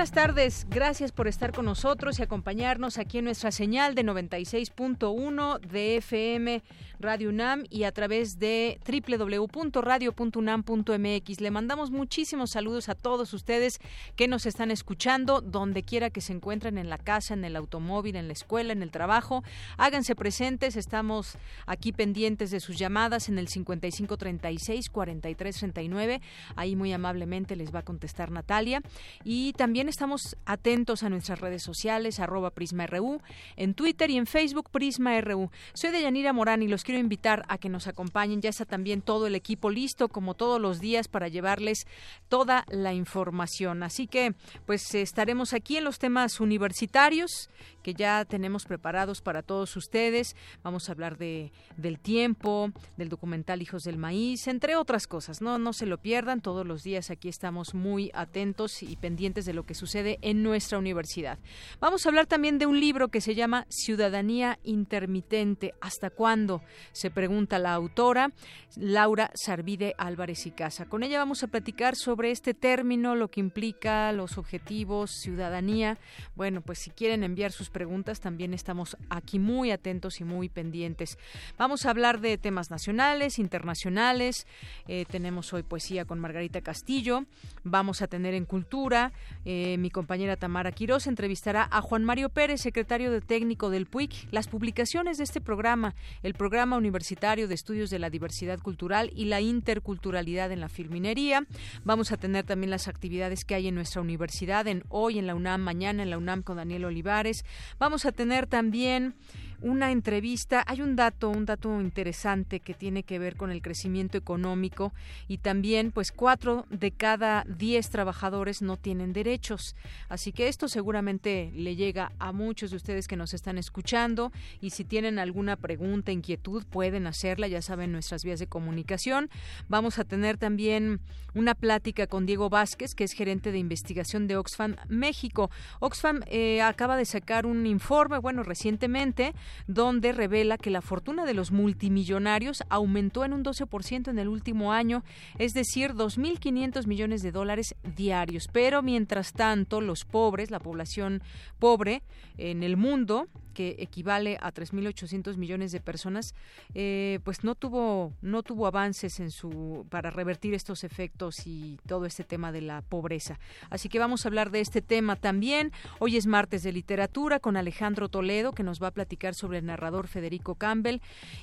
Buenas 0.00 0.12
tardes. 0.12 0.66
Gracias 0.70 1.12
por 1.12 1.28
estar 1.28 1.52
con 1.52 1.66
nosotros 1.66 2.18
y 2.18 2.22
acompañarnos 2.22 2.96
aquí 2.96 3.18
en 3.18 3.26
nuestra 3.26 3.52
señal 3.52 3.94
de 3.94 4.02
96.1 4.02 5.60
de 5.60 5.98
FM 5.98 6.62
Radio 7.00 7.28
UNAM 7.30 7.64
y 7.70 7.84
a 7.84 7.92
través 7.92 8.38
de 8.38 8.78
www.radio.unam.mx. 8.86 11.40
Le 11.40 11.50
mandamos 11.50 11.90
muchísimos 11.90 12.50
saludos 12.50 12.88
a 12.88 12.94
todos 12.94 13.34
ustedes 13.34 13.78
que 14.16 14.26
nos 14.26 14.46
están 14.46 14.70
escuchando, 14.70 15.42
donde 15.42 15.82
quiera 15.82 16.08
que 16.10 16.22
se 16.22 16.34
encuentren, 16.34 16.78
en 16.78 16.88
la 16.88 16.98
casa, 16.98 17.34
en 17.34 17.44
el 17.44 17.56
automóvil, 17.56 18.14
en 18.16 18.26
la 18.26 18.32
escuela, 18.32 18.72
en 18.72 18.82
el 18.82 18.90
trabajo. 18.90 19.44
Háganse 19.76 20.14
presentes, 20.14 20.76
estamos 20.76 21.36
aquí 21.66 21.92
pendientes 21.92 22.50
de 22.50 22.60
sus 22.60 22.78
llamadas 22.78 23.28
en 23.28 23.38
el 23.38 23.48
5536-4339. 23.48 26.22
Ahí 26.56 26.74
muy 26.74 26.94
amablemente 26.94 27.54
les 27.56 27.74
va 27.74 27.80
a 27.80 27.84
contestar 27.84 28.30
Natalia. 28.30 28.80
Y 29.24 29.52
también 29.54 29.89
estamos 29.90 30.36
atentos 30.46 31.02
a 31.02 31.10
nuestras 31.10 31.40
redes 31.40 31.62
sociales, 31.62 32.20
arroba 32.20 32.50
PrismaRU, 32.50 33.20
en 33.56 33.74
Twitter 33.74 34.08
y 34.10 34.16
en 34.16 34.26
Facebook 34.26 34.70
PrismaRU. 34.70 35.50
Soy 35.74 35.90
Deyanira 35.90 36.32
Morán 36.32 36.62
y 36.62 36.68
los 36.68 36.84
quiero 36.84 37.00
invitar 37.00 37.44
a 37.48 37.58
que 37.58 37.68
nos 37.68 37.86
acompañen. 37.86 38.40
Ya 38.40 38.50
está 38.50 38.64
también 38.64 39.02
todo 39.02 39.26
el 39.26 39.34
equipo 39.34 39.68
listo, 39.68 40.08
como 40.08 40.34
todos 40.34 40.60
los 40.60 40.80
días, 40.80 41.08
para 41.08 41.28
llevarles 41.28 41.86
toda 42.28 42.64
la 42.68 42.94
información. 42.94 43.82
Así 43.82 44.06
que, 44.06 44.34
pues 44.64 44.94
estaremos 44.94 45.52
aquí 45.52 45.76
en 45.76 45.84
los 45.84 45.98
temas 45.98 46.40
universitarios 46.40 47.50
que 47.82 47.94
ya 47.94 48.24
tenemos 48.24 48.64
preparados 48.64 49.20
para 49.20 49.42
todos 49.42 49.76
ustedes. 49.76 50.36
Vamos 50.62 50.88
a 50.88 50.92
hablar 50.92 51.18
de, 51.18 51.52
del 51.76 51.98
tiempo, 51.98 52.72
del 52.96 53.08
documental 53.08 53.62
Hijos 53.62 53.82
del 53.82 53.96
Maíz, 53.96 54.46
entre 54.48 54.76
otras 54.76 55.06
cosas. 55.06 55.40
No, 55.40 55.58
no 55.58 55.72
se 55.72 55.86
lo 55.86 55.98
pierdan. 55.98 56.40
Todos 56.40 56.66
los 56.66 56.82
días 56.82 57.10
aquí 57.10 57.28
estamos 57.28 57.74
muy 57.74 58.10
atentos 58.14 58.82
y 58.82 58.96
pendientes 58.96 59.44
de 59.44 59.54
lo 59.54 59.64
que 59.64 59.74
sucede 59.74 60.18
en 60.22 60.42
nuestra 60.42 60.78
universidad. 60.78 61.38
Vamos 61.80 62.04
a 62.04 62.08
hablar 62.08 62.26
también 62.26 62.58
de 62.58 62.66
un 62.66 62.80
libro 62.80 63.08
que 63.08 63.20
se 63.20 63.34
llama 63.34 63.66
Ciudadanía 63.68 64.58
Intermitente. 64.62 65.74
¿Hasta 65.80 66.10
cuándo? 66.10 66.62
se 66.92 67.10
pregunta 67.10 67.58
la 67.58 67.74
autora 67.74 68.32
Laura 68.76 69.30
Sarvide 69.34 69.94
Álvarez 69.98 70.46
y 70.46 70.50
Casa. 70.50 70.86
Con 70.86 71.02
ella 71.02 71.18
vamos 71.18 71.42
a 71.42 71.48
platicar 71.48 71.96
sobre 71.96 72.30
este 72.30 72.54
término, 72.54 73.14
lo 73.14 73.28
que 73.28 73.40
implica, 73.40 74.12
los 74.12 74.38
objetivos, 74.38 75.10
ciudadanía. 75.10 75.98
Bueno, 76.36 76.60
pues 76.60 76.78
si 76.78 76.90
quieren 76.90 77.24
enviar 77.24 77.52
sus 77.52 77.69
preguntas, 77.70 78.20
también 78.20 78.54
estamos 78.54 78.96
aquí 79.08 79.38
muy 79.38 79.70
atentos 79.70 80.20
y 80.20 80.24
muy 80.24 80.48
pendientes. 80.48 81.18
Vamos 81.56 81.86
a 81.86 81.90
hablar 81.90 82.20
de 82.20 82.36
temas 82.38 82.70
nacionales, 82.70 83.38
internacionales. 83.38 84.46
Eh, 84.88 85.04
tenemos 85.08 85.52
hoy 85.52 85.62
poesía 85.62 86.04
con 86.04 86.18
Margarita 86.18 86.60
Castillo. 86.60 87.24
Vamos 87.64 88.02
a 88.02 88.06
tener 88.06 88.34
en 88.34 88.44
cultura. 88.44 89.12
Eh, 89.44 89.76
mi 89.78 89.90
compañera 89.90 90.36
Tamara 90.36 90.72
Quiroz 90.72 91.06
entrevistará 91.06 91.68
a 91.70 91.80
Juan 91.80 92.04
Mario 92.04 92.28
Pérez, 92.28 92.60
secretario 92.60 93.10
de 93.10 93.20
técnico 93.20 93.70
del 93.70 93.86
PUIC, 93.86 94.28
las 94.30 94.48
publicaciones 94.48 95.18
de 95.18 95.24
este 95.24 95.40
programa, 95.40 95.94
el 96.22 96.34
programa 96.34 96.76
Universitario 96.76 97.48
de 97.48 97.54
Estudios 97.54 97.90
de 97.90 97.98
la 97.98 98.10
Diversidad 98.10 98.58
Cultural 98.58 99.10
y 99.14 99.26
la 99.26 99.40
Interculturalidad 99.40 100.52
en 100.52 100.60
la 100.60 100.68
Filminería. 100.68 101.46
Vamos 101.84 102.12
a 102.12 102.16
tener 102.16 102.44
también 102.44 102.70
las 102.70 102.88
actividades 102.88 103.44
que 103.44 103.54
hay 103.54 103.68
en 103.68 103.74
nuestra 103.74 104.00
universidad, 104.00 104.66
en 104.66 104.84
hoy 104.88 105.18
en 105.18 105.26
la 105.26 105.34
UNAM, 105.34 105.60
mañana 105.60 106.02
en 106.02 106.10
la 106.10 106.18
UNAM 106.18 106.42
con 106.42 106.56
Daniel 106.56 106.84
Olivares. 106.84 107.44
Vamos 107.78 108.04
a 108.04 108.12
tener 108.12 108.46
también 108.46 109.14
una 109.60 109.90
entrevista. 109.92 110.64
Hay 110.66 110.82
un 110.82 110.96
dato, 110.96 111.30
un 111.30 111.46
dato 111.46 111.80
interesante 111.80 112.60
que 112.60 112.74
tiene 112.74 113.02
que 113.02 113.18
ver 113.18 113.36
con 113.36 113.50
el 113.50 113.62
crecimiento 113.62 114.18
económico 114.18 114.92
y 115.28 115.38
también, 115.38 115.92
pues, 115.92 116.12
cuatro 116.12 116.66
de 116.70 116.90
cada 116.90 117.44
diez 117.46 117.90
trabajadores 117.90 118.62
no 118.62 118.76
tienen 118.76 119.12
derechos. 119.12 119.76
Así 120.08 120.32
que 120.32 120.48
esto 120.48 120.68
seguramente 120.68 121.50
le 121.54 121.76
llega 121.76 122.12
a 122.18 122.32
muchos 122.32 122.70
de 122.70 122.76
ustedes 122.76 123.08
que 123.08 123.16
nos 123.16 123.34
están 123.34 123.58
escuchando 123.58 124.32
y 124.60 124.70
si 124.70 124.84
tienen 124.84 125.18
alguna 125.18 125.56
pregunta, 125.56 126.12
inquietud, 126.12 126.64
pueden 126.64 127.06
hacerla. 127.06 127.48
Ya 127.48 127.62
saben 127.62 127.92
nuestras 127.92 128.24
vías 128.24 128.38
de 128.38 128.46
comunicación. 128.46 129.30
Vamos 129.68 129.98
a 129.98 130.04
tener 130.04 130.38
también 130.38 131.00
una 131.34 131.54
plática 131.54 132.06
con 132.06 132.26
Diego 132.26 132.50
Vázquez, 132.50 132.94
que 132.94 133.04
es 133.04 133.12
gerente 133.12 133.52
de 133.52 133.58
investigación 133.58 134.26
de 134.26 134.36
Oxfam 134.36 134.76
México. 134.88 135.50
Oxfam 135.78 136.22
eh, 136.26 136.60
acaba 136.62 136.96
de 136.96 137.04
sacar 137.04 137.46
un 137.46 137.66
informe, 137.66 138.18
bueno, 138.18 138.42
recientemente 138.42 139.34
donde 139.66 140.12
revela 140.12 140.58
que 140.58 140.70
la 140.70 140.82
fortuna 140.82 141.24
de 141.24 141.34
los 141.34 141.52
multimillonarios 141.52 142.62
aumentó 142.68 143.24
en 143.24 143.32
un 143.32 143.44
12% 143.44 144.08
en 144.08 144.18
el 144.18 144.28
último 144.28 144.72
año, 144.72 145.02
es 145.38 145.54
decir, 145.54 145.92
2.500 145.94 146.86
millones 146.86 147.22
de 147.22 147.32
dólares 147.32 147.74
diarios. 147.96 148.48
Pero 148.52 148.82
mientras 148.82 149.32
tanto, 149.32 149.80
los 149.80 150.04
pobres, 150.04 150.50
la 150.50 150.60
población 150.60 151.22
pobre 151.58 152.02
en 152.38 152.62
el 152.62 152.76
mundo, 152.76 153.28
que 153.50 153.76
equivale 153.78 154.38
a 154.40 154.52
3.800 154.52 155.36
millones 155.36 155.72
de 155.72 155.80
personas, 155.80 156.34
eh, 156.74 157.20
pues 157.24 157.44
no 157.44 157.54
tuvo 157.54 158.12
no 158.22 158.42
tuvo 158.42 158.66
avances 158.66 159.20
en 159.20 159.30
su 159.30 159.86
para 159.90 160.10
revertir 160.10 160.54
estos 160.54 160.84
efectos 160.84 161.46
y 161.46 161.78
todo 161.86 162.06
este 162.06 162.24
tema 162.24 162.52
de 162.52 162.60
la 162.60 162.82
pobreza. 162.82 163.38
Así 163.68 163.88
que 163.88 163.98
vamos 163.98 164.24
a 164.24 164.28
hablar 164.28 164.50
de 164.50 164.60
este 164.60 164.82
tema 164.82 165.16
también. 165.16 165.72
Hoy 165.98 166.16
es 166.16 166.26
martes 166.26 166.62
de 166.62 166.72
literatura 166.72 167.40
con 167.40 167.56
Alejandro 167.56 168.08
Toledo 168.08 168.52
que 168.52 168.62
nos 168.62 168.82
va 168.82 168.88
a 168.88 168.92
platicar 168.92 169.34
sobre 169.34 169.58
el 169.58 169.66
narrador 169.66 170.08
Federico 170.08 170.54
Campbell 170.54 171.00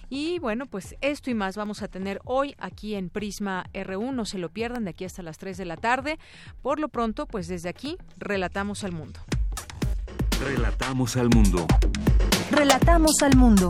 y 0.10 0.40
bueno 0.40 0.66
pues 0.66 0.96
esto 1.02 1.30
y 1.30 1.34
más 1.34 1.56
vamos 1.56 1.82
a 1.82 1.88
tener 1.88 2.22
hoy 2.26 2.56
aquí 2.58 2.96
en 2.96 3.10
Prisma 3.10 3.66
R1 3.74 4.14
no 4.14 4.26
se 4.26 4.38
lo 4.38 4.50
pierdan 4.50 4.86
de 4.86 4.92
aquí 4.92 5.06
hasta 5.06 5.22
las 5.22 5.38
3 5.38 5.58
de 5.58 5.66
la 5.66 5.78
tarde. 5.78 6.20
Por 6.62 6.80
lo 6.80 6.90
pronto 6.90 7.26
pues 7.26 7.48
desde 7.48 7.70
aquí 7.70 7.98
relatamos 8.18 8.84
al 8.84 8.92
mundo. 8.92 9.20
Relatamos 10.40 11.18
al 11.18 11.30
mundo. 11.30 11.66
Relatamos 12.52 13.24
al 13.24 13.36
mundo. 13.36 13.68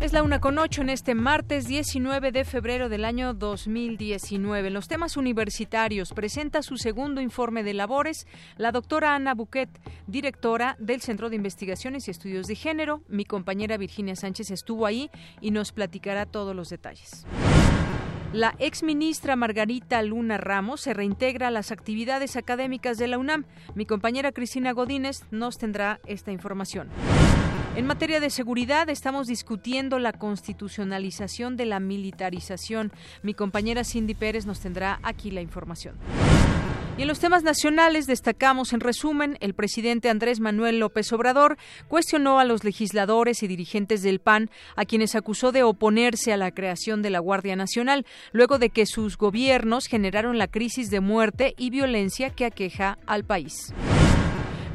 Es 0.00 0.12
la 0.12 0.22
una 0.22 0.38
con 0.38 0.58
ocho 0.58 0.82
en 0.82 0.90
este 0.90 1.14
martes 1.14 1.66
19 1.66 2.32
de 2.32 2.44
febrero 2.44 2.90
del 2.90 3.04
año 3.04 3.32
2019. 3.32 4.68
En 4.68 4.74
los 4.74 4.88
temas 4.88 5.16
universitarios 5.16 6.12
presenta 6.12 6.62
su 6.62 6.76
segundo 6.76 7.22
informe 7.22 7.64
de 7.64 7.72
labores 7.72 8.26
la 8.58 8.72
doctora 8.72 9.14
Ana 9.14 9.34
Buquet, 9.34 9.70
directora 10.06 10.76
del 10.78 11.00
Centro 11.00 11.30
de 11.30 11.36
Investigaciones 11.36 12.06
y 12.06 12.10
Estudios 12.10 12.46
de 12.46 12.56
Género. 12.56 13.02
Mi 13.08 13.24
compañera 13.24 13.78
Virginia 13.78 14.16
Sánchez 14.16 14.50
estuvo 14.50 14.84
ahí 14.84 15.10
y 15.40 15.50
nos 15.50 15.72
platicará 15.72 16.26
todos 16.26 16.54
los 16.54 16.68
detalles. 16.68 17.26
La 18.36 18.54
exministra 18.58 19.34
Margarita 19.34 20.02
Luna 20.02 20.36
Ramos 20.36 20.82
se 20.82 20.92
reintegra 20.92 21.48
a 21.48 21.50
las 21.50 21.72
actividades 21.72 22.36
académicas 22.36 22.98
de 22.98 23.06
la 23.06 23.16
UNAM. 23.16 23.46
Mi 23.74 23.86
compañera 23.86 24.30
Cristina 24.30 24.72
Godínez 24.72 25.22
nos 25.30 25.56
tendrá 25.56 26.00
esta 26.04 26.32
información. 26.32 26.90
En 27.76 27.86
materia 27.86 28.20
de 28.20 28.28
seguridad, 28.28 28.90
estamos 28.90 29.26
discutiendo 29.26 29.98
la 29.98 30.12
constitucionalización 30.12 31.56
de 31.56 31.64
la 31.64 31.80
militarización. 31.80 32.92
Mi 33.22 33.32
compañera 33.32 33.84
Cindy 33.84 34.12
Pérez 34.12 34.44
nos 34.44 34.60
tendrá 34.60 35.00
aquí 35.02 35.30
la 35.30 35.40
información. 35.40 35.94
Y 36.98 37.02
en 37.02 37.08
los 37.08 37.18
temas 37.18 37.42
nacionales 37.42 38.06
destacamos, 38.06 38.72
en 38.72 38.80
resumen, 38.80 39.36
el 39.40 39.52
presidente 39.52 40.08
Andrés 40.08 40.40
Manuel 40.40 40.78
López 40.78 41.12
Obrador 41.12 41.58
cuestionó 41.88 42.38
a 42.38 42.46
los 42.46 42.64
legisladores 42.64 43.42
y 43.42 43.46
dirigentes 43.46 44.02
del 44.02 44.18
PAN 44.18 44.48
a 44.76 44.86
quienes 44.86 45.14
acusó 45.14 45.52
de 45.52 45.62
oponerse 45.62 46.32
a 46.32 46.38
la 46.38 46.52
creación 46.52 47.02
de 47.02 47.10
la 47.10 47.18
Guardia 47.18 47.54
Nacional, 47.54 48.06
luego 48.32 48.58
de 48.58 48.70
que 48.70 48.86
sus 48.86 49.18
gobiernos 49.18 49.88
generaron 49.88 50.38
la 50.38 50.48
crisis 50.48 50.88
de 50.88 51.00
muerte 51.00 51.54
y 51.58 51.68
violencia 51.68 52.30
que 52.30 52.46
aqueja 52.46 52.96
al 53.06 53.24
país. 53.24 53.74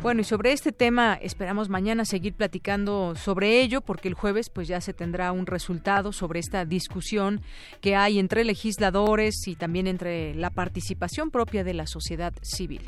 Bueno, 0.01 0.21
y 0.21 0.23
sobre 0.23 0.51
este 0.51 0.71
tema 0.71 1.13
esperamos 1.13 1.69
mañana 1.69 2.05
seguir 2.05 2.33
platicando 2.33 3.13
sobre 3.15 3.61
ello, 3.61 3.81
porque 3.81 4.07
el 4.07 4.15
jueves 4.15 4.49
pues 4.49 4.67
ya 4.67 4.81
se 4.81 4.93
tendrá 4.93 5.31
un 5.31 5.45
resultado 5.45 6.11
sobre 6.11 6.39
esta 6.39 6.65
discusión 6.65 7.41
que 7.81 7.95
hay 7.95 8.17
entre 8.17 8.43
legisladores 8.43 9.47
y 9.47 9.55
también 9.55 9.85
entre 9.85 10.33
la 10.33 10.49
participación 10.49 11.29
propia 11.29 11.63
de 11.63 11.75
la 11.75 11.85
sociedad 11.85 12.33
civil. 12.41 12.81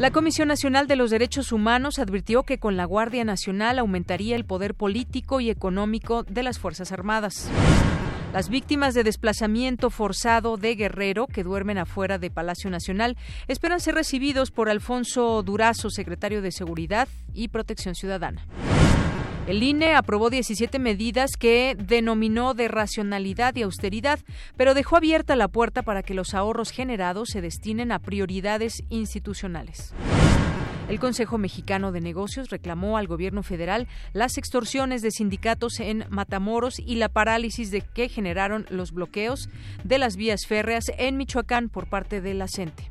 La 0.00 0.10
Comisión 0.10 0.48
Nacional 0.48 0.88
de 0.88 0.96
los 0.96 1.10
Derechos 1.12 1.52
Humanos 1.52 2.00
advirtió 2.00 2.42
que 2.42 2.58
con 2.58 2.76
la 2.76 2.84
Guardia 2.84 3.24
Nacional 3.24 3.78
aumentaría 3.78 4.34
el 4.34 4.44
poder 4.44 4.74
político 4.74 5.40
y 5.40 5.50
económico 5.50 6.24
de 6.24 6.42
las 6.42 6.58
Fuerzas 6.58 6.90
Armadas. 6.90 7.48
Las 8.32 8.48
víctimas 8.48 8.94
de 8.94 9.04
desplazamiento 9.04 9.90
forzado 9.90 10.56
de 10.56 10.74
Guerrero 10.74 11.26
que 11.26 11.44
duermen 11.44 11.76
afuera 11.76 12.16
de 12.16 12.30
Palacio 12.30 12.70
Nacional 12.70 13.18
esperan 13.46 13.78
ser 13.78 13.94
recibidos 13.94 14.50
por 14.50 14.70
Alfonso 14.70 15.42
Durazo, 15.42 15.90
secretario 15.90 16.40
de 16.40 16.50
Seguridad 16.50 17.08
y 17.34 17.48
Protección 17.48 17.94
Ciudadana. 17.94 18.46
El 19.46 19.62
INE 19.62 19.94
aprobó 19.94 20.30
17 20.30 20.78
medidas 20.78 21.32
que 21.38 21.76
denominó 21.78 22.54
de 22.54 22.68
racionalidad 22.68 23.54
y 23.56 23.62
austeridad, 23.62 24.18
pero 24.56 24.72
dejó 24.72 24.96
abierta 24.96 25.36
la 25.36 25.48
puerta 25.48 25.82
para 25.82 26.02
que 26.02 26.14
los 26.14 26.32
ahorros 26.32 26.70
generados 26.70 27.28
se 27.30 27.42
destinen 27.42 27.92
a 27.92 27.98
prioridades 27.98 28.82
institucionales. 28.88 29.92
El 30.88 30.98
Consejo 30.98 31.38
Mexicano 31.38 31.92
de 31.92 32.00
Negocios 32.00 32.50
reclamó 32.50 32.98
al 32.98 33.06
gobierno 33.06 33.42
federal 33.42 33.88
las 34.12 34.36
extorsiones 34.36 35.00
de 35.00 35.10
sindicatos 35.10 35.80
en 35.80 36.04
Matamoros 36.10 36.78
y 36.78 36.96
la 36.96 37.08
parálisis 37.08 37.70
de 37.70 37.80
que 37.80 38.08
generaron 38.08 38.66
los 38.68 38.92
bloqueos 38.92 39.48
de 39.84 39.98
las 39.98 40.16
vías 40.16 40.46
férreas 40.46 40.84
en 40.98 41.16
Michoacán 41.16 41.68
por 41.68 41.86
parte 41.86 42.20
de 42.20 42.34
la 42.34 42.48
CENTE. 42.48 42.88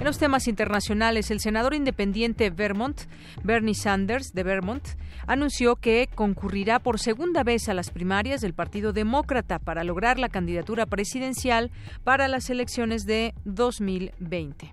En 0.00 0.06
los 0.06 0.18
temas 0.18 0.48
internacionales, 0.48 1.30
el 1.30 1.40
senador 1.40 1.74
independiente 1.74 2.48
Vermont, 2.48 3.02
Bernie 3.44 3.74
Sanders 3.74 4.32
de 4.32 4.42
Vermont, 4.42 4.82
anunció 5.26 5.76
que 5.76 6.08
concurrirá 6.14 6.78
por 6.78 6.98
segunda 6.98 7.44
vez 7.44 7.68
a 7.68 7.74
las 7.74 7.90
primarias 7.90 8.40
del 8.40 8.54
Partido 8.54 8.94
Demócrata 8.94 9.58
para 9.58 9.84
lograr 9.84 10.18
la 10.18 10.30
candidatura 10.30 10.86
presidencial 10.86 11.70
para 12.02 12.28
las 12.28 12.48
elecciones 12.48 13.04
de 13.04 13.34
2020. 13.44 14.72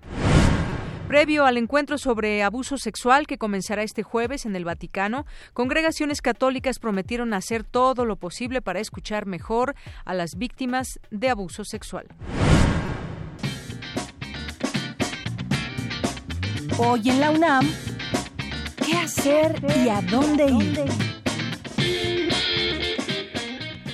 Previo 1.08 1.46
al 1.46 1.56
encuentro 1.56 1.96
sobre 1.96 2.42
abuso 2.42 2.76
sexual 2.76 3.26
que 3.26 3.38
comenzará 3.38 3.82
este 3.82 4.02
jueves 4.02 4.44
en 4.44 4.54
el 4.54 4.66
Vaticano, 4.66 5.24
congregaciones 5.54 6.20
católicas 6.20 6.78
prometieron 6.78 7.32
hacer 7.32 7.64
todo 7.64 8.04
lo 8.04 8.16
posible 8.16 8.60
para 8.60 8.80
escuchar 8.80 9.24
mejor 9.24 9.74
a 10.04 10.12
las 10.12 10.36
víctimas 10.36 11.00
de 11.10 11.30
abuso 11.30 11.64
sexual. 11.64 12.08
Hoy 16.76 17.08
en 17.08 17.20
la 17.20 17.30
UNAM, 17.30 17.66
¿qué 18.84 18.98
hacer 18.98 19.64
y 19.82 19.88
a 19.88 20.02
dónde 20.02 20.44
ir? 20.50 21.08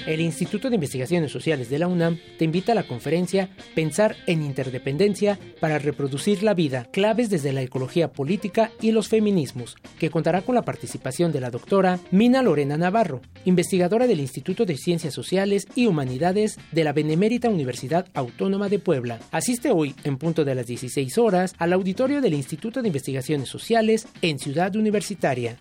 El 0.06 0.20
Instituto 0.20 0.68
de 0.68 0.74
Investigaciones 0.74 1.32
Sociales 1.32 1.70
de 1.70 1.78
la 1.78 1.88
UNAM 1.88 2.18
te 2.38 2.44
invita 2.44 2.72
a 2.72 2.74
la 2.74 2.86
conferencia 2.86 3.48
Pensar 3.74 4.16
en 4.26 4.42
Interdependencia 4.42 5.38
para 5.60 5.78
reproducir 5.78 6.42
la 6.42 6.52
vida, 6.52 6.84
claves 6.92 7.30
desde 7.30 7.54
la 7.54 7.62
ecología 7.62 8.12
política 8.12 8.70
y 8.82 8.92
los 8.92 9.08
feminismos, 9.08 9.76
que 9.98 10.10
contará 10.10 10.42
con 10.42 10.56
la 10.56 10.62
participación 10.62 11.32
de 11.32 11.40
la 11.40 11.50
doctora 11.50 12.00
Mina 12.10 12.42
Lorena 12.42 12.76
Navarro, 12.76 13.22
investigadora 13.46 14.06
del 14.06 14.20
Instituto 14.20 14.66
de 14.66 14.76
Ciencias 14.76 15.14
Sociales 15.14 15.66
y 15.74 15.86
Humanidades 15.86 16.58
de 16.70 16.84
la 16.84 16.92
Benemérita 16.92 17.48
Universidad 17.48 18.06
Autónoma 18.12 18.68
de 18.68 18.80
Puebla. 18.80 19.20
Asiste 19.30 19.70
hoy, 19.70 19.94
en 20.04 20.18
punto 20.18 20.44
de 20.44 20.54
las 20.54 20.66
16 20.66 21.16
horas, 21.16 21.54
al 21.56 21.72
auditorio 21.72 22.20
del 22.20 22.34
Instituto 22.34 22.82
de 22.82 22.88
Investigaciones 22.88 23.48
Sociales 23.48 24.06
en 24.20 24.38
Ciudad 24.38 24.76
Universitaria. 24.76 25.56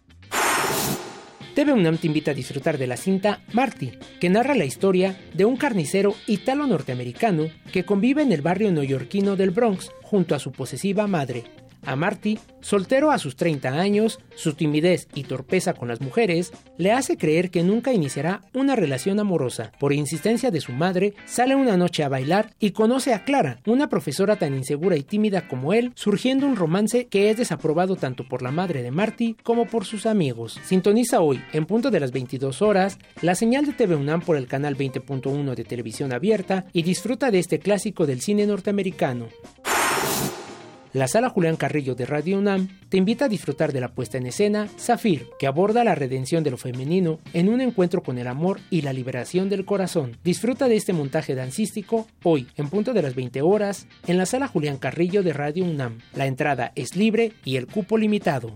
TV 1.53 1.71
UNAM 1.71 2.00
invita 2.01 2.31
a 2.31 2.33
disfrutar 2.33 2.79
de 2.79 2.88
la 2.88 2.97
cinta 2.97 3.41
Marty, 3.53 3.91
que 4.19 4.29
narra 4.29 4.55
la 4.55 4.65
historia 4.65 5.15
de 5.35 5.45
un 5.45 5.55
carnicero 5.55 6.15
italo-norteamericano 6.25 7.50
que 7.71 7.85
convive 7.85 8.23
en 8.23 8.31
el 8.31 8.41
barrio 8.41 8.71
neoyorquino 8.71 9.35
del 9.35 9.51
Bronx 9.51 9.91
junto 10.01 10.33
a 10.33 10.39
su 10.39 10.51
posesiva 10.51 11.05
madre, 11.05 11.44
a 11.85 11.95
Marty, 11.95 12.39
soltero 12.62 13.12
a 13.12 13.18
sus 13.18 13.35
30 13.35 13.69
años, 13.69 14.19
su 14.35 14.53
timidez 14.53 15.07
y 15.13 15.24
torpeza 15.24 15.74
con 15.74 15.88
las 15.88 16.01
mujeres 16.01 16.51
le 16.77 16.91
hace 16.91 17.18
creer 17.18 17.51
que 17.51 17.63
nunca 17.63 17.94
iniciará 17.94 18.41
una 18.53 18.75
relación 18.75 19.19
amorosa. 19.19 19.71
Por 19.80 19.94
insistencia 19.94 20.51
de 20.51 20.62
su 20.62 20.71
madre, 20.71 21.13
sale 21.25 21.56
una 21.56 21.77
noche 21.77 22.03
a 22.03 22.09
bailar 22.09 22.53
y 22.59 22.71
conoce 22.71 23.13
a 23.13 23.24
Clara, 23.24 23.59
una 23.65 23.89
profesora 23.89 24.38
tan 24.38 24.53
insegura 24.56 24.95
y 24.97 25.03
tímida 25.03 25.47
como 25.47 25.74
él, 25.74 25.91
surgiendo 25.95 26.47
un 26.47 26.56
romance 26.56 27.07
que 27.07 27.30
es 27.30 27.38
desaprobado 27.38 27.95
tanto 27.95 28.27
por 28.27 28.41
la 28.41 28.51
madre 28.51 28.83
de 28.83 28.91
Marty 28.91 29.36
como 29.44 29.65
por 29.65 29.86
sus 29.86 30.06
amigos. 30.06 30.59
Sintoniza 30.63 31.21
hoy, 31.21 31.41
en 31.53 31.65
punto 31.65 31.91
de 31.91 32.00
las 32.00 32.12
22 32.12 32.62
horas, 32.62 32.97
la 33.21 33.36
señal 33.36 33.65
de 33.65 33.74
TV 33.74 33.95
UNAM 33.95 34.21
por 34.21 34.38
el 34.38 34.47
canal 34.47 34.77
20.1 34.77 35.56
de 35.56 35.63
televisión 35.63 36.13
abierta 36.13 36.65
y 36.74 36.83
disfruta 36.83 37.31
de 37.31 37.39
este 37.39 37.59
clásico 37.59 38.06
del 38.06 38.21
cine 38.21 38.45
norteamericano. 38.45 39.27
La 40.94 41.07
sala 41.07 41.30
Julián 41.30 41.56
Carrillo 41.56 41.95
de 41.95 42.06
Radio 42.06 42.38
UNAM 42.38 42.68
te 42.90 42.98
invita 42.98 43.25
a 43.25 43.28
disfrutar 43.28 43.74
de 43.74 43.81
la 43.81 43.95
puesta 43.95 44.19
en 44.19 44.28
escena 44.28 44.68
Zafir, 44.78 45.25
que 45.40 45.48
aborda 45.48 45.84
la 45.84 45.95
redención 45.95 46.44
de 46.44 46.51
lo 46.51 46.57
femenino 46.57 47.18
en 47.34 47.50
un 47.50 47.62
encuentro 47.62 48.04
con 48.04 48.19
el 48.19 48.28
amor 48.28 48.60
y 48.69 48.84
la 48.84 48.94
liberación 48.94 49.50
del 49.50 49.66
corazón. 49.66 50.18
Disfruta 50.24 50.68
de 50.68 50.75
este 50.75 50.94
montaje 50.94 51.34
dancístico 51.34 52.06
hoy, 52.22 52.48
en 52.57 52.69
punto 52.69 52.94
de 52.94 53.01
las 53.01 53.16
20 53.16 53.42
horas, 53.42 53.88
en 54.06 54.19
la 54.19 54.28
sala 54.28 54.48
Julián 54.48 54.78
Carrillo 54.78 55.24
de 55.24 55.34
Radio 55.34 55.66
UNAM. 55.66 55.98
La 56.13 56.28
entrada 56.28 56.72
es 56.75 56.96
libre 56.96 57.34
y 57.44 57.56
el 57.56 57.66
cupo 57.66 57.98
limitado. 57.98 58.56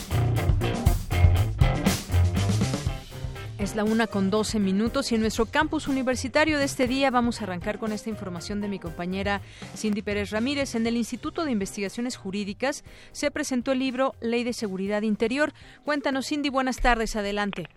Es 3.61 3.75
la 3.75 3.83
una 3.83 4.07
con 4.07 4.31
12 4.31 4.57
minutos 4.59 5.11
y 5.11 5.15
en 5.15 5.21
nuestro 5.21 5.45
campus 5.45 5.87
universitario 5.87 6.57
de 6.57 6.63
este 6.63 6.87
día 6.87 7.11
vamos 7.11 7.39
a 7.39 7.43
arrancar 7.43 7.77
con 7.77 7.91
esta 7.91 8.09
información 8.09 8.59
de 8.59 8.67
mi 8.67 8.79
compañera 8.79 9.39
Cindy 9.77 10.01
Pérez 10.01 10.31
Ramírez. 10.31 10.73
En 10.73 10.87
el 10.87 10.97
Instituto 10.97 11.45
de 11.45 11.51
Investigaciones 11.51 12.17
Jurídicas 12.17 12.83
se 13.11 13.29
presentó 13.29 13.73
el 13.73 13.77
libro 13.77 14.15
Ley 14.19 14.43
de 14.43 14.53
Seguridad 14.53 15.03
Interior. 15.03 15.53
Cuéntanos, 15.85 16.25
Cindy, 16.25 16.49
buenas 16.49 16.77
tardes, 16.77 17.15
adelante. 17.15 17.69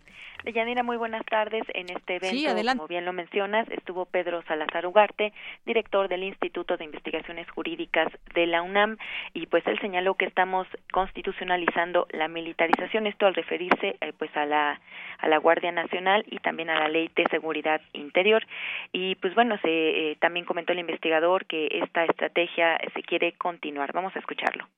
Deyanira, 0.44 0.82
muy 0.82 0.98
buenas 0.98 1.24
tardes. 1.24 1.62
En 1.72 1.88
este 1.88 2.16
evento, 2.16 2.36
Sí, 2.36 2.46
adelante. 2.46 2.78
como 2.78 2.88
bien 2.88 3.06
lo 3.06 3.14
mencionas, 3.14 3.66
estuvo 3.70 4.04
Pedro 4.04 4.42
Salazar 4.42 4.86
Ugarte, 4.86 5.32
director 5.64 6.08
del 6.08 6.22
Instituto 6.22 6.76
de 6.76 6.84
Investigaciones 6.84 7.50
Jurídicas 7.50 8.08
de 8.34 8.46
la 8.46 8.60
UNAM, 8.60 8.98
y 9.32 9.46
pues 9.46 9.66
él 9.66 9.78
señaló 9.80 10.14
que 10.16 10.26
estamos 10.26 10.66
constitucionalizando 10.92 12.06
la 12.10 12.28
militarización, 12.28 13.06
esto 13.06 13.26
al 13.26 13.34
referirse 13.34 13.96
eh, 14.00 14.12
pues 14.18 14.34
a 14.36 14.44
la 14.44 14.80
a 15.18 15.28
la 15.28 15.38
Guardia 15.38 15.72
Nacional 15.72 16.24
y 16.30 16.38
también 16.40 16.68
a 16.68 16.78
la 16.78 16.88
Ley 16.88 17.10
de 17.16 17.24
Seguridad 17.30 17.80
Interior. 17.94 18.44
Y 18.92 19.14
pues 19.16 19.34
bueno, 19.34 19.56
se 19.62 20.10
eh, 20.10 20.16
también 20.20 20.44
comentó 20.44 20.72
el 20.72 20.78
investigador 20.80 21.46
que 21.46 21.68
esta 21.82 22.04
estrategia 22.04 22.78
se 22.92 23.02
quiere 23.02 23.32
continuar. 23.32 23.92
Vamos 23.94 24.14
a 24.16 24.18
escucharlo. 24.18 24.68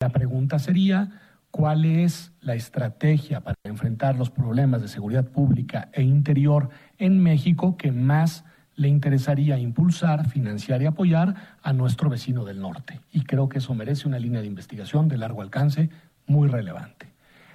La 0.00 0.10
pregunta 0.10 0.58
sería, 0.58 1.08
¿cuál 1.56 1.86
es 1.86 2.32
la 2.42 2.54
estrategia 2.54 3.40
para 3.40 3.56
enfrentar 3.64 4.14
los 4.16 4.28
problemas 4.28 4.82
de 4.82 4.88
seguridad 4.88 5.24
pública 5.24 5.88
e 5.94 6.02
interior 6.02 6.68
en 6.98 7.22
México 7.22 7.78
que 7.78 7.92
más 7.92 8.44
le 8.74 8.88
interesaría 8.88 9.58
impulsar, 9.58 10.28
financiar 10.28 10.82
y 10.82 10.84
apoyar 10.84 11.34
a 11.62 11.72
nuestro 11.72 12.10
vecino 12.10 12.44
del 12.44 12.60
norte? 12.60 13.00
Y 13.10 13.22
creo 13.22 13.48
que 13.48 13.56
eso 13.56 13.74
merece 13.74 14.06
una 14.06 14.18
línea 14.18 14.42
de 14.42 14.48
investigación 14.48 15.08
de 15.08 15.16
largo 15.16 15.40
alcance 15.40 15.88
muy 16.26 16.46
relevante. 16.46 17.14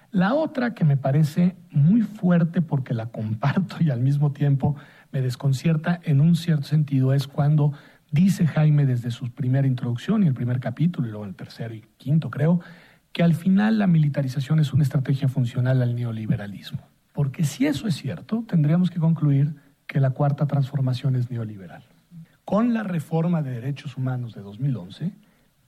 La 0.09 0.33
otra 0.33 0.73
que 0.73 0.83
me 0.83 0.97
parece 0.97 1.55
muy 1.69 2.01
fuerte 2.01 2.63
porque 2.63 2.95
la 2.95 3.05
comparto 3.05 3.75
y 3.81 3.91
al 3.91 3.99
mismo 3.99 4.31
tiempo 4.31 4.75
me 5.11 5.21
desconcierta 5.21 5.99
en 6.03 6.21
un 6.21 6.35
cierto 6.35 6.63
sentido 6.63 7.13
es 7.13 7.27
cuando 7.27 7.73
dice 8.09 8.47
Jaime 8.47 8.87
desde 8.87 9.11
su 9.11 9.29
primera 9.31 9.67
introducción 9.67 10.23
y 10.23 10.27
el 10.27 10.33
primer 10.33 10.59
capítulo 10.59 11.07
y 11.07 11.11
luego 11.11 11.25
el 11.25 11.35
tercero 11.35 11.75
y 11.75 11.85
quinto 11.97 12.31
creo, 12.31 12.61
que 13.11 13.23
al 13.23 13.33
final 13.33 13.79
la 13.79 13.87
militarización 13.87 14.59
es 14.59 14.73
una 14.73 14.83
estrategia 14.83 15.27
funcional 15.27 15.81
al 15.81 15.95
neoliberalismo. 15.95 16.81
Porque 17.13 17.43
si 17.43 17.65
eso 17.65 17.87
es 17.87 17.95
cierto, 17.95 18.45
tendríamos 18.47 18.89
que 18.89 18.99
concluir 18.99 19.55
que 19.85 19.99
la 19.99 20.11
cuarta 20.11 20.47
transformación 20.47 21.15
es 21.15 21.29
neoliberal. 21.29 21.83
Con 22.45 22.73
la 22.73 22.83
reforma 22.83 23.41
de 23.41 23.51
derechos 23.51 23.97
humanos 23.97 24.33
de 24.33 24.41
2011, 24.41 25.11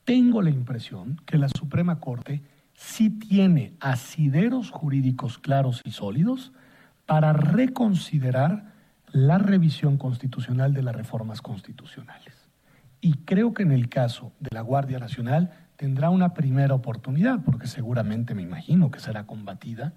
tengo 0.05 0.41
la 0.41 0.49
impresión 0.49 1.21
que 1.25 1.37
la 1.37 1.49
Suprema 1.49 1.99
Corte 1.99 2.43
sí 2.73 3.09
tiene 3.09 3.73
asideros 3.79 4.71
jurídicos 4.71 5.37
claros 5.37 5.81
y 5.83 5.91
sólidos 5.91 6.53
para 7.05 7.33
reconsiderar 7.33 8.73
la 9.11 9.37
revisión 9.37 9.97
constitucional 9.97 10.73
de 10.73 10.83
las 10.83 10.95
reformas 10.95 11.41
constitucionales. 11.41 12.33
Y 12.99 13.13
creo 13.25 13.53
que 13.53 13.63
en 13.63 13.71
el 13.71 13.89
caso 13.89 14.31
de 14.39 14.49
la 14.53 14.61
Guardia 14.61 14.97
Nacional 14.97 15.51
tendrá 15.75 16.09
una 16.09 16.33
primera 16.33 16.73
oportunidad, 16.73 17.39
porque 17.43 17.67
seguramente 17.67 18.35
me 18.35 18.41
imagino 18.41 18.91
que 18.91 18.99
será 18.99 19.25
combatida, 19.25 19.93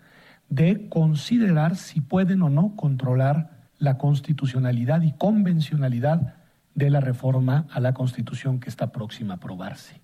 de 0.48 0.88
considerar 0.88 1.76
si 1.76 2.00
pueden 2.00 2.42
o 2.42 2.50
no 2.50 2.76
controlar 2.76 3.50
la 3.78 3.98
constitucionalidad 3.98 5.02
y 5.02 5.12
convencionalidad 5.12 6.34
de 6.74 6.90
la 6.90 7.00
reforma 7.00 7.66
a 7.72 7.80
la 7.80 7.94
Constitución 7.94 8.60
que 8.60 8.68
está 8.68 8.92
próxima 8.92 9.34
a 9.34 9.36
aprobarse. 9.36 10.00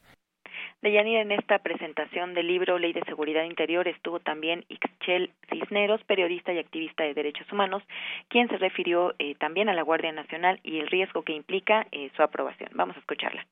Deyanira, 0.80 1.20
en 1.20 1.30
esta 1.30 1.60
presentación 1.60 2.34
del 2.34 2.48
libro 2.48 2.76
Ley 2.78 2.92
de 2.92 3.04
Seguridad 3.04 3.44
Interior 3.44 3.86
estuvo 3.86 4.18
también 4.18 4.64
Ixchel 4.68 5.30
Cisneros, 5.48 6.02
periodista 6.04 6.52
y 6.52 6.58
activista 6.58 7.04
de 7.04 7.14
derechos 7.14 7.50
humanos, 7.52 7.84
quien 8.28 8.48
se 8.48 8.56
refirió 8.56 9.14
eh, 9.20 9.36
también 9.36 9.68
a 9.68 9.74
la 9.74 9.82
Guardia 9.82 10.10
Nacional 10.10 10.58
y 10.64 10.80
el 10.80 10.88
riesgo 10.88 11.22
que 11.22 11.34
implica 11.34 11.86
eh, 11.92 12.10
su 12.16 12.22
aprobación. 12.22 12.70
Vamos 12.74 12.96
a 12.96 13.00
escucharla. 13.00 13.46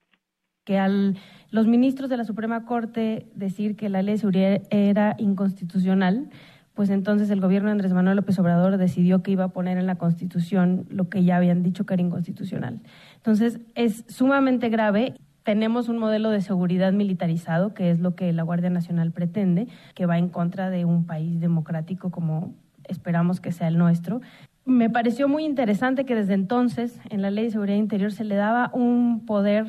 Que 0.70 0.78
al 0.78 1.16
los 1.50 1.66
ministros 1.66 2.08
de 2.08 2.16
la 2.16 2.22
Suprema 2.22 2.64
Corte 2.64 3.26
decir 3.34 3.74
que 3.74 3.88
la 3.88 4.02
ley 4.02 4.14
de 4.14 4.18
seguridad 4.18 4.62
era 4.70 5.16
inconstitucional, 5.18 6.30
pues 6.74 6.90
entonces 6.90 7.28
el 7.30 7.40
gobierno 7.40 7.70
de 7.70 7.72
Andrés 7.72 7.92
Manuel 7.92 8.14
López 8.14 8.38
Obrador 8.38 8.76
decidió 8.76 9.20
que 9.20 9.32
iba 9.32 9.42
a 9.42 9.48
poner 9.48 9.78
en 9.78 9.88
la 9.88 9.96
Constitución 9.96 10.86
lo 10.88 11.08
que 11.08 11.24
ya 11.24 11.38
habían 11.38 11.64
dicho 11.64 11.86
que 11.86 11.94
era 11.94 12.04
inconstitucional. 12.04 12.78
Entonces 13.16 13.58
es 13.74 14.04
sumamente 14.06 14.68
grave 14.68 15.14
tenemos 15.42 15.88
un 15.88 15.98
modelo 15.98 16.30
de 16.30 16.40
seguridad 16.40 16.92
militarizado, 16.92 17.74
que 17.74 17.90
es 17.90 17.98
lo 17.98 18.14
que 18.14 18.32
la 18.32 18.44
Guardia 18.44 18.70
Nacional 18.70 19.10
pretende, 19.10 19.66
que 19.96 20.06
va 20.06 20.18
en 20.18 20.28
contra 20.28 20.70
de 20.70 20.84
un 20.84 21.04
país 21.04 21.40
democrático 21.40 22.12
como 22.12 22.54
esperamos 22.86 23.40
que 23.40 23.50
sea 23.50 23.66
el 23.66 23.76
nuestro. 23.76 24.20
Me 24.64 24.88
pareció 24.88 25.26
muy 25.26 25.44
interesante 25.44 26.04
que 26.04 26.14
desde 26.14 26.34
entonces 26.34 27.00
en 27.10 27.22
la 27.22 27.32
Ley 27.32 27.46
de 27.46 27.50
Seguridad 27.50 27.76
Interior 27.76 28.12
se 28.12 28.22
le 28.22 28.36
daba 28.36 28.70
un 28.72 29.26
poder 29.26 29.66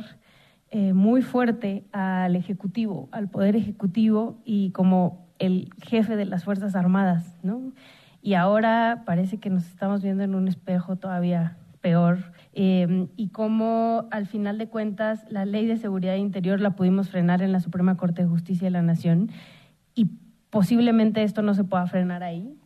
eh, 0.72 0.94
muy 0.94 1.22
fuerte 1.22 1.84
al 1.92 2.36
Ejecutivo, 2.36 3.10
al 3.12 3.30
Poder 3.30 3.56
Ejecutivo 3.56 4.40
y 4.46 4.72
como 4.72 5.28
el 5.38 5.70
jefe 5.84 6.16
de 6.16 6.26
las 6.26 6.46
Fuerzas 6.46 6.76
Armadas, 6.76 7.38
¿no? 7.44 7.74
Y 8.22 8.36
ahora 8.36 9.04
parece 9.06 9.38
que 9.38 9.50
nos 9.50 9.66
estamos 9.66 10.02
viendo 10.02 10.24
en 10.24 10.34
un 10.34 10.48
espejo 10.48 10.96
todavía 10.96 11.58
peor 11.82 12.32
eh, 12.54 13.08
y 13.18 13.30
cómo 13.30 14.08
al 14.12 14.28
final 14.28 14.58
de 14.58 14.70
cuentas 14.70 15.26
la 15.30 15.46
ley 15.46 15.66
de 15.66 15.78
seguridad 15.78 16.16
interior 16.16 16.62
la 16.62 16.76
pudimos 16.76 17.10
frenar 17.10 17.42
en 17.42 17.52
la 17.52 17.60
Suprema 17.60 17.98
Corte 17.98 18.22
de 18.22 18.30
Justicia 18.30 18.68
de 18.68 18.72
la 18.72 18.82
Nación 18.82 19.30
y 19.94 20.12
posiblemente 20.50 21.24
esto 21.24 21.42
no 21.42 21.54
se 21.54 21.64
pueda 21.64 21.88
frenar 21.88 22.24
ahí. 22.24 22.61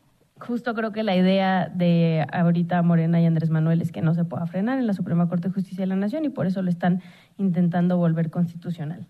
Justo 0.46 0.76
creo 0.76 0.92
que 0.92 1.02
la 1.02 1.16
idea 1.16 1.70
de 1.74 2.24
ahorita 2.32 2.84
Morena 2.84 3.20
y 3.20 3.26
Andrés 3.26 3.50
Manuel 3.50 3.82
es 3.82 3.92
que 3.92 4.04
no 4.04 4.14
se 4.14 4.26
pueda 4.26 4.46
frenar 4.46 4.78
en 4.78 4.86
la 4.86 4.94
Suprema 4.94 5.28
Corte 5.28 5.48
de 5.48 5.54
Justicia 5.56 5.84
de 5.84 5.88
la 5.88 5.96
Nación 5.96 6.24
y 6.24 6.30
por 6.30 6.46
eso 6.46 6.62
lo 6.62 6.70
están 6.70 7.02
intentando 7.38 7.98
volver 7.98 8.30
constitucional. 8.30 9.08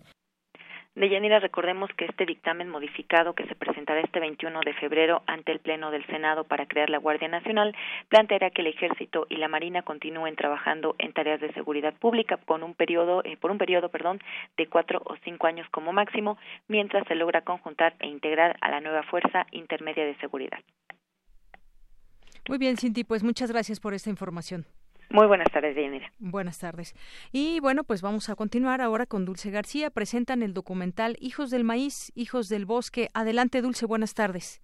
Deyanira, 0.94 1.38
recordemos 1.38 1.90
que 1.94 2.06
este 2.06 2.24
dictamen 2.24 2.70
modificado 2.70 3.34
que 3.34 3.46
se 3.48 3.54
presentará 3.54 4.00
este 4.00 4.18
21 4.18 4.60
de 4.64 4.72
febrero 4.72 5.22
ante 5.26 5.52
el 5.52 5.58
Pleno 5.58 5.90
del 5.90 6.06
Senado 6.06 6.44
para 6.44 6.64
crear 6.64 6.88
la 6.88 6.96
Guardia 6.96 7.28
Nacional 7.28 7.76
planteará 8.08 8.48
que 8.48 8.62
el 8.62 8.68
Ejército 8.68 9.26
y 9.28 9.36
la 9.36 9.48
Marina 9.48 9.82
continúen 9.82 10.36
trabajando 10.36 10.94
en 10.98 11.12
tareas 11.12 11.42
de 11.42 11.52
seguridad 11.52 11.92
pública 11.92 12.38
con 12.46 12.62
un 12.62 12.72
periodo, 12.72 13.22
eh, 13.24 13.36
por 13.36 13.50
un 13.50 13.58
periodo 13.58 13.90
perdón, 13.90 14.20
de 14.56 14.68
cuatro 14.68 15.02
o 15.04 15.16
cinco 15.22 15.48
años 15.48 15.68
como 15.70 15.92
máximo, 15.92 16.38
mientras 16.66 17.06
se 17.06 17.14
logra 17.14 17.42
conjuntar 17.42 17.92
e 17.98 18.06
integrar 18.06 18.56
a 18.62 18.70
la 18.70 18.80
nueva 18.80 19.02
Fuerza 19.02 19.46
Intermedia 19.50 20.06
de 20.06 20.16
Seguridad. 20.16 20.60
Muy 22.48 22.58
bien, 22.58 22.76
Cinti, 22.76 23.04
pues 23.04 23.22
muchas 23.22 23.50
gracias 23.50 23.80
por 23.80 23.94
esta 23.94 24.10
información. 24.10 24.66
Muy 25.10 25.26
buenas 25.26 25.48
tardes, 25.52 25.76
Deyanira. 25.76 26.12
Buenas 26.18 26.58
tardes. 26.58 26.94
Y 27.32 27.60
bueno, 27.60 27.84
pues 27.84 28.02
vamos 28.02 28.28
a 28.28 28.34
continuar 28.34 28.80
ahora 28.80 29.06
con 29.06 29.24
Dulce 29.24 29.50
García. 29.50 29.90
Presentan 29.90 30.42
el 30.42 30.52
documental 30.52 31.16
Hijos 31.20 31.50
del 31.50 31.64
Maíz, 31.64 32.10
Hijos 32.14 32.48
del 32.48 32.66
Bosque. 32.66 33.10
Adelante, 33.14 33.62
Dulce, 33.62 33.86
buenas 33.86 34.14
tardes. 34.14 34.60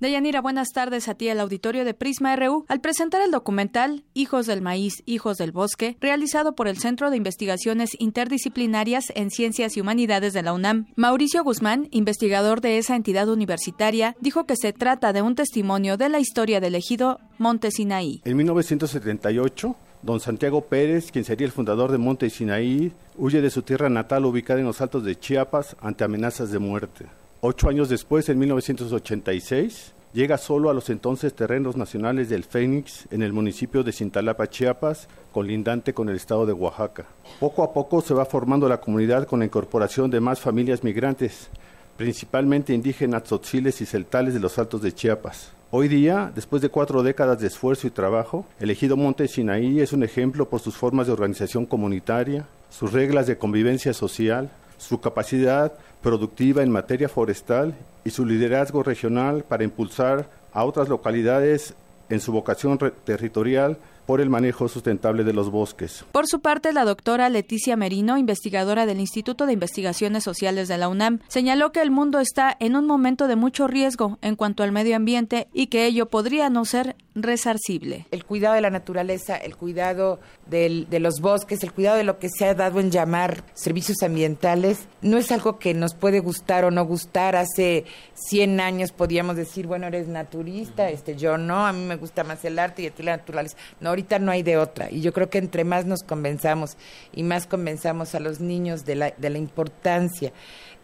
Deyanira, 0.00 0.40
buenas 0.40 0.68
tardes 0.68 1.08
a 1.08 1.16
ti, 1.16 1.28
el 1.28 1.40
auditorio 1.40 1.84
de 1.84 1.92
Prisma 1.92 2.36
RU, 2.36 2.64
al 2.68 2.80
presentar 2.80 3.20
el 3.20 3.32
documental 3.32 4.04
Hijos 4.14 4.46
del 4.46 4.62
Maíz, 4.62 5.02
Hijos 5.06 5.38
del 5.38 5.50
Bosque, 5.50 5.96
realizado 6.00 6.54
por 6.54 6.68
el 6.68 6.78
Centro 6.78 7.10
de 7.10 7.16
Investigaciones 7.16 7.90
Interdisciplinarias 7.98 9.06
en 9.16 9.32
Ciencias 9.32 9.76
y 9.76 9.80
Humanidades 9.80 10.34
de 10.34 10.42
la 10.42 10.52
UNAM. 10.52 10.86
Mauricio 10.94 11.42
Guzmán, 11.42 11.88
investigador 11.90 12.60
de 12.60 12.78
esa 12.78 12.94
entidad 12.94 13.28
universitaria, 13.28 14.14
dijo 14.20 14.46
que 14.46 14.54
se 14.54 14.72
trata 14.72 15.12
de 15.12 15.22
un 15.22 15.34
testimonio 15.34 15.96
de 15.96 16.08
la 16.10 16.20
historia 16.20 16.60
del 16.60 16.76
ejido 16.76 17.18
Monte 17.38 17.72
Sinaí. 17.72 18.22
En 18.24 18.36
1978, 18.36 19.74
don 20.02 20.20
Santiago 20.20 20.60
Pérez, 20.60 21.10
quien 21.10 21.24
sería 21.24 21.44
el 21.44 21.52
fundador 21.52 21.90
de 21.90 21.98
Monte 21.98 22.30
Sinaí, 22.30 22.92
huye 23.16 23.40
de 23.40 23.50
su 23.50 23.62
tierra 23.62 23.88
natal 23.88 24.26
ubicada 24.26 24.60
en 24.60 24.66
los 24.66 24.80
altos 24.80 25.02
de 25.02 25.18
Chiapas 25.18 25.76
ante 25.80 26.04
amenazas 26.04 26.52
de 26.52 26.60
muerte. 26.60 27.06
Ocho 27.40 27.68
años 27.68 27.88
después, 27.88 28.28
en 28.30 28.40
1986, 28.40 29.94
llega 30.12 30.38
solo 30.38 30.70
a 30.70 30.74
los 30.74 30.90
entonces 30.90 31.32
terrenos 31.32 31.76
nacionales 31.76 32.28
del 32.28 32.42
Fénix 32.42 33.06
en 33.12 33.22
el 33.22 33.32
municipio 33.32 33.84
de 33.84 33.92
Cintalapa, 33.92 34.48
Chiapas, 34.48 35.06
colindante 35.30 35.94
con 35.94 36.08
el 36.08 36.16
estado 36.16 36.46
de 36.46 36.52
Oaxaca. 36.52 37.06
Poco 37.38 37.62
a 37.62 37.72
poco 37.72 38.00
se 38.00 38.12
va 38.12 38.24
formando 38.24 38.68
la 38.68 38.80
comunidad 38.80 39.28
con 39.28 39.38
la 39.38 39.44
incorporación 39.44 40.10
de 40.10 40.18
más 40.18 40.40
familias 40.40 40.82
migrantes, 40.82 41.48
principalmente 41.96 42.74
indígenas 42.74 43.22
tzotziles 43.22 43.80
y 43.82 43.86
celtales 43.86 44.34
de 44.34 44.40
los 44.40 44.58
altos 44.58 44.82
de 44.82 44.92
Chiapas. 44.92 45.52
Hoy 45.70 45.86
día, 45.86 46.32
después 46.34 46.60
de 46.60 46.70
cuatro 46.70 47.04
décadas 47.04 47.38
de 47.38 47.46
esfuerzo 47.46 47.86
y 47.86 47.90
trabajo, 47.90 48.46
el 48.58 48.70
ejido 48.70 48.96
Monte 48.96 49.28
Sinaí 49.28 49.78
es 49.78 49.92
un 49.92 50.02
ejemplo 50.02 50.48
por 50.48 50.58
sus 50.58 50.76
formas 50.76 51.06
de 51.06 51.12
organización 51.12 51.66
comunitaria, 51.66 52.48
sus 52.68 52.92
reglas 52.92 53.28
de 53.28 53.38
convivencia 53.38 53.94
social, 53.94 54.50
su 54.78 55.00
capacidad 55.00 55.72
productiva 56.00 56.62
en 56.62 56.70
materia 56.70 57.08
forestal 57.08 57.74
y 58.04 58.10
su 58.10 58.24
liderazgo 58.24 58.82
regional 58.82 59.44
para 59.46 59.64
impulsar 59.64 60.30
a 60.52 60.64
otras 60.64 60.88
localidades 60.88 61.74
en 62.08 62.20
su 62.20 62.32
vocación 62.32 62.78
territorial 63.04 63.76
por 64.08 64.22
el 64.22 64.30
manejo 64.30 64.68
sustentable 64.68 65.22
de 65.22 65.34
los 65.34 65.50
bosques. 65.50 66.02
Por 66.12 66.26
su 66.26 66.40
parte, 66.40 66.72
la 66.72 66.86
doctora 66.86 67.28
Leticia 67.28 67.76
Merino, 67.76 68.16
investigadora 68.16 68.86
del 68.86 69.00
Instituto 69.00 69.44
de 69.44 69.52
Investigaciones 69.52 70.24
Sociales 70.24 70.66
de 70.66 70.78
la 70.78 70.88
UNAM, 70.88 71.18
señaló 71.28 71.72
que 71.72 71.82
el 71.82 71.90
mundo 71.90 72.18
está 72.18 72.56
en 72.58 72.74
un 72.74 72.86
momento 72.86 73.28
de 73.28 73.36
mucho 73.36 73.66
riesgo 73.66 74.16
en 74.22 74.34
cuanto 74.34 74.62
al 74.62 74.72
medio 74.72 74.96
ambiente 74.96 75.48
y 75.52 75.66
que 75.66 75.84
ello 75.84 76.06
podría 76.06 76.48
no 76.48 76.64
ser 76.64 76.96
resarcible. 77.22 78.06
El 78.10 78.24
cuidado 78.24 78.54
de 78.54 78.60
la 78.60 78.70
naturaleza, 78.70 79.36
el 79.36 79.56
cuidado 79.56 80.20
de 80.46 80.86
los 81.00 81.20
bosques, 81.20 81.62
el 81.62 81.72
cuidado 81.72 81.96
de 81.96 82.04
lo 82.04 82.18
que 82.18 82.28
se 82.28 82.46
ha 82.46 82.54
dado 82.54 82.80
en 82.80 82.90
llamar 82.90 83.44
servicios 83.54 84.02
ambientales, 84.02 84.86
no 85.02 85.18
es 85.18 85.30
algo 85.32 85.58
que 85.58 85.74
nos 85.74 85.94
puede 85.94 86.20
gustar 86.20 86.64
o 86.64 86.70
no 86.70 86.84
gustar. 86.84 87.36
Hace 87.36 87.84
100 88.14 88.60
años 88.60 88.92
podíamos 88.92 89.36
decir, 89.36 89.66
bueno, 89.66 89.86
eres 89.86 90.08
naturista, 90.08 90.88
este, 90.90 91.16
yo 91.16 91.38
no, 91.38 91.66
a 91.66 91.72
mí 91.72 91.84
me 91.84 91.96
gusta 91.96 92.24
más 92.24 92.44
el 92.44 92.58
arte 92.58 92.82
y 92.82 92.86
a 92.86 92.90
ti 92.90 93.02
la 93.02 93.16
naturaleza. 93.16 93.56
No, 93.80 93.90
ahorita 93.90 94.18
no 94.18 94.30
hay 94.30 94.42
de 94.42 94.56
otra. 94.56 94.90
Y 94.90 95.00
yo 95.00 95.12
creo 95.12 95.30
que 95.30 95.38
entre 95.38 95.64
más 95.64 95.86
nos 95.86 96.02
convenzamos 96.02 96.76
y 97.12 97.22
más 97.22 97.46
convenzamos 97.46 98.14
a 98.14 98.20
los 98.20 98.40
niños 98.40 98.84
de 98.84 98.94
la, 98.94 99.10
de 99.16 99.30
la 99.30 99.38
importancia 99.38 100.32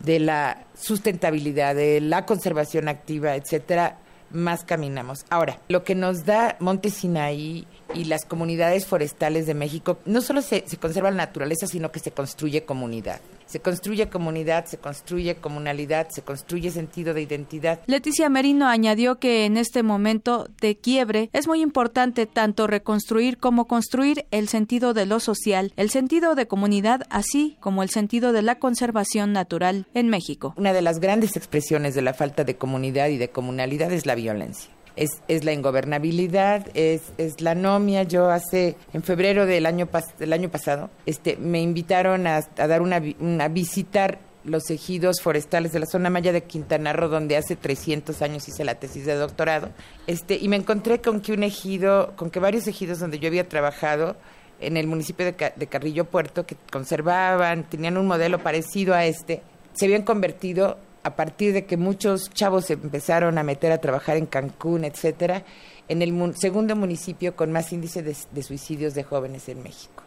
de 0.01 0.19
la 0.19 0.67
sustentabilidad, 0.75 1.75
de 1.75 2.01
la 2.01 2.27
conservación 2.27 2.89
activa, 2.89 3.37
etcétera, 3.37 3.99
más 4.35 4.65
caminamos. 4.65 5.25
Ahora, 5.31 5.59
lo 5.69 5.85
que 5.85 5.95
nos 5.95 6.25
da 6.25 6.57
Monte 6.61 6.91
Sinaí 6.91 7.67
y 7.95 8.05
las 8.05 8.25
comunidades 8.25 8.87
forestales 8.87 9.47
de 9.47 9.55
México, 9.55 9.99
no 10.05 10.21
solo 10.21 10.43
se, 10.43 10.65
se 10.67 10.77
conserva 10.77 11.11
la 11.11 11.19
naturaleza, 11.19 11.67
sino 11.67 11.93
que 11.93 12.01
se 12.01 12.11
construye 12.11 12.65
comunidad. 12.65 13.21
Se 13.47 13.61
construye 13.61 14.09
comunidad, 14.09 14.65
se 14.65 14.79
construye 14.79 15.37
comunalidad, 15.37 16.09
se 16.11 16.23
construye 16.23 16.71
sentido 16.71 17.15
de 17.15 17.23
identidad. 17.23 17.81
Leticia 17.87 18.29
Merino 18.29 18.67
añadió 18.67 19.19
que 19.19 19.45
en 19.45 19.57
este 19.57 19.83
momento 19.83 20.49
de 20.61 20.77
quiebre 20.77 21.31
es 21.33 21.47
muy 21.47 21.61
importante 21.61 22.27
tanto 22.27 22.67
reconstruir 22.67 23.39
como 23.39 23.67
construir 23.67 24.27
el 24.31 24.49
sentido 24.49 24.95
de 24.95 25.07
lo 25.07 25.21
social, 25.21 25.73
el 25.77 25.91
sentido 25.91 26.35
de 26.35 26.47
comunidad, 26.47 27.03
así 27.11 27.57
como 27.61 27.83
el 27.83 27.91
sentido 27.91 28.33
de 28.33 28.43
la 28.43 28.59
conservación 28.59 29.33
natural 29.33 29.87
en 29.95 30.09
México. 30.09 30.55
Una 30.57 30.73
de 30.73 30.83
las 30.83 30.99
grandes 30.99 31.37
expresiones 31.37 31.95
de 31.95 32.03
la 32.03 32.15
falta 32.15 32.45
de 32.45 32.57
comunidad 32.57 33.09
y 33.09 33.19
de 33.19 33.29
comunalidad 33.29 33.93
es 33.93 34.07
la 34.07 34.15
violencia 34.15 34.71
es, 34.97 35.11
es 35.29 35.45
la 35.45 35.53
ingobernabilidad, 35.53 36.67
es, 36.75 37.03
es 37.19 37.41
la 37.41 37.53
anomia. 37.53 38.05
Yo 38.05 38.31
hace, 38.31 38.77
en 38.93 39.03
febrero 39.03 39.47
del 39.47 39.67
año, 39.67 39.89
del 40.19 40.33
año 40.33 40.49
pasado, 40.49 40.91
este, 41.07 41.37
me 41.37 41.61
invitaron 41.61 42.27
a, 42.27 42.41
dar 42.57 42.83
una, 42.83 42.97
a 42.97 43.49
visitar 43.49 44.19
los 44.45 44.71
ejidos 44.71 45.21
forestales 45.23 45.73
de 45.73 45.81
la 45.81 45.87
zona 45.87 46.11
maya 46.11 46.33
de 46.33 46.45
Quintana 46.45 46.93
Roo, 46.93 47.09
donde 47.09 47.37
hace 47.37 47.57
300 47.57 48.21
años 48.23 48.47
hice 48.47 48.65
la 48.65 48.75
tesis 48.75 49.07
de 49.07 49.15
doctorado, 49.15 49.71
este, 50.07 50.37
y 50.37 50.49
me 50.49 50.57
encontré 50.57 51.01
con 51.01 51.23
que 51.23 51.33
un 51.33 51.43
ejido, 51.43 52.13
con 52.17 52.31
que 52.31 52.41
varios 52.41 52.67
ejidos 52.67 52.99
donde 52.99 53.19
yo 53.19 53.29
había 53.29 53.49
trabajado 53.49 54.17
en 54.61 54.77
el 54.77 54.87
municipio 54.87 55.25
de, 55.25 55.53
de 55.57 55.67
Carrillo 55.67 56.05
Puerto, 56.05 56.45
que 56.45 56.57
conservaban, 56.71 57.65
tenían 57.65 57.97
un 57.97 58.07
modelo 58.07 58.39
parecido 58.39 58.95
a 58.95 59.07
este, 59.07 59.41
se 59.73 59.87
habían 59.87 60.03
convertido 60.03 60.77
a 61.05 61.17
partir 61.17 61.53
de 61.53 61.67
que 61.67 61.77
muchos 61.77 62.31
chavos 62.31 62.65
se 62.65 62.73
empezaron 62.73 63.39
a 63.39 63.43
meter 63.43 63.71
a 63.71 63.79
trabajar 63.79 64.17
en 64.17 64.27
Cancún, 64.27 64.85
etcétera, 64.85 65.45
en 65.89 66.03
el 66.03 66.35
segundo 66.37 66.75
municipio 66.77 67.37
con 67.37 67.53
más 67.53 67.73
índice 67.73 68.03
de, 68.03 68.43
suicidios 68.43 68.95
de 68.95 69.05
jóvenes 69.05 69.49
en 69.49 69.63
México. 69.63 70.03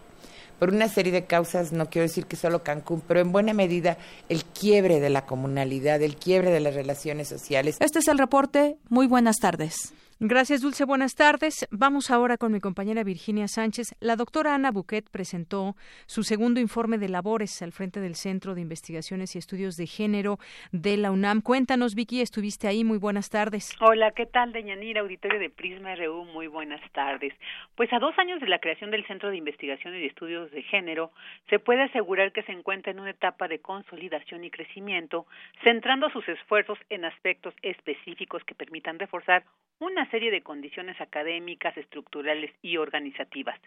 Por 0.60 0.72
una 0.74 0.90
serie 0.90 1.12
de 1.12 1.26
causas, 1.26 1.72
no 1.72 1.88
quiero 1.88 2.08
decir 2.08 2.26
que 2.26 2.36
solo 2.36 2.64
Cancún, 2.64 3.02
pero 3.08 3.20
en 3.20 3.32
buena 3.32 3.54
medida 3.54 4.00
el 4.28 4.44
quiebre 4.44 5.00
de 5.00 5.12
la 5.12 5.28
comunalidad, 5.28 6.02
el 6.02 6.16
quiebre 6.16 6.50
de 6.50 6.60
las 6.60 6.74
relaciones 6.74 7.28
sociales. 7.28 7.78
Este 7.80 8.00
es 8.00 8.08
el 8.08 8.18
reporte. 8.18 8.78
Muy 8.90 9.06
buenas 9.06 9.38
tardes. 9.38 9.94
Gracias, 10.20 10.64
Dulce. 10.64 10.84
Buenas 10.84 11.14
tardes. 11.14 11.68
Vamos 11.70 12.10
ahora 12.10 12.38
con 12.38 12.52
mi 12.52 12.60
compañera 12.60 13.04
Virginia 13.04 13.48
Sánchez. 13.48 13.96
La 14.00 14.16
doctora 14.16 14.56
Ana 14.56 14.72
Buquet 14.72 15.08
presentó 15.12 15.76
su 16.08 16.24
segundo 16.24 16.60
informe 16.60 16.98
de 16.98 17.08
labores 17.08 17.62
al 17.62 17.72
frente 17.72 18.00
del 18.00 18.16
Centro 18.16 18.56
de 18.56 18.62
Investigaciones 18.62 19.36
y 19.36 19.38
Estudios 19.38 19.78
de 19.78 19.86
Género 19.86 20.40
de 20.72 20.98
la 20.98 21.12
UNAM. 21.12 21.42
Cuéntanos, 21.42 21.94
Vicky, 21.94 22.22
estuviste 22.22 22.68
ahí. 22.68 22.84
Muy 22.84 22.98
buenas 22.98 23.30
tardes. 23.30 23.76
Hola, 23.80 24.10
¿qué 24.10 24.26
tal, 24.26 24.54
Deñanira? 24.54 25.02
Auditorio 25.02 25.40
de 25.40 25.52
Prisma 25.52 25.94
RU. 25.94 26.26
Muy 26.26 26.48
buenas 26.48 26.82
tardes. 26.94 27.36
Pues 27.76 27.94
a 27.94 28.00
dos 28.00 28.18
años 28.18 28.42
de 28.42 28.48
la 28.48 28.58
creación 28.58 28.90
del 28.90 29.06
Centro 29.06 29.30
de 29.30 29.38
Investigaciones 29.38 30.02
y 30.02 30.08
Estudios 30.08 30.50
de 30.50 30.64
Género, 30.64 31.12
se 31.48 31.60
puede 31.60 31.84
asegurar 31.84 32.32
que 32.32 32.42
se 32.42 32.54
encuentra 32.54 32.92
en 32.92 33.00
una 33.00 33.12
etapa 33.12 33.48
de 33.48 33.60
consolidación 33.60 34.44
y 34.44 34.50
crecimiento, 34.50 35.28
centrando 35.64 36.10
sus 36.10 36.28
esfuerzos 36.28 36.80
en 36.90 37.06
aspectos 37.06 37.54
específicos 37.62 38.44
que 38.46 38.56
permitan 38.56 38.98
reforzar 38.98 39.44
una 39.80 40.07
serie 40.10 40.32
de 40.32 40.42
condiciones 40.42 41.00
académicas, 41.00 41.76
estructurales 41.78 42.52
y 42.62 42.78
organizativas. 42.78 43.60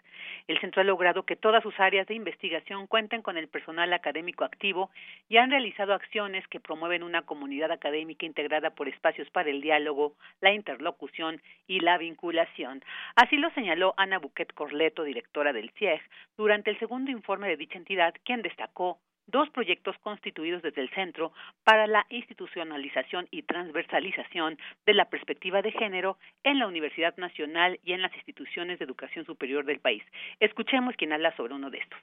El 0.47 0.59
centro 0.59 0.81
ha 0.81 0.85
logrado 0.85 1.23
que 1.23 1.35
todas 1.35 1.63
sus 1.63 1.79
áreas 1.79 2.07
de 2.07 2.15
investigación 2.15 2.87
cuenten 2.87 3.21
con 3.21 3.37
el 3.37 3.47
personal 3.47 3.93
académico 3.93 4.43
activo 4.43 4.89
y 5.29 5.37
han 5.37 5.51
realizado 5.51 5.93
acciones 5.93 6.47
que 6.47 6.59
promueven 6.59 7.03
una 7.03 7.23
comunidad 7.23 7.71
académica 7.71 8.25
integrada 8.25 8.71
por 8.71 8.87
espacios 8.87 9.29
para 9.29 9.49
el 9.49 9.61
diálogo, 9.61 10.13
la 10.39 10.53
interlocución 10.53 11.41
y 11.67 11.79
la 11.79 11.97
vinculación. 11.97 12.83
Así 13.15 13.37
lo 13.37 13.49
señaló 13.51 13.93
Ana 13.97 14.19
Buquet 14.19 14.53
Corleto, 14.53 15.03
directora 15.03 15.53
del 15.53 15.71
CIEG, 15.71 16.01
durante 16.37 16.71
el 16.71 16.79
segundo 16.79 17.11
informe 17.11 17.47
de 17.47 17.57
dicha 17.57 17.77
entidad, 17.77 18.13
quien 18.23 18.41
destacó 18.41 18.99
dos 19.27 19.49
proyectos 19.49 19.95
constituidos 19.99 20.61
desde 20.61 20.81
el 20.81 20.89
Centro 20.91 21.31
para 21.63 21.87
la 21.87 22.05
institucionalización 22.09 23.27
y 23.31 23.43
transversalización 23.43 24.57
de 24.85 24.93
la 24.93 25.05
perspectiva 25.05 25.61
de 25.61 25.71
género 25.71 26.17
en 26.43 26.59
la 26.59 26.67
Universidad 26.67 27.15
Nacional 27.17 27.79
y 27.83 27.93
en 27.93 28.01
las 28.01 28.13
instituciones 28.15 28.79
de 28.79 28.85
educación 28.85 29.25
superior 29.25 29.65
del 29.65 29.79
país. 29.79 30.03
Escuchemos 30.39 30.95
quién 30.97 31.13
habla 31.13 31.35
sobre 31.35 31.53
uno 31.53 31.69
de 31.69 31.79
estos. 31.79 31.99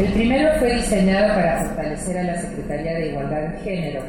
El 0.00 0.12
primero 0.14 0.50
fue 0.58 0.74
diseñado 0.76 1.34
para 1.34 1.64
fortalecer 1.64 2.18
a 2.18 2.22
la 2.22 2.34
Secretaría 2.36 2.94
de 2.94 3.10
Igualdad 3.10 3.52
de 3.52 3.60
Género, 3.60 4.02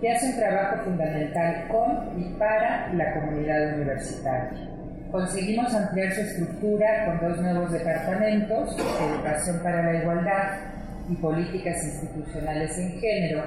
que 0.00 0.10
hace 0.10 0.26
un 0.26 0.38
trabajo 0.38 0.84
fundamental 0.84 1.68
con 1.68 2.20
y 2.20 2.38
para 2.38 2.92
la 2.94 3.14
comunidad 3.14 3.74
universitaria. 3.74 4.68
Conseguimos 5.10 5.74
ampliar 5.74 6.12
su 6.12 6.20
estructura 6.20 7.04
con 7.04 7.28
dos 7.28 7.40
nuevos 7.40 7.72
departamentos, 7.72 8.78
Educación 8.78 9.62
para 9.62 9.92
la 9.92 10.00
Igualdad 10.00 10.81
y 11.08 11.14
políticas 11.16 11.84
institucionales 11.84 12.78
en 12.78 13.00
género 13.00 13.44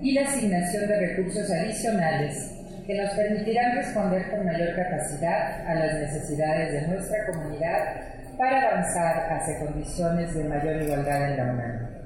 y 0.00 0.12
la 0.12 0.22
asignación 0.22 0.88
de 0.88 1.06
recursos 1.08 1.50
adicionales 1.50 2.54
que 2.86 2.94
nos 2.94 3.10
permitirán 3.14 3.76
responder 3.76 4.30
con 4.30 4.46
mayor 4.46 4.74
capacidad 4.74 5.66
a 5.66 5.74
las 5.74 5.94
necesidades 6.00 6.72
de 6.72 6.88
nuestra 6.88 7.26
comunidad 7.26 8.36
para 8.38 8.70
avanzar 8.70 9.32
hacia 9.32 9.58
condiciones 9.58 10.34
de 10.34 10.44
mayor 10.44 10.82
igualdad 10.82 11.30
en 11.30 11.36
la 11.36 11.52
UNAM 11.52 11.98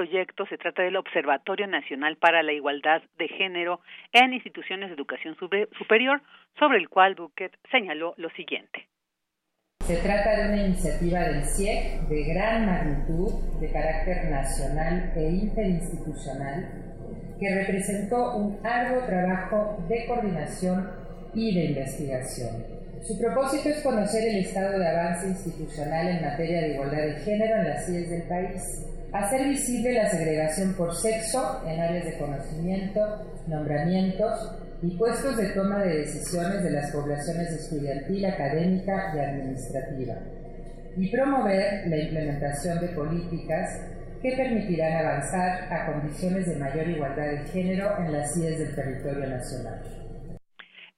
proyecto 0.00 0.46
se 0.46 0.56
trata 0.56 0.82
del 0.82 0.96
Observatorio 0.96 1.66
Nacional 1.66 2.16
para 2.16 2.42
la 2.42 2.54
Igualdad 2.54 3.02
de 3.18 3.28
Género 3.28 3.80
en 4.12 4.32
Instituciones 4.32 4.88
de 4.88 4.94
Educación 4.94 5.36
Superior, 5.36 6.22
sobre 6.58 6.78
el 6.78 6.88
cual 6.88 7.16
Buquet 7.16 7.54
señaló 7.70 8.14
lo 8.16 8.30
siguiente. 8.30 8.86
Se 9.90 9.96
trata 9.96 10.36
de 10.36 10.52
una 10.52 10.66
iniciativa 10.66 11.18
del 11.18 11.44
CIEC 11.46 12.06
de 12.08 12.22
gran 12.22 12.64
magnitud, 12.64 13.32
de 13.58 13.72
carácter 13.72 14.30
nacional 14.30 15.12
e 15.16 15.30
interinstitucional, 15.30 16.68
que 17.40 17.52
representó 17.52 18.36
un 18.36 18.64
arduo 18.64 19.00
trabajo 19.04 19.84
de 19.88 20.06
coordinación 20.06 20.88
y 21.34 21.52
de 21.56 21.64
investigación. 21.72 22.64
Su 23.02 23.18
propósito 23.18 23.68
es 23.68 23.80
conocer 23.80 24.28
el 24.28 24.36
estado 24.44 24.78
de 24.78 24.86
avance 24.86 25.26
institucional 25.26 26.06
en 26.06 26.22
materia 26.24 26.60
de 26.60 26.74
igualdad 26.74 27.02
de 27.02 27.14
género 27.24 27.56
en 27.56 27.68
las 27.70 27.84
CIES 27.84 28.10
del 28.10 28.22
país, 28.28 28.86
hacer 29.12 29.48
visible 29.48 29.92
la 29.94 30.08
segregación 30.08 30.72
por 30.74 30.94
sexo 30.94 31.62
en 31.66 31.80
áreas 31.80 32.04
de 32.04 32.16
conocimiento, 32.16 33.26
nombramientos, 33.48 34.52
y 34.82 34.96
puestos 34.96 35.36
de 35.36 35.50
toma 35.50 35.82
de 35.82 35.98
decisiones 35.98 36.62
de 36.62 36.70
las 36.70 36.90
poblaciones 36.90 37.52
estudiantil, 37.52 38.24
académica 38.24 39.12
y 39.14 39.18
administrativa, 39.18 40.14
y 40.96 41.10
promover 41.10 41.86
la 41.86 41.98
implementación 41.98 42.80
de 42.80 42.88
políticas 42.88 43.86
que 44.22 44.32
permitirán 44.36 45.06
avanzar 45.06 45.72
a 45.72 45.86
condiciones 45.86 46.46
de 46.46 46.56
mayor 46.56 46.88
igualdad 46.88 47.30
de 47.30 47.38
género 47.48 47.98
en 47.98 48.12
las 48.12 48.34
CIES 48.34 48.58
del 48.58 48.74
territorio 48.74 49.26
nacional. 49.28 50.00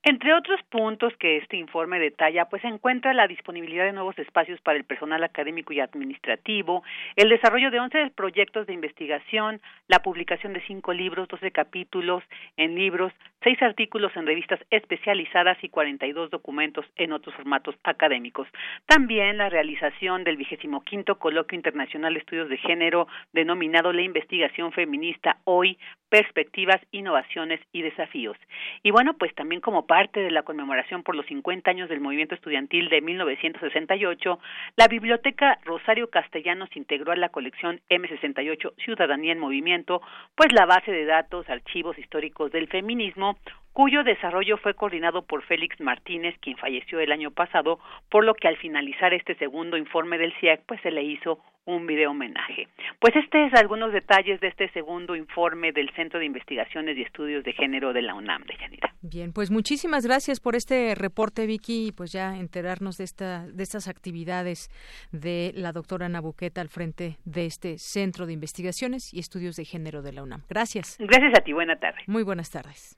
Entre 0.05 0.33
otros 0.33 0.59
puntos 0.69 1.13
que 1.17 1.37
este 1.37 1.55
informe 1.55 1.97
detalla, 1.97 2.49
pues 2.49 2.61
se 2.61 2.67
encuentra 2.67 3.13
la 3.13 3.25
disponibilidad 3.25 3.85
de 3.85 3.93
nuevos 3.93 4.19
espacios 4.19 4.59
para 4.59 4.77
el 4.77 4.83
personal 4.83 5.23
académico 5.23 5.71
y 5.71 5.79
administrativo, 5.79 6.83
el 7.15 7.29
desarrollo 7.29 7.71
de 7.71 7.79
11 7.79 8.11
proyectos 8.13 8.67
de 8.67 8.73
investigación, 8.73 9.61
la 9.87 9.99
publicación 9.99 10.51
de 10.51 10.61
cinco 10.67 10.91
libros, 10.91 11.29
12 11.29 11.51
capítulos 11.51 12.21
en 12.57 12.75
libros, 12.75 13.13
seis 13.43 13.61
artículos 13.61 14.11
en 14.15 14.25
revistas 14.25 14.59
especializadas 14.69 15.57
y 15.63 15.69
42 15.69 16.29
documentos 16.29 16.85
en 16.95 17.11
otros 17.11 17.35
formatos 17.35 17.75
académicos. 17.83 18.47
También 18.85 19.37
la 19.37 19.49
realización 19.49 20.23
del 20.23 20.37
vigésimo 20.37 20.81
quinto 20.81 21.19
coloquio 21.19 21.55
internacional 21.55 22.13
de 22.13 22.19
estudios 22.19 22.49
de 22.49 22.57
género 22.57 23.07
denominado 23.33 23.91
la 23.91 24.01
investigación 24.01 24.71
feminista 24.71 25.37
hoy 25.43 25.77
perspectivas, 26.13 26.79
innovaciones 26.91 27.59
y 27.71 27.81
desafíos. 27.81 28.37
Y 28.83 28.91
bueno, 28.91 29.15
pues 29.17 29.33
también 29.33 29.61
como 29.61 29.87
parte 29.87 30.19
de 30.19 30.29
la 30.29 30.43
conmemoración 30.43 31.01
por 31.01 31.15
los 31.15 31.25
50 31.25 31.71
años 31.71 31.89
del 31.89 32.01
movimiento 32.01 32.35
estudiantil 32.35 32.87
de 32.89 33.01
1968, 33.01 34.39
la 34.77 34.87
Biblioteca 34.87 35.57
Rosario 35.63 36.11
Castellanos 36.11 36.69
integró 36.75 37.13
a 37.13 37.15
la 37.15 37.29
colección 37.29 37.81
M68 37.89 38.73
Ciudadanía 38.85 39.31
en 39.31 39.39
Movimiento, 39.39 40.03
pues 40.35 40.53
la 40.53 40.67
base 40.67 40.91
de 40.91 41.05
datos, 41.05 41.49
archivos 41.49 41.97
históricos 41.97 42.51
del 42.51 42.67
feminismo, 42.67 43.32
cuyo 43.73 44.03
desarrollo 44.03 44.57
fue 44.57 44.75
coordinado 44.75 45.23
por 45.23 45.43
Félix 45.43 45.79
Martínez, 45.81 46.35
quien 46.39 46.57
falleció 46.57 46.99
el 46.99 47.11
año 47.11 47.31
pasado, 47.31 47.79
por 48.09 48.23
lo 48.23 48.35
que 48.35 48.47
al 48.47 48.57
finalizar 48.57 49.13
este 49.13 49.35
segundo 49.35 49.77
informe 49.77 50.17
del 50.17 50.33
CIAC, 50.39 50.61
pues 50.67 50.79
se 50.81 50.91
le 50.91 51.03
hizo 51.03 51.39
un 51.65 51.87
video 51.87 52.11
homenaje. 52.11 52.67
Pues 52.99 53.15
este 53.15 53.45
es 53.45 53.53
algunos 53.53 53.93
detalles 53.93 54.39
de 54.41 54.49
este 54.49 54.69
segundo 54.71 55.15
informe 55.15 55.71
del 55.71 55.89
Centro 55.95 56.19
de 56.19 56.25
Investigaciones 56.25 56.97
y 56.97 57.01
Estudios 57.01 57.43
de 57.43 57.53
Género 57.53 57.93
de 57.93 58.01
la 58.01 58.15
UNAM 58.15 58.43
de 58.43 58.55
Yanira. 58.57 58.93
Bien, 59.01 59.31
pues 59.33 59.49
muchísimas 59.49 60.05
gracias 60.05 60.39
por 60.39 60.55
este 60.55 60.93
reporte, 60.93 61.45
Vicky, 61.45 61.87
y 61.87 61.91
pues 61.91 62.11
ya 62.11 62.37
enterarnos 62.37 62.97
de 62.97 63.05
esta 63.05 63.47
de 63.47 63.63
estas 63.63 63.87
actividades 63.87 64.69
de 65.11 65.51
la 65.55 65.71
doctora 65.71 66.09
Nabuqueta 66.09 66.61
al 66.61 66.69
frente 66.69 67.17
de 67.25 67.45
este 67.45 67.77
Centro 67.77 68.25
de 68.25 68.33
Investigaciones 68.33 69.13
y 69.13 69.19
Estudios 69.19 69.55
de 69.55 69.65
Género 69.65 70.01
de 70.01 70.11
la 70.11 70.23
UNAM. 70.23 70.43
Gracias. 70.49 70.97
Gracias 70.99 71.33
a 71.37 71.41
ti, 71.41 71.53
buena 71.53 71.77
tarde. 71.77 72.01
Muy 72.07 72.23
buenas 72.23 72.51
tardes. 72.51 72.97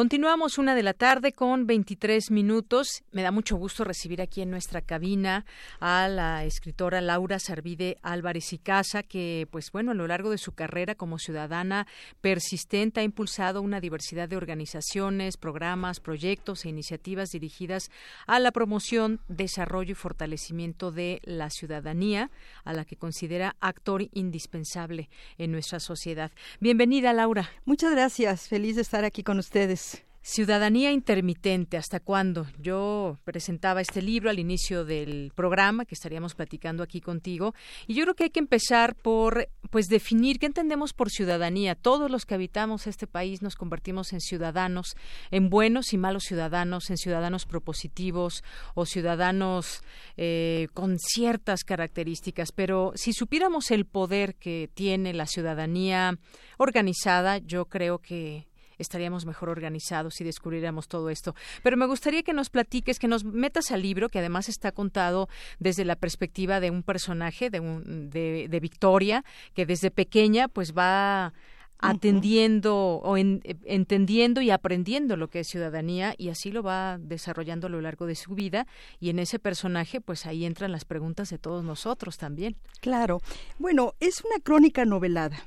Continuamos 0.00 0.56
una 0.56 0.74
de 0.74 0.82
la 0.82 0.94
tarde 0.94 1.34
con 1.34 1.66
23 1.66 2.30
minutos. 2.30 3.02
Me 3.12 3.20
da 3.20 3.30
mucho 3.30 3.56
gusto 3.56 3.84
recibir 3.84 4.22
aquí 4.22 4.40
en 4.40 4.50
nuestra 4.50 4.80
cabina 4.80 5.44
a 5.78 6.08
la 6.08 6.46
escritora 6.46 7.02
Laura 7.02 7.38
Sarvide 7.38 7.98
Álvarez 8.00 8.54
y 8.54 8.58
Casa, 8.58 9.02
que, 9.02 9.46
pues 9.50 9.70
bueno, 9.72 9.90
a 9.90 9.94
lo 9.94 10.06
largo 10.06 10.30
de 10.30 10.38
su 10.38 10.52
carrera 10.52 10.94
como 10.94 11.18
ciudadana 11.18 11.86
persistente 12.22 13.00
ha 13.00 13.02
impulsado 13.02 13.60
una 13.60 13.78
diversidad 13.78 14.26
de 14.26 14.38
organizaciones, 14.38 15.36
programas, 15.36 16.00
proyectos 16.00 16.64
e 16.64 16.70
iniciativas 16.70 17.28
dirigidas 17.28 17.90
a 18.26 18.38
la 18.38 18.52
promoción, 18.52 19.20
desarrollo 19.28 19.92
y 19.92 19.96
fortalecimiento 19.96 20.92
de 20.92 21.20
la 21.24 21.50
ciudadanía, 21.50 22.30
a 22.64 22.72
la 22.72 22.86
que 22.86 22.96
considera 22.96 23.54
actor 23.60 24.08
indispensable 24.14 25.10
en 25.36 25.52
nuestra 25.52 25.78
sociedad. 25.78 26.32
Bienvenida, 26.58 27.12
Laura. 27.12 27.50
Muchas 27.66 27.92
gracias. 27.92 28.48
Feliz 28.48 28.76
de 28.76 28.82
estar 28.82 29.04
aquí 29.04 29.22
con 29.22 29.38
ustedes. 29.38 29.89
Ciudadanía 30.22 30.92
intermitente, 30.92 31.78
¿hasta 31.78 31.98
cuándo? 31.98 32.46
Yo 32.58 33.18
presentaba 33.24 33.80
este 33.80 34.02
libro 34.02 34.28
al 34.28 34.38
inicio 34.38 34.84
del 34.84 35.32
programa 35.34 35.86
que 35.86 35.94
estaríamos 35.94 36.34
platicando 36.34 36.82
aquí 36.82 37.00
contigo 37.00 37.54
y 37.86 37.94
yo 37.94 38.02
creo 38.04 38.14
que 38.14 38.24
hay 38.24 38.30
que 38.30 38.38
empezar 38.38 38.94
por 38.96 39.48
pues 39.70 39.86
definir 39.86 40.38
qué 40.38 40.44
entendemos 40.44 40.92
por 40.92 41.08
ciudadanía. 41.08 41.74
Todos 41.74 42.10
los 42.10 42.26
que 42.26 42.34
habitamos 42.34 42.86
este 42.86 43.06
país 43.06 43.40
nos 43.40 43.56
convertimos 43.56 44.12
en 44.12 44.20
ciudadanos, 44.20 44.94
en 45.30 45.48
buenos 45.48 45.94
y 45.94 45.96
malos 45.96 46.24
ciudadanos, 46.24 46.90
en 46.90 46.98
ciudadanos 46.98 47.46
propositivos 47.46 48.44
o 48.74 48.84
ciudadanos 48.84 49.82
eh, 50.18 50.68
con 50.74 50.98
ciertas 50.98 51.64
características, 51.64 52.52
pero 52.52 52.92
si 52.94 53.14
supiéramos 53.14 53.70
el 53.70 53.86
poder 53.86 54.34
que 54.34 54.68
tiene 54.74 55.14
la 55.14 55.24
ciudadanía 55.24 56.18
organizada, 56.58 57.38
yo 57.38 57.64
creo 57.64 58.00
que 58.00 58.49
estaríamos 58.80 59.26
mejor 59.26 59.48
organizados 59.48 60.14
si 60.14 60.24
descubriéramos 60.24 60.88
todo 60.88 61.10
esto. 61.10 61.34
Pero 61.62 61.76
me 61.76 61.86
gustaría 61.86 62.22
que 62.22 62.32
nos 62.32 62.50
platiques, 62.50 62.98
que 62.98 63.08
nos 63.08 63.24
metas 63.24 63.70
al 63.70 63.82
libro, 63.82 64.08
que 64.08 64.18
además 64.18 64.48
está 64.48 64.72
contado 64.72 65.28
desde 65.58 65.84
la 65.84 65.96
perspectiva 65.96 66.60
de 66.60 66.70
un 66.70 66.82
personaje, 66.82 67.50
de, 67.50 67.60
un, 67.60 68.10
de, 68.10 68.60
Victoria, 68.60 69.24
que 69.54 69.66
desde 69.66 69.90
pequeña 69.90 70.48
pues 70.48 70.74
va 70.76 71.32
atendiendo 71.80 72.76
o 72.76 73.16
entendiendo 73.16 74.40
y 74.40 74.50
aprendiendo 74.50 75.16
lo 75.16 75.28
que 75.28 75.40
es 75.40 75.48
ciudadanía 75.48 76.14
y 76.18 76.28
así 76.28 76.50
lo 76.50 76.62
va 76.62 76.98
desarrollando 76.98 77.66
a 77.66 77.70
lo 77.70 77.80
largo 77.80 78.06
de 78.06 78.14
su 78.14 78.34
vida 78.34 78.66
y 79.00 79.10
en 79.10 79.18
ese 79.18 79.38
personaje 79.38 80.00
pues 80.00 80.26
ahí 80.26 80.44
entran 80.44 80.72
las 80.72 80.84
preguntas 80.84 81.30
de 81.30 81.38
todos 81.38 81.64
nosotros 81.64 82.18
también. 82.18 82.56
Claro. 82.80 83.20
Bueno, 83.58 83.94
es 84.00 84.22
una 84.24 84.42
crónica 84.42 84.84
novelada 84.84 85.44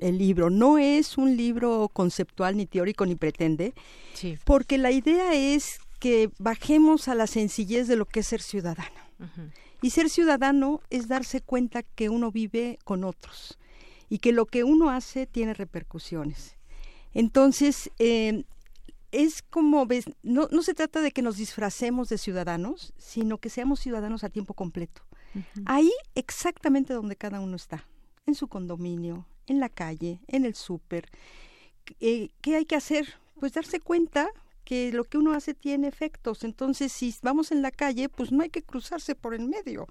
el 0.00 0.18
libro. 0.18 0.50
No 0.50 0.78
es 0.78 1.18
un 1.18 1.36
libro 1.36 1.90
conceptual 1.92 2.56
ni 2.56 2.66
teórico 2.66 3.04
ni 3.06 3.14
pretende, 3.14 3.74
porque 4.44 4.78
la 4.78 4.90
idea 4.90 5.34
es 5.34 5.80
que 5.98 6.30
bajemos 6.38 7.08
a 7.08 7.14
la 7.14 7.26
sencillez 7.26 7.86
de 7.86 7.96
lo 7.96 8.06
que 8.06 8.20
es 8.20 8.26
ser 8.26 8.40
ciudadano. 8.40 9.00
Y 9.82 9.90
ser 9.90 10.08
ciudadano 10.08 10.80
es 10.90 11.08
darse 11.08 11.40
cuenta 11.40 11.82
que 11.82 12.08
uno 12.08 12.30
vive 12.30 12.78
con 12.84 13.04
otros 13.04 13.58
y 14.10 14.18
que 14.18 14.32
lo 14.32 14.44
que 14.44 14.64
uno 14.64 14.90
hace 14.90 15.26
tiene 15.26 15.54
repercusiones. 15.54 16.56
Entonces, 17.14 17.90
eh, 17.98 18.44
es 19.12 19.42
como, 19.42 19.86
ves, 19.86 20.04
no, 20.22 20.48
no 20.50 20.62
se 20.62 20.74
trata 20.74 21.00
de 21.00 21.12
que 21.12 21.22
nos 21.22 21.38
disfracemos 21.38 22.08
de 22.08 22.18
ciudadanos, 22.18 22.92
sino 22.98 23.38
que 23.38 23.48
seamos 23.48 23.80
ciudadanos 23.80 24.22
a 24.24 24.28
tiempo 24.28 24.52
completo. 24.52 25.02
Ahí 25.64 25.92
exactamente 26.16 26.92
donde 26.92 27.14
cada 27.14 27.40
uno 27.40 27.54
está, 27.54 27.86
en 28.26 28.34
su 28.34 28.48
condominio, 28.48 29.26
en 29.46 29.60
la 29.60 29.68
calle, 29.68 30.20
en 30.26 30.44
el 30.44 30.56
súper. 30.56 31.08
Eh, 32.00 32.30
¿Qué 32.40 32.56
hay 32.56 32.64
que 32.64 32.76
hacer? 32.76 33.14
Pues 33.38 33.52
darse 33.52 33.78
cuenta 33.78 34.28
que 34.64 34.92
lo 34.92 35.04
que 35.04 35.18
uno 35.18 35.32
hace 35.32 35.54
tiene 35.54 35.86
efectos. 35.86 36.42
Entonces, 36.42 36.92
si 36.92 37.14
vamos 37.22 37.52
en 37.52 37.62
la 37.62 37.70
calle, 37.70 38.08
pues 38.08 38.32
no 38.32 38.42
hay 38.42 38.50
que 38.50 38.62
cruzarse 38.62 39.14
por 39.14 39.34
el 39.34 39.46
medio. 39.46 39.86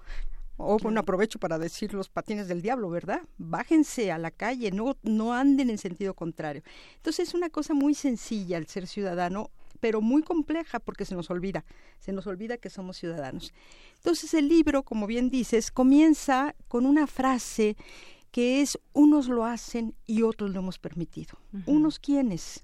O 0.62 0.76
bueno, 0.78 1.00
aprovecho 1.00 1.38
para 1.38 1.58
decir 1.58 1.94
los 1.94 2.08
patines 2.08 2.46
del 2.46 2.60
diablo, 2.60 2.90
¿verdad? 2.90 3.22
Bájense 3.38 4.12
a 4.12 4.18
la 4.18 4.30
calle, 4.30 4.70
no, 4.70 4.96
no 5.02 5.32
anden 5.32 5.70
en 5.70 5.78
sentido 5.78 6.14
contrario. 6.14 6.62
Entonces 6.96 7.28
es 7.28 7.34
una 7.34 7.48
cosa 7.48 7.72
muy 7.72 7.94
sencilla 7.94 8.58
el 8.58 8.66
ser 8.66 8.86
ciudadano, 8.86 9.50
pero 9.80 10.02
muy 10.02 10.22
compleja 10.22 10.78
porque 10.78 11.06
se 11.06 11.14
nos 11.14 11.30
olvida, 11.30 11.64
se 11.98 12.12
nos 12.12 12.26
olvida 12.26 12.58
que 12.58 12.68
somos 12.68 12.98
ciudadanos. 12.98 13.54
Entonces 13.96 14.34
el 14.34 14.48
libro, 14.48 14.82
como 14.82 15.06
bien 15.06 15.30
dices, 15.30 15.70
comienza 15.70 16.54
con 16.68 16.84
una 16.84 17.06
frase 17.06 17.76
que 18.30 18.60
es 18.60 18.78
unos 18.92 19.28
lo 19.28 19.44
hacen 19.44 19.94
y 20.06 20.22
otros 20.22 20.50
lo 20.50 20.60
hemos 20.60 20.78
permitido. 20.78 21.38
¿Unos 21.66 21.98
quiénes? 21.98 22.62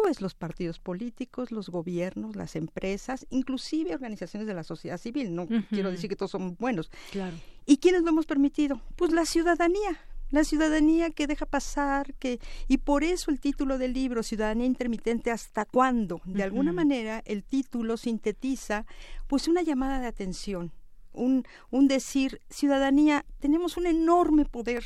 Pues 0.00 0.20
los 0.20 0.34
partidos 0.34 0.78
políticos, 0.78 1.50
los 1.50 1.70
gobiernos, 1.70 2.36
las 2.36 2.54
empresas, 2.54 3.26
inclusive 3.30 3.94
organizaciones 3.94 4.46
de 4.46 4.54
la 4.54 4.62
sociedad 4.62 4.96
civil. 4.96 5.34
No 5.34 5.48
quiero 5.70 5.90
decir 5.90 6.08
que 6.08 6.14
todos 6.14 6.30
son 6.30 6.54
buenos. 6.54 6.88
Claro. 7.10 7.36
¿Y 7.66 7.78
quiénes 7.78 8.02
lo 8.02 8.10
hemos 8.10 8.24
permitido? 8.24 8.80
Pues 8.94 9.10
la 9.12 9.24
ciudadanía. 9.24 9.98
La 10.30 10.44
ciudadanía 10.44 11.10
que 11.10 11.26
deja 11.26 11.46
pasar, 11.46 12.14
que 12.14 12.38
y 12.68 12.78
por 12.78 13.02
eso 13.02 13.32
el 13.32 13.40
título 13.40 13.76
del 13.76 13.92
libro 13.92 14.22
Ciudadanía 14.22 14.66
intermitente 14.66 15.32
hasta 15.32 15.64
cuándo. 15.64 16.20
De 16.24 16.44
alguna 16.44 16.72
manera 16.72 17.20
el 17.24 17.42
título 17.42 17.96
sintetiza 17.96 18.86
pues 19.26 19.48
una 19.48 19.62
llamada 19.62 19.98
de 19.98 20.06
atención 20.06 20.70
un, 21.12 21.44
un 21.70 21.88
decir, 21.88 22.40
ciudadanía, 22.50 23.24
tenemos 23.40 23.76
un 23.76 23.86
enorme 23.86 24.44
poder, 24.44 24.84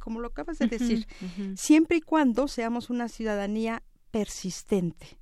como 0.00 0.18
lo 0.18 0.28
acabas 0.28 0.58
de 0.58 0.66
decir, 0.66 1.06
siempre 1.56 1.98
y 1.98 2.00
cuando 2.00 2.48
seamos 2.48 2.90
una 2.90 3.08
ciudadanía 3.08 3.82
persistente, 4.10 5.18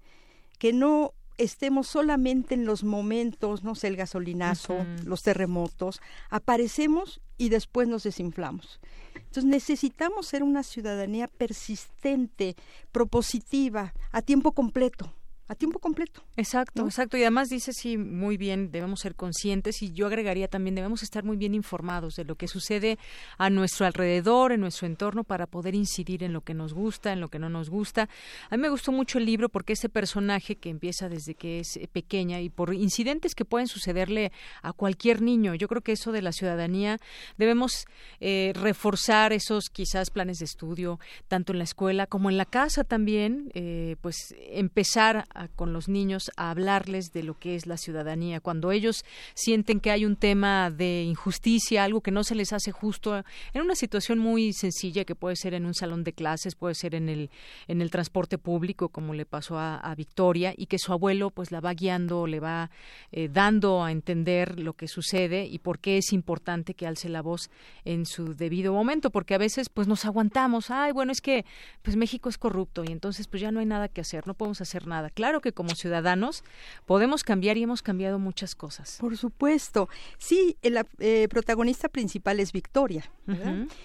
que 0.59 0.73
no 0.73 1.13
estemos 1.37 1.87
solamente 1.87 2.55
en 2.55 2.65
los 2.65 2.83
momentos, 2.83 3.63
no 3.63 3.75
sé, 3.75 3.89
el 3.89 3.97
gasolinazo, 3.97 4.85
los 5.05 5.23
terremotos, 5.23 6.01
aparecemos 6.31 7.21
y 7.37 7.49
después 7.49 7.87
nos 7.87 8.03
desinflamos. 8.03 8.81
Entonces 9.15 9.45
necesitamos 9.45 10.27
ser 10.27 10.43
una 10.43 10.63
ciudadanía 10.63 11.29
persistente, 11.29 12.57
propositiva, 12.93 13.95
a 14.11 14.23
tiempo 14.23 14.53
completo 14.53 15.13
a 15.49 15.55
tiempo 15.55 15.79
completo. 15.79 16.23
Exacto, 16.37 16.85
exacto. 16.85 17.17
Y 17.17 17.23
además 17.23 17.49
dice, 17.49 17.73
sí, 17.73 17.97
muy 17.97 18.37
bien, 18.37 18.71
debemos 18.71 19.01
ser 19.01 19.15
conscientes 19.15 19.83
y 19.83 19.93
yo 19.93 20.07
agregaría 20.07 20.49
también, 20.49 20.75
debemos 20.75 21.03
estar 21.03 21.25
muy 21.25 21.37
bien 21.37 21.55
informados 21.55 22.15
de 22.15 22.25
lo 22.25 22.37
que 22.37 22.49
sucede 22.49 22.99
a 23.39 23.51
nuestro 23.51 23.87
alrededor, 23.87 24.53
en 24.53 24.61
nuestro 24.61 24.87
entorno, 24.87 25.25
para 25.25 25.47
poder 25.47 25.75
incidir 25.75 26.23
en 26.23 26.33
lo 26.33 26.43
que 26.43 26.55
nos 26.55 26.75
gusta, 26.75 27.13
en 27.13 27.21
lo 27.21 27.29
que 27.29 27.39
no 27.39 27.49
nos 27.49 27.71
gusta. 27.71 28.09
A 28.51 28.57
mí 28.57 28.63
me 28.63 28.69
gustó 28.69 28.93
mucho 28.93 29.19
el 29.19 29.25
libro 29.25 29.49
porque 29.49 29.73
ese 29.73 29.89
personaje 29.89 30.57
que 30.57 30.69
empieza 30.69 31.09
desde 31.09 31.35
que 31.35 31.61
es 31.61 31.77
eh, 31.77 31.89
pequeña 31.91 32.41
y 32.41 32.51
por 32.51 32.75
incidentes 32.75 33.35
que 33.35 33.45
pueden 33.45 33.69
sucederle 33.69 34.33
a 34.63 34.73
cualquier 34.73 35.23
niño, 35.23 35.55
yo 35.55 35.67
creo 35.67 35.83
que 35.83 35.93
eso 35.93 36.13
de 36.13 36.23
la 36.23 36.33
ciudadanía 36.33 36.99
debemos 37.39 37.87
eh, 38.21 38.53
reforzar 38.55 39.33
esos 39.33 39.71
quizás 39.71 40.11
planes 40.11 40.39
de 40.39 40.45
estudio, 40.45 41.01
tanto 41.27 41.53
en 41.53 41.59
la 41.59 41.65
escuela 41.65 42.07
como 42.07 42.29
en 42.29 42.37
la 42.37 42.45
casa 42.45 42.85
también, 42.85 43.51
eh, 43.55 43.97
pues 44.03 44.35
empezar 44.51 45.25
con 45.55 45.73
los 45.73 45.89
niños 45.89 46.33
a 46.37 46.51
hablarles 46.51 47.13
de 47.13 47.23
lo 47.23 47.39
que 47.39 47.55
es 47.55 47.67
la 47.67 47.77
ciudadanía. 47.77 48.41
Cuando 48.41 48.73
ellos 48.73 49.05
sienten 49.35 49.79
que 49.79 49.93
hay 49.93 50.05
un 50.05 50.17
tema 50.17 50.71
de 50.71 51.03
injusticia, 51.03 51.85
algo 51.85 52.01
que 52.01 52.11
no 52.11 52.25
se 52.25 52.35
les 52.35 52.53
hace 52.53 52.73
justo, 52.73 53.23
en 53.53 53.63
una 53.63 53.75
situación 53.75 54.19
muy 54.19 54.53
sencilla 54.53 55.05
que 55.05 55.15
puede 55.15 55.37
ser 55.37 55.55
en 55.55 55.67
un 55.67 55.75
salón 55.75 56.03
de 56.03 56.13
clases, 56.13 56.57
puede 56.57 56.75
ser 56.75 56.95
en 56.95 57.09
el, 57.09 57.31
en 57.69 57.81
el 57.83 57.91
transporte 57.91 58.39
público, 58.39 58.89
como 58.89 59.15
le 59.15 59.27
pasó 59.27 59.59
a, 59.59 59.95
Victoria, 59.97 60.55
y 60.57 60.67
que 60.67 60.79
su 60.79 60.93
abuelo 60.93 61.31
pues 61.31 61.51
la 61.51 61.61
va 61.61 61.75
guiando, 61.75 62.27
le 62.27 62.41
va 62.41 62.71
eh, 63.11 63.29
dando 63.29 63.83
a 63.83 63.91
entender 63.91 64.61
lo 64.61 64.75
que 64.75 64.87
sucede 64.87 65.45
y 65.47 65.59
por 65.59 65.79
qué 65.79 65.99
es 65.99 66.13
importante 66.13 66.75
que 66.75 66.87
alce 66.87 67.09
la 67.09 67.23
voz 67.23 67.51
en 67.85 68.07
su 68.07 68.35
debido 68.35 68.73
momento, 68.73 69.11
porque 69.11 69.35
a 69.35 69.39
veces 69.39 69.69
pues 69.69 69.89
nos 69.89 70.05
aguantamos, 70.05 70.71
ay, 70.71 70.93
bueno, 70.93 71.13
es 71.13 71.21
que 71.21 71.45
pues 71.83 71.97
México 71.97 72.29
es 72.29 72.39
corrupto 72.39 72.85
y 72.85 72.93
entonces 72.93 73.27
pues 73.27 73.43
ya 73.43 73.51
no 73.51 73.61
hay 73.61 73.67
nada 73.67 73.89
que 73.89 74.01
hacer, 74.01 74.27
no 74.27 74.35
podemos 74.35 74.61
hacer 74.61 74.87
nada. 74.87 75.11
Claro, 75.11 75.28
claro 75.29 75.43
que 75.43 75.53
como 75.53 75.75
ciudadanos 75.75 76.43
podemos 76.87 77.23
cambiar 77.23 77.59
y 77.59 77.63
hemos 77.65 77.83
cambiado 77.83 78.19
muchas 78.19 78.55
cosas. 78.55 78.97
Por 78.99 79.15
supuesto. 79.19 79.91
Sí, 80.17 80.57
el 80.63 80.83
eh, 81.01 81.29
protagonista 81.29 81.91
principal 81.91 82.41
es 82.41 82.53
Victoria. 82.53 83.05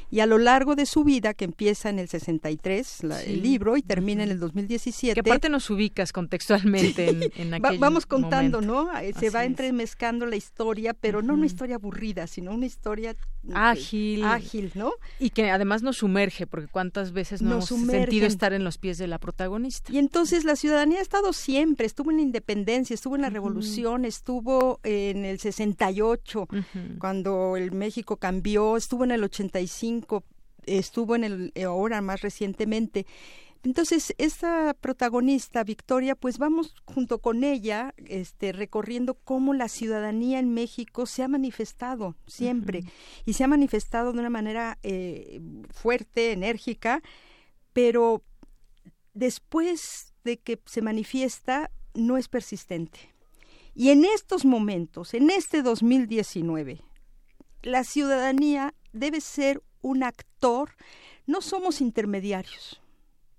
Y 0.09 0.21
a 0.21 0.25
lo 0.25 0.37
largo 0.37 0.75
de 0.75 0.85
su 0.85 1.03
vida, 1.03 1.33
que 1.33 1.43
empieza 1.43 1.89
en 1.89 1.99
el 1.99 2.07
63, 2.07 3.03
el 3.25 3.43
libro, 3.43 3.75
y 3.75 3.81
termina 3.81 4.23
en 4.23 4.31
el 4.31 4.39
2017. 4.39 5.21
Que 5.21 5.29
aparte 5.29 5.49
nos 5.49 5.69
ubicas 5.69 6.13
contextualmente 6.13 7.09
en, 7.09 7.23
en 7.35 7.53
aquel 7.53 7.77
Vamos 7.77 8.05
contando, 8.05 8.61
¿no? 8.61 8.89
Se 9.19 9.29
va 9.29 9.43
entremezcando 9.43 10.25
la 10.25 10.37
historia, 10.37 10.93
pero 10.93 11.21
no 11.21 11.33
una 11.33 11.45
historia 11.45 11.75
aburrida, 11.75 12.25
sino 12.25 12.53
una 12.53 12.67
historia 12.67 13.17
ágil. 13.53 14.23
Ágil, 14.23 14.71
¿no? 14.75 14.93
Y 15.19 15.31
que 15.31 15.49
además 15.49 15.83
nos 15.83 15.97
sumerge, 15.97 16.47
porque 16.47 16.67
cuántas 16.67 17.11
veces 17.11 17.41
no 17.41 17.55
nos 17.55 17.71
hemos 17.71 17.87
sentido 17.87 18.25
estar 18.25 18.53
en 18.53 18.63
los 18.63 18.77
pies 18.77 18.97
de 18.97 19.07
la 19.07 19.19
protagonista. 19.19 19.91
Y 19.91 19.97
entonces 19.97 20.45
la 20.45 20.55
ciudadanía 20.55 20.99
ha 20.99 21.01
estado 21.01 21.33
siempre, 21.33 21.85
estuvo 21.85 22.11
en 22.11 22.17
la 22.17 22.23
independencia, 22.23 22.93
estuvo 22.93 23.15
en 23.15 23.23
la 23.23 23.29
revolución, 23.29 24.05
estuvo 24.05 24.79
en 24.83 25.25
el 25.25 25.39
68, 25.39 26.47
cuando 26.99 27.57
el 27.57 27.71
México 27.71 28.17
cambió, 28.17 28.77
estuvo 28.77 29.03
en 29.03 29.11
el 29.11 29.23
85, 29.23 30.23
estuvo 30.65 31.15
en 31.15 31.23
el 31.23 31.53
ahora 31.65 32.01
más 32.01 32.21
recientemente. 32.21 33.05
Entonces, 33.63 34.13
esta 34.17 34.73
protagonista, 34.73 35.63
Victoria, 35.63 36.15
pues 36.15 36.37
vamos 36.37 36.75
junto 36.83 37.19
con 37.19 37.45
ella, 37.45 37.93
este, 37.97 38.51
recorriendo 38.51 39.13
cómo 39.13 39.53
la 39.53 39.69
ciudadanía 39.69 40.39
en 40.39 40.53
México 40.53 41.05
se 41.05 41.23
ha 41.23 41.29
manifestado 41.29 42.17
siempre. 42.27 42.83
Y 43.25 43.33
se 43.33 43.45
ha 43.45 43.47
manifestado 43.47 44.11
de 44.11 44.19
una 44.19 44.29
manera 44.29 44.79
eh, 44.83 45.39
fuerte, 45.71 46.33
enérgica, 46.33 47.01
pero 47.71 48.21
después 49.13 50.13
de 50.25 50.39
que 50.39 50.59
se 50.65 50.81
manifiesta, 50.81 51.71
no 51.93 52.17
es 52.17 52.27
persistente. 52.27 52.99
Y 53.73 53.91
en 53.91 54.03
estos 54.03 54.43
momentos, 54.43 55.13
en 55.13 55.29
este 55.29 55.61
2019, 55.61 56.81
la 57.61 57.85
ciudadanía 57.85 58.73
debe 58.91 59.21
ser 59.21 59.63
un 59.81 60.03
actor, 60.03 60.75
no 61.25 61.41
somos 61.41 61.79
intermediarios 61.79 62.82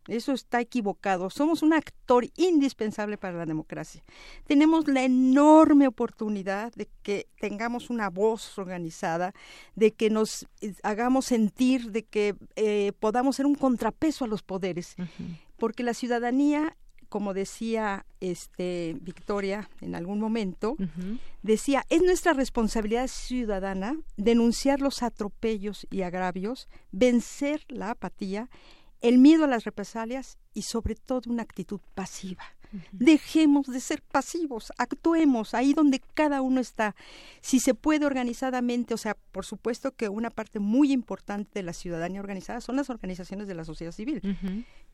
Eso 0.09 0.33
está 0.33 0.61
equivocado. 0.61 1.31
Somos 1.31 1.63
un 1.63 1.73
actor 1.73 2.27
indispensable 2.37 3.17
para 3.17 3.39
la 3.39 3.47
democracia. 3.47 4.03
Tenemos 4.47 4.87
la 4.87 5.03
enorme 5.03 5.87
oportunidad 5.87 6.73
de 6.75 6.89
que 7.03 7.27
tengamos 7.41 7.91
una 7.91 8.11
voz 8.11 8.59
organizada, 8.59 9.33
de 9.75 9.93
que 9.93 10.11
nos 10.11 10.47
hagamos 10.83 11.27
sentir, 11.27 11.91
de 11.91 12.05
que 12.05 12.37
eh, 12.57 12.93
podamos 13.01 13.37
ser 13.37 13.47
un 13.47 13.55
contrapeso 13.55 14.25
a 14.25 14.29
los 14.29 14.43
poderes. 14.43 14.97
Porque 15.57 15.83
la 15.83 15.95
ciudadanía 15.95 16.77
como 17.15 17.33
decía 17.33 18.07
este 18.19 18.97
Victoria 19.01 19.71
en 19.81 19.95
algún 19.95 20.19
momento, 20.19 20.77
decía, 21.43 21.85
es 21.89 22.03
nuestra 22.03 22.33
responsabilidad 22.33 23.07
ciudadana 23.07 23.97
denunciar 24.17 24.81
los 24.81 25.01
atropellos 25.05 25.87
y 25.93 26.03
agravios, 26.03 26.69
vencer 26.91 27.63
la 27.69 27.93
apatía 27.93 28.51
el 29.05 29.19
miedo 29.19 29.45
a 29.45 29.49
las 29.49 29.65
represalias 29.65 30.39
y 30.55 30.63
sobre 30.63 30.95
todo 30.95 31.31
una 31.31 31.43
actitud 31.43 31.79
pasiva. 31.95 32.43
Dejemos 32.91 33.67
de 33.67 33.79
ser 33.79 34.03
pasivos, 34.03 34.73
actuemos 34.79 35.55
ahí 35.55 35.75
donde 35.75 36.01
cada 36.15 36.41
uno 36.41 36.61
está. 36.61 36.97
Si 37.41 37.61
se 37.61 37.75
puede 37.75 38.07
organizadamente, 38.07 38.95
o 38.95 38.97
sea, 38.97 39.15
por 39.31 39.45
supuesto 39.45 39.93
que 39.93 40.09
una 40.09 40.31
parte 40.31 40.59
muy 40.59 40.91
importante 40.91 41.51
de 41.55 41.63
la 41.63 41.75
ciudadanía 41.75 42.19
organizada 42.19 42.63
son 42.63 42.77
las 42.77 42.91
organizaciones 42.91 43.47
de 43.47 43.55
la 43.55 43.65
sociedad 43.65 43.93
civil, 43.93 44.23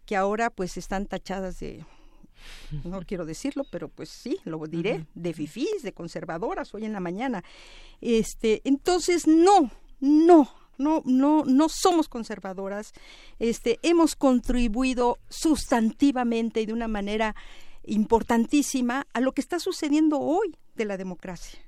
que 0.05 0.16
ahora 0.16 0.51
pues 0.51 0.77
están 0.77 1.07
tachadas 1.07 1.61
de 1.61 1.87
no 2.85 3.01
quiero 3.07 3.25
decirlo, 3.25 3.64
pero 3.70 3.88
pues 3.88 4.09
sí, 4.09 4.38
lo 4.44 4.59
diré, 4.66 5.07
de 5.14 5.33
fifís, 5.33 5.83
de 5.83 5.92
conservadoras 5.92 6.75
hoy 6.75 6.85
en 6.85 6.92
la 6.92 7.01
mañana. 7.01 7.44
Este, 8.01 8.61
entonces 8.64 9.29
no, 9.29 9.70
no, 10.01 10.53
no, 10.81 11.03
no, 11.05 11.45
no 11.45 11.69
somos 11.69 12.09
conservadoras, 12.09 12.93
este, 13.38 13.79
hemos 13.83 14.16
contribuido 14.16 15.19
sustantivamente 15.29 16.61
y 16.61 16.66
de 16.66 16.73
una 16.73 16.88
manera 16.88 17.37
importantísima 17.85 19.07
a 19.12 19.21
lo 19.21 19.33
que 19.33 19.40
está 19.40 19.59
sucediendo 19.61 20.19
hoy 20.19 20.57
de 20.75 20.85
la 20.85 20.97
democracia. 20.97 21.61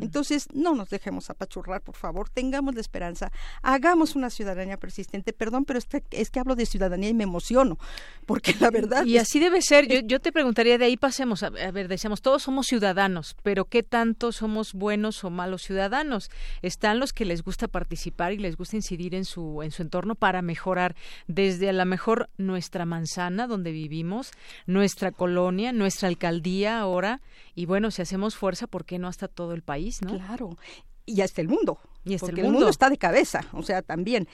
Entonces, 0.00 0.48
no 0.52 0.74
nos 0.74 0.90
dejemos 0.90 1.30
apachurrar, 1.30 1.82
por 1.82 1.94
favor, 1.94 2.28
tengamos 2.28 2.74
la 2.74 2.80
esperanza, 2.80 3.30
hagamos 3.62 4.16
una 4.16 4.30
ciudadanía 4.30 4.76
persistente. 4.76 5.32
Perdón, 5.32 5.64
pero 5.64 5.78
es 5.78 6.30
que, 6.30 6.40
hablo 6.40 6.56
de 6.56 6.66
ciudadanía 6.66 7.10
y 7.10 7.14
me 7.14 7.24
emociono, 7.24 7.78
porque 8.26 8.54
la 8.60 8.70
verdad... 8.70 9.04
Y 9.04 9.18
así 9.18 9.38
debe 9.38 9.62
ser. 9.62 9.86
Yo, 9.86 10.00
yo, 10.00 10.20
te 10.20 10.32
preguntaría, 10.32 10.78
de 10.78 10.86
ahí 10.86 10.96
pasemos, 10.96 11.42
a, 11.42 11.50
ver, 11.50 11.88
decíamos, 11.88 12.22
todos 12.22 12.42
somos 12.42 12.66
ciudadanos, 12.66 13.36
pero 13.42 13.66
¿qué 13.66 13.82
tanto 13.82 14.32
somos 14.32 14.72
buenos 14.74 15.22
o 15.24 15.30
malos 15.30 15.62
ciudadanos? 15.62 16.30
Están 16.62 16.98
los 16.98 17.12
que 17.12 17.24
les 17.24 17.42
gusta 17.42 17.68
participar 17.68 18.32
y 18.32 18.38
les 18.38 18.56
gusta 18.56 18.76
incidir 18.76 19.14
en 19.14 19.24
su, 19.24 19.62
en 19.62 19.70
su 19.70 19.82
entorno 19.82 20.14
para 20.14 20.42
mejorar 20.42 20.96
desde 21.26 21.68
a 21.68 21.72
lo 21.72 21.84
mejor 21.86 22.30
nuestra 22.36 22.84
manzana 22.84 23.46
donde 23.46 23.70
vivimos, 23.72 24.32
nuestra 24.66 25.12
colonia, 25.12 25.72
nuestra 25.72 26.08
alcaldía 26.08 26.80
ahora, 26.80 27.20
y 27.54 27.66
bueno, 27.66 27.90
si 27.90 28.02
hacemos 28.02 28.36
fuerza, 28.36 28.66
¿por 28.66 28.84
qué 28.84 28.98
no 28.98 29.08
hasta 29.08 29.26
todo 29.26 29.52
el 29.52 29.62
país, 29.68 30.00
¿no? 30.00 30.16
Claro. 30.16 30.56
Y 31.04 31.20
hasta 31.20 31.42
el 31.42 31.48
mundo. 31.48 31.78
Y 32.04 32.14
hasta 32.14 32.26
porque 32.26 32.40
el 32.40 32.50
mundo. 32.50 32.68
está 32.68 32.88
de 32.88 32.96
cabeza. 32.96 33.44
O 33.52 33.62
sea, 33.62 33.82
también 33.82 34.26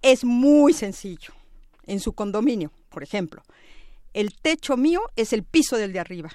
es 0.00 0.24
muy 0.24 0.72
sencillo. 0.72 1.34
En 1.86 2.00
su 2.00 2.14
condominio, 2.14 2.72
por 2.88 3.02
ejemplo, 3.02 3.42
el 4.14 4.34
techo 4.40 4.78
mío 4.78 5.02
es 5.16 5.34
el 5.34 5.42
piso 5.42 5.76
del 5.76 5.92
de 5.92 6.00
arriba. 6.00 6.30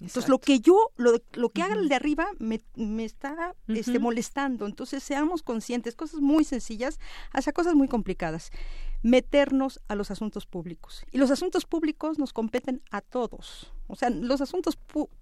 Entonces, 0.00 0.28
lo 0.28 0.38
que 0.38 0.58
yo, 0.58 0.90
lo, 0.96 1.22
lo 1.34 1.50
que 1.50 1.62
haga 1.62 1.74
el 1.74 1.88
de 1.88 1.94
arriba 1.94 2.26
me, 2.38 2.60
me 2.74 3.04
está 3.04 3.54
este, 3.68 3.98
molestando. 3.98 4.66
Entonces, 4.66 5.02
seamos 5.02 5.42
conscientes, 5.42 5.94
cosas 5.94 6.20
muy 6.20 6.44
sencillas 6.44 6.98
hasta 7.30 7.52
cosas 7.52 7.74
muy 7.74 7.86
complicadas. 7.86 8.50
Meternos 9.06 9.80
a 9.88 9.94
los 9.94 10.10
asuntos 10.10 10.46
públicos. 10.46 11.04
Y 11.12 11.18
los 11.18 11.30
asuntos 11.30 11.64
públicos 11.64 12.18
nos 12.18 12.32
competen 12.32 12.82
a 12.90 13.00
todos. 13.00 13.72
O 13.86 13.94
sea, 13.94 14.10
los 14.10 14.40
asuntos 14.40 14.78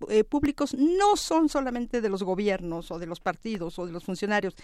eh, 0.09 0.25
públicos 0.25 0.75
no 0.75 1.17
son 1.17 1.49
solamente 1.49 2.01
de 2.01 2.09
los 2.09 2.23
gobiernos 2.23 2.91
o 2.91 2.99
de 2.99 3.07
los 3.07 3.21
partidos 3.21 3.79
o 3.79 3.87
de 3.87 3.93
los 3.93 4.05
funcionarios. 4.05 4.55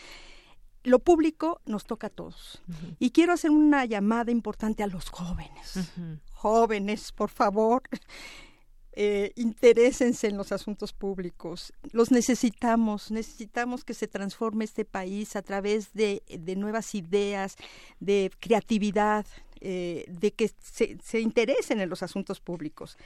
Lo 0.84 0.98
público 1.00 1.60
nos 1.66 1.84
toca 1.84 2.06
a 2.06 2.10
todos. 2.10 2.62
Y 2.98 3.10
quiero 3.10 3.34
hacer 3.34 3.50
una 3.50 3.84
llamada 3.84 4.30
importante 4.30 4.82
a 4.82 4.86
los 4.86 5.10
jóvenes. 5.10 5.92
Jóvenes, 6.32 7.12
por 7.12 7.28
favor 7.28 7.82
eh, 8.92 9.32
interésense 9.36 10.26
en 10.26 10.36
los 10.36 10.50
asuntos 10.50 10.92
públicos. 10.92 11.72
Los 11.92 12.10
necesitamos, 12.10 13.10
necesitamos 13.10 13.84
que 13.84 13.94
se 13.94 14.08
transforme 14.08 14.64
este 14.64 14.84
país 14.84 15.36
a 15.36 15.42
través 15.42 15.92
de, 15.92 16.22
nuevas 16.56 16.94
ideas, 16.96 17.56
de 18.00 18.30
creatividad, 18.40 19.26
eh, 19.60 20.06
de 20.08 20.32
que 20.32 20.50
se, 20.60 21.20
interesen 21.20 21.80
en 21.80 21.88
los 21.88 22.02
asuntos 22.02 22.40
públicos. 22.40 22.98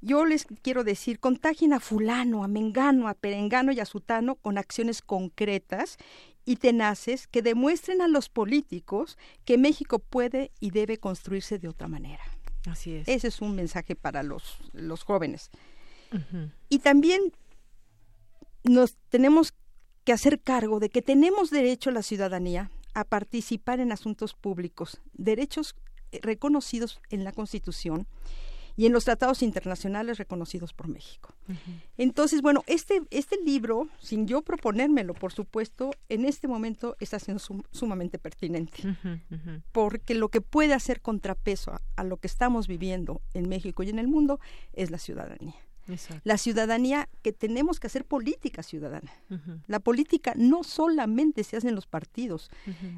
Yo 0.00 0.24
les 0.24 0.46
quiero 0.62 0.82
decir, 0.82 1.20
contagien 1.20 1.74
a 1.74 1.80
fulano, 1.80 2.42
a 2.42 2.48
mengano, 2.48 3.06
a 3.06 3.14
perengano 3.14 3.70
y 3.70 3.78
a 3.78 3.84
sutano 3.84 4.34
con 4.34 4.58
acciones 4.58 5.00
concretas 5.00 5.96
y 6.44 6.56
tenaces 6.56 7.28
que 7.28 7.42
demuestren 7.42 8.02
a 8.02 8.08
los 8.08 8.28
políticos 8.28 9.16
que 9.44 9.58
México 9.58 10.00
puede 10.00 10.50
y 10.58 10.70
debe 10.70 10.98
construirse 10.98 11.58
de 11.58 11.68
otra 11.68 11.86
manera. 11.86 12.24
Así 12.66 12.94
es. 12.94 13.08
Ese 13.08 13.28
es 13.28 13.40
un 13.40 13.54
mensaje 13.54 13.96
para 13.96 14.22
los, 14.22 14.58
los 14.72 15.02
jóvenes. 15.02 15.50
Y 16.68 16.80
también 16.80 17.32
nos 18.64 18.96
tenemos 19.10 19.54
que 20.04 20.12
hacer 20.12 20.40
cargo 20.40 20.80
de 20.80 20.90
que 20.90 21.02
tenemos 21.02 21.50
derecho 21.50 21.90
a 21.90 21.92
la 21.92 22.02
ciudadanía 22.02 22.70
a 22.94 23.04
participar 23.04 23.80
en 23.80 23.92
asuntos 23.92 24.34
públicos, 24.34 25.00
derechos 25.12 25.76
eh, 26.10 26.18
reconocidos 26.22 27.00
en 27.10 27.22
la 27.22 27.32
Constitución 27.32 28.06
y 28.80 28.86
en 28.86 28.94
los 28.94 29.04
tratados 29.04 29.42
internacionales 29.42 30.16
reconocidos 30.16 30.72
por 30.72 30.88
México. 30.88 31.34
Entonces, 31.98 32.40
bueno, 32.40 32.64
este, 32.66 33.02
este 33.10 33.36
libro, 33.44 33.90
sin 33.98 34.26
yo 34.26 34.40
proponérmelo, 34.40 35.12
por 35.12 35.34
supuesto, 35.34 35.90
en 36.08 36.24
este 36.24 36.48
momento 36.48 36.96
está 36.98 37.18
siendo 37.18 37.42
sumamente 37.72 38.18
pertinente, 38.18 38.82
porque 39.70 40.14
lo 40.14 40.30
que 40.30 40.40
puede 40.40 40.72
hacer 40.72 41.02
contrapeso 41.02 41.78
a 41.94 42.04
lo 42.04 42.16
que 42.16 42.26
estamos 42.26 42.68
viviendo 42.68 43.20
en 43.34 43.50
México 43.50 43.82
y 43.82 43.90
en 43.90 43.98
el 43.98 44.08
mundo 44.08 44.40
es 44.72 44.90
la 44.90 44.96
ciudadanía. 44.96 45.56
La 46.24 46.38
ciudadanía, 46.38 47.08
que 47.22 47.32
tenemos 47.32 47.80
que 47.80 47.86
hacer 47.86 48.04
política 48.04 48.62
ciudadana. 48.62 49.12
La 49.66 49.80
política 49.80 50.34
no 50.36 50.62
solamente 50.62 51.44
se 51.44 51.56
hace 51.56 51.68
en 51.68 51.74
los 51.74 51.86
partidos, 51.86 52.50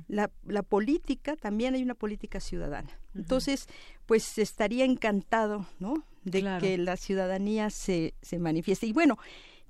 la, 0.08 0.30
la, 0.46 0.62
política 0.62 1.36
también 1.36 1.74
hay 1.74 1.82
una 1.82 1.94
política 1.94 2.40
ciudadana. 2.40 2.90
Entonces, 3.14 3.68
pues 4.06 4.38
estaría 4.38 4.84
encantado, 4.84 5.66
¿no? 5.78 6.04
De 6.24 6.42
que 6.60 6.78
la 6.78 6.96
ciudadanía 6.96 7.70
se, 7.70 8.14
se 8.22 8.38
manifieste. 8.38 8.86
Y 8.86 8.92
bueno, 8.92 9.18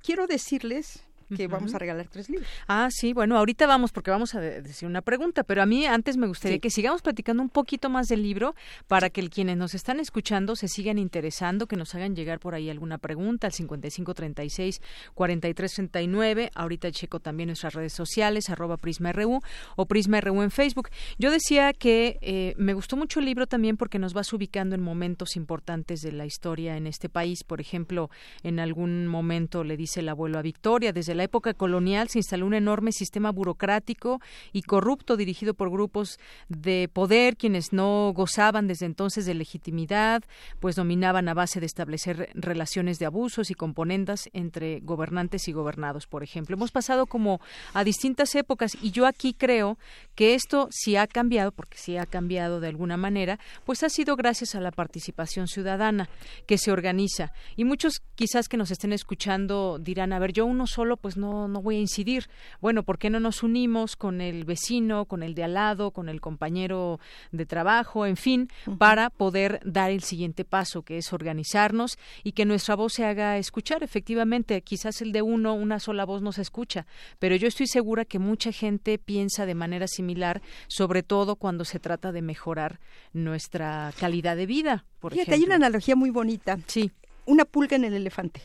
quiero 0.03 0.27
decirles 0.27 1.05
que 1.37 1.47
vamos 1.47 1.75
a 1.75 1.79
regalar 1.79 2.07
tres 2.09 2.29
libros. 2.29 2.49
Ah, 2.69 2.89
sí, 2.91 3.13
bueno, 3.13 3.37
ahorita 3.37 3.67
vamos 3.67 3.93
porque 3.93 4.11
vamos 4.11 4.35
a 4.35 4.41
decir 4.41 4.89
una 4.89 5.03
pregunta, 5.03 5.45
pero 5.45 5.63
a 5.63 5.67
mí 5.67 5.87
antes 5.87 6.17
me 6.17 6.27
gustaría 6.27 6.59
que 6.59 6.71
sigamos 6.71 7.03
platicando 7.03 7.43
un 7.43 7.49
poquito 7.49 7.91
más 7.91 8.09
del 8.09 8.23
libro 8.23 8.55
para 8.89 9.11
que 9.11 9.29
quienes 9.29 9.57
nos 9.57 9.75
están 9.75 10.01
escuchando 10.01 10.57
se 10.57 10.69
sigan 10.69 10.99
interesando, 10.99 11.67
que 11.67 11.77
nos 11.77 11.95
hagan 11.95 12.15
llegar 12.15 12.41
por 12.41 12.55
ahí 12.55 12.71
alguna 12.71 12.99
pregunta 12.99 13.47
al 13.47 13.53
5536 13.53 14.81
4339. 15.15 16.51
Ahorita 16.55 16.91
checo 16.91 17.21
también 17.21 17.49
nuestras 17.49 17.75
redes 17.75 17.93
sociales, 17.93 18.51
arroba 18.51 18.77
PrismaRU 18.77 19.41
o 19.77 19.87
PrismaRU 19.87 20.43
en 20.43 20.51
Facebook. 20.51 20.89
Yo 21.19 21.31
decía 21.31 21.73
que 21.73 22.19
eh, 22.21 22.55
me 22.57 22.75
gustó 22.75 22.97
mucho 22.97 23.21
el 23.21 23.27
libro 23.27 23.47
también 23.47 23.77
porque 23.77 23.99
nos 23.99 24.15
vas 24.15 24.33
ubicando 24.33 24.75
en 24.75 24.83
momentos 24.83 25.37
importantes 25.37 26.01
de 26.01 26.13
la 26.13 26.27
historia 26.27 26.77
en 26.77 26.87
este 26.87 27.09
país. 27.09 27.45
Por 27.45 27.61
ejemplo, 27.61 28.11
en 28.43 28.59
algún 28.59 29.07
momento 29.07 29.65
le 29.65 29.77
dice 29.77 30.01
el 30.01 30.09
abuelo 30.09 30.39
a 30.39 30.43
Victoria, 30.43 30.93
desde 30.93 31.15
la 31.15 31.22
época 31.23 31.55
colonial 31.55 32.09
se 32.09 32.19
instaló 32.19 32.47
un 32.47 32.55
enorme 32.55 32.93
sistema 32.93 33.31
burocrático 33.31 34.21
y 34.53 34.63
corrupto 34.63 35.17
dirigido 35.17 35.55
por 35.55 35.71
grupos 35.71 36.19
de 36.49 36.89
poder 36.93 37.37
quienes 37.37 37.73
no 37.73 38.13
gozaban 38.15 38.67
desde 38.67 38.87
entonces 38.87 39.27
de 39.27 39.35
legitimidad, 39.35 40.23
pues 40.61 40.77
dominaban 40.77 41.29
a 41.29 41.35
base 41.35 41.61
de 41.61 41.67
establecer 41.67 42.31
relaciones 42.35 42.99
de 42.99 43.07
abusos 43.07 43.51
y 43.51 43.55
componendas 43.55 44.29
entre 44.33 44.81
gobernantes 44.81 45.49
y 45.49 45.53
gobernados, 45.53 46.07
por 46.07 46.23
ejemplo. 46.23 46.57
Hemos 46.57 46.71
pasado 46.71 47.07
como 47.07 47.41
a 47.75 47.85
distintas 47.85 48.35
épocas 48.35 48.77
y 48.81 48.91
yo 48.91 49.07
aquí 49.07 49.35
creo 49.35 49.79
que 50.15 50.35
esto 50.35 50.69
sí 50.71 50.97
ha 50.97 51.07
cambiado, 51.07 51.53
porque 51.53 51.79
sí 51.79 51.97
ha 51.97 52.07
cambiado 52.07 52.61
de 52.61 52.69
alguna 52.69 52.97
manera, 52.97 53.39
pues 53.65 53.83
ha 53.83 53.89
sido 53.89 54.17
gracias 54.17 54.55
a 54.55 54.61
la 54.61 54.71
participación 54.71 55.49
ciudadana 55.49 56.09
que 56.47 56.59
se 56.59 56.73
organiza. 56.73 57.33
Y 57.57 57.65
muchos 57.65 58.03
quizás 58.15 58.49
que 58.49 58.57
nos 58.57 58.71
estén 58.71 58.93
escuchando 58.93 59.79
dirán, 59.79 60.13
a 60.13 60.19
ver, 60.19 60.33
yo 60.33 60.47
uno 60.47 60.67
solo 60.67 60.97
pues 60.97 61.12
pues 61.13 61.19
no, 61.19 61.47
no 61.47 61.61
voy 61.61 61.77
a 61.77 61.81
incidir. 61.81 62.29
Bueno, 62.63 62.85
¿por 62.85 62.99
qué 62.99 63.11
no 63.11 63.21
nos 63.21 63.43
unimos 63.43 63.97
con 63.97 64.23
el 64.23 64.45
vecino, 64.45 65.05
con 65.05 65.23
el 65.23 65.35
de 65.35 65.45
al 65.45 65.55
lado, 65.55 65.91
con 65.91 66.09
el 66.09 66.23
compañero 66.23 67.01
de 67.33 67.45
trabajo, 67.45 68.07
en 68.07 68.17
fin, 68.17 68.49
para 68.79 69.11
poder 69.11 69.61
dar 69.63 69.91
el 69.91 70.03
siguiente 70.03 70.47
paso, 70.47 70.83
que 70.83 70.97
es 70.97 71.13
organizarnos 71.13 71.99
y 72.25 72.33
que 72.33 72.47
nuestra 72.47 72.77
voz 72.77 72.95
se 72.95 73.05
haga 73.05 73.37
escuchar? 73.37 73.83
Efectivamente, 73.83 74.63
quizás 74.63 75.03
el 75.03 75.13
de 75.13 75.21
uno, 75.21 75.53
una 75.53 75.81
sola 75.81 76.07
voz 76.07 76.23
no 76.23 76.33
se 76.33 76.41
escucha, 76.41 76.87
pero 77.19 77.37
yo 77.37 77.47
estoy 77.47 77.67
segura 77.67 78.07
que 78.07 78.19
mucha 78.19 78.51
gente 78.51 78.97
piensa 78.99 79.45
de 79.45 79.55
manera 79.55 79.89
similar, 79.89 80.41
sobre 80.67 81.03
todo 81.03 81.37
cuando 81.37 81.67
se 81.67 81.79
trata 81.79 82.13
de 82.13 82.23
mejorar 82.23 82.81
nuestra 83.13 83.93
calidad 84.01 84.37
de 84.37 84.47
vida. 84.47 84.87
Por 84.99 85.13
Fíjate, 85.13 85.35
hay 85.35 85.43
una 85.43 85.57
analogía 85.57 85.95
muy 85.95 86.09
bonita. 86.09 86.59
Sí. 86.67 86.91
Una 87.27 87.45
pulga 87.45 87.77
en 87.77 87.85
el 87.85 87.93
elefante. 87.93 88.41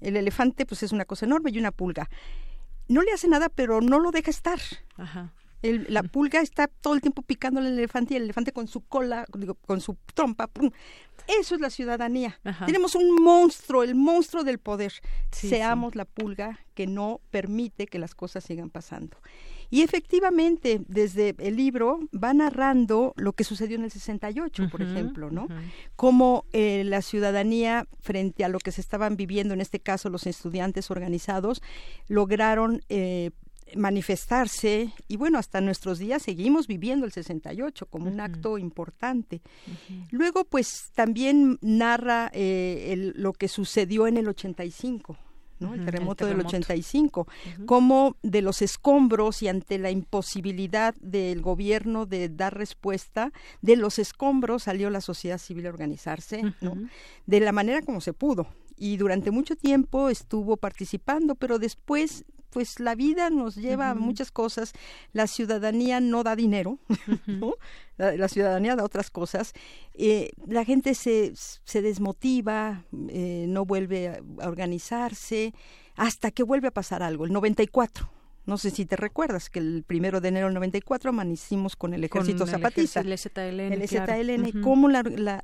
El 0.00 0.16
elefante, 0.16 0.66
pues 0.66 0.82
es 0.82 0.92
una 0.92 1.04
cosa 1.04 1.26
enorme 1.26 1.50
y 1.50 1.58
una 1.58 1.72
pulga. 1.72 2.08
No 2.88 3.02
le 3.02 3.12
hace 3.12 3.28
nada, 3.28 3.48
pero 3.48 3.80
no 3.80 3.98
lo 3.98 4.10
deja 4.10 4.30
estar. 4.30 4.58
Ajá. 4.96 5.32
la 5.62 6.02
pulga 6.04 6.40
está 6.40 6.68
todo 6.68 6.94
el 6.94 7.00
tiempo 7.00 7.22
picando 7.22 7.60
al 7.60 7.66
elefante 7.66 8.14
y 8.14 8.16
el 8.16 8.24
elefante 8.24 8.52
con 8.52 8.68
su 8.68 8.80
cola, 8.82 9.26
digo, 9.36 9.54
con 9.54 9.80
su 9.80 9.96
trompa, 10.14 10.48
eso 11.26 11.54
es 11.54 11.60
la 11.60 11.70
ciudadanía. 11.70 12.40
Tenemos 12.64 12.94
un 12.94 13.22
monstruo, 13.22 13.82
el 13.82 13.94
monstruo 13.94 14.44
del 14.44 14.58
poder. 14.58 14.92
Seamos 15.30 15.94
la 15.94 16.06
pulga 16.06 16.60
que 16.74 16.86
no 16.86 17.20
permite 17.30 17.86
que 17.86 17.98
las 17.98 18.14
cosas 18.14 18.44
sigan 18.44 18.70
pasando. 18.70 19.18
Y 19.70 19.82
efectivamente, 19.82 20.80
desde 20.88 21.34
el 21.38 21.56
libro 21.56 22.00
va 22.12 22.32
narrando 22.32 23.12
lo 23.16 23.32
que 23.34 23.44
sucedió 23.44 23.76
en 23.76 23.84
el 23.84 23.90
68, 23.90 24.68
por 24.70 24.82
ejemplo, 24.82 25.30
¿no? 25.30 25.48
Cómo 25.96 26.44
eh, 26.52 26.84
la 26.84 27.02
ciudadanía, 27.02 27.86
frente 28.00 28.44
a 28.44 28.48
lo 28.48 28.58
que 28.58 28.72
se 28.72 28.80
estaban 28.80 29.16
viviendo, 29.16 29.54
en 29.54 29.60
este 29.60 29.80
caso 29.80 30.08
los 30.08 30.26
estudiantes 30.26 30.90
organizados, 30.90 31.62
lograron 32.08 32.80
eh, 32.88 33.30
manifestarse 33.76 34.92
y 35.08 35.16
bueno, 35.16 35.38
hasta 35.38 35.60
nuestros 35.60 35.98
días 35.98 36.22
seguimos 36.22 36.66
viviendo 36.66 37.04
el 37.04 37.12
68 37.12 37.86
como 37.86 38.08
un 38.08 38.20
acto 38.20 38.58
importante. 38.58 39.42
Luego, 40.10 40.44
pues 40.44 40.90
también 40.94 41.58
narra 41.60 42.30
eh, 42.32 43.12
lo 43.14 43.32
que 43.32 43.48
sucedió 43.48 44.06
en 44.06 44.16
el 44.16 44.28
85, 44.28 45.16
el, 45.60 45.84
terremoto 45.84 46.26
del 46.26 46.40
85, 46.40 47.26
como 47.66 48.16
de 48.22 48.42
los 48.42 48.62
escombros 48.62 49.42
y 49.42 49.48
ante 49.48 49.78
la 49.78 49.90
imposibilidad 49.90 50.94
del 51.00 51.40
gobierno 51.40 52.06
de 52.06 52.28
dar 52.28 52.56
respuesta, 52.56 53.32
de 53.62 53.76
los 53.76 53.98
escombros 53.98 54.64
salió 54.64 54.90
la 54.90 55.00
sociedad 55.00 55.38
civil 55.38 55.66
a 55.66 55.70
organizarse, 55.70 56.42
de 57.26 57.40
la 57.40 57.52
manera 57.52 57.82
como 57.82 58.00
se 58.00 58.12
pudo. 58.12 58.46
Y 58.76 58.96
durante 58.96 59.32
mucho 59.32 59.56
tiempo 59.56 60.08
estuvo 60.08 60.56
participando, 60.56 61.34
pero 61.34 61.58
después 61.58 62.24
pues 62.50 62.80
la 62.80 62.94
vida 62.94 63.30
nos 63.30 63.56
lleva 63.56 63.90
a 63.90 63.94
muchas 63.94 64.30
cosas, 64.30 64.72
la 65.12 65.26
ciudadanía 65.26 66.00
no 66.00 66.22
da 66.22 66.36
dinero, 66.36 66.78
la, 67.96 68.28
ciudadanía 68.28 68.76
da 68.76 68.84
otras 68.84 69.10
cosas, 69.10 69.52
eh, 69.94 70.30
la 70.46 70.64
gente 70.64 70.94
se, 70.94 71.32
se 71.34 71.82
desmotiva, 71.82 72.84
eh, 73.08 73.46
no 73.48 73.64
vuelve 73.64 74.08
a, 74.08 74.20
organizarse, 74.46 75.54
hasta 75.96 76.30
que 76.30 76.42
vuelve 76.42 76.68
a 76.68 76.72
pasar 76.72 77.02
algo, 77.02 77.24
el 77.24 77.32
94. 77.32 78.10
No 78.46 78.56
sé 78.56 78.70
si 78.70 78.86
te 78.86 78.96
recuerdas 78.96 79.50
que 79.50 79.58
el 79.58 79.84
primero 79.86 80.22
de 80.22 80.28
enero 80.28 80.46
del 80.46 80.54
94 80.54 81.10
amanecimos 81.10 81.76
con 81.76 81.92
el 81.92 82.02
ejército 82.02 82.46
zapatista. 82.46 83.00
El 83.00 83.18
ZLN. 83.18 83.72
El 83.74 83.86
ZLN, 83.86 84.62
cómo 84.62 84.88
la, 84.88 85.02
la, 85.02 85.42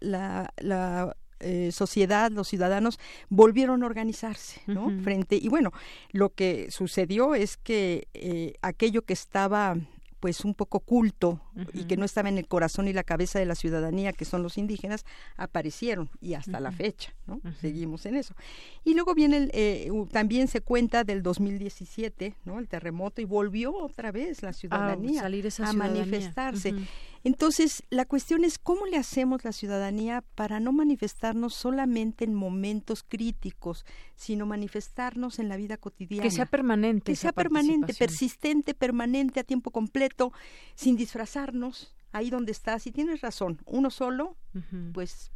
la 0.56 1.14
eh, 1.44 1.72
sociedad, 1.72 2.30
los 2.30 2.48
ciudadanos 2.48 2.98
volvieron 3.28 3.82
a 3.82 3.86
organizarse, 3.86 4.60
¿no? 4.66 4.90
Frente 5.02 5.36
y 5.36 5.48
bueno, 5.48 5.72
lo 6.10 6.30
que 6.30 6.70
sucedió 6.70 7.34
es 7.34 7.56
que 7.56 8.08
eh, 8.14 8.54
aquello 8.62 9.02
que 9.02 9.12
estaba 9.12 9.76
pues 10.24 10.42
un 10.46 10.54
poco 10.54 10.78
oculto 10.78 11.38
y 11.74 11.84
que 11.84 11.98
no 11.98 12.06
estaba 12.06 12.30
en 12.30 12.38
el 12.38 12.48
corazón 12.48 12.88
y 12.88 12.94
la 12.94 13.04
cabeza 13.04 13.38
de 13.38 13.44
la 13.44 13.54
ciudadanía, 13.54 14.14
que 14.14 14.24
son 14.24 14.42
los 14.42 14.56
indígenas, 14.56 15.04
aparecieron 15.36 16.08
y 16.22 16.32
hasta 16.32 16.60
la 16.60 16.72
fecha, 16.72 17.12
¿no? 17.26 17.42
Seguimos 17.60 18.06
en 18.06 18.14
eso. 18.14 18.34
Y 18.84 18.94
luego 18.94 19.14
viene, 19.14 19.36
el, 19.36 19.50
eh, 19.52 19.90
también 20.12 20.48
se 20.48 20.62
cuenta 20.62 21.04
del 21.04 21.22
2017, 21.22 22.36
¿no? 22.46 22.58
El 22.58 22.68
terremoto 22.68 23.20
y 23.20 23.26
volvió 23.26 23.76
otra 23.76 24.12
vez 24.12 24.42
la 24.42 24.54
ciudadanía 24.54 25.26
a, 25.26 25.72
manifestarse. 25.74 26.74
Entonces, 27.24 27.82
la 27.88 28.04
cuestión 28.04 28.44
es 28.44 28.58
cómo 28.58 28.84
le 28.84 28.98
hacemos 28.98 29.44
la 29.44 29.52
ciudadanía 29.52 30.22
para 30.34 30.60
no 30.60 30.72
manifestarnos 30.72 31.54
solamente 31.54 32.24
en 32.24 32.34
momentos 32.34 33.02
críticos, 33.02 33.86
sino 34.14 34.44
manifestarnos 34.44 35.38
en 35.38 35.48
la 35.48 35.56
vida 35.56 35.78
cotidiana. 35.78 36.22
Que 36.22 36.30
sea 36.30 36.44
permanente. 36.44 37.12
Que 37.12 37.16
sea 37.16 37.32
permanente, 37.32 37.94
persistente, 37.94 38.74
permanente, 38.74 39.40
a 39.40 39.44
tiempo 39.44 39.70
completo, 39.70 40.32
sin 40.74 40.96
disfrazarnos, 40.96 41.94
ahí 42.12 42.28
donde 42.28 42.52
estás. 42.52 42.86
Y 42.86 42.92
tienes 42.92 43.22
razón, 43.22 43.58
uno 43.64 43.90
solo, 43.90 44.36
pues 44.92 45.32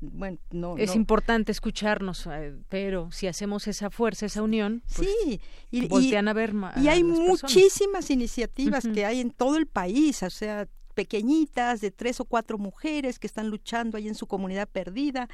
bueno, 0.00 0.38
no, 0.50 0.76
es 0.76 0.94
importante 0.94 1.52
escucharnos, 1.52 2.26
eh, 2.30 2.54
pero 2.68 3.10
si 3.12 3.26
hacemos 3.26 3.66
esa 3.66 3.90
fuerza, 3.90 4.26
esa 4.26 4.42
unión, 4.42 4.82
pues 4.94 5.08
sí, 5.24 5.40
y, 5.70 5.86
voltean 5.88 6.28
a 6.28 6.34
ver 6.34 6.54
y 6.76 6.88
hay 6.88 7.02
muchísimas 7.02 8.10
iniciativas 8.10 8.86
que 8.86 9.06
hay 9.06 9.20
en 9.20 9.30
todo 9.30 9.56
el 9.56 9.66
país, 9.66 10.22
o 10.22 10.30
sea, 10.30 10.68
pequeñitas 10.96 11.80
de 11.80 11.92
tres 11.92 12.18
o 12.20 12.24
cuatro 12.24 12.58
mujeres 12.58 13.20
que 13.20 13.28
están 13.28 13.50
luchando 13.50 13.96
ahí 13.96 14.08
en 14.08 14.14
su 14.16 14.26
comunidad 14.26 14.66
perdida, 14.66 15.28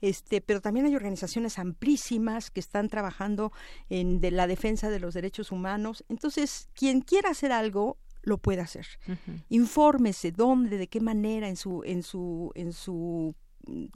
este, 0.00 0.40
pero 0.40 0.60
también 0.62 0.86
hay 0.86 0.94
organizaciones 0.94 1.58
amplísimas 1.58 2.50
que 2.50 2.60
están 2.60 2.88
trabajando 2.88 3.52
en 3.90 4.20
de 4.20 4.30
la 4.30 4.46
defensa 4.46 4.88
de 4.88 5.00
los 5.00 5.12
derechos 5.14 5.50
humanos. 5.52 6.04
Entonces, 6.08 6.68
quien 6.72 7.00
quiera 7.02 7.30
hacer 7.30 7.52
algo 7.52 7.98
lo 8.22 8.38
puede 8.38 8.60
hacer. 8.60 8.86
Infórmese 9.48 10.32
dónde, 10.32 10.78
de 10.78 10.86
qué 10.86 11.00
manera 11.00 11.48
en 11.48 11.56
su 11.56 11.82
en 11.84 12.02
su 12.02 12.52
en 12.54 12.72
su 12.72 13.34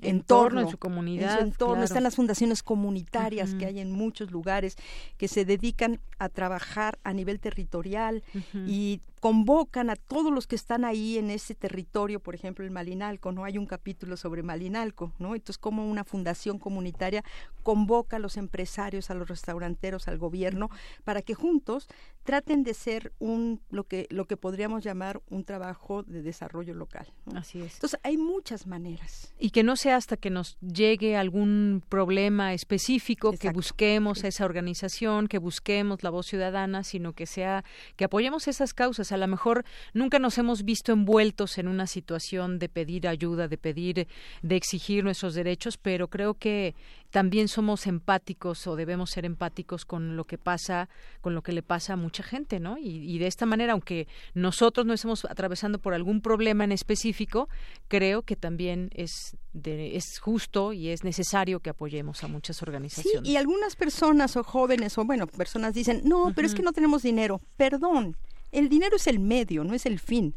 entorno, 0.01 0.61
en 0.61 0.69
su 0.69 0.79
comunidad. 0.79 1.41
entorno. 1.41 1.83
Están 1.83 2.03
las 2.03 2.17
fundaciones 2.17 2.63
comunitarias 2.63 3.55
que 3.55 3.67
hay 3.67 3.81
en 3.81 3.93
muchos 3.93 4.31
lugares 4.31 4.77
que 5.17 5.29
se 5.29 5.45
dedican 5.45 6.01
a 6.19 6.29
trabajar 6.29 6.99
a 7.05 7.13
nivel 7.13 7.41
territorial 7.41 8.23
y 8.67 9.01
convocan 9.21 9.89
a 9.89 9.95
todos 9.95 10.33
los 10.33 10.49
que 10.49 10.57
están 10.57 10.85
ahí 10.85 11.17
en 11.17 11.31
ese 11.31 11.55
territorio, 11.55 12.19
por 12.19 12.35
ejemplo, 12.35 12.65
el 12.65 12.73
Malinalco, 12.73 13.31
¿no? 13.31 13.45
Hay 13.45 13.57
un 13.57 13.67
capítulo 13.67 14.17
sobre 14.17 14.43
Malinalco, 14.43 15.13
¿no? 15.21 15.35
Entonces, 15.35 15.59
como 15.59 15.89
una 15.89 16.03
fundación 16.03 16.59
comunitaria 16.59 17.23
convoca 17.63 18.17
a 18.17 18.19
los 18.19 18.37
empresarios, 18.37 19.11
a 19.11 19.15
los 19.15 19.29
restauranteros, 19.29 20.09
al 20.09 20.19
gobierno, 20.19 20.71
para 21.05 21.23
que 21.23 21.35
juntos 21.35 21.87
traten 22.25 22.63
de 22.63 22.75
ser 22.75 23.13
un, 23.19 23.61
lo 23.71 23.85
que, 23.85 24.07
lo 24.11 24.27
que 24.27 24.37
podríamos 24.37 24.85
llamar 24.85 25.21
un 25.29 25.45
trabajo 25.45 26.03
de 26.03 26.23
desarrollo 26.23 26.75
local. 26.75 27.07
Así 27.35 27.61
es. 27.61 27.75
Entonces, 27.75 28.01
hay 28.03 28.17
muchas 28.17 28.67
maneras. 28.67 29.35
Y 29.39 29.51
que 29.51 29.63
no 29.63 29.77
sea 29.77 29.97
hasta 29.97 30.17
que 30.17 30.31
nos 30.31 30.59
llegue 30.61 31.17
algún 31.17 31.83
problema 31.89 32.55
específico 32.55 33.33
que 33.33 33.51
busquemos 33.51 34.25
esa 34.25 34.45
organización, 34.45 35.27
que 35.27 35.39
busquemos 35.39 36.03
la 36.03 36.11
voz 36.11 36.27
ciudadana, 36.27 36.85
sino 36.85 37.13
que 37.13 37.27
sea, 37.27 37.65
que 37.97 38.05
apoyemos 38.05 38.49
esas 38.49 38.75
causas 38.75 39.13
a 39.13 39.17
lo 39.17 39.27
mejor 39.27 39.65
nunca 39.95 40.19
nos 40.19 40.39
hemos 40.39 40.65
visto 40.65 40.93
envueltos 40.93 41.59
en 41.59 41.69
una 41.69 41.87
situación 41.87 42.59
de 42.59 42.69
pedir 42.69 43.09
ayuda, 43.09 43.49
de 43.49 43.59
pedir, 43.59 44.09
de 44.43 44.57
exigir 44.57 45.05
nuestros 45.05 45.35
derechos, 45.35 45.79
pero 45.79 46.09
creo 46.09 46.35
que 46.35 46.75
también 47.13 47.47
somos 47.47 47.87
empáticos 47.87 48.67
o 48.67 48.75
debemos 48.75 49.11
ser 49.11 49.27
empáticos 49.27 49.85
con 49.85 50.17
lo 50.17 50.25
que 50.25 50.39
pasa, 50.39 50.89
con 51.21 51.35
lo 51.35 51.43
que 51.43 51.53
le 51.53 51.63
pasa 51.63 51.93
a 51.93 51.97
mucha 51.97 52.23
gente, 52.23 52.59
¿no? 52.59 52.79
Y, 52.79 53.19
de 53.19 53.27
esta 53.27 53.45
manera, 53.45 53.75
aunque 53.75 54.09
nosotros 54.35 54.87
no 54.87 54.95
estemos 54.95 55.27
atravesando 55.27 55.79
por 55.79 55.93
algún 55.93 56.23
problema 56.23 56.65
en 56.65 56.73
específico, 56.73 57.51
creo 57.89 58.23
que 58.23 58.35
también 58.35 58.91
es 58.95 59.37
es 59.55 60.19
justo 60.19 60.73
y 60.73 60.89
es 60.89 61.05
necesario 61.05 61.61
que 61.61 61.69
apoyemos 61.69 62.25
a 62.25 62.29
muchas 62.29 62.63
organizaciones. 62.63 63.29
Sí, 63.29 63.33
y 63.33 63.37
algunas 63.37 63.77
personas 63.77 64.35
o 64.39 64.43
jóvenes 64.43 64.97
o 64.97 65.05
bueno, 65.05 65.27
personas 65.27 65.75
dicen, 65.75 66.01
no, 66.05 66.33
pero 66.35 66.47
es 66.47 66.55
que 66.55 66.63
no 66.63 66.73
tenemos 66.73 67.03
dinero. 67.03 67.43
Perdón, 67.59 68.17
el 68.51 68.71
dinero 68.71 68.97
es 68.97 69.07
el 69.07 69.19
medio, 69.19 69.63
no 69.65 69.75
es 69.75 69.85
el 69.85 69.99
fin. 69.99 70.35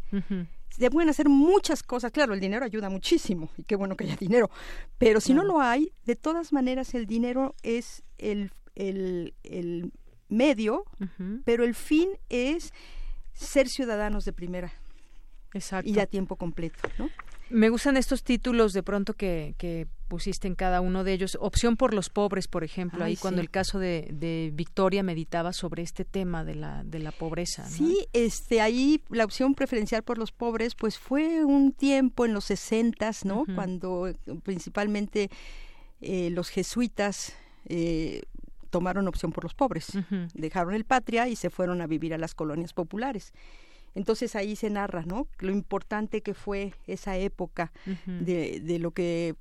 Se 0.77 0.89
pueden 0.91 1.09
hacer 1.09 1.29
muchas 1.29 1.83
cosas. 1.83 2.11
Claro, 2.11 2.33
el 2.33 2.39
dinero 2.39 2.65
ayuda 2.65 2.89
muchísimo 2.89 3.49
y 3.57 3.63
qué 3.63 3.75
bueno 3.75 3.95
que 3.95 4.03
haya 4.03 4.15
dinero. 4.17 4.49
Pero 4.97 5.21
si 5.21 5.33
no 5.33 5.43
lo 5.43 5.61
hay, 5.61 5.91
de 6.05 6.15
todas 6.15 6.51
maneras 6.51 6.93
el 6.93 7.05
dinero 7.05 7.55
es 7.63 8.03
el, 8.17 8.51
el, 8.75 9.33
el 9.43 9.91
medio, 10.27 10.83
pero 11.45 11.63
el 11.63 11.75
fin 11.75 12.09
es 12.29 12.73
ser 13.33 13.69
ciudadanos 13.69 14.25
de 14.25 14.33
primera. 14.33 14.73
Exacto. 15.53 15.89
Y 15.89 15.99
a 15.99 16.05
tiempo 16.05 16.35
completo, 16.35 16.77
¿no? 16.97 17.09
Me 17.49 17.69
gustan 17.69 17.97
estos 17.97 18.23
títulos 18.23 18.73
de 18.73 18.81
pronto 18.81 19.13
que, 19.13 19.55
que 19.57 19.87
pusiste 20.07 20.47
en 20.47 20.55
cada 20.55 20.81
uno 20.81 21.03
de 21.03 21.13
ellos. 21.13 21.37
Opción 21.39 21.77
por 21.77 21.93
los 21.93 22.09
pobres, 22.09 22.47
por 22.47 22.63
ejemplo, 22.63 23.03
ahí 23.03 23.15
cuando 23.15 23.41
el 23.41 23.49
caso 23.49 23.79
de, 23.79 24.09
de, 24.11 24.51
Victoria 24.53 25.03
meditaba 25.03 25.53
sobre 25.53 25.83
este 25.83 26.05
tema 26.05 26.43
de 26.43 26.55
la, 26.55 26.83
de 26.83 26.99
la 26.99 27.11
pobreza. 27.11 27.67
Sí, 27.67 28.07
este, 28.13 28.61
ahí 28.61 29.01
la 29.09 29.25
opción 29.25 29.55
preferencial 29.55 30.03
por 30.03 30.17
los 30.17 30.31
pobres, 30.31 30.75
pues 30.75 30.97
fue 30.97 31.45
un 31.45 31.71
tiempo 31.71 32.25
en 32.25 32.33
los 32.33 32.45
sesentas, 32.45 33.25
¿no? 33.25 33.45
Cuando 33.53 34.07
eh, 34.07 34.15
principalmente 34.43 35.29
eh, 36.01 36.29
los 36.31 36.49
jesuitas 36.49 37.33
eh, 37.65 38.21
tomaron 38.69 39.07
opción 39.07 39.31
por 39.31 39.43
los 39.43 39.53
pobres, 39.53 39.87
dejaron 40.33 40.73
el 40.73 40.83
patria 40.83 41.27
y 41.27 41.35
se 41.35 41.49
fueron 41.49 41.81
a 41.81 41.87
vivir 41.87 42.13
a 42.13 42.17
las 42.17 42.35
colonias 42.35 42.73
populares. 42.73 43.33
Entonces 43.95 44.35
ahí 44.35 44.55
se 44.55 44.69
narra, 44.69 45.03
¿no? 45.03 45.27
Lo 45.39 45.51
importante 45.51 46.21
que 46.21 46.33
fue 46.33 46.73
esa 46.85 47.17
época 47.17 47.71
de, 48.05 48.59
de, 48.59 48.79
lo 48.79 48.91
que 48.91 49.35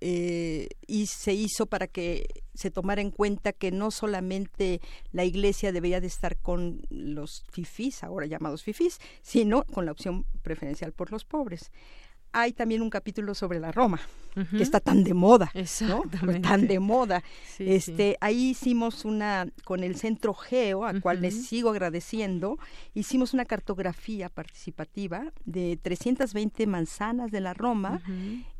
eh, 0.00 0.68
y 0.86 1.06
se 1.06 1.32
hizo 1.32 1.66
para 1.66 1.86
que 1.86 2.42
se 2.54 2.70
tomara 2.70 3.00
en 3.02 3.10
cuenta 3.10 3.52
que 3.52 3.70
no 3.70 3.90
solamente 3.90 4.80
la 5.12 5.24
iglesia 5.24 5.72
debía 5.72 6.00
de 6.00 6.06
estar 6.06 6.36
con 6.38 6.82
los 6.90 7.44
fifís, 7.50 8.02
ahora 8.02 8.26
llamados 8.26 8.62
fifís, 8.62 8.98
sino 9.22 9.64
con 9.64 9.86
la 9.86 9.92
opción 9.92 10.24
preferencial 10.42 10.92
por 10.92 11.12
los 11.12 11.24
pobres 11.24 11.70
hay 12.32 12.52
también 12.52 12.82
un 12.82 12.90
capítulo 12.90 13.34
sobre 13.34 13.60
la 13.60 13.72
Roma, 13.72 14.00
que 14.34 14.62
está 14.62 14.80
tan 14.80 15.02
de 15.02 15.14
moda, 15.14 15.52
¿no? 15.80 16.02
Tan 16.40 16.66
de 16.66 16.78
moda. 16.78 17.22
este, 17.58 18.16
ahí 18.20 18.50
hicimos 18.50 19.04
una 19.04 19.48
con 19.64 19.82
el 19.82 19.96
Centro 19.96 20.34
Geo, 20.34 20.84
al 20.84 21.00
cual 21.00 21.20
les 21.20 21.46
sigo 21.46 21.70
agradeciendo, 21.70 22.58
hicimos 22.94 23.34
una 23.34 23.44
cartografía 23.44 24.28
participativa 24.28 25.32
de 25.44 25.78
320 25.82 26.66
manzanas 26.66 27.30
de 27.30 27.40
la 27.40 27.54
Roma, 27.54 28.02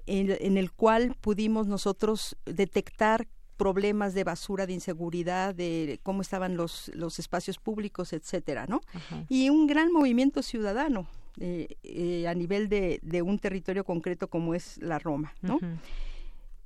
en, 0.06 0.56
el 0.56 0.72
cual 0.72 1.14
pudimos 1.20 1.66
nosotros 1.66 2.36
detectar 2.44 3.28
problemas 3.56 4.14
de 4.14 4.24
basura, 4.24 4.66
de 4.66 4.72
inseguridad, 4.72 5.54
de 5.54 6.00
cómo 6.02 6.22
estaban 6.22 6.56
los, 6.56 6.90
los 6.94 7.18
espacios 7.18 7.58
públicos, 7.58 8.12
etcétera, 8.12 8.66
¿no? 8.66 8.80
Y 9.28 9.50
un 9.50 9.66
gran 9.66 9.92
movimiento 9.92 10.42
ciudadano 10.42 11.06
eh, 11.40 11.76
eh, 11.82 12.28
a 12.28 12.34
nivel 12.34 12.68
de, 12.68 13.00
de, 13.02 13.22
un 13.22 13.38
territorio 13.38 13.82
concreto 13.82 14.28
como 14.28 14.54
es 14.54 14.76
la 14.76 14.98
Roma, 14.98 15.32
¿no? 15.40 15.58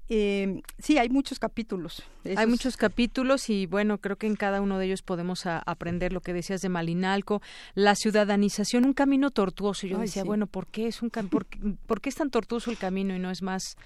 Eh, 0.09 0.62
sí, 0.79 0.99
hay 0.99 1.09
muchos 1.09 1.39
capítulos. 1.39 2.03
Hay 2.37 2.47
muchos 2.47 2.77
capítulos 2.77 3.49
y 3.51 3.66
bueno, 3.66 3.99
creo 3.99 4.16
que 4.16 4.27
en 4.27 4.35
cada 4.35 4.61
uno 4.61 4.79
de 4.79 4.87
ellos 4.87 5.03
podemos 5.03 5.47
aprender 5.47 6.12
lo 6.12 6.20
que 6.20 6.33
decías 6.33 6.61
de 6.61 6.68
Malinalco, 6.68 7.41
la 7.75 7.95
ciudadanización, 7.95 8.85
un 8.85 8.95
camino 8.95 9.31
tortuoso. 9.31 9.87
Yo 9.87 9.99
decía, 9.99 10.25
bueno, 10.25 10.49
¿por 10.49 10.66
qué 10.66 10.89
es 10.89 11.03
un 11.03 11.11
por, 11.11 11.47
por, 11.87 12.01
qué 12.01 12.09
es 12.09 12.16
tan 12.16 12.31
tortuoso 12.31 12.70
el 12.70 12.77
camino 12.77 13.14
y 13.14 13.18
no 13.18 13.31
es 13.31 13.43
más 13.43 13.77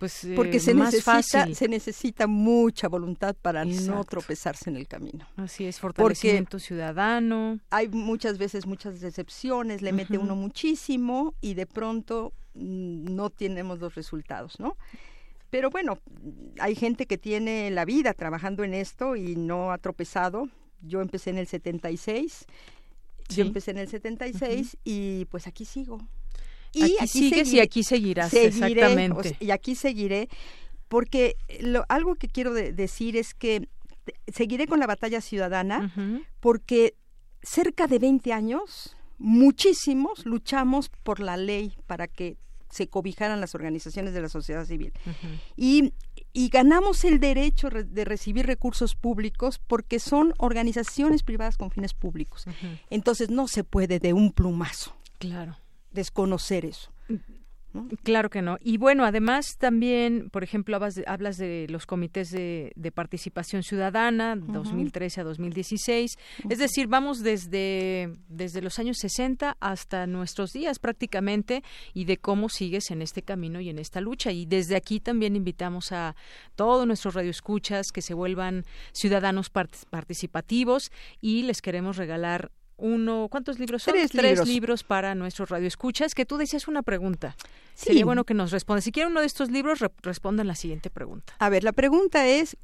pues 0.00 0.24
eh, 0.24 0.32
porque 0.34 0.58
se 0.58 0.72
necesita 0.72 1.46
se 1.54 1.68
necesita 1.68 2.26
mucha 2.26 2.88
voluntad 2.88 3.36
para 3.40 3.66
no 3.66 4.02
tropezarse 4.04 4.70
en 4.70 4.76
el 4.76 4.88
camino. 4.88 5.28
Así 5.36 5.66
es 5.66 5.78
fortalecimiento 5.78 6.58
ciudadano. 6.58 7.60
hay 7.68 7.88
muchas 7.88 8.38
veces 8.38 8.66
muchas 8.66 9.02
decepciones 9.02 9.82
le 9.82 9.92
mete 9.92 10.16
uno 10.16 10.34
muchísimo 10.34 11.34
y 11.42 11.52
de 11.52 11.66
pronto 11.66 12.32
mm, 12.54 13.14
no 13.14 13.28
tenemos 13.28 13.78
los 13.78 13.94
resultados 13.94 14.58
no 14.58 14.78
pero 15.50 15.68
bueno 15.68 15.98
hay 16.58 16.74
gente 16.74 17.04
que 17.04 17.18
tiene 17.18 17.70
la 17.70 17.84
vida 17.84 18.14
trabajando 18.14 18.64
en 18.64 18.72
esto 18.72 19.16
y 19.16 19.36
no 19.36 19.70
ha 19.70 19.76
tropezado. 19.76 20.48
Yo 20.80 21.02
empecé 21.02 21.28
en 21.28 21.36
el 21.36 21.46
76 21.46 22.46
yo 23.28 23.44
empecé 23.44 23.70
en 23.70 23.78
el 23.78 23.88
76 23.88 24.78
y 24.82 25.26
pues 25.26 25.46
aquí 25.46 25.64
sigo 25.64 26.00
y 26.72 26.96
aquí, 26.98 27.08
sigues 27.08 27.52
y 27.52 27.60
aquí 27.60 27.82
seguirás, 27.82 28.32
exactamente. 28.34 29.36
y 29.40 29.50
aquí 29.50 29.74
seguiré, 29.74 30.28
porque 30.88 31.36
lo, 31.60 31.84
algo 31.88 32.14
que 32.16 32.28
quiero 32.28 32.52
decir 32.52 33.16
es 33.16 33.34
que 33.34 33.68
seguiré 34.32 34.66
con 34.66 34.80
la 34.80 34.86
batalla 34.86 35.20
ciudadana, 35.20 35.92
porque 36.40 36.94
cerca 37.42 37.86
de 37.86 37.98
20 37.98 38.32
años, 38.32 38.96
muchísimos 39.18 40.24
luchamos 40.26 40.90
por 41.02 41.20
la 41.20 41.36
ley 41.36 41.74
para 41.86 42.06
que 42.06 42.36
se 42.70 42.88
cobijaran 42.88 43.40
las 43.40 43.54
organizaciones 43.54 44.14
de 44.14 44.22
la 44.22 44.28
sociedad 44.28 44.64
civil. 44.64 44.92
y, 45.56 45.92
y, 46.32 46.48
ganamos 46.50 47.04
el 47.04 47.18
derecho 47.18 47.68
de 47.68 48.04
recibir 48.04 48.46
recursos 48.46 48.94
públicos 48.94 49.60
porque 49.66 49.98
son 49.98 50.34
organizaciones 50.38 51.24
privadas 51.24 51.56
con 51.56 51.72
fines 51.72 51.94
públicos. 51.94 52.46
Entonces 52.88 53.28
no 53.30 53.48
se 53.48 53.64
puede 53.64 53.98
de 53.98 54.12
un 54.12 54.32
plumazo. 54.32 54.94
Claro 55.18 55.56
desconocer 55.90 56.64
eso. 56.64 56.92
Claro 58.02 58.30
que 58.30 58.42
no. 58.42 58.58
Y 58.60 58.78
bueno, 58.78 59.04
además 59.04 59.56
también, 59.56 60.28
por 60.30 60.42
ejemplo, 60.42 60.76
hablas 61.06 61.36
de, 61.36 61.66
los 61.68 61.86
comités 61.86 62.30
de, 62.30 62.92
participación 62.92 63.62
ciudadana, 63.62 64.34
2013 64.34 65.20
a 65.20 65.24
2016. 65.24 66.18
Es 66.48 66.58
decir, 66.58 66.88
vamos 66.88 67.22
desde, 67.22 68.12
desde 68.28 68.60
los 68.60 68.80
años 68.80 68.98
60 68.98 69.56
hasta 69.60 70.08
nuestros 70.08 70.50
días 70.52 70.80
prácticamente 70.80 71.62
y 71.94 72.06
de 72.06 72.16
cómo 72.16 72.48
sigues 72.48 72.90
en 72.90 73.02
este 73.02 73.22
camino 73.22 73.60
y 73.60 73.68
en 73.68 73.78
esta 73.78 74.00
lucha. 74.00 74.32
Y 74.32 74.46
desde 74.46 74.74
aquí 74.74 74.98
también 74.98 75.36
invitamos 75.36 75.92
a 75.92 76.16
todos 76.56 76.88
nuestros 76.88 77.14
radioescuchas 77.14 77.92
que 77.92 78.02
se 78.02 78.14
vuelvan 78.14 78.64
ciudadanos 78.92 79.48
participativos 79.48 80.90
y 81.20 81.44
les 81.44 81.62
queremos 81.62 81.96
regalar 81.96 82.50
uno, 82.80 83.28
¿cuántos 83.30 83.58
libros 83.58 83.82
son? 83.82 83.94
Tres, 83.94 84.46
libros. 84.46 84.84
para 84.84 85.14
nuestros 85.14 85.48
radioescuchas, 85.50 86.14
que 86.14 86.26
tú 86.26 86.36
decías 86.36 86.68
una 86.68 86.82
pregunta. 86.82 87.36
Sí. 87.74 87.86
Sería 87.86 88.04
bueno 88.04 88.24
que 88.24 88.34
nos 88.34 88.50
responda. 88.50 88.80
Si 88.80 88.92
quieren 88.92 89.12
uno 89.12 89.20
de 89.20 89.26
estos 89.26 89.50
libros, 89.50 89.80
respondan 90.02 90.46
la 90.46 90.54
siguiente 90.54 90.90
pregunta. 90.90 91.34
A 91.38 91.48
ver, 91.48 91.64
la 91.64 91.72
pregunta 91.72 92.26
es, 92.26 92.56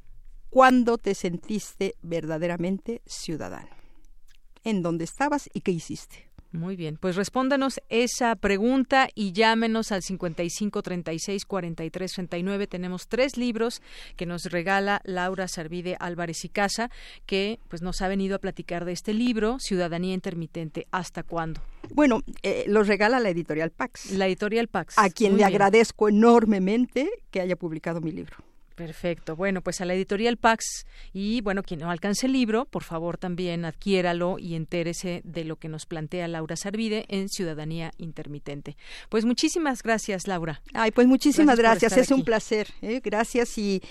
¿cuándo 0.49 0.97
te 0.97 1.15
sentiste 1.15 1.95
verdaderamente 2.01 3.01
ciudadano? 3.05 3.69
¿En 4.63 4.81
dónde 4.81 5.05
estabas 5.05 5.49
y 5.53 5.61
qué 5.61 5.71
hiciste? 5.71 6.26
Muy 6.51 6.77
bien, 6.77 6.97
pues 6.97 7.15
respóndanos 7.17 7.81
esa 7.89 8.35
pregunta 8.35 9.09
y 9.13 9.33
llámenos 9.33 9.91
al 9.91 10.01
55 10.01 10.81
36 10.81 11.45
43 11.45 12.13
39. 12.13 12.67
Tenemos 12.67 13.07
tres 13.07 13.37
libros 13.37 13.81
que 14.15 14.25
nos 14.25 14.45
regala 14.45 15.01
Laura 15.03 15.47
Servide 15.47 15.97
Álvarez 15.99 16.45
y 16.45 16.49
Casa, 16.49 16.89
que 17.25 17.59
pues 17.67 17.81
nos 17.81 18.01
ha 18.01 18.07
venido 18.07 18.37
a 18.37 18.39
platicar 18.39 18.85
de 18.85 18.93
este 18.93 19.13
libro, 19.13 19.57
Ciudadanía 19.59 20.13
Intermitente. 20.13 20.87
¿Hasta 20.91 21.23
cuándo? 21.23 21.61
Bueno, 21.93 22.21
eh, 22.43 22.63
los 22.67 22.87
regala 22.87 23.19
la 23.19 23.29
editorial 23.29 23.71
Pax. 23.71 24.11
La 24.11 24.27
editorial 24.27 24.67
Pax. 24.67 24.97
A 24.97 25.09
quien 25.09 25.37
le 25.37 25.43
agradezco 25.43 26.07
enormemente 26.07 27.09
que 27.29 27.41
haya 27.41 27.57
publicado 27.57 27.99
mi 27.99 28.11
libro. 28.11 28.37
Perfecto. 28.77 29.35
Bueno, 29.35 29.61
pues 29.61 29.81
a 29.81 29.85
la 29.85 29.95
editorial 29.95 30.37
Pax 30.37 30.85
y 31.11 31.41
bueno, 31.41 31.63
quien 31.63 31.79
no 31.79 31.89
alcance 31.89 32.27
el 32.27 32.33
libro, 32.33 32.65
por 32.65 32.83
favor 32.83 33.17
también 33.17 33.65
adquiéralo 33.65 34.37
y 34.37 34.53
entérese 34.53 35.21
de 35.23 35.45
lo 35.45 35.55
que 35.55 35.67
nos 35.67 35.87
plantea 35.87 36.27
Laura 36.27 36.55
Sarvide 36.55 37.05
en 37.09 37.27
Ciudadanía 37.27 37.91
Intermitente. 37.97 38.77
Pues 39.09 39.25
muchísimas 39.25 39.81
gracias, 39.81 40.27
Laura. 40.27 40.61
Ay, 40.75 40.91
pues 40.91 41.07
muchísimas 41.07 41.57
gracias. 41.57 41.97
Es 41.97 42.11
un 42.11 42.23
placer. 42.23 42.67
¿eh? 42.83 43.01
Gracias 43.03 43.57
y 43.57 43.81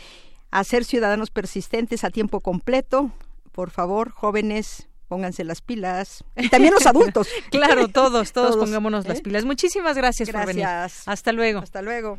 a 0.52 0.62
ser 0.62 0.84
ciudadanos 0.84 1.30
persistentes 1.30 2.04
a 2.04 2.10
tiempo 2.10 2.38
completo. 2.38 3.10
Por 3.50 3.70
favor, 3.72 4.12
jóvenes, 4.12 4.86
pónganse 5.08 5.42
las 5.42 5.62
pilas. 5.62 6.22
Y 6.36 6.48
también 6.48 6.72
los 6.72 6.86
adultos. 6.86 7.26
claro, 7.50 7.88
todos, 7.88 8.32
todos, 8.32 8.56
pongámonos 8.56 9.04
las 9.08 9.18
¿eh? 9.18 9.22
pilas. 9.22 9.44
Muchísimas 9.44 9.96
gracias, 9.96 10.28
gracias 10.28 10.46
por 10.46 10.54
venir. 10.54 10.64
Hasta 11.06 11.32
luego. 11.32 11.58
Hasta 11.58 11.82
luego. 11.82 12.18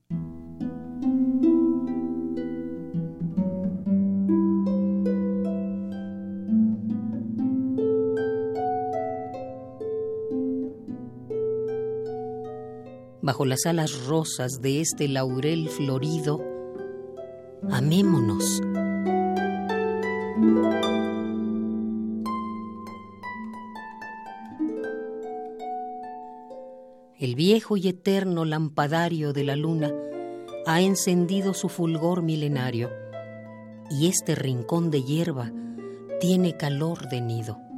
Bajo 13.31 13.45
las 13.45 13.65
alas 13.65 14.07
rosas 14.07 14.61
de 14.61 14.81
este 14.81 15.07
laurel 15.07 15.69
florido, 15.69 16.43
amémonos. 17.71 18.61
El 27.17 27.35
viejo 27.35 27.77
y 27.77 27.87
eterno 27.87 28.43
lampadario 28.43 29.31
de 29.31 29.45
la 29.45 29.55
luna 29.55 29.93
ha 30.65 30.81
encendido 30.81 31.53
su 31.53 31.69
fulgor 31.69 32.23
milenario 32.23 32.89
y 33.89 34.07
este 34.07 34.35
rincón 34.35 34.91
de 34.91 35.03
hierba 35.03 35.53
tiene 36.19 36.57
calor 36.57 37.07
de 37.07 37.21
nido. 37.21 37.70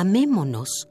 amémonos. 0.00 0.88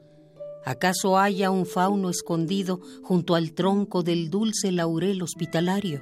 ¿Acaso 0.64 1.18
haya 1.18 1.50
un 1.50 1.66
fauno 1.66 2.10
escondido 2.10 2.80
junto 3.02 3.34
al 3.34 3.54
tronco 3.54 4.04
del 4.04 4.30
dulce 4.30 4.70
laurel 4.70 5.20
hospitalario? 5.22 6.00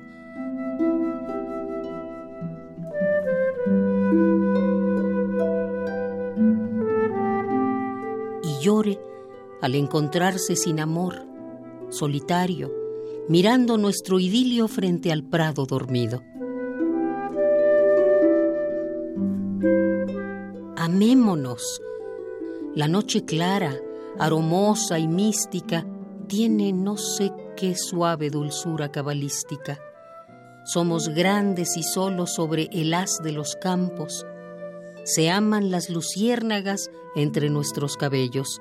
Y 8.43 8.63
llore 8.63 9.01
al 9.63 9.75
encontrarse 9.75 10.55
sin 10.55 10.79
amor, 10.79 11.25
solitario, 11.89 12.71
mirando 13.27 13.79
nuestro 13.79 14.21
idilio 14.21 14.69
frente 14.69 15.13
al 15.13 15.25
prado 15.25 15.65
dormido. 15.65 16.23
Amémonos 20.77 21.81
la 22.79 22.87
noche 22.87 23.25
clara, 23.25 23.75
aromosa 24.21 25.01
y 25.01 25.09
mística, 25.09 25.85
tiene 26.29 26.73
no 26.73 26.97
sé 26.97 27.33
qué 27.57 27.75
suave 27.75 28.31
dulzura 28.31 28.93
cabalística. 28.93 29.81
Somos 30.65 31.09
grandes 31.09 31.77
y 31.77 31.83
solos 31.83 32.35
sobre 32.35 32.69
el 32.71 32.95
haz 32.95 33.19
de 33.21 33.33
los 33.33 33.57
campos. 33.57 34.25
Se 35.03 35.29
aman 35.29 35.73
las 35.73 35.91
luciérnagas 35.91 36.89
entre 37.17 37.51
nuestros 37.51 37.97
cabellos 37.97 38.61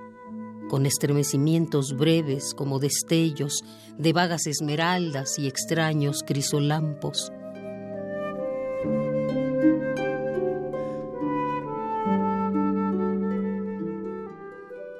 con 0.67 0.87
estremecimientos 0.87 1.95
breves 1.95 2.55
como 2.55 2.79
destellos 2.79 3.63
de 3.99 4.13
vagas 4.13 4.47
esmeraldas 4.47 5.37
y 5.37 5.45
extraños 5.47 6.23
crisolampos. 6.25 7.31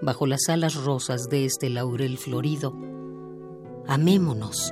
Bajo 0.07 0.25
las 0.25 0.47
alas 0.47 0.75
rosas 0.75 1.27
de 1.27 1.43
este 1.43 1.69
laurel 1.69 2.17
florido, 2.17 2.73
amémonos. 3.89 4.71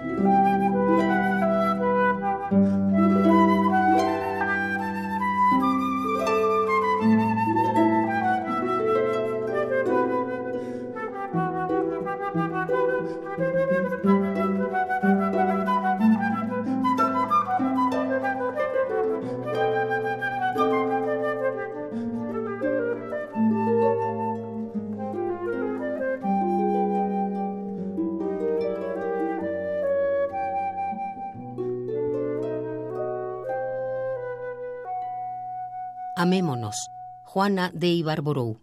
Amémonos. 36.25 36.89
Juana 37.23 37.69
de 37.71 37.85
Ibarborou. 37.89 38.57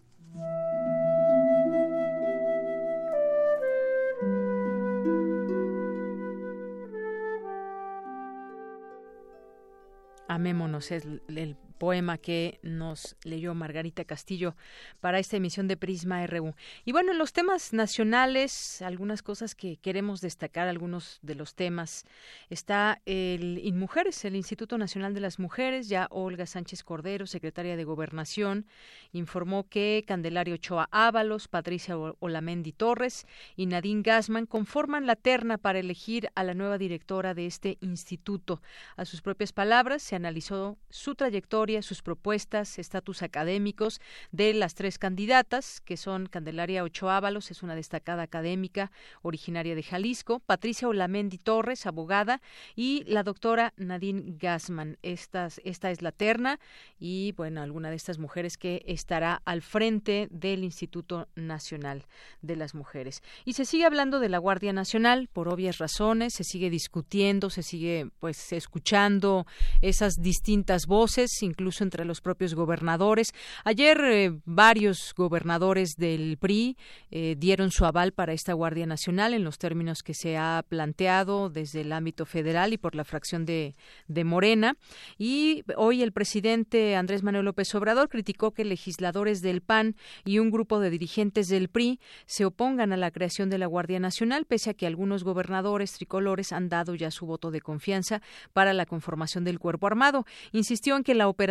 Amémonos 10.26 10.90
es 10.90 11.06
el, 11.28 11.56
poema 11.82 12.16
que 12.16 12.60
nos 12.62 13.16
leyó 13.24 13.54
Margarita 13.54 14.04
Castillo 14.04 14.54
para 15.00 15.18
esta 15.18 15.36
emisión 15.36 15.66
de 15.66 15.76
Prisma 15.76 16.24
RU. 16.28 16.54
Y 16.84 16.92
bueno, 16.92 17.10
en 17.10 17.18
los 17.18 17.32
temas 17.32 17.72
nacionales, 17.72 18.80
algunas 18.82 19.20
cosas 19.20 19.56
que 19.56 19.78
queremos 19.78 20.20
destacar, 20.20 20.68
algunos 20.68 21.18
de 21.22 21.34
los 21.34 21.56
temas, 21.56 22.04
está 22.50 23.02
el 23.04 23.58
INMUJERES, 23.64 24.26
el 24.26 24.36
Instituto 24.36 24.78
Nacional 24.78 25.12
de 25.12 25.18
las 25.18 25.40
Mujeres, 25.40 25.88
ya 25.88 26.06
Olga 26.12 26.46
Sánchez 26.46 26.84
Cordero, 26.84 27.26
secretaria 27.26 27.76
de 27.76 27.82
Gobernación, 27.82 28.64
informó 29.10 29.68
que 29.68 30.04
Candelario 30.06 30.54
Ochoa 30.54 30.88
Ábalos, 30.92 31.48
Patricia 31.48 31.96
Olamendi 31.96 32.70
Torres 32.70 33.26
y 33.56 33.66
Nadine 33.66 34.02
Gassman 34.02 34.46
conforman 34.46 35.06
la 35.06 35.16
terna 35.16 35.58
para 35.58 35.80
elegir 35.80 36.28
a 36.36 36.44
la 36.44 36.54
nueva 36.54 36.78
directora 36.78 37.34
de 37.34 37.46
este 37.46 37.78
instituto. 37.80 38.62
A 38.96 39.04
sus 39.04 39.20
propias 39.20 39.52
palabras, 39.52 40.00
se 40.00 40.14
analizó 40.14 40.78
su 40.88 41.16
trayectoria 41.16 41.71
sus 41.80 42.02
propuestas, 42.02 42.78
estatus 42.78 43.22
académicos 43.22 44.00
de 44.30 44.52
las 44.52 44.74
tres 44.74 44.98
candidatas, 44.98 45.80
que 45.80 45.96
son 45.96 46.26
Candelaria 46.26 46.82
Ochoa 46.82 47.16
Ábalos, 47.16 47.50
es 47.50 47.62
una 47.62 47.74
destacada 47.74 48.24
académica 48.24 48.90
originaria 49.22 49.74
de 49.74 49.82
Jalisco, 49.82 50.40
Patricia 50.40 50.88
Olamendi 50.88 51.38
Torres, 51.38 51.86
abogada, 51.86 52.42
y 52.76 53.04
la 53.04 53.22
doctora 53.22 53.72
Nadine 53.76 54.34
Gassman. 54.38 54.98
esta 55.02 55.46
es 55.62 56.02
la 56.02 56.12
terna 56.12 56.58
y, 56.98 57.32
bueno, 57.32 57.62
alguna 57.62 57.90
de 57.90 57.96
estas 57.96 58.18
mujeres 58.18 58.56
que 58.56 58.82
estará 58.86 59.40
al 59.44 59.62
frente 59.62 60.28
del 60.30 60.64
Instituto 60.64 61.28
Nacional 61.36 62.06
de 62.42 62.56
las 62.56 62.74
Mujeres. 62.74 63.22
Y 63.44 63.52
se 63.54 63.64
sigue 63.64 63.84
hablando 63.84 64.20
de 64.20 64.28
la 64.28 64.38
Guardia 64.38 64.72
Nacional 64.72 65.28
por 65.32 65.48
obvias 65.48 65.78
razones, 65.78 66.34
se 66.34 66.44
sigue 66.44 66.70
discutiendo, 66.70 67.50
se 67.50 67.62
sigue 67.62 68.10
pues 68.20 68.52
escuchando 68.52 69.46
esas 69.80 70.14
distintas 70.20 70.86
voces, 70.86 71.30
incluso 71.42 71.61
incluso 71.62 71.84
entre 71.84 72.04
los 72.04 72.20
propios 72.20 72.54
gobernadores. 72.54 73.32
Ayer 73.64 74.00
eh, 74.04 74.32
varios 74.44 75.14
gobernadores 75.16 75.94
del 75.96 76.36
PRI 76.38 76.76
eh, 77.12 77.36
dieron 77.38 77.70
su 77.70 77.84
aval 77.84 78.10
para 78.10 78.32
esta 78.32 78.52
Guardia 78.52 78.84
Nacional 78.84 79.32
en 79.32 79.44
los 79.44 79.58
términos 79.58 80.02
que 80.02 80.12
se 80.12 80.36
ha 80.36 80.64
planteado 80.68 81.50
desde 81.50 81.82
el 81.82 81.92
ámbito 81.92 82.26
federal 82.26 82.72
y 82.72 82.78
por 82.78 82.96
la 82.96 83.04
fracción 83.04 83.44
de, 83.46 83.76
de 84.08 84.24
Morena. 84.24 84.76
Y 85.18 85.62
hoy 85.76 86.02
el 86.02 86.10
presidente 86.10 86.96
Andrés 86.96 87.22
Manuel 87.22 87.44
López 87.44 87.72
Obrador 87.76 88.08
criticó 88.08 88.50
que 88.50 88.64
legisladores 88.64 89.40
del 89.40 89.60
PAN 89.60 89.94
y 90.24 90.40
un 90.40 90.50
grupo 90.50 90.80
de 90.80 90.90
dirigentes 90.90 91.46
del 91.46 91.68
PRI 91.68 92.00
se 92.26 92.44
opongan 92.44 92.92
a 92.92 92.96
la 92.96 93.12
creación 93.12 93.50
de 93.50 93.58
la 93.58 93.66
Guardia 93.66 94.00
Nacional, 94.00 94.46
pese 94.46 94.70
a 94.70 94.74
que 94.74 94.88
algunos 94.88 95.22
gobernadores 95.22 95.92
tricolores 95.92 96.52
han 96.52 96.68
dado 96.68 96.96
ya 96.96 97.12
su 97.12 97.24
voto 97.24 97.52
de 97.52 97.60
confianza 97.60 98.20
para 98.52 98.72
la 98.72 98.84
conformación 98.84 99.44
del 99.44 99.60
cuerpo 99.60 99.86
armado. 99.86 100.26
Insistió 100.50 100.96
en 100.96 101.04
que 101.04 101.14
la 101.14 101.28
operación 101.28 101.41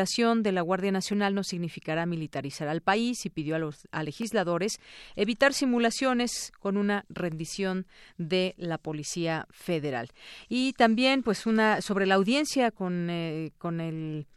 de 0.43 0.51
la 0.51 0.61
Guardia 0.61 0.91
Nacional 0.91 1.35
no 1.35 1.43
significará 1.43 2.05
militarizar 2.05 2.67
al 2.67 2.81
país 2.81 3.25
y 3.25 3.29
pidió 3.29 3.55
a 3.55 3.59
los 3.59 3.87
legisladores 4.03 4.79
evitar 5.15 5.53
simulaciones 5.53 6.51
con 6.59 6.77
una 6.77 7.05
rendición 7.09 7.85
de 8.17 8.55
la 8.57 8.77
Policía 8.77 9.47
Federal. 9.51 10.09
Y 10.49 10.73
también, 10.73 11.23
pues, 11.23 11.45
una 11.45 11.81
sobre 11.81 12.05
la 12.05 12.15
audiencia 12.15 12.71
con, 12.71 13.09
eh, 13.09 13.51
con 13.57 13.81
el 13.81 14.27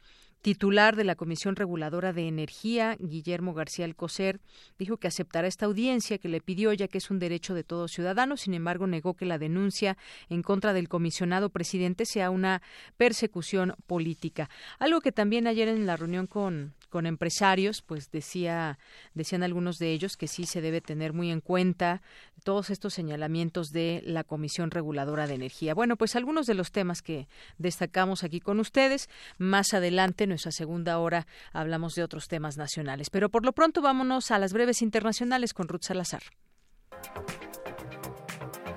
titular 0.45 0.95
de 0.95 1.05
la 1.05 1.15
Comisión 1.15 1.57
Reguladora 1.57 2.13
de 2.13 2.29
Energía, 2.29 2.99
Guillermo 3.01 3.55
García 3.55 3.87
Alcocer, 3.87 4.41
dijo 4.79 4.99
que 4.99 5.09
aceptará 5.09 5.49
esta 5.49 5.65
audiencia 5.65 6.19
que 6.19 6.29
le 6.29 6.43
pidió 6.43 6.75
ya 6.75 6.87
que 6.87 6.99
es 6.99 7.11
un 7.11 7.19
derecho 7.19 7.55
de 7.55 7.65
todo 7.65 7.89
ciudadano. 7.89 8.37
Sin 8.37 8.53
embargo, 8.53 8.87
negó 8.87 9.15
que 9.15 9.25
la 9.25 9.39
denuncia 9.39 9.97
en 10.29 10.43
contra 10.43 10.75
del 10.75 10.91
comisionado 10.91 11.49
presidente 11.49 12.05
sea 12.05 12.29
una 12.29 12.61
persecución 12.99 13.75
política. 13.87 14.51
Algo 14.79 15.01
que 15.01 15.13
también 15.13 15.47
ayer 15.47 15.67
en 15.67 15.87
la 15.87 15.97
reunión 15.97 16.27
con, 16.27 16.75
con 16.95 17.07
empresarios, 17.07 17.83
pues 17.83 18.13
decía, 18.13 18.79
decían 19.15 19.43
algunos 19.43 19.79
de 19.81 19.91
ellos 19.91 20.17
que 20.17 20.29
sí 20.29 20.47
se 20.47 20.61
debe 20.61 20.81
tener 20.81 21.13
muy 21.13 21.33
en 21.33 21.41
cuenta 21.41 22.03
todos 22.45 22.71
estos 22.71 22.95
señalamientos 22.95 23.73
de 23.73 24.01
la 24.07 24.23
Comisión 24.23 24.71
Reguladora 24.71 25.27
de 25.27 25.35
Energía. 25.35 25.75
Bueno, 25.75 25.97
pues 25.97 26.15
algunos 26.15 26.47
de 26.47 26.55
los 26.55 26.71
temas 26.71 27.03
que 27.03 27.27
destacamos 27.59 28.23
aquí 28.23 28.39
con 28.39 28.61
ustedes. 28.61 29.11
Más 29.39 29.75
adelante, 29.75 30.23
en 30.23 30.31
nuestra 30.31 30.53
segunda 30.53 31.01
hora, 31.01 31.27
hablamos 31.53 31.97
de 31.97 32.05
otros 32.05 32.29
temas 32.29 32.57
nacionales. 32.59 33.11
Pero 33.11 33.29
por 33.29 33.45
lo 33.45 33.51
pronto 33.51 33.83
vámonos 33.83 34.31
a 34.31 34.39
las 34.39 34.53
breves 34.53 34.81
internacionales 34.81 35.53
con 35.53 35.67
Ruth 35.67 35.83
Salazar. 35.83 36.23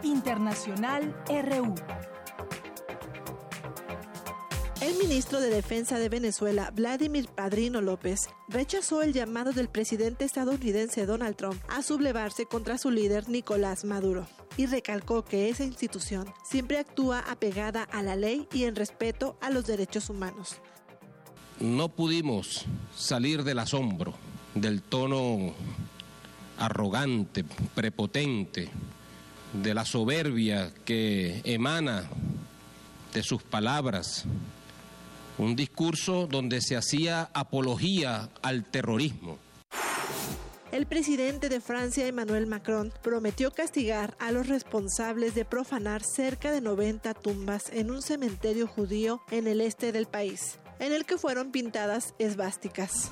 Internacional 0.01 1.15
RU. 1.29 2.16
El 4.79 4.95
ministro 4.99 5.41
de 5.41 5.49
Defensa 5.49 5.97
de 5.97 6.07
Venezuela, 6.07 6.71
Vladimir 6.71 7.27
Padrino 7.29 7.81
López, 7.81 8.19
rechazó 8.47 9.01
el 9.01 9.11
llamado 9.11 9.51
del 9.51 9.69
presidente 9.69 10.23
estadounidense 10.23 11.07
Donald 11.07 11.35
Trump 11.35 11.59
a 11.67 11.81
sublevarse 11.81 12.45
contra 12.45 12.77
su 12.77 12.91
líder 12.91 13.27
Nicolás 13.27 13.85
Maduro 13.85 14.27
y 14.55 14.67
recalcó 14.67 15.25
que 15.25 15.49
esa 15.49 15.63
institución 15.63 16.31
siempre 16.47 16.77
actúa 16.77 17.21
apegada 17.21 17.83
a 17.85 18.03
la 18.03 18.15
ley 18.15 18.47
y 18.53 18.65
en 18.65 18.75
respeto 18.75 19.35
a 19.41 19.49
los 19.49 19.65
derechos 19.65 20.11
humanos. 20.11 20.57
No 21.59 21.89
pudimos 21.89 22.65
salir 22.95 23.43
del 23.43 23.57
asombro, 23.57 24.13
del 24.53 24.83
tono 24.83 25.55
arrogante, 26.59 27.43
prepotente, 27.73 28.69
de 29.53 29.73
la 29.73 29.85
soberbia 29.85 30.71
que 30.85 31.41
emana 31.45 32.07
de 33.11 33.23
sus 33.23 33.41
palabras 33.41 34.27
un 35.37 35.55
discurso 35.55 36.27
donde 36.27 36.61
se 36.61 36.75
hacía 36.75 37.29
apología 37.33 38.29
al 38.41 38.63
terrorismo. 38.63 39.37
El 40.71 40.85
presidente 40.85 41.47
de 41.47 41.61
Francia, 41.61 42.05
Emmanuel 42.07 42.45
Macron, 42.45 42.91
prometió 43.01 43.51
castigar 43.51 44.17
a 44.19 44.31
los 44.31 44.47
responsables 44.47 45.33
de 45.33 45.45
profanar 45.45 46.03
cerca 46.03 46.51
de 46.51 46.59
90 46.59 47.13
tumbas 47.13 47.71
en 47.71 47.89
un 47.89 48.01
cementerio 48.01 48.67
judío 48.67 49.21
en 49.31 49.47
el 49.47 49.61
este 49.61 49.91
del 49.91 50.07
país. 50.07 50.59
en 50.79 50.93
el 50.93 51.05
que 51.05 51.17
fueron 51.17 51.51
pintadas 51.51 52.13
esvásticas. 52.19 53.09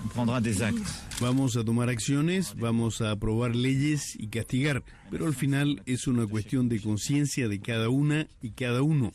Vamos 1.19 1.57
a 1.57 1.63
tomar 1.63 1.89
acciones, 1.89 2.53
vamos 2.55 3.01
a 3.01 3.09
aprobar 3.09 3.55
leyes 3.55 4.15
y 4.19 4.27
castigar, 4.27 4.83
pero 5.09 5.25
al 5.25 5.33
final 5.33 5.81
es 5.87 6.05
una 6.05 6.27
cuestión 6.27 6.69
de 6.69 6.79
conciencia 6.79 7.47
de 7.47 7.59
cada 7.59 7.89
una 7.89 8.27
y 8.39 8.51
cada 8.51 8.83
uno. 8.83 9.11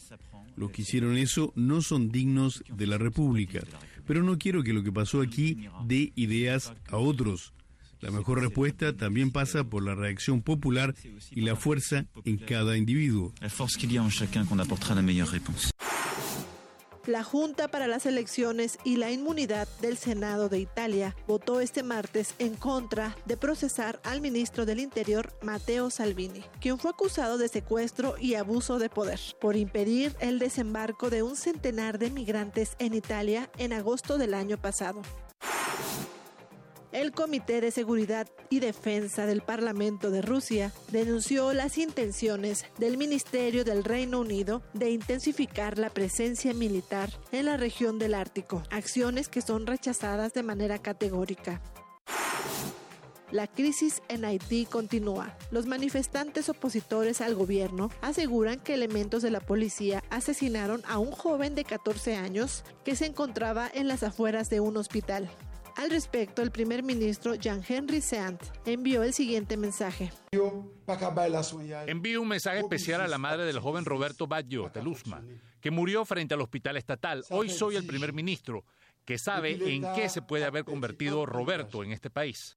Los 0.60 0.72
que 0.72 0.82
hicieron 0.82 1.16
eso 1.16 1.54
no 1.56 1.80
son 1.80 2.10
dignos 2.10 2.62
de 2.68 2.86
la 2.86 2.98
República, 2.98 3.60
pero 4.06 4.22
no 4.22 4.36
quiero 4.36 4.62
que 4.62 4.74
lo 4.74 4.82
que 4.82 4.92
pasó 4.92 5.22
aquí 5.22 5.56
dé 5.86 6.12
ideas 6.16 6.74
a 6.90 6.98
otros. 6.98 7.54
La 8.00 8.10
mejor 8.10 8.42
respuesta 8.42 8.94
también 8.94 9.30
pasa 9.30 9.64
por 9.64 9.82
la 9.82 9.94
reacción 9.94 10.42
popular 10.42 10.94
y 11.30 11.40
la 11.40 11.56
fuerza 11.56 12.04
en 12.26 12.36
cada 12.36 12.76
individuo. 12.76 13.32
La 13.40 13.48
Junta 17.24 17.68
para 17.68 17.86
las 17.86 18.06
Elecciones 18.06 18.78
y 18.84 18.96
la 18.96 19.10
Inmunidad 19.10 19.68
del 19.80 19.96
Senado 19.96 20.48
de 20.48 20.58
Italia 20.58 21.16
votó 21.26 21.60
este 21.60 21.82
martes 21.82 22.34
en 22.38 22.54
contra 22.54 23.16
de 23.26 23.36
procesar 23.36 24.00
al 24.04 24.20
ministro 24.20 24.64
del 24.64 24.80
Interior, 24.80 25.32
Matteo 25.42 25.90
Salvini, 25.90 26.44
quien 26.60 26.78
fue 26.78 26.90
acusado 26.90 27.36
de 27.36 27.48
secuestro 27.48 28.14
y 28.18 28.34
abuso 28.34 28.78
de 28.78 28.88
poder 28.88 29.20
por 29.40 29.56
impedir 29.56 30.16
el 30.20 30.38
desembarco 30.38 31.10
de 31.10 31.22
un 31.22 31.36
centenar 31.36 31.98
de 31.98 32.10
migrantes 32.10 32.76
en 32.78 32.94
Italia 32.94 33.50
en 33.58 33.72
agosto 33.72 34.16
del 34.18 34.34
año 34.34 34.56
pasado. 34.56 35.02
El 36.92 37.12
Comité 37.12 37.60
de 37.60 37.70
Seguridad 37.70 38.26
y 38.48 38.58
Defensa 38.58 39.24
del 39.24 39.42
Parlamento 39.42 40.10
de 40.10 40.22
Rusia 40.22 40.72
denunció 40.90 41.52
las 41.52 41.78
intenciones 41.78 42.64
del 42.78 42.96
Ministerio 42.96 43.64
del 43.64 43.84
Reino 43.84 44.18
Unido 44.18 44.60
de 44.74 44.90
intensificar 44.90 45.78
la 45.78 45.90
presencia 45.90 46.52
militar 46.52 47.10
en 47.30 47.46
la 47.46 47.56
región 47.56 48.00
del 48.00 48.12
Ártico, 48.12 48.64
acciones 48.70 49.28
que 49.28 49.40
son 49.40 49.68
rechazadas 49.68 50.32
de 50.32 50.42
manera 50.42 50.78
categórica. 50.78 51.62
La 53.30 53.46
crisis 53.46 54.02
en 54.08 54.24
Haití 54.24 54.66
continúa. 54.66 55.36
Los 55.52 55.66
manifestantes 55.66 56.48
opositores 56.48 57.20
al 57.20 57.36
gobierno 57.36 57.90
aseguran 58.00 58.58
que 58.58 58.74
elementos 58.74 59.22
de 59.22 59.30
la 59.30 59.38
policía 59.38 60.02
asesinaron 60.10 60.82
a 60.88 60.98
un 60.98 61.12
joven 61.12 61.54
de 61.54 61.62
14 61.62 62.16
años 62.16 62.64
que 62.84 62.96
se 62.96 63.06
encontraba 63.06 63.70
en 63.72 63.86
las 63.86 64.02
afueras 64.02 64.50
de 64.50 64.58
un 64.58 64.76
hospital. 64.76 65.30
Al 65.76 65.90
respecto, 65.90 66.42
el 66.42 66.50
primer 66.50 66.82
ministro 66.82 67.34
Jean-Henry 67.34 68.00
Seant 68.00 68.42
envió 68.64 69.02
el 69.02 69.12
siguiente 69.12 69.56
mensaje. 69.56 70.10
Envío 71.86 72.22
un 72.22 72.28
mensaje 72.28 72.58
especial 72.60 73.00
a 73.00 73.08
la 73.08 73.18
madre 73.18 73.44
del 73.44 73.60
joven 73.60 73.84
Roberto 73.84 74.26
Baggio 74.26 74.70
de 74.72 74.82
Luzma, 74.82 75.22
que 75.60 75.70
murió 75.70 76.04
frente 76.04 76.34
al 76.34 76.40
hospital 76.40 76.76
estatal. 76.76 77.24
Hoy 77.30 77.48
soy 77.48 77.76
el 77.76 77.86
primer 77.86 78.12
ministro 78.12 78.64
que 79.04 79.18
sabe 79.18 79.58
en 79.74 79.84
qué 79.94 80.08
se 80.08 80.22
puede 80.22 80.44
haber 80.44 80.64
convertido 80.64 81.26
Roberto 81.26 81.82
en 81.82 81.92
este 81.92 82.10
país. 82.10 82.56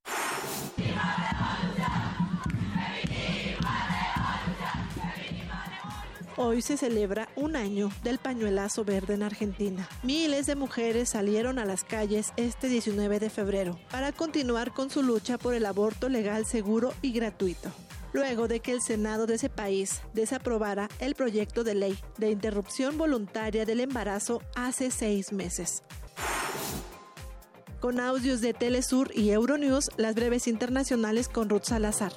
Hoy 6.35 6.61
se 6.63 6.77
celebra 6.77 7.29
un 7.35 7.55
año 7.55 7.91
del 8.03 8.17
pañuelazo 8.17 8.83
verde 8.83 9.13
en 9.13 9.23
Argentina. 9.23 9.87
Miles 10.01 10.47
de 10.47 10.55
mujeres 10.55 11.09
salieron 11.09 11.59
a 11.59 11.65
las 11.65 11.83
calles 11.83 12.33
este 12.37 12.69
19 12.69 13.19
de 13.19 13.29
febrero 13.29 13.79
para 13.91 14.11
continuar 14.11 14.73
con 14.73 14.89
su 14.89 15.03
lucha 15.03 15.37
por 15.37 15.53
el 15.53 15.65
aborto 15.65 16.09
legal, 16.09 16.45
seguro 16.45 16.93
y 17.01 17.11
gratuito 17.11 17.71
luego 18.13 18.47
de 18.47 18.59
que 18.59 18.71
el 18.71 18.81
Senado 18.81 19.25
de 19.25 19.35
ese 19.35 19.49
país 19.49 20.01
desaprobara 20.13 20.87
el 20.99 21.15
proyecto 21.15 21.63
de 21.63 21.73
ley 21.73 21.99
de 22.17 22.29
interrupción 22.29 22.97
voluntaria 22.97 23.65
del 23.65 23.79
embarazo 23.79 24.41
hace 24.55 24.91
seis 24.91 25.33
meses. 25.33 25.81
Con 27.79 27.99
audios 27.99 28.39
de 28.39 28.53
Telesur 28.53 29.11
y 29.13 29.31
Euronews, 29.31 29.89
las 29.97 30.15
breves 30.15 30.47
internacionales 30.47 31.27
con 31.27 31.49
Ruth 31.49 31.63
Salazar. 31.63 32.13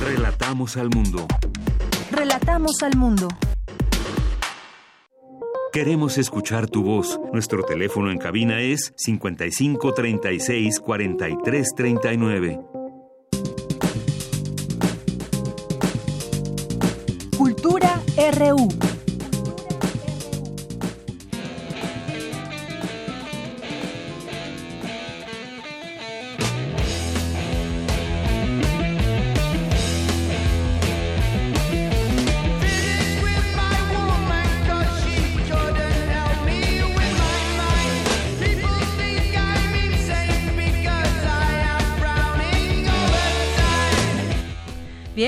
Relatamos 0.00 0.76
al 0.76 0.90
mundo. 0.90 1.26
Relatamos 2.10 2.82
al 2.82 2.96
mundo. 2.96 3.28
Queremos 5.72 6.18
escuchar 6.18 6.68
tu 6.68 6.82
voz. 6.82 7.18
Nuestro 7.32 7.62
teléfono 7.62 8.10
en 8.10 8.18
cabina 8.18 8.60
es 8.60 8.92
55 8.96 9.94
36 9.94 10.80
43 10.80 11.68
39. 11.74 12.60
Cultura 17.36 18.00
RU. 18.38 18.68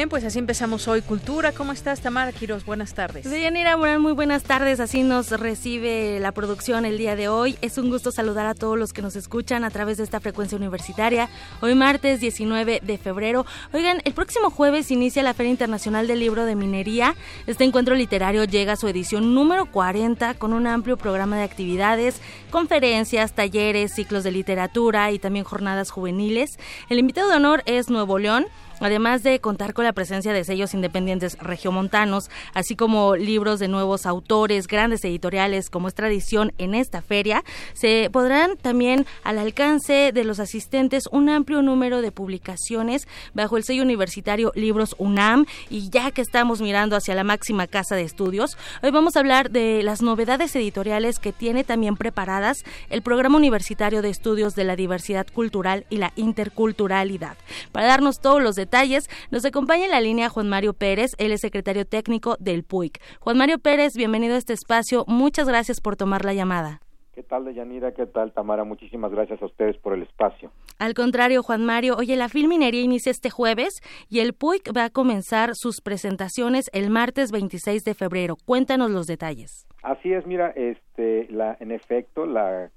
Bien, 0.09 0.11
pues 0.11 0.25
así 0.25 0.39
empezamos 0.39 0.89
hoy 0.89 1.03
Cultura. 1.03 1.53
¿Cómo 1.53 1.73
estás, 1.73 2.01
Tamara 2.01 2.33
Quiroz? 2.33 2.65
Buenas 2.65 2.95
tardes. 2.95 3.29
Deyanira 3.29 3.77
Morán, 3.77 4.01
muy 4.01 4.13
buenas 4.13 4.43
tardes. 4.43 4.81
Así 4.81 5.03
nos 5.03 5.31
recibe 5.33 6.19
la 6.19 6.33
producción 6.33 6.87
el 6.87 6.97
día 6.97 7.15
de 7.15 7.29
hoy. 7.29 7.59
Es 7.61 7.77
un 7.77 7.91
gusto 7.91 8.11
saludar 8.11 8.47
a 8.47 8.55
todos 8.55 8.79
los 8.79 8.95
que 8.95 9.03
nos 9.03 9.17
escuchan 9.17 9.65
a 9.65 9.71
través 9.71 9.99
de 9.99 10.05
esta 10.05 10.19
frecuencia 10.19 10.57
universitaria. 10.57 11.29
Hoy 11.61 11.75
martes 11.75 12.21
19 12.21 12.81
de 12.83 12.97
febrero. 12.97 13.45
Oigan, 13.75 14.01
el 14.07 14.15
próximo 14.15 14.49
jueves 14.49 14.91
inicia 14.91 15.23
la 15.23 15.35
Feria 15.35 15.51
Internacional 15.51 16.07
del 16.07 16.21
Libro 16.21 16.47
de 16.47 16.57
Minería. 16.57 17.15
Este 17.47 17.65
encuentro 17.65 17.95
literario 17.95 18.45
llega 18.45 18.73
a 18.73 18.77
su 18.77 18.89
edición 18.89 19.35
número 19.35 19.67
40 19.67 20.35
con 20.35 20.55
un 20.55 20.67
amplio 20.67 20.97
programa 20.97 21.37
de 21.37 21.43
actividades, 21.43 22.23
conferencias, 22.51 23.35
talleres, 23.35 23.93
ciclos 23.95 24.25
de 24.25 24.31
literatura 24.31 25.13
y 25.13 25.19
también 25.19 25.45
jornadas 25.45 25.91
juveniles. 25.91 26.59
El 26.89 26.99
invitado 26.99 27.29
de 27.29 27.37
honor 27.37 27.63
es 27.67 27.91
Nuevo 27.91 28.19
León 28.19 28.47
además 28.81 29.23
de 29.23 29.41
contar 29.41 29.75
con 29.75 29.85
la 29.85 29.93
presencia 29.93 30.33
de 30.33 30.45
sellos 30.45 30.75
independientes 30.75 31.37
regiomontanos, 31.39 32.31
así 32.55 32.77
como 32.77 33.17
libros 33.17 33.59
de 33.59 33.69
nuevos 33.69 34.07
autores, 34.07 34.67
grandes 34.67 35.05
editoriales, 35.05 35.71
como 35.71 35.89
es 35.89 35.95
tradición 35.95 36.53
en 36.59 36.75
esta 36.75 37.03
feria, 37.03 37.45
se 37.75 38.09
podrán 38.13 38.57
también 38.57 39.07
al 39.25 39.39
alcance 39.39 40.13
de 40.13 40.25
los 40.25 40.41
asistentes 40.41 41.05
un 41.11 41.29
amplio 41.29 41.63
número 41.63 42.03
de 42.03 42.13
publicaciones 42.13 43.09
bajo 43.35 43.57
el 43.57 43.65
sello 43.65 43.83
universitario 43.83 44.53
Libros 44.55 44.95
UNAM 44.99 45.47
y 45.71 45.91
ya 45.91 46.11
que 46.11 46.23
estamos 46.23 46.61
mirando 46.61 46.97
hacia 46.97 47.15
la 47.15 47.25
máxima 47.25 47.67
casa 47.67 47.97
de 47.97 48.03
estudios, 48.03 48.57
hoy 48.83 48.91
vamos 48.91 49.17
a 49.17 49.21
hablar 49.21 49.51
de 49.51 49.83
las 49.83 50.03
novedades 50.03 50.55
editoriales 50.55 51.19
que 51.19 51.33
tiene 51.33 51.65
también 51.65 51.97
preparadas 51.97 52.65
el 52.91 53.03
Programa 53.03 53.37
Universitario 53.37 54.03
de 54.03 54.11
Estudios 54.11 54.55
de 54.55 54.65
la 54.65 54.77
Diversidad 54.77 55.27
Cultural 55.27 55.85
y 55.91 55.97
la 55.97 56.13
Interculturalidad. 56.17 57.37
Para 57.73 57.87
darnos 57.87 58.21
todos 58.21 58.43
los 58.43 58.55
detalles 58.55 58.68
detalles, 58.69 59.09
nos 59.31 59.47
acompaña 59.47 59.87
en 59.87 59.91
la 59.91 60.01
línea 60.03 60.29
Juan 60.29 60.51
Mario 60.51 60.75
Pérez, 60.75 61.13
él 61.17 61.33
es 61.33 61.41
secretario 61.41 61.87
técnico 61.87 62.37
del 62.39 62.65
PUIC. 62.65 63.01
Juan 63.19 63.39
Mario 63.39 63.59
Pérez, 63.59 63.95
bienvenido 63.97 64.35
a 64.35 64.39
este 64.39 64.53
espacio. 64.53 65.05
Muchas 65.07 65.49
gracias 65.49 65.81
por 65.81 65.97
tomar 65.97 66.27
la 66.27 66.35
llamada. 66.35 66.81
¿Qué 67.15 67.23
tal, 67.23 67.47
Deyanira? 67.47 67.93
¿Qué 67.93 68.05
tal, 68.05 68.33
Tamara? 68.33 68.65
Muchísimas 68.65 69.11
gracias 69.11 69.41
a 69.41 69.47
ustedes 69.47 69.79
por 69.79 69.95
el 69.95 70.03
espacio. 70.03 70.53
Al 70.79 70.93
contrario, 70.93 71.43
Juan 71.43 71.65
Mario, 71.65 71.97
oye, 71.97 72.15
la 72.15 72.29
Filminería 72.29 72.83
inicia 72.83 73.11
este 73.11 73.31
jueves 73.31 73.81
y 74.11 74.21
el 74.21 74.35
PUIC 74.35 74.77
va 74.77 74.85
a 74.85 74.91
comenzar 74.91 75.53
sus 75.55 75.81
presentaciones 75.81 76.67
el 76.75 76.91
martes 76.91 77.33
26 77.33 77.85
de 77.85 77.95
febrero. 77.95 78.37
Cuéntanos 78.45 78.91
los 78.91 79.07
detalles. 79.07 79.67
Así 79.83 80.13
es, 80.13 80.27
mira, 80.27 80.51
este, 80.51 81.27
la, 81.31 81.57
en 81.59 81.73
efecto, 81.73 82.27
la 82.27 82.71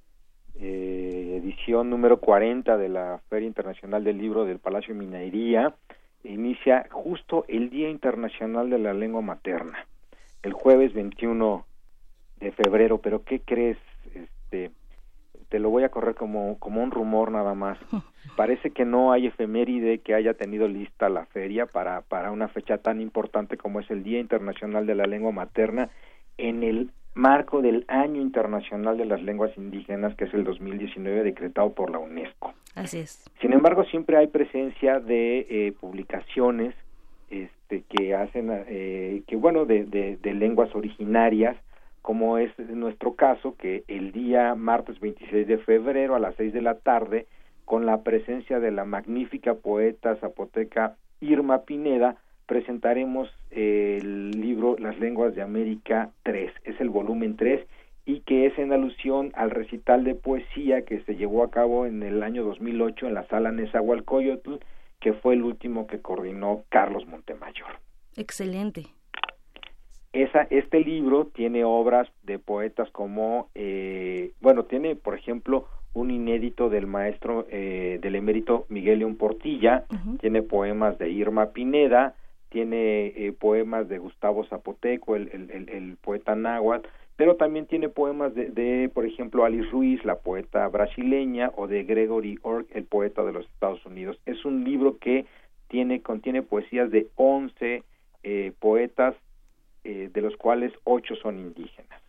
eh, 0.61 1.39
edición 1.41 1.89
número 1.89 2.19
40 2.19 2.77
de 2.77 2.87
la 2.87 3.19
Feria 3.29 3.47
Internacional 3.47 4.03
del 4.03 4.19
Libro 4.19 4.45
del 4.45 4.59
Palacio 4.59 4.93
de 4.93 4.99
Minería 4.99 5.73
inicia 6.23 6.87
justo 6.91 7.45
el 7.47 7.71
Día 7.71 7.89
Internacional 7.89 8.69
de 8.69 8.77
la 8.77 8.93
Lengua 8.93 9.21
Materna, 9.21 9.87
el 10.43 10.53
jueves 10.53 10.93
21 10.93 11.65
de 12.39 12.51
febrero, 12.51 12.99
pero 12.99 13.23
¿qué 13.23 13.41
crees? 13.41 13.77
Este, 14.13 14.69
te 15.49 15.57
lo 15.57 15.71
voy 15.71 15.83
a 15.83 15.89
correr 15.89 16.13
como, 16.13 16.59
como 16.59 16.83
un 16.83 16.91
rumor 16.91 17.31
nada 17.31 17.55
más. 17.55 17.79
Parece 18.37 18.69
que 18.69 18.85
no 18.85 19.11
hay 19.11 19.27
efeméride 19.27 19.99
que 19.99 20.13
haya 20.13 20.35
tenido 20.35 20.67
lista 20.67 21.09
la 21.09 21.25
feria 21.25 21.65
para, 21.65 22.01
para 22.01 22.31
una 22.31 22.47
fecha 22.47 22.77
tan 22.77 23.01
importante 23.01 23.57
como 23.57 23.79
es 23.79 23.89
el 23.89 24.03
Día 24.03 24.19
Internacional 24.19 24.85
de 24.85 24.95
la 24.95 25.05
Lengua 25.05 25.31
Materna 25.31 25.89
en 26.37 26.63
el 26.63 26.91
marco 27.13 27.61
del 27.61 27.85
Año 27.87 28.21
Internacional 28.21 28.97
de 28.97 29.05
las 29.05 29.21
Lenguas 29.21 29.51
Indígenas, 29.57 30.15
que 30.15 30.25
es 30.25 30.33
el 30.33 30.43
2019 30.43 31.23
decretado 31.23 31.71
por 31.73 31.91
la 31.91 31.99
UNESCO. 31.99 32.53
Así 32.75 32.99
es. 32.99 33.29
Sin 33.41 33.53
embargo, 33.53 33.83
siempre 33.85 34.17
hay 34.17 34.27
presencia 34.27 34.99
de 34.99 35.45
eh, 35.49 35.73
publicaciones 35.79 36.73
este, 37.29 37.83
que 37.89 38.15
hacen, 38.15 38.49
eh, 38.51 39.23
que 39.27 39.35
bueno, 39.35 39.65
de, 39.65 39.85
de, 39.85 40.33
lenguas 40.33 40.73
originarias, 40.75 41.57
como 42.01 42.37
es 42.37 42.57
nuestro 42.59 43.15
caso, 43.15 43.55
que 43.57 43.83
el 43.87 44.11
día 44.11 44.55
martes 44.55 44.99
26 44.99 45.47
de 45.47 45.57
febrero 45.59 46.15
a 46.15 46.19
las 46.19 46.35
6 46.35 46.53
de 46.53 46.61
la 46.61 46.75
tarde, 46.75 47.27
con 47.65 47.85
la 47.85 48.01
presencia 48.03 48.59
de 48.59 48.71
la 48.71 48.85
magnífica 48.85 49.53
poeta 49.53 50.15
zapoteca 50.17 50.95
Irma 51.21 51.59
Pineda, 51.63 52.17
presentaremos 52.45 53.29
el 53.49 54.31
libro 54.31 54.75
Las 54.79 54.99
lenguas 54.99 55.35
de 55.35 55.41
América 55.41 56.11
3, 56.23 56.51
es 56.63 56.79
el 56.81 56.89
volumen 56.89 57.35
3 57.35 57.65
y 58.05 58.21
que 58.21 58.47
es 58.47 58.57
en 58.57 58.73
alusión 58.73 59.31
al 59.35 59.51
recital 59.51 60.03
de 60.03 60.15
poesía 60.15 60.83
que 60.83 61.01
se 61.01 61.15
llevó 61.15 61.43
a 61.43 61.51
cabo 61.51 61.85
en 61.85 62.03
el 62.03 62.23
año 62.23 62.43
2008 62.43 63.07
en 63.07 63.13
la 63.13 63.27
sala 63.27 63.51
Nezahualcóyotl, 63.51 64.55
que 64.99 65.13
fue 65.13 65.33
el 65.33 65.43
último 65.43 65.87
que 65.87 66.01
coordinó 66.01 66.63
Carlos 66.69 67.05
Montemayor. 67.07 67.69
Excelente. 68.15 68.87
Esa, 70.13 70.41
este 70.49 70.81
libro 70.81 71.27
tiene 71.27 71.63
obras 71.63 72.09
de 72.23 72.37
poetas 72.37 72.89
como, 72.91 73.49
eh, 73.55 74.31
bueno, 74.41 74.65
tiene, 74.65 74.95
por 74.95 75.15
ejemplo, 75.15 75.67
un 75.93 76.11
inédito 76.11 76.69
del 76.69 76.87
maestro 76.87 77.45
eh, 77.49 77.99
del 78.01 78.15
emérito 78.15 78.65
Miguel 78.69 78.99
León 78.99 79.15
Portilla, 79.15 79.85
tiene 80.19 80.41
poemas 80.41 80.97
de 80.97 81.09
Irma 81.09 81.51
Pineda, 81.51 82.15
tiene 82.51 83.07
eh, 83.07 83.31
poemas 83.31 83.87
de 83.87 83.97
Gustavo 83.97 84.45
Zapoteco, 84.45 85.15
el, 85.15 85.29
el, 85.31 85.69
el, 85.69 85.97
poeta 85.97 86.35
náhuatl, 86.35 86.87
pero 87.15 87.37
también 87.37 87.65
tiene 87.65 87.87
poemas 87.87 88.35
de, 88.35 88.49
de, 88.49 88.89
por 88.93 89.05
ejemplo, 89.05 89.45
Alice 89.45 89.69
Ruiz, 89.71 90.03
la 90.03 90.15
poeta 90.15 90.67
brasileña, 90.67 91.51
o 91.55 91.67
de 91.67 91.83
Gregory 91.83 92.37
Orr, 92.41 92.65
el 92.71 92.83
poeta 92.83 93.23
de 93.23 93.31
los 93.31 93.45
Estados 93.45 93.85
Unidos. 93.85 94.19
Es 94.25 94.43
un 94.43 94.65
libro 94.65 94.97
que 94.97 95.25
tiene, 95.69 96.01
contiene 96.01 96.43
poesías 96.43 96.91
de 96.91 97.07
11 97.15 97.83
eh, 98.23 98.51
poetas, 98.59 99.15
eh, 99.85 100.09
de 100.13 100.21
los 100.21 100.35
cuales 100.35 100.73
8 100.83 101.15
son 101.15 101.39
indígenas. 101.39 102.00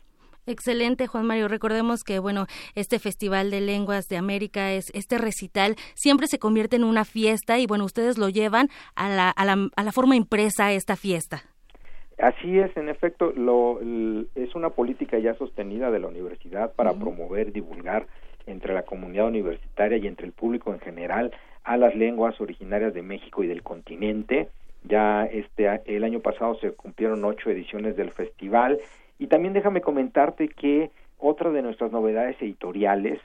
Excelente, 0.47 1.07
Juan 1.07 1.27
Mario. 1.27 1.49
Recordemos 1.49 2.03
que, 2.03 2.19
bueno, 2.19 2.47
este 2.75 2.99
Festival 2.99 3.51
de 3.51 3.61
Lenguas 3.61 4.09
de 4.09 4.17
América, 4.17 4.73
es 4.73 4.91
este 4.93 5.19
recital, 5.19 5.77
siempre 5.95 6.27
se 6.27 6.39
convierte 6.39 6.77
en 6.77 6.85
una 6.85 7.05
fiesta 7.05 7.59
y, 7.59 7.67
bueno, 7.67 7.85
ustedes 7.85 8.19
lo 8.19 8.29
llevan 8.29 8.69
a 8.97 9.09
la, 9.09 9.31
a 9.31 9.45
la, 9.45 9.69
a 9.77 9.83
la 9.83 9.93
forma 9.93 10.17
impresa 10.17 10.73
esta 10.73 10.97
fiesta. 10.97 11.43
Así 12.19 12.59
es, 12.59 12.77
en 12.77 12.89
efecto, 12.89 13.33
lo, 13.33 13.81
es 14.35 14.55
una 14.55 14.71
política 14.71 15.19
ya 15.19 15.35
sostenida 15.35 15.91
de 15.91 15.99
la 15.99 16.09
universidad 16.09 16.73
para 16.73 16.93
promover, 16.93 17.53
divulgar 17.53 18.07
entre 18.47 18.75
la 18.75 18.83
comunidad 18.83 19.27
universitaria 19.27 19.99
y 19.99 20.07
entre 20.07 20.27
el 20.27 20.33
público 20.33 20.73
en 20.73 20.81
general 20.81 21.33
a 21.65 21.77
las 21.77 21.95
lenguas 21.95 22.41
originarias 22.41 22.95
de 22.95 23.03
México 23.03 23.43
y 23.43 23.47
del 23.47 23.63
continente. 23.63 24.49
Ya 24.85 25.25
este 25.25 25.81
el 25.87 26.05
año 26.05 26.21
pasado 26.21 26.57
se 26.61 26.73
cumplieron 26.73 27.25
ocho 27.25 27.51
ediciones 27.51 27.97
del 27.97 28.11
festival 28.11 28.79
y 29.23 29.29
también 29.29 29.55
déjame 29.55 29.83
comentarte 29.83 30.49
que 30.49 30.91
otra 31.17 31.51
de 31.53 31.63
nuestras 31.63 31.93
novedades 31.93 32.35
editoriales 32.43 33.21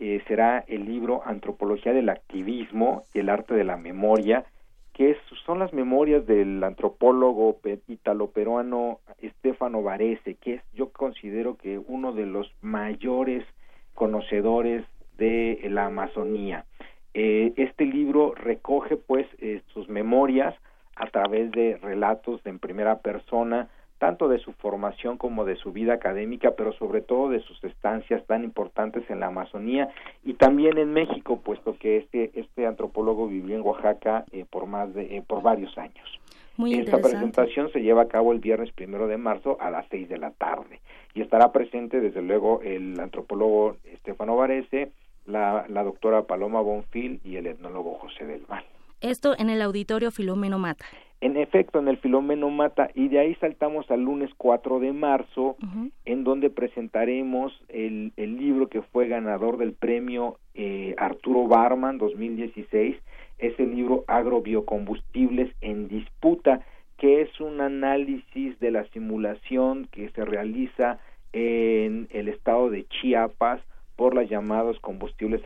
eh, 0.00 0.22
será 0.26 0.64
el 0.66 0.86
libro 0.86 1.20
Antropología 1.26 1.92
del 1.92 2.08
Activismo 2.08 3.02
y 3.12 3.18
el 3.18 3.28
Arte 3.28 3.52
de 3.52 3.64
la 3.64 3.76
Memoria, 3.76 4.46
que 4.94 5.14
son 5.44 5.58
las 5.58 5.74
memorias 5.74 6.26
del 6.26 6.64
antropólogo 6.64 7.58
italo-peruano 7.86 9.00
Stefano 9.22 9.82
Varese, 9.82 10.36
que 10.36 10.54
es 10.54 10.62
yo 10.72 10.88
considero 10.88 11.58
que 11.58 11.78
uno 11.78 12.14
de 12.14 12.24
los 12.24 12.50
mayores 12.62 13.44
conocedores 13.92 14.86
de 15.18 15.60
la 15.68 15.84
Amazonía. 15.84 16.64
Eh, 17.12 17.52
este 17.56 17.84
libro 17.84 18.34
recoge 18.34 18.96
pues 18.96 19.26
eh, 19.40 19.60
sus 19.74 19.86
memorias 19.90 20.54
a 20.94 21.08
través 21.08 21.50
de 21.50 21.76
relatos 21.82 22.40
en 22.46 22.58
primera 22.58 23.00
persona 23.00 23.68
tanto 23.98 24.28
de 24.28 24.38
su 24.38 24.52
formación 24.52 25.16
como 25.16 25.44
de 25.44 25.56
su 25.56 25.72
vida 25.72 25.94
académica, 25.94 26.52
pero 26.56 26.72
sobre 26.74 27.00
todo 27.00 27.30
de 27.30 27.40
sus 27.40 27.62
estancias 27.64 28.24
tan 28.26 28.44
importantes 28.44 29.08
en 29.10 29.20
la 29.20 29.26
Amazonía 29.26 29.88
y 30.24 30.34
también 30.34 30.78
en 30.78 30.92
México, 30.92 31.40
puesto 31.42 31.76
que 31.78 31.98
este 31.98 32.30
este 32.34 32.66
antropólogo 32.66 33.28
vivió 33.28 33.56
en 33.56 33.62
Oaxaca 33.62 34.24
eh, 34.32 34.44
por 34.48 34.66
más 34.66 34.92
de 34.94 35.16
eh, 35.16 35.24
por 35.26 35.42
varios 35.42 35.76
años. 35.78 36.20
Esta 36.58 36.98
presentación 36.98 37.70
se 37.70 37.82
lleva 37.82 38.02
a 38.02 38.08
cabo 38.08 38.32
el 38.32 38.38
viernes 38.38 38.72
primero 38.72 39.08
de 39.08 39.18
marzo 39.18 39.58
a 39.60 39.70
las 39.70 39.86
seis 39.90 40.08
de 40.08 40.16
la 40.16 40.30
tarde 40.30 40.80
y 41.14 41.20
estará 41.20 41.52
presente 41.52 42.00
desde 42.00 42.22
luego 42.22 42.62
el 42.62 42.98
antropólogo 42.98 43.76
Estefano 43.84 44.36
Varese, 44.36 44.90
la, 45.26 45.66
la 45.68 45.82
doctora 45.82 46.22
Paloma 46.22 46.62
Bonfil 46.62 47.20
y 47.24 47.36
el 47.36 47.46
etnólogo 47.46 47.98
José 47.98 48.24
del 48.24 48.46
Val. 48.46 48.64
Esto 49.02 49.34
en 49.38 49.50
el 49.50 49.60
auditorio 49.60 50.10
Filomeno 50.10 50.58
Mata. 50.58 50.86
En 51.20 51.38
efecto, 51.38 51.78
en 51.78 51.88
el 51.88 51.96
Filomeno 51.96 52.50
Mata, 52.50 52.90
y 52.94 53.08
de 53.08 53.18
ahí 53.18 53.34
saltamos 53.36 53.90
al 53.90 54.02
lunes 54.02 54.30
4 54.36 54.80
de 54.80 54.92
marzo, 54.92 55.56
en 56.04 56.24
donde 56.24 56.50
presentaremos 56.50 57.58
el, 57.68 58.12
el, 58.16 58.36
libro 58.36 58.68
que 58.68 58.82
fue 58.82 59.08
ganador 59.08 59.56
del 59.56 59.72
premio 59.72 60.36
eh, 60.54 60.94
Arturo 60.98 61.48
Barman 61.48 61.96
2016, 61.96 62.96
es 63.38 63.58
el 63.58 63.74
libro 63.74 64.04
Agrobiocombustibles 64.08 65.54
en 65.62 65.88
Disputa, 65.88 66.60
que 66.98 67.22
es 67.22 67.40
un 67.40 67.62
análisis 67.62 68.58
de 68.60 68.70
la 68.70 68.84
simulación 68.88 69.88
que 69.90 70.10
se 70.10 70.24
realiza 70.24 70.98
en 71.32 72.08
el 72.10 72.28
estado 72.28 72.68
de 72.68 72.84
Chiapas 72.88 73.62
por 73.96 74.14
los 74.14 74.28
llamados 74.28 74.78
combustibles 74.80 75.40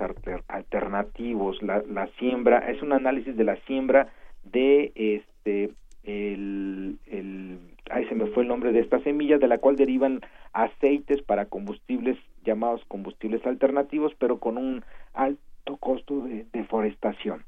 alternativos. 0.49 1.63
La, 1.63 1.83
la 1.89 2.09
siembra, 2.19 2.71
es 2.71 2.83
un 2.83 2.93
análisis 2.93 3.37
de 3.37 3.45
la 3.45 3.57
siembra 3.67 4.09
de 4.45 4.93
este 5.41 5.71
el, 6.03 6.99
el 7.07 7.59
ahí 7.91 8.07
se 8.09 8.15
me 8.15 8.27
fue 8.27 8.43
el 8.43 8.49
nombre 8.49 8.73
de 8.73 8.81
esta 8.81 9.01
semilla 9.03 9.39
de 9.39 9.49
la 9.49 9.59
cual 9.59 9.77
derivan 9.77 10.21
aceites 10.53 11.23
para 11.23 11.47
combustibles 11.47 12.17
llamados 12.45 12.83
combustibles 12.89 13.45
alternativos 13.47 14.13
pero 14.19 14.39
con 14.39 14.57
un 14.57 14.83
alto 15.13 15.77
costo 15.79 16.21
de 16.23 16.47
deforestación. 16.53 17.45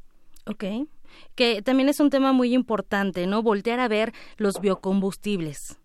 Ok, 0.47 0.65
que 1.35 1.63
también 1.63 1.89
es 1.89 2.01
un 2.01 2.11
tema 2.11 2.33
muy 2.33 2.53
importante, 2.53 3.27
¿no? 3.27 3.43
Voltear 3.43 3.81
a 3.81 3.89
ver 3.89 4.13
los 4.39 4.61
biocombustibles. 4.61 5.79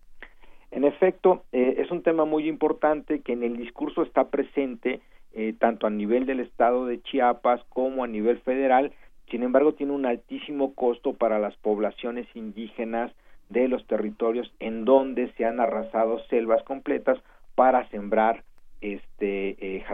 En 0.70 0.84
efecto, 0.84 1.44
eh, 1.52 1.76
es 1.78 1.90
un 1.90 2.02
tema 2.02 2.24
muy 2.24 2.48
importante 2.48 3.20
que 3.20 3.32
en 3.32 3.42
el 3.42 3.56
discurso 3.56 4.02
está 4.02 4.28
presente 4.28 5.00
eh, 5.32 5.54
tanto 5.58 5.86
a 5.86 5.90
nivel 5.90 6.26
del 6.26 6.40
estado 6.40 6.86
de 6.86 7.00
Chiapas 7.02 7.62
como 7.68 8.04
a 8.04 8.08
nivel 8.08 8.38
federal, 8.40 8.92
sin 9.30 9.42
embargo, 9.42 9.74
tiene 9.74 9.92
un 9.92 10.06
altísimo 10.06 10.74
costo 10.74 11.14
para 11.14 11.38
las 11.38 11.56
poblaciones 11.56 12.26
indígenas 12.34 13.12
de 13.48 13.68
los 13.68 13.86
territorios 13.86 14.52
en 14.60 14.84
donde 14.84 15.32
se 15.32 15.44
han 15.44 15.60
arrasado 15.60 16.18
selvas 16.26 16.62
completas 16.64 17.18
para 17.54 17.88
sembrar 17.88 18.44
este 18.80 19.56
eh, 19.58 19.84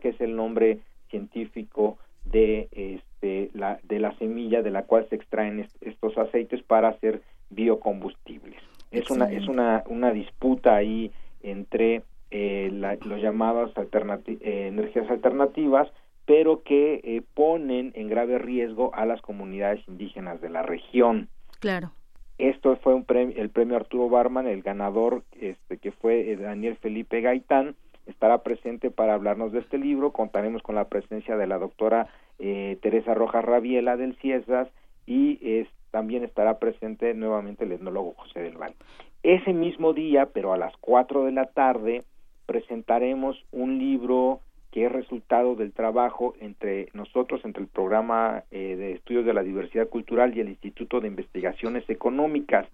que 0.00 0.08
es 0.08 0.20
el 0.20 0.34
nombre 0.34 0.80
científico 1.08 1.98
de 2.24 2.68
este 2.72 3.50
la 3.54 3.78
de 3.84 4.00
la 4.00 4.16
semilla 4.18 4.62
de 4.62 4.70
la 4.70 4.84
cual 4.84 5.06
se 5.08 5.16
extraen 5.16 5.68
estos 5.80 6.18
aceites 6.18 6.62
para 6.62 6.88
hacer 6.88 7.22
biocombustibles. 7.50 8.60
Es 8.90 9.10
una 9.10 9.30
es 9.30 9.46
una 9.46 9.84
una 9.86 10.12
disputa 10.12 10.74
ahí 10.74 11.12
entre 11.42 12.02
eh, 12.30 12.70
los 13.04 13.20
llamados 13.20 13.72
eh, 13.76 14.66
energías 14.68 15.10
alternativas 15.10 15.88
pero 16.26 16.62
que 16.62 17.00
eh, 17.02 17.22
ponen 17.34 17.92
en 17.94 18.08
grave 18.08 18.38
riesgo 18.38 18.94
a 18.94 19.06
las 19.06 19.20
comunidades 19.20 19.86
indígenas 19.88 20.40
de 20.40 20.50
la 20.50 20.62
región. 20.62 21.28
Claro. 21.60 21.92
Esto 22.38 22.76
fue 22.76 22.94
un 22.94 23.04
premio, 23.04 23.36
el 23.36 23.50
premio 23.50 23.76
Arturo 23.76 24.08
Barman, 24.08 24.46
el 24.46 24.62
ganador, 24.62 25.22
este, 25.40 25.78
que 25.78 25.92
fue 25.92 26.32
eh, 26.32 26.36
Daniel 26.36 26.76
Felipe 26.76 27.20
Gaitán, 27.20 27.76
estará 28.06 28.42
presente 28.42 28.90
para 28.90 29.14
hablarnos 29.14 29.52
de 29.52 29.60
este 29.60 29.78
libro. 29.78 30.12
Contaremos 30.12 30.62
con 30.62 30.74
la 30.74 30.88
presencia 30.88 31.36
de 31.36 31.46
la 31.46 31.58
doctora 31.58 32.08
eh, 32.38 32.78
Teresa 32.82 33.14
Rojas 33.14 33.44
Rabiela 33.44 33.96
del 33.96 34.16
CIESAS 34.16 34.68
y 35.06 35.38
es, 35.42 35.68
también 35.90 36.24
estará 36.24 36.58
presente 36.58 37.14
nuevamente 37.14 37.64
el 37.64 37.72
etnólogo 37.72 38.14
José 38.16 38.40
del 38.40 38.56
Val. 38.56 38.74
Ese 39.22 39.52
mismo 39.52 39.92
día, 39.92 40.26
pero 40.32 40.52
a 40.52 40.58
las 40.58 40.76
cuatro 40.78 41.24
de 41.24 41.32
la 41.32 41.46
tarde, 41.46 42.02
presentaremos 42.46 43.44
un 43.52 43.78
libro 43.78 44.40
que 44.72 44.86
es 44.86 44.90
resultado 44.90 45.54
del 45.54 45.72
trabajo 45.72 46.34
entre 46.40 46.88
nosotros, 46.94 47.44
entre 47.44 47.62
el 47.62 47.68
programa 47.68 48.42
eh, 48.50 48.74
de 48.76 48.92
estudios 48.92 49.26
de 49.26 49.34
la 49.34 49.42
diversidad 49.42 49.88
cultural 49.88 50.34
y 50.34 50.40
el 50.40 50.48
Instituto 50.48 51.00
de 51.00 51.08
Investigaciones 51.08 51.88
Económicas. 51.90 52.66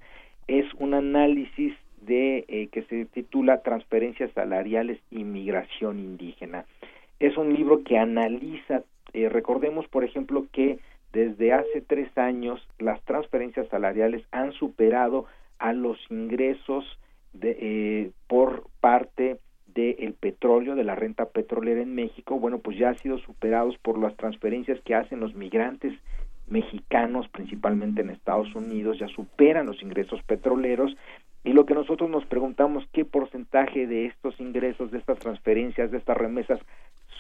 Es 0.47 0.65
un 0.75 0.95
análisis 0.95 1.75
de 2.01 2.45
eh, 2.47 2.69
que 2.71 2.83
se 2.85 3.05
titula 3.07 3.63
Transferencias 3.63 4.31
salariales 4.33 5.01
y 5.11 5.25
migración 5.25 5.99
indígena. 5.99 6.65
Es 7.19 7.37
un 7.37 7.53
libro 7.53 7.83
que 7.83 7.99
analiza, 7.99 8.85
eh, 9.13 9.29
recordemos 9.29 9.89
por 9.89 10.05
ejemplo 10.05 10.47
que 10.53 10.79
desde 11.13 11.53
hace 11.53 11.81
tres 11.81 12.17
años 12.17 12.65
las 12.79 13.03
transferencias 13.03 13.67
salariales 13.71 14.23
han 14.31 14.53
superado 14.53 15.27
a 15.59 15.73
los 15.73 15.99
ingresos 16.11 16.85
por 18.29 18.65
parte 18.81 19.39
del 19.75 20.15
petróleo, 20.15 20.75
de 20.75 20.85
la 20.85 20.95
renta 20.95 21.27
petrolera 21.27 21.83
en 21.83 21.95
México, 21.95 22.39
bueno, 22.39 22.59
pues 22.59 22.79
ya 22.79 22.89
han 22.89 22.99
sido 22.99 23.19
superados 23.19 23.77
por 23.79 23.99
las 23.99 24.17
transferencias 24.17 24.81
que 24.81 24.95
hacen 24.95 25.21
los 25.21 25.35
migrantes 25.35 25.93
mexicanos, 26.49 27.29
principalmente 27.29 28.01
en 28.01 28.11
Estados 28.11 28.55
Unidos, 28.55 28.99
ya 28.99 29.09
superan 29.09 29.67
los 29.67 29.83
ingresos 29.83 30.23
petroleros 30.23 30.97
y 31.45 31.53
lo 31.53 31.67
que 31.67 31.75
nosotros 31.75 32.11
nos 32.11 32.27
preguntamos, 32.27 32.87
¿qué 32.93 33.05
porcentaje 33.05 33.87
de 33.87 34.07
estos 34.07 34.39
ingresos, 34.41 34.91
de 34.91 34.99
estas 34.99 35.19
transferencias, 35.19 35.91
de 35.91 35.99
estas 35.99 36.17
remesas 36.17 36.61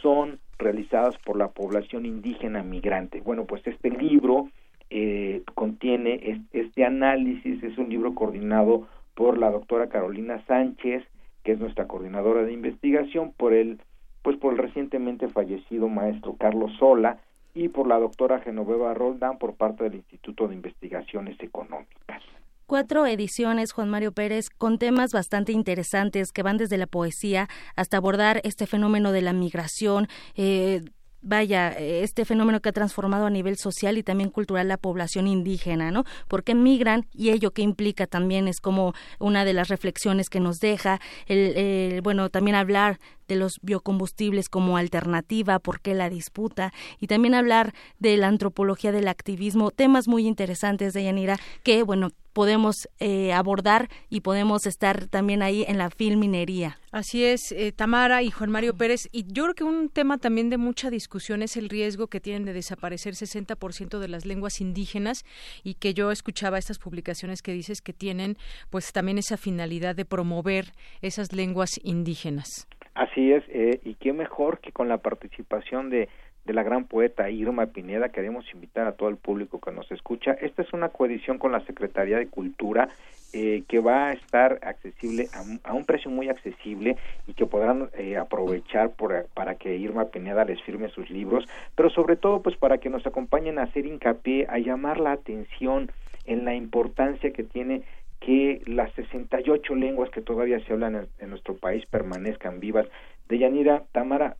son 0.02 0.38
realizadas 0.58 1.16
por 1.24 1.36
la 1.36 1.48
población 1.48 2.04
indígena 2.04 2.62
migrante? 2.62 3.20
Bueno, 3.20 3.44
pues 3.46 3.66
este 3.66 3.90
libro 3.90 4.50
eh, 4.90 5.42
contiene 5.54 6.42
este 6.52 6.84
análisis, 6.84 7.62
es 7.62 7.78
un 7.78 7.88
libro 7.88 8.14
coordinado 8.14 8.88
por 9.14 9.38
la 9.38 9.50
doctora 9.50 9.88
Carolina 9.88 10.42
Sánchez, 10.46 11.04
que 11.44 11.52
es 11.52 11.58
nuestra 11.58 11.86
coordinadora 11.86 12.42
de 12.42 12.52
investigación, 12.52 13.32
por 13.36 13.52
el, 13.52 13.80
pues 14.22 14.36
por 14.36 14.52
el 14.52 14.58
recientemente 14.58 15.28
fallecido 15.28 15.88
maestro 15.88 16.36
Carlos 16.36 16.72
Sola 16.78 17.18
y 17.54 17.68
por 17.68 17.86
la 17.86 17.98
doctora 17.98 18.40
Genoveva 18.40 18.94
Roldán 18.94 19.38
por 19.38 19.54
parte 19.54 19.84
del 19.84 19.96
Instituto 19.96 20.48
de 20.48 20.54
Investigaciones 20.54 21.40
Económicas. 21.40 22.22
Cuatro 22.66 23.06
ediciones, 23.06 23.72
Juan 23.72 23.88
Mario 23.88 24.12
Pérez, 24.12 24.50
con 24.50 24.78
temas 24.78 25.14
bastante 25.14 25.52
interesantes 25.52 26.32
que 26.32 26.42
van 26.42 26.58
desde 26.58 26.76
la 26.76 26.86
poesía 26.86 27.48
hasta 27.76 27.96
abordar 27.96 28.42
este 28.44 28.66
fenómeno 28.66 29.10
de 29.10 29.22
la 29.22 29.32
migración, 29.32 30.06
eh, 30.36 30.82
vaya, 31.20 31.70
este 31.70 32.24
fenómeno 32.24 32.60
que 32.60 32.68
ha 32.68 32.72
transformado 32.72 33.26
a 33.26 33.30
nivel 33.30 33.56
social 33.56 33.98
y 33.98 34.02
también 34.02 34.30
cultural 34.30 34.68
la 34.68 34.76
población 34.76 35.26
indígena, 35.26 35.90
¿no? 35.90 36.04
Porque 36.28 36.54
migran 36.54 37.06
y 37.12 37.30
ello 37.30 37.50
que 37.50 37.62
implica 37.62 38.06
también 38.06 38.48
es 38.48 38.60
como 38.60 38.94
una 39.18 39.44
de 39.44 39.52
las 39.52 39.68
reflexiones 39.68 40.30
que 40.30 40.40
nos 40.40 40.58
deja, 40.58 41.00
el, 41.26 42.00
bueno, 42.02 42.28
también 42.30 42.56
hablar 42.56 42.98
de 43.26 43.36
los 43.36 43.58
biocombustibles 43.62 44.48
como 44.48 44.76
alternativa, 44.76 45.58
por 45.58 45.80
qué 45.80 45.94
la 45.94 46.08
disputa, 46.08 46.72
y 46.98 47.08
también 47.08 47.34
hablar 47.34 47.74
de 47.98 48.16
la 48.16 48.28
antropología 48.28 48.92
del 48.92 49.08
activismo, 49.08 49.70
temas 49.70 50.08
muy 50.08 50.26
interesantes 50.26 50.94
de 50.94 51.04
Yanira 51.04 51.38
que, 51.62 51.82
bueno, 51.82 52.10
podemos 52.38 52.88
eh, 53.00 53.32
abordar 53.32 53.88
y 54.08 54.20
podemos 54.20 54.64
estar 54.64 55.08
también 55.08 55.42
ahí 55.42 55.64
en 55.66 55.76
la 55.76 55.90
filminería. 55.90 56.76
Así 56.92 57.24
es, 57.24 57.50
eh, 57.50 57.72
Tamara 57.72 58.22
y 58.22 58.30
Juan 58.30 58.52
Mario 58.52 58.76
Pérez. 58.76 59.08
Y 59.10 59.24
yo 59.26 59.42
creo 59.42 59.54
que 59.56 59.64
un 59.64 59.88
tema 59.88 60.18
también 60.18 60.48
de 60.48 60.56
mucha 60.56 60.88
discusión 60.88 61.42
es 61.42 61.56
el 61.56 61.68
riesgo 61.68 62.06
que 62.06 62.20
tienen 62.20 62.44
de 62.44 62.52
desaparecer 62.52 63.14
60% 63.14 63.98
de 63.98 64.06
las 64.06 64.24
lenguas 64.24 64.60
indígenas 64.60 65.24
y 65.64 65.74
que 65.74 65.94
yo 65.94 66.12
escuchaba 66.12 66.58
estas 66.58 66.78
publicaciones 66.78 67.42
que 67.42 67.50
dices 67.50 67.82
que 67.82 67.92
tienen 67.92 68.36
pues 68.70 68.92
también 68.92 69.18
esa 69.18 69.36
finalidad 69.36 69.96
de 69.96 70.04
promover 70.04 70.66
esas 71.02 71.32
lenguas 71.32 71.80
indígenas. 71.82 72.68
Así 72.94 73.32
es, 73.32 73.42
eh, 73.48 73.80
y 73.84 73.94
qué 73.94 74.12
mejor 74.12 74.60
que 74.60 74.70
con 74.70 74.88
la 74.88 74.98
participación 74.98 75.90
de 75.90 76.08
de 76.48 76.54
la 76.54 76.62
gran 76.62 76.84
poeta 76.84 77.30
Irma 77.30 77.66
Pineda. 77.66 78.08
Queremos 78.08 78.46
invitar 78.54 78.86
a 78.86 78.92
todo 78.92 79.10
el 79.10 79.18
público 79.18 79.60
que 79.60 79.70
nos 79.70 79.92
escucha. 79.92 80.32
Esta 80.32 80.62
es 80.62 80.72
una 80.72 80.88
coedición 80.88 81.38
con 81.38 81.52
la 81.52 81.60
Secretaría 81.60 82.16
de 82.16 82.26
Cultura 82.26 82.88
eh, 83.34 83.64
que 83.68 83.80
va 83.80 84.08
a 84.08 84.12
estar 84.14 84.58
accesible 84.62 85.28
a, 85.62 85.74
un 85.74 85.84
precio 85.84 86.10
muy 86.10 86.30
accesible 86.30 86.96
y 87.26 87.34
que 87.34 87.44
podrán 87.44 87.90
eh, 87.98 88.16
aprovechar 88.16 88.92
por, 88.92 89.26
para 89.34 89.56
que 89.56 89.76
Irma 89.76 90.06
Pineda 90.06 90.46
les 90.46 90.62
firme 90.62 90.88
sus 90.88 91.10
libros, 91.10 91.44
pero 91.76 91.90
sobre 91.90 92.16
todo 92.16 92.40
pues 92.40 92.56
para 92.56 92.78
que 92.78 92.88
nos 92.88 93.06
acompañen 93.06 93.58
a 93.58 93.64
hacer 93.64 93.84
hincapié, 93.84 94.46
a 94.48 94.58
llamar 94.58 94.98
la 94.98 95.12
atención 95.12 95.92
en 96.24 96.46
la 96.46 96.54
importancia 96.54 97.30
que 97.30 97.44
tiene 97.44 97.82
que 98.20 98.62
las 98.64 98.90
68 98.94 99.74
lenguas 99.74 100.08
que 100.08 100.22
todavía 100.22 100.58
se 100.60 100.72
hablan 100.72 100.96
en, 100.96 101.08
en 101.18 101.28
nuestro 101.28 101.54
país 101.54 101.84
permanezcan 101.84 102.58
vivas. 102.58 102.86
De 103.28 103.38
Yanira 103.38 103.84
Tamara, 103.92 104.36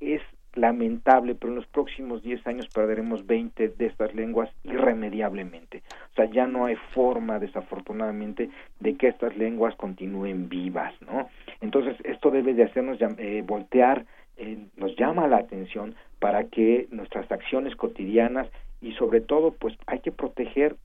es 0.00 0.20
lamentable, 0.58 1.34
pero 1.34 1.52
en 1.52 1.56
los 1.56 1.66
próximos 1.66 2.22
10 2.22 2.46
años 2.46 2.68
perderemos 2.68 3.26
20 3.26 3.68
de 3.68 3.86
estas 3.86 4.14
lenguas 4.14 4.50
irremediablemente. 4.64 5.82
O 6.12 6.14
sea, 6.14 6.26
ya 6.26 6.46
no 6.46 6.66
hay 6.66 6.76
forma, 6.94 7.38
desafortunadamente, 7.38 8.50
de 8.80 8.96
que 8.96 9.08
estas 9.08 9.36
lenguas 9.36 9.74
continúen 9.76 10.48
vivas, 10.48 10.94
¿no? 11.02 11.28
Entonces, 11.60 11.96
esto 12.04 12.30
debe 12.30 12.54
de 12.54 12.64
hacernos 12.64 12.98
eh, 13.00 13.42
voltear, 13.46 14.04
eh, 14.36 14.58
nos 14.76 14.94
llama 14.96 15.26
la 15.26 15.38
atención 15.38 15.94
para 16.18 16.44
que 16.44 16.88
nuestras 16.90 17.30
acciones 17.30 17.74
cotidianas 17.76 18.48
y 18.80 18.92
sobre 18.92 19.20
todo, 19.20 19.52
pues 19.52 19.74
hay 19.86 20.00
que 20.00 20.12
proteger 20.12 20.76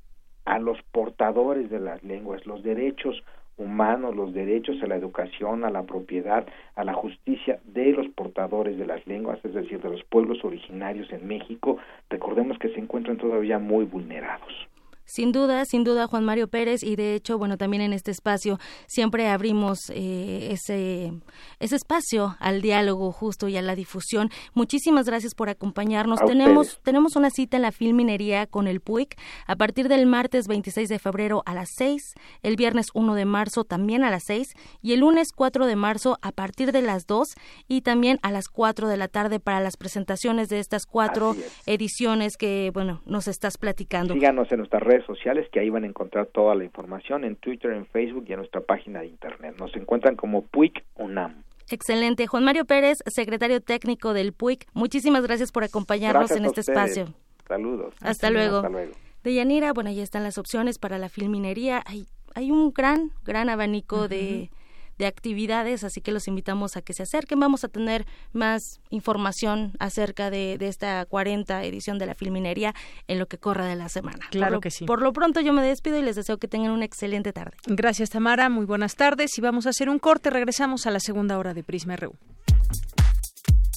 a 0.46 0.60
los 0.60 0.82
portadores 0.92 1.70
de 1.70 1.80
las 1.80 2.04
lenguas, 2.04 2.46
los 2.46 2.64
derechos 2.64 3.24
humanos, 3.58 4.16
los 4.16 4.34
derechos 4.34 4.82
a 4.82 4.88
la 4.88 4.96
educación, 4.96 5.64
a 5.64 5.70
la 5.70 5.84
propiedad, 5.84 6.46
a 6.76 6.84
la 6.84 6.94
justicia 6.94 7.60
de 7.66 7.92
los 7.92 8.08
portadores 8.10 8.78
de 8.78 8.86
las 8.86 9.06
lenguas, 9.08 9.40
es 9.44 9.54
decir, 9.54 9.82
de 9.82 9.90
los 9.90 10.04
pueblos 10.04 10.44
originarios 10.44 11.12
en 11.12 11.28
México, 11.28 11.78
recordemos 12.10 12.58
que 12.58 12.70
se 12.70 12.80
encuentran 12.80 13.18
todavía 13.18 13.60
muy 13.60 13.86
vulnerados. 13.86 14.73
Sin 15.06 15.32
duda, 15.32 15.66
sin 15.66 15.84
duda, 15.84 16.08
Juan 16.08 16.24
Mario 16.24 16.48
Pérez, 16.48 16.84
y 16.84 16.96
de 16.96 17.16
hecho, 17.16 17.38
bueno, 17.38 17.58
también 17.58 17.82
en 17.82 17.94
este 17.94 18.12
espacio 18.12 18.60
siempre 18.88 19.28
abrimos 19.28 19.90
eh, 19.90 20.50
ese, 20.52 21.14
ese 21.60 21.76
espacio 21.76 22.36
al 22.40 22.62
diálogo 22.62 23.12
justo 23.12 23.48
y 23.48 23.58
a 23.58 23.62
la 23.62 23.76
difusión. 23.76 24.30
Muchísimas 24.54 25.06
gracias 25.06 25.36
por 25.36 25.50
acompañarnos. 25.50 26.20
tenemos, 26.26 26.80
tenemos 26.84 27.16
una 27.16 27.30
cita 27.30 27.58
en 27.58 27.64
la 27.64 27.72
Filminería 27.72 28.48
con 28.48 28.68
el 28.68 28.80
PUIC 28.80 29.16
a 29.48 29.56
partir 29.56 29.88
del 29.88 30.06
martes 30.06 30.48
26 30.48 30.90
de 30.90 31.00
febrero 31.00 31.44
a 31.46 31.54
las 31.54 31.70
6, 31.76 32.16
el 32.42 32.56
viernes 32.56 32.88
1 32.94 33.16
de 33.16 33.26
marzo 33.26 33.64
también 33.64 34.04
a 34.04 34.12
las 34.12 34.24
6 34.26 34.54
y 34.82 34.94
el 34.94 35.02
lunes 35.02 35.30
4 35.36 35.66
de 35.66 35.76
marzo 35.76 36.18
a 36.22 36.32
partir 36.32 36.72
de 36.72 36.82
las 36.82 37.06
2 37.08 37.36
y 37.68 37.82
también 37.82 38.20
a 38.22 38.32
las 38.32 38.48
4 38.48 38.88
de 38.88 38.98
la 38.98 39.08
tarde 39.08 39.40
para 39.40 39.60
las 39.60 39.78
presentaciones 39.78 40.50
de 40.50 40.60
estas 40.60 40.86
cuatro 40.86 41.36
ediciones 41.66 42.38
que, 42.38 42.72
bueno, 42.74 43.02
nos 43.06 43.28
estás 43.28 43.58
platicando. 43.58 44.14
Síganos 44.14 44.52
en 44.52 44.60
nuestras 44.60 44.84
redes 44.84 45.03
sociales 45.06 45.48
que 45.52 45.60
ahí 45.60 45.70
van 45.70 45.84
a 45.84 45.88
encontrar 45.88 46.28
toda 46.28 46.56
la 46.56 46.64
información 46.64 47.24
en 47.24 47.36
Twitter, 47.36 47.72
en 47.72 47.86
Facebook 47.86 48.26
y 48.28 48.34
en 48.34 48.40
nuestra 48.40 48.62
página 48.62 49.02
de 49.02 49.08
internet. 49.08 49.56
Nos 49.60 49.76
encuentran 49.76 50.16
como 50.16 50.44
PUIC 50.44 50.84
UNAM. 50.96 51.44
Excelente. 51.70 52.28
Juan 52.28 52.44
Mario 52.44 52.66
Pérez, 52.66 53.00
secretario 53.08 53.62
técnico 53.62 54.14
del 54.14 54.34
PUIC, 54.34 54.68
muchísimas 54.74 55.24
gracias 55.24 55.52
por 55.52 55.64
acompañarnos 55.64 56.32
en 56.32 56.46
este 56.46 56.62
espacio. 56.62 57.08
Saludos. 57.48 57.94
Hasta, 58.02 58.30
luego. 58.30 58.58
Hasta 58.58 58.70
luego. 58.70 58.94
De 59.24 59.34
Yanira, 59.34 59.74
bueno, 59.74 59.92
ya 59.92 60.04
están 60.04 60.24
las 60.24 60.38
opciones 60.38 60.80
para 60.80 60.98
la 60.98 61.10
filminería. 61.10 61.82
Hay, 61.86 62.06
hay 62.36 62.52
un 62.52 62.72
gran, 62.74 63.12
gran 63.24 63.50
abanico 63.50 64.08
de 64.08 64.50
de 64.98 65.06
actividades, 65.06 65.84
así 65.84 66.02
que 66.02 66.12
los 66.12 66.28
invitamos 66.28 66.78
a 66.78 66.82
que 66.82 66.94
se 66.94 67.04
acerquen. 67.04 67.40
Vamos 67.40 67.64
a 67.64 67.68
tener 67.68 68.06
más 68.32 68.80
información 68.90 69.74
acerca 69.80 70.30
de, 70.30 70.58
esta 70.60 71.06
40 71.06 71.64
edición 71.64 71.98
de 71.98 72.06
la 72.06 72.16
Filminería 72.16 72.74
en 73.08 73.20
lo 73.20 73.28
que 73.28 73.38
corra 73.38 73.66
de 73.66 73.76
la 73.76 73.90
semana. 73.90 74.28
Claro 74.32 74.62
que 74.62 74.72
sí. 74.72 74.86
Por 74.86 75.02
lo 75.02 75.14
pronto 75.14 75.42
yo 75.42 75.54
me 75.54 75.62
despido 75.62 75.98
y 75.98 76.02
les 76.02 76.16
deseo 76.16 76.38
que 76.38 76.48
tengan 76.48 76.72
una 76.72 76.86
excelente 76.86 77.34
tarde. 77.34 77.58
Gracias 77.66 78.10
Tamara, 78.10 78.50
muy 78.50 78.66
buenas 78.66 78.96
tardes 78.96 79.38
y 79.38 79.42
vamos 79.42 79.66
a 79.66 79.70
hacer 79.70 79.90
un 79.90 80.00
corte. 80.00 80.30
Regresamos 80.30 80.86
a 80.88 80.92
la 80.92 81.00
segunda 81.00 81.38
hora 81.38 81.54
de 81.54 81.64
Prisma 81.64 81.96
RU. 81.96 82.16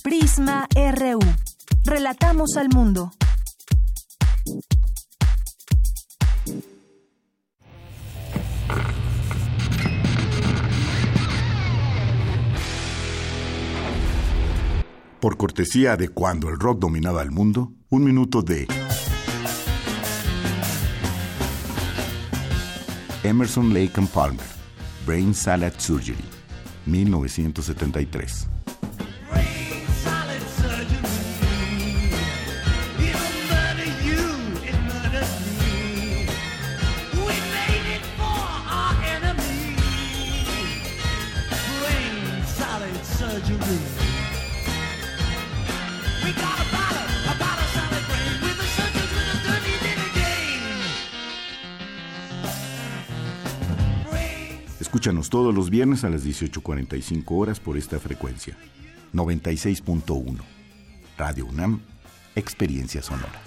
Prisma 0.02 0.68
RU. 0.74 1.18
Relatamos 1.84 2.56
al 2.56 2.68
mundo. 2.68 3.12
Por 15.26 15.38
cortesía 15.38 15.96
de 15.96 16.08
cuando 16.08 16.50
el 16.50 16.56
rock 16.56 16.78
dominaba 16.78 17.20
el 17.20 17.32
mundo, 17.32 17.72
un 17.88 18.04
minuto 18.04 18.42
de 18.42 18.68
Emerson 23.24 23.74
Lake 23.74 23.94
and 23.96 24.08
Palmer, 24.10 24.46
Brain 25.04 25.34
Salad 25.34 25.72
Surgery, 25.78 26.24
1973. 26.84 28.55
Escúchanos 54.96 55.28
todos 55.28 55.54
los 55.54 55.68
viernes 55.68 56.04
a 56.04 56.08
las 56.08 56.24
18.45 56.24 57.24
horas 57.28 57.60
por 57.60 57.76
esta 57.76 58.00
frecuencia. 58.00 58.56
96.1. 59.12 60.38
Radio 61.18 61.44
UNAM, 61.44 61.82
Experiencia 62.34 63.02
Sonora. 63.02 63.38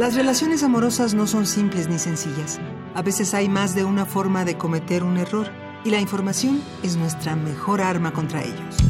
Las 0.00 0.16
relaciones 0.16 0.64
amorosas 0.64 1.14
no 1.14 1.28
son 1.28 1.46
simples 1.46 1.88
ni 1.88 2.00
sencillas. 2.00 2.58
A 2.96 3.02
veces 3.02 3.34
hay 3.34 3.48
más 3.48 3.76
de 3.76 3.84
una 3.84 4.04
forma 4.04 4.44
de 4.44 4.58
cometer 4.58 5.04
un 5.04 5.18
error 5.18 5.46
y 5.84 5.90
la 5.90 6.00
información 6.00 6.60
es 6.82 6.96
nuestra 6.96 7.36
mejor 7.36 7.80
arma 7.80 8.12
contra 8.12 8.42
ellos. 8.42 8.89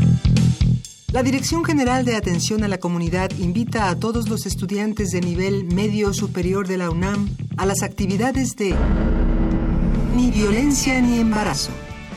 La 1.13 1.25
Dirección 1.25 1.65
General 1.65 2.05
de 2.05 2.15
Atención 2.15 2.63
a 2.63 2.69
la 2.69 2.79
Comunidad 2.79 3.33
invita 3.41 3.91
a 3.91 3.97
todos 3.97 4.29
los 4.29 4.47
estudiantes 4.47 5.11
de 5.11 5.21
nivel 5.21 5.65
medio 5.65 6.13
superior 6.13 6.69
de 6.69 6.77
la 6.77 6.89
UNAM 6.89 7.29
a 7.57 7.67
las 7.67 7.83
actividades 7.83 8.55
de 8.55 8.77
Ni 10.15 10.31
violencia 10.31 11.01
ni 11.01 11.19
embarazo. 11.19 11.73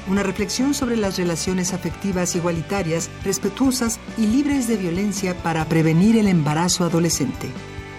Una 0.08 0.22
reflexión 0.22 0.76
sobre 0.76 0.96
las 0.96 1.18
relaciones 1.18 1.74
afectivas 1.74 2.36
igualitarias, 2.36 3.10
respetuosas 3.24 4.00
y 4.16 4.28
libres 4.28 4.68
de 4.68 4.78
violencia 4.78 5.36
para 5.42 5.66
prevenir 5.66 6.16
el 6.18 6.28
embarazo 6.28 6.84
adolescente 6.84 7.50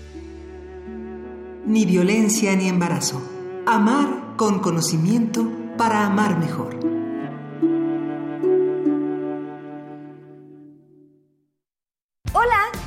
Ni 1.66 1.86
violencia 1.86 2.56
ni 2.56 2.70
embarazo. 2.70 3.22
Amar 3.68 4.36
con 4.38 4.60
conocimiento 4.60 5.52
para 5.78 6.06
amar 6.06 6.40
mejor. 6.40 6.99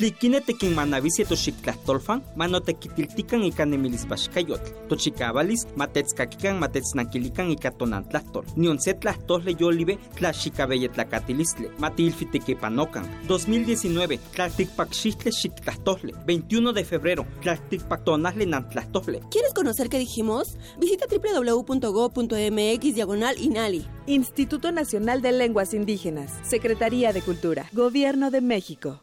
Tlikine 0.00 0.40
tekin 0.40 0.72
manavisi 0.72 1.24
toxictlahtolfan, 1.28 2.22
manotequitiltican 2.36 3.42
ika 3.44 3.66
nemilispaxcayotl. 3.66 4.70
Tochicavalis, 4.88 5.66
matetskakikan 5.76 6.56
matetsnankilikan 6.56 7.50
ika 7.52 7.70
tonantlahtol. 7.70 8.46
Nion 8.56 8.80
se 8.80 8.94
tlahtole 8.94 9.52
yolive 9.60 9.98
tlaxicabeyetlacatilistli, 10.16 11.68
matilfitequepanocan. 11.78 13.04
2019, 13.28 14.18
tlalticpaxixtle 14.32 15.32
xictlahtole. 15.32 16.14
21 16.26 16.72
de 16.72 16.84
febrero, 16.84 17.26
tlalticpactonasle 17.42 18.46
nantlahtole. 18.46 19.20
¿Quieres 19.30 19.52
conocer 19.52 19.90
qué 19.90 19.98
dijimos? 19.98 20.56
Visita 20.80 21.04
www.go.mx 21.10 22.94
diagonal 22.94 23.36
INALI. 23.38 23.84
Instituto 24.06 24.72
Nacional 24.72 25.20
de 25.20 25.32
Lenguas 25.32 25.74
Indígenas, 25.74 26.32
Secretaría 26.42 27.12
de 27.12 27.20
Cultura, 27.20 27.68
Gobierno 27.74 28.30
de 28.30 28.40
México. 28.40 29.02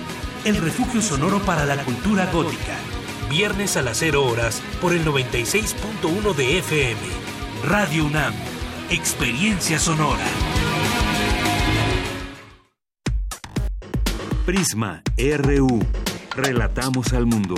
el 0.45 0.57
refugio 0.57 1.01
sonoro 1.01 1.39
para 1.39 1.65
la 1.65 1.83
cultura 1.83 2.29
gótica. 2.31 2.75
Viernes 3.29 3.77
a 3.77 3.81
las 3.81 3.97
0 3.97 4.25
horas 4.25 4.61
por 4.81 4.93
el 4.93 5.05
96.1 5.05 6.35
de 6.35 6.57
FM. 6.59 6.99
Radio 7.67 8.05
UNAM. 8.05 8.33
Experiencia 8.89 9.79
sonora. 9.79 10.25
Prisma 14.45 15.03
RU. 15.17 15.79
Relatamos 16.35 17.13
al 17.13 17.25
mundo. 17.25 17.55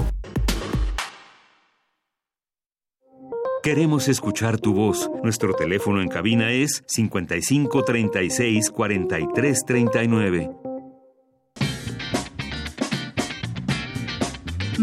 Queremos 3.63 4.09
escuchar 4.09 4.59
tu 4.59 4.73
voz. 4.73 5.09
Nuestro 5.23 5.53
teléfono 5.53 6.01
en 6.01 6.09
cabina 6.09 6.51
es 6.51 6.83
55 6.87 7.83
36 7.83 8.71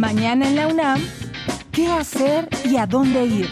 Mañana 0.01 0.49
en 0.49 0.57
la 0.57 0.67
UNAM, 0.67 0.99
¿qué 1.73 1.87
hacer 1.87 2.49
y 2.65 2.79
a 2.79 2.87
dónde 2.87 3.23
ir? 3.27 3.47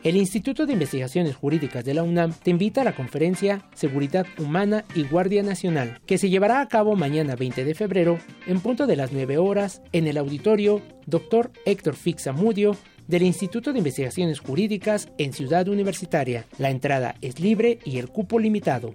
El 0.05 0.19
Instituto 0.19 0.67
de 0.67 0.75
Investigaciones 0.75 1.35
Jurídicas 1.35 1.83
de 1.83 1.95
la 1.95 2.03
UNAM 2.03 2.35
te 2.35 2.51
invita 2.51 2.83
a 2.83 2.85
la 2.85 2.95
conferencia 2.95 3.63
Seguridad 3.75 4.27
Humana 4.39 4.85
y 4.95 5.05
Guardia 5.05 5.43
Nacional, 5.43 5.99
que 6.05 6.19
se 6.19 6.29
llevará 6.29 6.61
a 6.61 6.69
cabo 6.69 6.95
mañana 6.95 7.37
20 7.37 7.65
de 7.65 7.75
febrero 7.75 8.19
en 8.47 8.61
punto 8.61 8.87
de 8.87 8.97
las 8.97 9.13
9 9.13 9.39
horas 9.39 9.81
en 9.93 10.07
el 10.07 10.19
auditorio 10.19 10.83
Dr. 11.07 11.53
Héctor 11.65 11.95
Fixamudio 11.95 12.77
del 13.09 13.23
Instituto 13.23 13.73
de 13.73 13.79
Investigaciones 13.79 14.41
Jurídicas 14.41 15.09
en 15.17 15.33
Ciudad 15.33 15.67
Universitaria. 15.69 16.45
La 16.59 16.69
entrada 16.69 17.15
es 17.23 17.41
libre 17.41 17.79
y 17.87 17.97
el 17.97 18.11
cupo 18.11 18.39
limitado. 18.39 18.95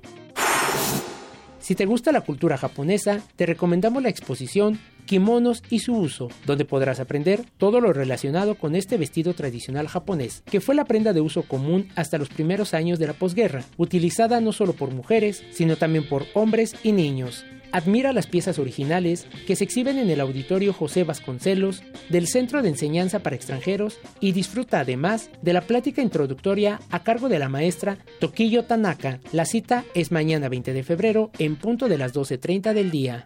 Si 1.58 1.74
te 1.74 1.88
gusta 1.88 2.12
la 2.12 2.22
cultura 2.22 2.56
japonesa, 2.56 3.20
te 3.36 3.48
recomendamos 3.48 4.04
la 4.04 4.10
exposición 4.10 4.80
Kimonos 5.10 5.64
y 5.72 5.80
su 5.80 5.96
uso, 5.96 6.28
donde 6.46 6.66
podrás 6.66 7.00
aprender 7.00 7.42
todo 7.58 7.82
lo 7.82 7.94
relacionado 7.94 8.54
con 8.54 8.76
este 8.76 8.96
vestido 8.96 9.34
tradicional 9.34 9.88
japonés, 9.88 10.44
que 10.46 10.62
fue 10.62 10.76
la 10.76 10.86
prenda 10.86 11.14
de 11.14 11.22
uso 11.22 11.42
común 11.42 11.88
hasta 11.96 12.20
los 12.20 12.30
primeros 12.30 12.76
años 12.76 13.00
de 13.00 13.08
la 13.08 13.14
posguerra, 13.14 13.64
utilizada 13.78 14.40
no 14.40 14.52
solo 14.52 14.74
por 14.74 14.94
mujeres, 14.94 15.44
sino 15.50 15.78
también 15.78 16.08
por 16.08 16.28
hombres 16.36 16.76
y 16.84 16.92
niños. 16.92 17.44
Admira 17.72 18.14
las 18.14 18.28
piezas 18.28 18.60
originales 18.60 19.26
que 19.48 19.56
se 19.56 19.64
exhiben 19.64 19.98
en 19.98 20.12
el 20.12 20.22
Auditorio 20.22 20.74
José 20.74 21.04
Vasconcelos 21.04 21.82
del 22.10 22.28
Centro 22.28 22.62
de 22.62 22.70
Enseñanza 22.70 23.18
para 23.18 23.36
Extranjeros 23.36 24.00
y 24.20 24.34
disfruta 24.34 24.82
además 24.82 25.32
de 25.42 25.54
la 25.54 25.62
plática 25.62 26.04
introductoria 26.04 26.82
a 26.92 27.02
cargo 27.02 27.30
de 27.30 27.40
la 27.40 27.50
maestra 27.50 27.98
Tokiyo 28.20 28.66
Tanaka. 28.66 29.22
La 29.32 29.46
cita 29.46 29.86
es 29.96 30.12
mañana 30.12 30.50
20 30.50 30.72
de 30.72 30.84
febrero 30.84 31.32
en 31.40 31.56
punto 31.56 31.88
de 31.88 31.98
las 31.98 32.14
12.30 32.14 32.74
del 32.74 32.92
día. 32.92 33.26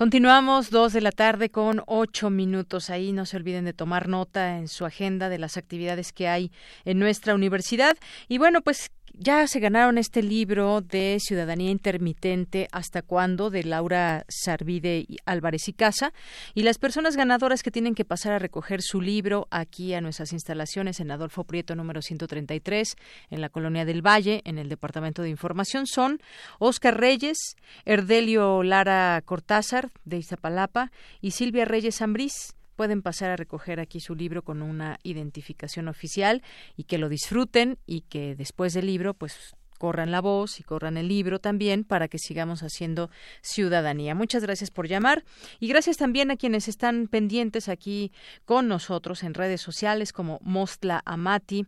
Continuamos 0.00 0.70
dos 0.70 0.94
de 0.94 1.02
la 1.02 1.12
tarde 1.12 1.50
con 1.50 1.82
ocho 1.84 2.30
minutos. 2.30 2.88
Ahí 2.88 3.12
no 3.12 3.26
se 3.26 3.36
olviden 3.36 3.66
de 3.66 3.74
tomar 3.74 4.08
nota 4.08 4.56
en 4.56 4.66
su 4.66 4.86
agenda 4.86 5.28
de 5.28 5.36
las 5.36 5.58
actividades 5.58 6.14
que 6.14 6.26
hay 6.26 6.50
en 6.86 6.98
nuestra 6.98 7.34
universidad. 7.34 7.98
Y 8.26 8.38
bueno, 8.38 8.62
pues 8.62 8.92
ya 9.22 9.46
se 9.46 9.60
ganaron 9.60 9.98
este 9.98 10.22
libro 10.22 10.80
de 10.80 11.18
Ciudadanía 11.20 11.70
Intermitente 11.70 12.68
hasta 12.72 13.02
cuándo 13.02 13.50
de 13.50 13.64
Laura 13.64 14.24
Sarvide 14.30 15.06
Álvarez 15.26 15.68
y 15.68 15.74
Casa. 15.74 16.14
Y 16.54 16.62
las 16.62 16.78
personas 16.78 17.16
ganadoras 17.16 17.62
que 17.62 17.70
tienen 17.70 17.94
que 17.94 18.06
pasar 18.06 18.32
a 18.32 18.38
recoger 18.38 18.80
su 18.80 19.02
libro 19.02 19.46
aquí 19.50 19.92
a 19.92 20.00
nuestras 20.00 20.32
instalaciones 20.32 21.00
en 21.00 21.10
Adolfo 21.10 21.44
Prieto 21.44 21.74
número 21.74 22.00
133 22.00 22.96
en 23.28 23.42
la 23.42 23.50
colonia 23.50 23.84
del 23.84 24.00
Valle 24.00 24.40
en 24.46 24.56
el 24.56 24.70
Departamento 24.70 25.20
de 25.20 25.28
Información 25.28 25.86
son 25.86 26.22
Oscar 26.58 26.98
Reyes, 26.98 27.56
Erdelio 27.84 28.62
Lara 28.62 29.20
Cortázar 29.26 29.90
de 30.06 30.16
Iztapalapa 30.16 30.92
y 31.20 31.32
Silvia 31.32 31.66
Reyes 31.66 32.00
Ambrís 32.00 32.54
pueden 32.80 33.02
pasar 33.02 33.28
a 33.28 33.36
recoger 33.36 33.78
aquí 33.78 34.00
su 34.00 34.14
libro 34.14 34.40
con 34.40 34.62
una 34.62 34.98
identificación 35.02 35.86
oficial 35.86 36.42
y 36.78 36.84
que 36.84 36.96
lo 36.96 37.10
disfruten 37.10 37.76
y 37.84 38.00
que 38.08 38.34
después 38.34 38.72
del 38.72 38.86
libro 38.86 39.12
pues 39.12 39.54
corran 39.76 40.10
la 40.10 40.22
voz 40.22 40.60
y 40.60 40.62
corran 40.62 40.96
el 40.96 41.06
libro 41.06 41.40
también 41.40 41.84
para 41.84 42.08
que 42.08 42.18
sigamos 42.18 42.62
haciendo 42.62 43.10
ciudadanía. 43.42 44.14
Muchas 44.14 44.42
gracias 44.44 44.70
por 44.70 44.88
llamar 44.88 45.24
y 45.58 45.68
gracias 45.68 45.98
también 45.98 46.30
a 46.30 46.38
quienes 46.38 46.68
están 46.68 47.06
pendientes 47.06 47.68
aquí 47.68 48.12
con 48.46 48.66
nosotros 48.66 49.24
en 49.24 49.34
redes 49.34 49.60
sociales 49.60 50.14
como 50.14 50.38
Mostla 50.42 51.02
Amati, 51.04 51.66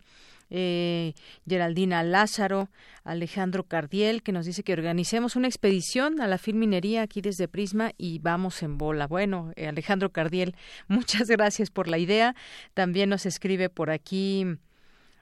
eh, 0.54 1.14
Geraldina 1.48 2.02
Lázaro, 2.02 2.68
Alejandro 3.04 3.64
Cardiel, 3.64 4.22
que 4.22 4.32
nos 4.32 4.44
dice 4.44 4.62
que 4.62 4.74
organicemos 4.74 5.34
una 5.34 5.48
expedición 5.48 6.20
a 6.20 6.26
la 6.26 6.36
filminería 6.36 7.00
aquí 7.00 7.22
desde 7.22 7.48
Prisma 7.48 7.92
y 7.96 8.18
vamos 8.18 8.62
en 8.62 8.76
bola. 8.76 9.06
Bueno, 9.06 9.52
eh, 9.56 9.66
Alejandro 9.66 10.12
Cardiel, 10.12 10.54
muchas 10.88 11.28
gracias 11.28 11.70
por 11.70 11.88
la 11.88 11.96
idea. 11.96 12.36
También 12.74 13.08
nos 13.08 13.24
escribe 13.24 13.70
por 13.70 13.90
aquí 13.90 14.46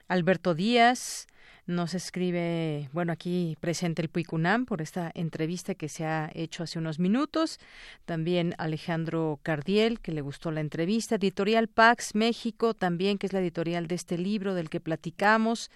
Alberto 0.09 0.53
Díaz, 0.53 1.27
nos 1.67 1.93
escribe, 1.93 2.89
bueno, 2.91 3.13
aquí 3.13 3.55
presente 3.59 4.01
el 4.01 4.09
Puicunam 4.09 4.65
por 4.65 4.81
esta 4.81 5.11
entrevista 5.13 5.75
que 5.75 5.89
se 5.89 6.05
ha 6.05 6.31
hecho 6.33 6.63
hace 6.63 6.79
unos 6.79 6.99
minutos. 6.99 7.59
También 8.05 8.55
Alejandro 8.57 9.39
Cardiel, 9.43 9.99
que 9.99 10.11
le 10.11 10.21
gustó 10.21 10.51
la 10.51 10.61
entrevista. 10.61 11.15
Editorial 11.15 11.67
Pax 11.67 12.15
México, 12.15 12.73
también, 12.73 13.17
que 13.17 13.27
es 13.27 13.33
la 13.33 13.39
editorial 13.39 13.87
de 13.87 13.95
este 13.95 14.17
libro 14.17 14.55
del 14.55 14.69
que 14.69 14.79
platicamos. 14.79 15.69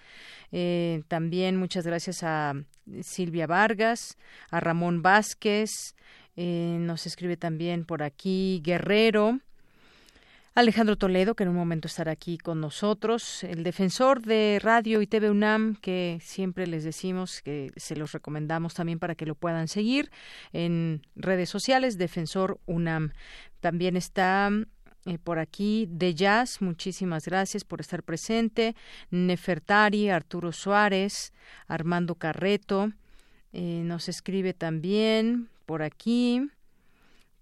Eh, 0.52 1.02
también 1.08 1.56
muchas 1.56 1.86
gracias 1.86 2.22
a 2.22 2.54
Silvia 3.02 3.46
Vargas, 3.46 4.16
a 4.50 4.60
Ramón 4.60 5.02
Vázquez. 5.02 5.94
Eh, 6.36 6.76
nos 6.80 7.06
escribe 7.06 7.36
también 7.36 7.84
por 7.84 8.02
aquí 8.02 8.60
Guerrero. 8.62 9.40
Alejandro 10.56 10.96
Toledo, 10.96 11.34
que 11.34 11.42
en 11.42 11.50
un 11.50 11.54
momento 11.56 11.86
estará 11.86 12.12
aquí 12.12 12.38
con 12.38 12.62
nosotros, 12.62 13.44
el 13.44 13.62
defensor 13.62 14.22
de 14.22 14.58
Radio 14.62 15.02
y 15.02 15.06
TV 15.06 15.28
UNAM, 15.28 15.76
que 15.76 16.18
siempre 16.22 16.66
les 16.66 16.82
decimos 16.82 17.42
que 17.42 17.70
se 17.76 17.94
los 17.94 18.12
recomendamos 18.12 18.72
también 18.72 18.98
para 18.98 19.14
que 19.14 19.26
lo 19.26 19.34
puedan 19.34 19.68
seguir 19.68 20.10
en 20.54 21.02
redes 21.14 21.50
sociales, 21.50 21.98
Defensor 21.98 22.58
UNAM. 22.64 23.12
También 23.60 23.98
está 23.98 24.50
eh, 25.04 25.18
por 25.18 25.38
aquí 25.40 25.88
de 25.90 26.14
Jazz, 26.14 26.62
muchísimas 26.62 27.26
gracias 27.26 27.62
por 27.64 27.82
estar 27.82 28.02
presente. 28.02 28.74
Nefertari, 29.10 30.08
Arturo 30.08 30.52
Suárez, 30.52 31.34
Armando 31.68 32.14
Carreto, 32.14 32.92
eh, 33.52 33.82
nos 33.84 34.08
escribe 34.08 34.54
también 34.54 35.50
por 35.66 35.82
aquí. 35.82 36.48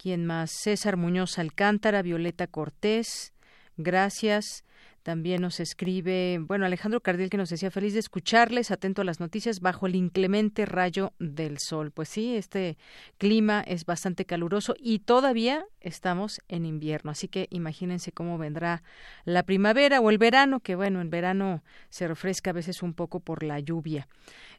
¿Quién 0.04 0.26
más? 0.26 0.50
César 0.50 0.98
Muñoz 0.98 1.38
Alcántara, 1.38 2.02
Violeta 2.02 2.46
Cortés, 2.46 3.32
gracias. 3.78 4.62
También 5.04 5.42
nos 5.42 5.60
escribe, 5.60 6.38
bueno, 6.40 6.64
Alejandro 6.64 7.02
Cardiel 7.02 7.28
que 7.28 7.36
nos 7.36 7.50
decía 7.50 7.70
feliz 7.70 7.92
de 7.92 8.00
escucharles, 8.00 8.70
atento 8.70 9.02
a 9.02 9.04
las 9.04 9.20
noticias 9.20 9.60
bajo 9.60 9.86
el 9.86 9.96
inclemente 9.96 10.64
rayo 10.64 11.12
del 11.18 11.58
sol. 11.58 11.90
Pues 11.90 12.08
sí, 12.08 12.34
este 12.36 12.78
clima 13.18 13.60
es 13.60 13.84
bastante 13.84 14.24
caluroso 14.24 14.74
y 14.78 15.00
todavía 15.00 15.66
estamos 15.82 16.40
en 16.48 16.64
invierno, 16.64 17.10
así 17.10 17.28
que 17.28 17.48
imagínense 17.50 18.12
cómo 18.12 18.38
vendrá 18.38 18.82
la 19.26 19.42
primavera 19.42 20.00
o 20.00 20.08
el 20.08 20.16
verano, 20.16 20.60
que 20.60 20.74
bueno, 20.74 21.02
en 21.02 21.10
verano 21.10 21.62
se 21.90 22.08
refresca 22.08 22.50
a 22.50 22.54
veces 22.54 22.82
un 22.82 22.94
poco 22.94 23.20
por 23.20 23.42
la 23.42 23.60
lluvia. 23.60 24.08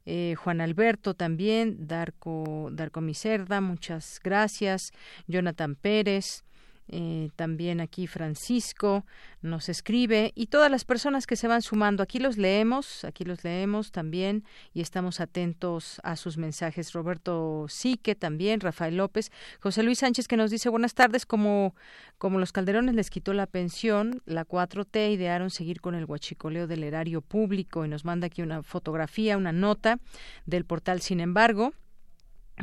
Eh, 0.06 0.36
Juan 0.38 0.62
Alberto 0.62 1.16
también, 1.16 1.88
Darco, 1.88 2.70
Darco 2.72 3.02
Miserda, 3.02 3.62
muchas 3.62 4.20
gracias. 4.24 4.92
Jonathan 5.26 5.74
Pérez, 5.74 6.44
eh, 6.88 7.30
también 7.36 7.82
aquí 7.82 8.06
Francisco 8.06 9.06
nos 9.42 9.70
escribe 9.70 10.32
y 10.36 10.48
todas 10.48 10.70
las 10.70 10.86
personas 10.86 11.26
que 11.26 11.36
se 11.36 11.48
van 11.48 11.64
sumando 11.64 12.04
aquí 12.04 12.20
los 12.20 12.38
leemos 12.38 13.04
aquí 13.06 13.24
los 13.24 13.44
leemos 13.44 13.92
también 13.92 14.44
y 14.72 14.82
estamos 14.82 15.20
atentos 15.20 16.00
a 16.04 16.16
sus 16.16 16.38
mensajes. 16.38 16.94
Roberto 16.94 17.66
Sique 17.70 18.14
también 18.14 18.60
Rafael 18.60 18.98
López 18.98 19.32
José 19.62 19.82
Luis 19.82 20.00
Sánchez 20.00 20.28
que 20.28 20.38
nos 20.38 20.52
dice 20.52 20.70
buenas 20.70 20.94
tardes 20.94 21.26
como 21.26 21.74
como 22.20 22.38
los 22.38 22.52
Calderones 22.52 22.94
les 22.94 23.10
quitó 23.10 23.34
la 23.34 23.48
pensión 23.48 24.22
la 24.26 24.46
4T 24.46 25.12
idearon 25.12 25.50
seguir 25.50 25.82
con 25.82 25.96
el 25.96 26.06
huachicoleo 26.06 26.68
del 26.68 26.84
erario 26.84 27.22
público 27.22 27.84
y 27.84 27.88
nos 27.88 28.06
manda 28.06 28.28
aquí 28.28 28.44
una 28.44 28.62
fotografía 28.62 29.38
una 29.38 29.52
nota 29.52 30.00
del 30.46 30.66
portal. 30.66 31.02
Sin 31.02 31.20
embargo 31.20 31.74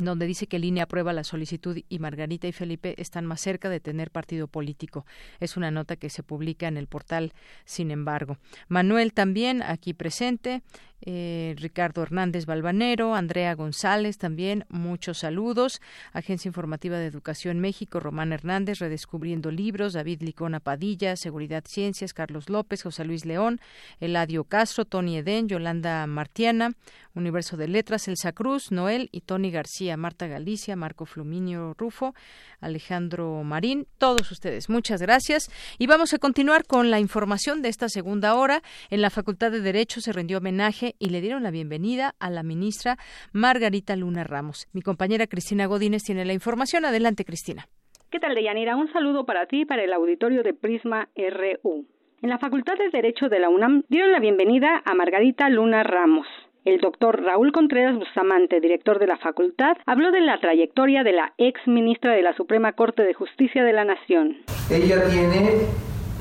donde 0.01 0.25
dice 0.25 0.47
que 0.47 0.59
Línea 0.59 0.83
aprueba 0.83 1.13
la 1.13 1.23
solicitud 1.23 1.79
y 1.87 1.99
Margarita 1.99 2.47
y 2.47 2.51
Felipe 2.51 2.95
están 2.97 3.25
más 3.25 3.41
cerca 3.41 3.69
de 3.69 3.79
tener 3.79 4.11
partido 4.11 4.47
político. 4.47 5.05
Es 5.39 5.57
una 5.57 5.71
nota 5.71 5.95
que 5.95 6.09
se 6.09 6.23
publica 6.23 6.67
en 6.67 6.77
el 6.77 6.87
portal, 6.87 7.33
sin 7.65 7.91
embargo. 7.91 8.37
Manuel 8.67 9.13
también 9.13 9.61
aquí 9.61 9.93
presente 9.93 10.63
eh, 11.05 11.55
Ricardo 11.57 12.01
Hernández 12.01 12.45
Balvanero, 12.45 13.13
Andrea 13.13 13.55
González 13.55 14.17
también, 14.17 14.65
muchos 14.69 15.19
saludos. 15.19 15.81
Agencia 16.13 16.47
Informativa 16.47 16.97
de 16.97 17.07
Educación 17.07 17.59
México, 17.59 17.99
Román 17.99 18.31
Hernández, 18.31 18.79
Redescubriendo 18.79 19.51
Libros, 19.51 19.91
David 19.91 20.21
Licona 20.21 20.61
Padilla, 20.61 21.17
Seguridad 21.17 21.65
Ciencias, 21.67 22.13
Carlos 22.13 22.49
López, 22.49 22.83
José 22.83 23.03
Luis 23.03 23.25
León, 23.25 23.59
Eladio 23.99 24.45
Castro, 24.45 24.85
Tony 24.85 25.17
Edén, 25.17 25.49
Yolanda 25.49 26.07
Martiana, 26.07 26.71
Universo 27.15 27.57
de 27.57 27.67
Letras, 27.67 28.07
Elsa 28.07 28.31
Cruz, 28.31 28.71
Noel 28.71 29.09
y 29.11 29.21
Tony 29.21 29.51
García, 29.51 29.82
Marta 29.97 30.27
Galicia, 30.27 30.75
Marco 30.75 31.05
Fluminio 31.05 31.73
Rufo, 31.77 32.13
Alejandro 32.61 33.43
Marín, 33.43 33.85
todos 33.97 34.31
ustedes. 34.31 34.69
Muchas 34.69 35.01
gracias. 35.01 35.49
Y 35.77 35.87
vamos 35.87 36.13
a 36.13 36.19
continuar 36.19 36.65
con 36.65 36.89
la 36.89 36.99
información 36.99 37.61
de 37.61 37.69
esta 37.69 37.89
segunda 37.89 38.35
hora. 38.35 38.61
En 38.89 39.01
la 39.01 39.09
Facultad 39.09 39.51
de 39.51 39.61
Derecho 39.61 40.01
se 40.01 40.13
rindió 40.13 40.37
homenaje 40.37 40.95
y 40.99 41.09
le 41.09 41.21
dieron 41.21 41.43
la 41.43 41.51
bienvenida 41.51 42.15
a 42.19 42.29
la 42.29 42.43
ministra 42.43 42.97
Margarita 43.33 43.95
Luna 43.95 44.23
Ramos. 44.23 44.67
Mi 44.73 44.81
compañera 44.81 45.27
Cristina 45.27 45.65
Godínez 45.65 46.03
tiene 46.03 46.25
la 46.25 46.33
información. 46.33 46.85
Adelante, 46.85 47.25
Cristina. 47.25 47.67
¿Qué 48.09 48.19
tal, 48.19 48.35
Deyanira? 48.35 48.75
Un 48.75 48.91
saludo 48.93 49.25
para 49.25 49.47
ti 49.47 49.61
y 49.61 49.65
para 49.65 49.83
el 49.83 49.91
auditorio 49.91 50.43
de 50.43 50.53
Prisma 50.53 51.09
RU. 51.15 51.85
En 52.21 52.29
la 52.29 52.37
Facultad 52.37 52.75
de 52.77 52.89
Derecho 52.89 53.27
de 53.27 53.39
la 53.39 53.49
UNAM 53.49 53.83
dieron 53.89 54.11
la 54.11 54.19
bienvenida 54.19 54.81
a 54.85 54.93
Margarita 54.93 55.49
Luna 55.49 55.83
Ramos. 55.83 56.27
El 56.65 56.79
doctor 56.79 57.21
Raúl 57.21 57.51
Contreras 57.51 57.97
Bustamante, 57.97 58.61
director 58.61 58.97
de 58.97 59.05
la 59.05 59.17
facultad, 59.17 59.75
habló 59.85 60.11
de 60.11 60.21
la 60.21 60.39
trayectoria 60.39 61.03
de 61.03 61.11
la 61.11 61.33
ex 61.37 61.59
ministra 61.67 62.13
de 62.13 62.21
la 62.21 62.33
Suprema 62.37 62.71
Corte 62.71 63.03
de 63.03 63.13
Justicia 63.13 63.65
de 63.65 63.73
la 63.73 63.83
Nación. 63.83 64.37
Ella 64.69 65.03
tiene 65.09 65.65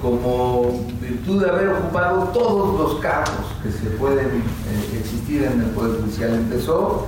como 0.01 0.85
virtud 1.01 1.45
de 1.45 1.49
haber 1.49 1.69
ocupado 1.69 2.33
todos 2.33 2.81
los 2.81 3.01
cargos 3.01 3.55
que 3.63 3.71
se 3.71 3.89
pueden 3.91 4.27
eh, 4.27 4.99
existir 4.99 5.45
en 5.45 5.61
el 5.61 5.71
Poder 5.71 6.01
Judicial. 6.01 6.35
Empezó 6.35 7.07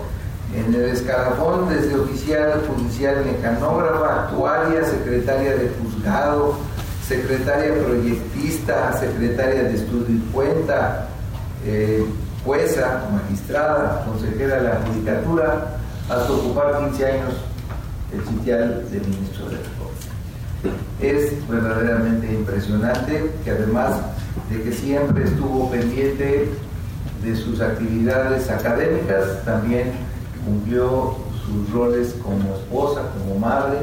en 0.54 0.72
el 0.72 0.90
escalafón 0.90 1.68
desde 1.68 1.98
oficial 1.98 2.62
judicial 2.68 3.24
mecanógrafa, 3.26 4.26
actuaria, 4.26 4.84
secretaria 4.84 5.56
de 5.56 5.70
juzgado, 5.70 6.56
secretaria 7.02 7.74
proyectista, 7.84 8.92
secretaria 8.92 9.64
de 9.64 9.74
estudio 9.74 10.16
y 10.16 10.32
cuenta, 10.32 11.08
eh, 11.66 12.04
jueza, 12.44 13.04
magistrada, 13.12 14.04
consejera 14.04 14.56
de 14.56 14.62
la 14.62 14.80
judicatura, 14.86 15.78
hasta 16.08 16.32
ocupar 16.32 16.90
15 16.90 17.06
años 17.06 17.34
el 18.12 18.24
sitial 18.26 18.90
de 18.90 19.00
ministro 19.00 19.46
de 19.46 19.56
la 19.56 19.74
es 21.00 21.48
verdaderamente 21.48 22.32
impresionante 22.32 23.32
que 23.44 23.50
además 23.50 24.00
de 24.50 24.62
que 24.62 24.72
siempre 24.72 25.24
estuvo 25.24 25.70
pendiente 25.70 26.48
de 27.22 27.36
sus 27.36 27.60
actividades 27.60 28.50
académicas, 28.50 29.44
también 29.44 29.92
cumplió 30.44 31.16
sus 31.44 31.70
roles 31.72 32.14
como 32.22 32.54
esposa, 32.56 33.02
como 33.18 33.38
madre 33.38 33.78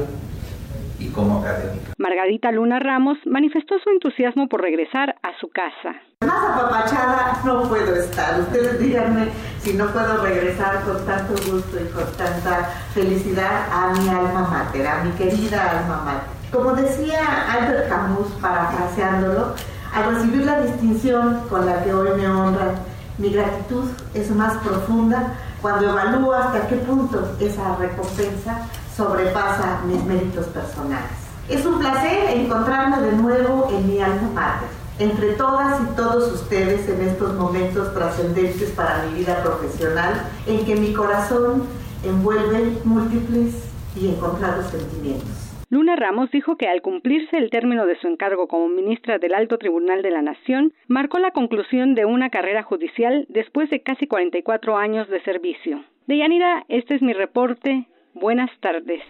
y 1.02 1.08
como 1.08 1.40
académica. 1.40 1.92
Margarita 1.98 2.50
Luna 2.52 2.78
Ramos 2.78 3.18
manifestó 3.26 3.74
su 3.82 3.90
entusiasmo 3.90 4.48
por 4.48 4.60
regresar 4.60 5.16
a 5.22 5.30
su 5.40 5.48
casa. 5.48 6.00
Más 6.20 6.44
apapachada 6.44 7.40
no 7.44 7.68
puedo 7.68 7.94
estar. 7.96 8.40
Ustedes 8.40 8.78
díganme 8.78 9.28
si 9.58 9.74
no 9.74 9.86
puedo 9.86 10.22
regresar 10.22 10.82
con 10.82 11.04
tanto 11.04 11.32
gusto 11.32 11.78
y 11.80 11.88
con 11.92 12.04
tanta 12.16 12.64
felicidad 12.94 13.66
a 13.72 13.92
mi 13.92 14.08
alma 14.08 14.48
mater, 14.48 14.86
a 14.86 15.04
mi 15.04 15.10
querida 15.12 15.80
alma 15.80 16.02
mater. 16.04 16.42
Como 16.52 16.72
decía 16.74 17.20
Albert 17.50 17.88
Camus, 17.88 18.28
parafraseándolo, 18.40 19.54
al 19.92 20.14
recibir 20.14 20.44
la 20.44 20.60
distinción 20.60 21.40
con 21.48 21.66
la 21.66 21.82
que 21.82 21.92
hoy 21.92 22.10
me 22.16 22.28
honran, 22.28 22.74
Mi 23.18 23.28
gratitud 23.30 23.90
es 24.14 24.30
más 24.30 24.56
profunda 24.58 25.34
cuando 25.60 25.90
evalúo 25.90 26.32
hasta 26.32 26.66
qué 26.66 26.76
punto 26.76 27.36
esa 27.38 27.76
recompensa 27.76 28.66
sobrepasa 28.96 29.82
mis 29.86 30.04
méritos 30.04 30.46
personales. 30.46 31.10
Es 31.48 31.64
un 31.66 31.78
placer 31.78 32.30
encontrarme 32.36 33.00
de 33.00 33.12
nuevo 33.12 33.68
en 33.72 33.86
mi 33.88 34.00
alma 34.00 34.30
mater, 34.34 34.68
entre 34.98 35.32
todas 35.32 35.80
y 35.80 35.96
todos 35.96 36.32
ustedes 36.32 36.88
en 36.88 37.08
estos 37.08 37.34
momentos 37.34 37.92
trascendentes 37.94 38.70
para 38.70 39.04
mi 39.06 39.18
vida 39.18 39.42
profesional, 39.42 40.22
en 40.46 40.64
que 40.64 40.76
mi 40.76 40.92
corazón 40.92 41.64
envuelve 42.04 42.78
múltiples 42.84 43.72
y 43.96 44.08
encontrados 44.08 44.66
sentimientos. 44.66 45.52
Luna 45.72 45.96
Ramos 45.96 46.30
dijo 46.30 46.56
que 46.56 46.68
al 46.68 46.82
cumplirse 46.82 47.38
el 47.38 47.48
término 47.48 47.86
de 47.86 47.98
su 47.98 48.06
encargo 48.06 48.46
como 48.46 48.68
ministra 48.68 49.18
del 49.18 49.32
Alto 49.32 49.56
Tribunal 49.56 50.02
de 50.02 50.10
la 50.10 50.20
Nación, 50.20 50.74
marcó 50.86 51.18
la 51.18 51.30
conclusión 51.30 51.94
de 51.94 52.04
una 52.04 52.28
carrera 52.28 52.62
judicial 52.62 53.24
después 53.30 53.70
de 53.70 53.80
casi 53.80 54.06
44 54.06 54.76
años 54.76 55.08
de 55.08 55.22
servicio. 55.22 55.82
Deyanira, 56.06 56.66
este 56.68 56.94
es 56.94 57.00
mi 57.00 57.14
reporte. 57.14 57.86
Buenas 58.14 58.50
tardes. 58.60 59.00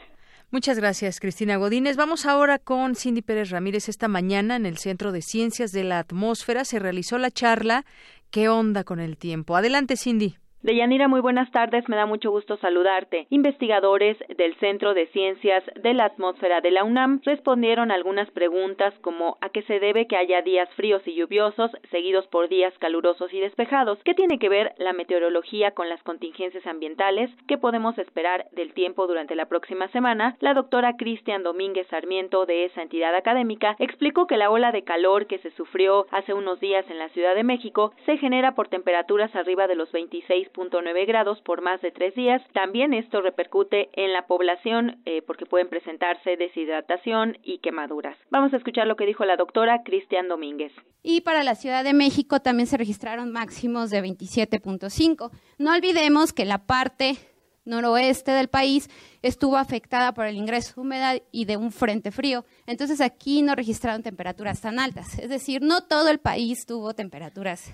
Muchas 0.51 0.79
gracias, 0.79 1.19
Cristina 1.19 1.57
Godínez. 1.57 1.97
Vamos 1.97 2.27
ahora 2.27 2.59
con 2.59 2.95
Cindy 2.95 3.23
Pérez 3.23 3.51
Ramírez. 3.51 3.89
Esta 3.89 4.07
mañana 4.07 4.57
en 4.57 4.67
el 4.67 4.77
Centro 4.77 5.11
de 5.11 5.23
Ciencias 5.23 5.73
de 5.73 5.85
la 5.85 5.99
Atmósfera 5.99 6.65
se 6.65 6.79
realizó 6.79 7.17
la 7.19 7.31
charla 7.31 7.85
¿Qué 8.33 8.49
onda 8.49 8.83
con 8.83 8.99
el 8.99 9.19
tiempo? 9.19 9.57
Adelante, 9.57 9.95
Cindy. 9.99 10.37
Deyanira, 10.63 11.09
muy 11.09 11.21
buenas 11.21 11.51
tardes. 11.51 11.89
Me 11.89 11.97
da 11.97 12.07
mucho 12.07 12.31
gusto 12.31 12.57
saludarte. 12.59 13.27
Investigadores 13.31 14.17
del 14.37 14.55
Centro 14.61 14.95
de 14.95 15.09
Ciencias 15.09 15.65
de 15.83 15.93
la 15.93 16.05
Atmósfera 16.05 16.61
de 16.61 16.71
la 16.71 16.85
UNAM 16.85 17.21
respondieron 17.25 17.91
algunas 17.91 18.31
preguntas 18.31 18.95
como 19.01 19.39
a 19.41 19.49
qué 19.49 19.63
se 19.63 19.81
debe 19.81 20.07
que 20.07 20.17
haya 20.17 20.41
días 20.43 20.69
fríos 20.77 21.03
y 21.05 21.15
lluviosos 21.15 21.73
seguidos 21.91 22.29
por 22.29 22.49
días 22.49 22.73
calurosos 22.79 23.35
y 23.35 23.41
despejados, 23.41 23.99
qué 24.05 24.15
tiene 24.15 24.39
que 24.39 24.49
ver 24.49 24.73
la 24.79 24.93
meteorología 24.93 25.73
con 25.73 25.89
las 25.89 26.01
contingencias 26.05 26.65
ambientales, 26.65 27.29
qué 27.49 27.59
podemos 27.59 27.99
esperar 27.99 28.47
del 28.53 28.73
tiempo 28.73 29.09
durante 29.09 29.35
la 29.35 29.47
próxima 29.47 29.89
semana. 29.89 30.37
La 30.39 30.55
doctora 30.55 30.97
Cristian 30.97 31.43
Domínguez 31.43 31.89
Sarmiento 31.89 32.47
de 32.47 32.67
esa 32.67 32.83
entidad 32.83 33.17
académica 33.17 33.75
explicó 33.81 34.29
que 34.29 34.37
la 34.37 34.49
ola 34.49 34.71
de 34.71 34.85
calor 34.85 35.27
que 35.27 35.39
se 35.39 35.51
sufrió 35.57 36.07
hace 36.13 36.35
unos 36.35 36.61
días 36.61 36.89
en 36.89 37.01
la 37.01 37.09
Ciudad 37.09 37.35
de 37.35 37.43
México 37.43 37.93
se 38.07 38.17
genera 38.17 38.55
por 38.55 38.69
temperaturas 38.69 39.35
arriba 39.35 39.67
de 39.67 39.75
los 39.75 39.91
26 39.91 40.52
nueve 40.57 41.05
grados 41.07 41.41
por 41.43 41.63
más 41.63 41.81
de 41.83 41.91
tres 41.91 42.15
días. 42.15 42.43
También 42.53 42.95
esto 42.95 43.21
repercute 43.21 43.91
en 43.95 44.13
la 44.13 44.27
población 44.27 45.01
eh, 45.05 45.23
porque 45.23 45.47
pueden 45.47 45.69
presentarse 45.69 46.37
deshidratación 46.37 47.39
y 47.43 47.59
quemaduras. 47.59 48.17
Vamos 48.31 48.53
a 48.53 48.57
escuchar 48.57 48.87
lo 48.87 48.97
que 48.97 49.07
dijo 49.07 49.25
la 49.25 49.37
doctora 49.37 49.83
Cristian 49.85 50.29
Domínguez. 50.29 50.73
Y 51.03 51.23
para 51.23 51.43
la 51.43 51.55
Ciudad 51.55 51.85
de 51.85 51.95
México 51.95 52.41
también 52.41 52.67
se 52.67 52.77
registraron 52.77 53.33
máximos 53.33 53.91
de 53.91 54.03
27.5. 54.03 55.31
No 55.59 55.73
olvidemos 55.73 56.33
que 56.33 56.45
la 56.45 56.67
parte 56.67 57.17
noroeste 57.65 58.33
del 58.33 58.49
país 58.49 58.91
estuvo 59.23 59.57
afectada 59.57 60.13
por 60.15 60.27
el 60.27 60.37
ingreso 60.37 60.75
de 60.75 60.81
humedad 60.81 61.23
y 61.31 61.45
de 61.45 61.57
un 61.57 61.73
frente 61.73 62.11
frío. 62.11 62.45
Entonces 62.67 63.01
aquí 63.01 63.43
no 63.43 63.55
registraron 63.55 64.03
temperaturas 64.03 64.61
tan 64.61 64.79
altas. 64.79 65.19
Es 65.19 65.29
decir, 65.29 65.63
no 65.63 65.85
todo 65.85 66.09
el 66.09 66.19
país 66.19 66.67
tuvo 66.67 66.95
temperaturas 66.95 67.73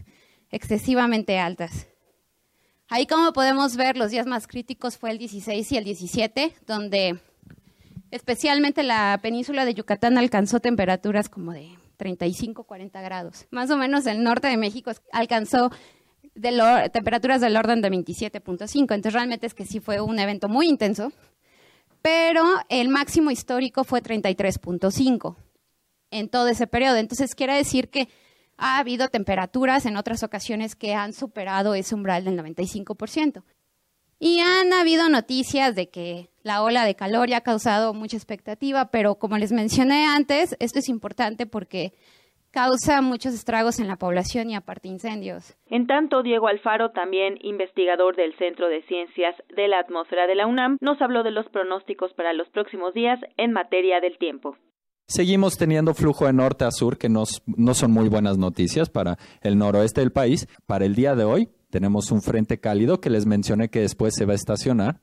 excesivamente 0.51 1.39
altas. 1.39 1.89
Ahí 2.91 3.07
como 3.07 3.33
podemos 3.33 3.77
ver, 3.77 3.99
los 3.99 4.11
días 4.11 4.27
más 4.27 4.47
críticos 4.47 4.97
fue 4.97 5.11
el 5.11 5.19
16 5.19 5.73
y 5.73 5.77
el 5.77 5.85
17, 5.85 6.55
donde 6.67 7.21
especialmente 8.11 8.83
la 8.83 9.19
península 9.23 9.67
de 9.67 9.75
Yucatán 9.75 10.17
alcanzó 10.17 10.61
temperaturas 10.61 11.29
como 11.29 11.53
de 11.53 11.69
35, 11.99 12.65
40 12.65 13.01
grados. 13.03 13.47
Más 13.51 13.71
o 13.71 13.77
menos 13.77 14.07
el 14.07 14.23
norte 14.23 14.49
de 14.49 14.57
México 14.57 14.91
alcanzó 15.13 15.71
temperaturas 16.93 17.43
del 17.43 17.57
orden 17.57 17.83
de 17.83 17.91
27.5. 17.91 18.79
Entonces 18.79 19.13
realmente 19.13 19.47
es 19.47 19.55
que 19.55 19.67
sí 19.67 19.81
fue 19.81 20.01
un 20.01 20.19
evento 20.19 20.49
muy 20.49 20.67
intenso, 20.67 21.13
pero 22.01 22.43
el 22.71 22.89
máximo 22.89 23.31
histórico 23.31 23.85
fue 23.85 24.03
33.5 24.03 25.37
en 26.11 26.29
todo 26.31 26.49
ese 26.49 26.67
periodo. 26.67 26.97
Entonces 26.97 27.35
quiere 27.35 27.55
decir 27.55 27.91
que 27.91 28.09
ha 28.59 28.79
habido 28.79 29.09
temperaturas 29.09 29.87
en 29.87 29.97
otras 29.97 30.23
ocasiones 30.23 30.77
que 30.77 30.95
han 30.95 31.13
superado 31.13 31.75
ese 31.75 31.95
umbral 31.95 32.25
del 32.25 32.39
95%. 32.39 33.43
Y 34.21 34.41
han 34.41 34.73
habido 34.73 35.09
noticias 35.09 35.77
de 35.77 35.89
que 35.91 36.29
la 36.43 36.63
ola 36.63 36.85
de 36.85 36.97
calor 36.97 37.29
ya 37.29 37.39
ha 37.39 37.43
causado 37.43 37.95
mucha 37.95 38.17
expectativa, 38.17 38.91
pero 38.91 39.15
como 39.15 39.39
les 39.39 39.53
mencioné 39.53 40.07
antes, 40.07 40.57
esto 40.59 40.81
es 40.81 40.89
importante 40.89 41.47
porque 41.47 41.93
causa 42.51 43.01
muchos 43.01 43.33
estragos 43.33 43.79
en 43.79 43.87
la 43.87 43.97
población 43.97 44.51
y 44.51 44.57
aparte 44.57 44.89
incendios. 44.89 45.57
En 45.67 45.87
tanto, 45.87 46.25
Diego 46.25 46.49
Alfaro, 46.49 46.91
también 46.91 47.39
investigador 47.43 48.17
del 48.17 48.37
Centro 48.39 48.69
de 48.69 48.83
Ciencias 48.83 49.37
de 49.55 49.69
la 49.69 49.79
Atmósfera 49.79 50.27
de 50.27 50.35
la 50.35 50.49
UNAM, 50.49 50.79
nos 50.81 51.01
habló 51.01 51.23
de 51.23 51.31
los 51.31 51.49
pronósticos 51.51 52.13
para 52.15 52.33
los 52.33 52.49
próximos 52.49 52.95
días 52.95 53.21
en 53.37 53.53
materia 53.53 54.01
del 54.01 54.19
tiempo. 54.19 54.57
Seguimos 55.11 55.57
teniendo 55.57 55.95
flujo 55.95 56.27
de 56.27 56.35
norte 56.35 56.67
a 56.67 56.71
sur, 56.71 56.99
que 56.99 57.09
no, 57.09 57.25
son 57.25 57.91
muy 57.91 58.11
buenas 58.11 58.37
noticias 58.37 58.91
para 58.91 59.19
el 59.41 59.57
noroeste 59.57 60.03
del 60.03 60.13
país. 60.13 60.47
Para 60.67 60.85
el 60.85 60.95
día 60.95 61.15
de 61.15 61.25
hoy 61.25 61.49
tenemos 61.71 62.11
un 62.11 62.21
frente 62.21 62.61
cálido 62.61 63.01
que 63.01 63.09
les 63.09 63.25
mencioné 63.25 63.71
que 63.71 63.81
después 63.81 64.13
se 64.15 64.27
va 64.27 64.33
a 64.33 64.37
estacionar. 64.37 65.01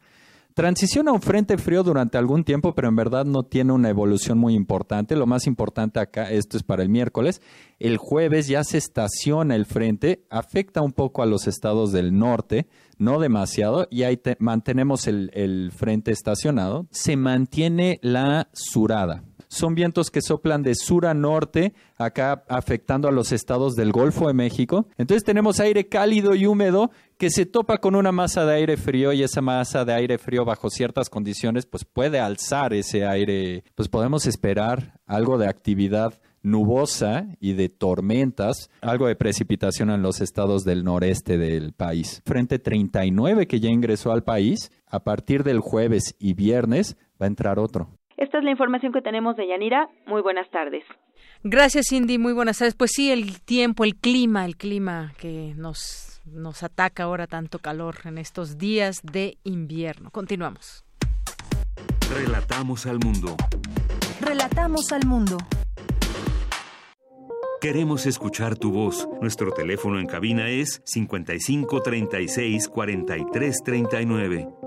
Transiciona 0.54 1.12
un 1.12 1.24
frente 1.24 1.58
frío 1.58 1.82
durante 1.82 2.20
algún 2.20 2.44
tiempo, 2.44 2.76
pero 2.76 2.88
en 2.88 2.96
verdad 2.96 3.26
no 3.26 3.44
tiene 3.44 3.74
una 3.74 3.90
evolución 3.90 4.38
muy 4.38 4.54
importante. 4.54 5.16
Lo 5.16 5.26
más 5.26 5.48
importante 5.48 6.00
acá, 6.00 6.30
esto 6.30 6.56
es 6.56 6.62
para 6.62 6.84
el 6.84 6.90
miércoles. 6.90 7.42
El 7.80 7.98
jueves 7.98 8.48
ya 8.48 8.64
se 8.64 8.78
estaciona 8.78 9.56
el 9.56 9.66
frente, 9.66 10.24
afecta 10.30 10.84
un 10.84 10.94
poco 10.94 11.24
a 11.24 11.26
los 11.26 11.48
estados 11.48 11.92
del 11.92 12.16
norte, 12.16 12.68
no 13.00 13.20
demasiado, 13.20 13.88
y 13.90 14.04
ahí 14.04 14.22
mantenemos 14.38 15.08
el 15.08 15.72
frente 15.76 16.12
estacionado. 16.12 16.86
Se 16.92 17.18
mantiene 17.18 17.98
la 18.04 18.50
surada 18.54 19.24
son 19.48 19.76
vientos 19.76 20.10
que 20.10 20.22
soplan 20.22 20.64
de 20.64 20.76
sur 20.76 21.06
a 21.06 21.14
norte, 21.14 21.74
acá 21.98 22.44
afectando 22.48 23.08
a 23.08 23.12
los 23.12 23.32
estados 23.32 23.76
del 23.76 23.92
Golfo 23.92 24.28
de 24.28 24.34
México. 24.34 24.88
Entonces 24.98 25.24
tenemos 25.24 25.60
aire 25.60 25.88
cálido 25.88 26.36
y 26.36 26.46
húmedo 26.46 26.92
que 27.18 27.30
se 27.30 27.46
topa 27.46 27.78
con 27.78 27.96
una 27.96 28.12
masa 28.12 28.46
de 28.46 28.56
aire 28.56 28.78
frío 28.78 29.14
y 29.14 29.24
esa 29.24 29.42
masa 29.42 29.86
de 29.86 29.94
aire 29.94 30.18
frío 30.18 30.46
bajo 30.46 30.70
ciertas 30.70 31.10
condiciones 31.10 31.66
pues 31.66 31.86
puede 31.86 32.20
alzar 32.20 32.74
ese 32.74 33.06
aire, 33.06 33.64
pues 33.76 33.88
podemos 33.88 34.26
esperar 34.26 35.00
algo 35.06 35.38
de 35.38 35.48
actividad 35.48 36.20
nubosa 36.46 37.28
y 37.40 37.54
de 37.54 37.70
tormentas, 37.70 38.70
algo 38.82 39.08
de 39.08 39.16
precipitación 39.16 39.90
en 39.90 40.04
los 40.04 40.22
estados 40.22 40.64
del 40.64 40.84
noreste 40.84 41.38
del 41.38 41.74
país. 41.74 42.22
Frente 42.24 42.60
39 42.60 43.48
que 43.48 43.60
ya 43.60 43.70
ingresó 43.70 44.12
al 44.12 44.24
país, 44.24 44.72
a 44.86 45.04
partir 45.04 45.44
del 45.44 45.60
jueves 45.60 46.16
y 46.20 46.34
viernes 46.34 46.98
va 47.20 47.26
a 47.26 47.28
entrar 47.28 47.60
otro. 47.60 47.90
Esta 48.18 48.38
es 48.38 48.44
la 48.44 48.52
información 48.52 48.94
que 48.94 49.02
tenemos 49.02 49.36
de 49.36 49.48
Yanira. 49.48 49.90
Muy 50.06 50.22
buenas 50.22 50.50
tardes. 50.50 50.84
Gracias, 51.44 51.88
Cindy. 51.90 52.18
Muy 52.18 52.34
buenas 52.34 52.60
tardes. 52.60 52.76
Pues 52.76 52.92
sí, 52.94 53.12
el 53.12 53.42
tiempo, 53.42 53.84
el 53.84 53.96
clima, 53.96 54.46
el 54.46 54.56
clima 54.56 55.14
que 55.18 55.54
nos, 55.56 56.22
nos 56.26 56.64
ataca 56.64 57.04
ahora 57.04 57.28
tanto 57.28 57.60
calor 57.60 57.98
en 58.06 58.18
estos 58.18 58.58
días 58.58 59.02
de 59.04 59.38
invierno. 59.44 60.12
Continuamos. 60.12 60.86
Relatamos 62.14 62.86
al 62.86 63.00
mundo. 63.00 63.36
Relatamos 64.22 64.92
al 64.92 65.06
mundo. 65.06 65.38
Queremos 67.60 68.06
escuchar 68.06 68.58
tu 68.58 68.72
voz. 68.72 69.10
Nuestro 69.22 69.52
teléfono 69.52 70.00
en 70.00 70.06
cabina 70.06 70.50
es 70.50 70.82
55 70.86 71.82
36 71.82 72.70
43 72.70 73.64
39. 73.64 74.65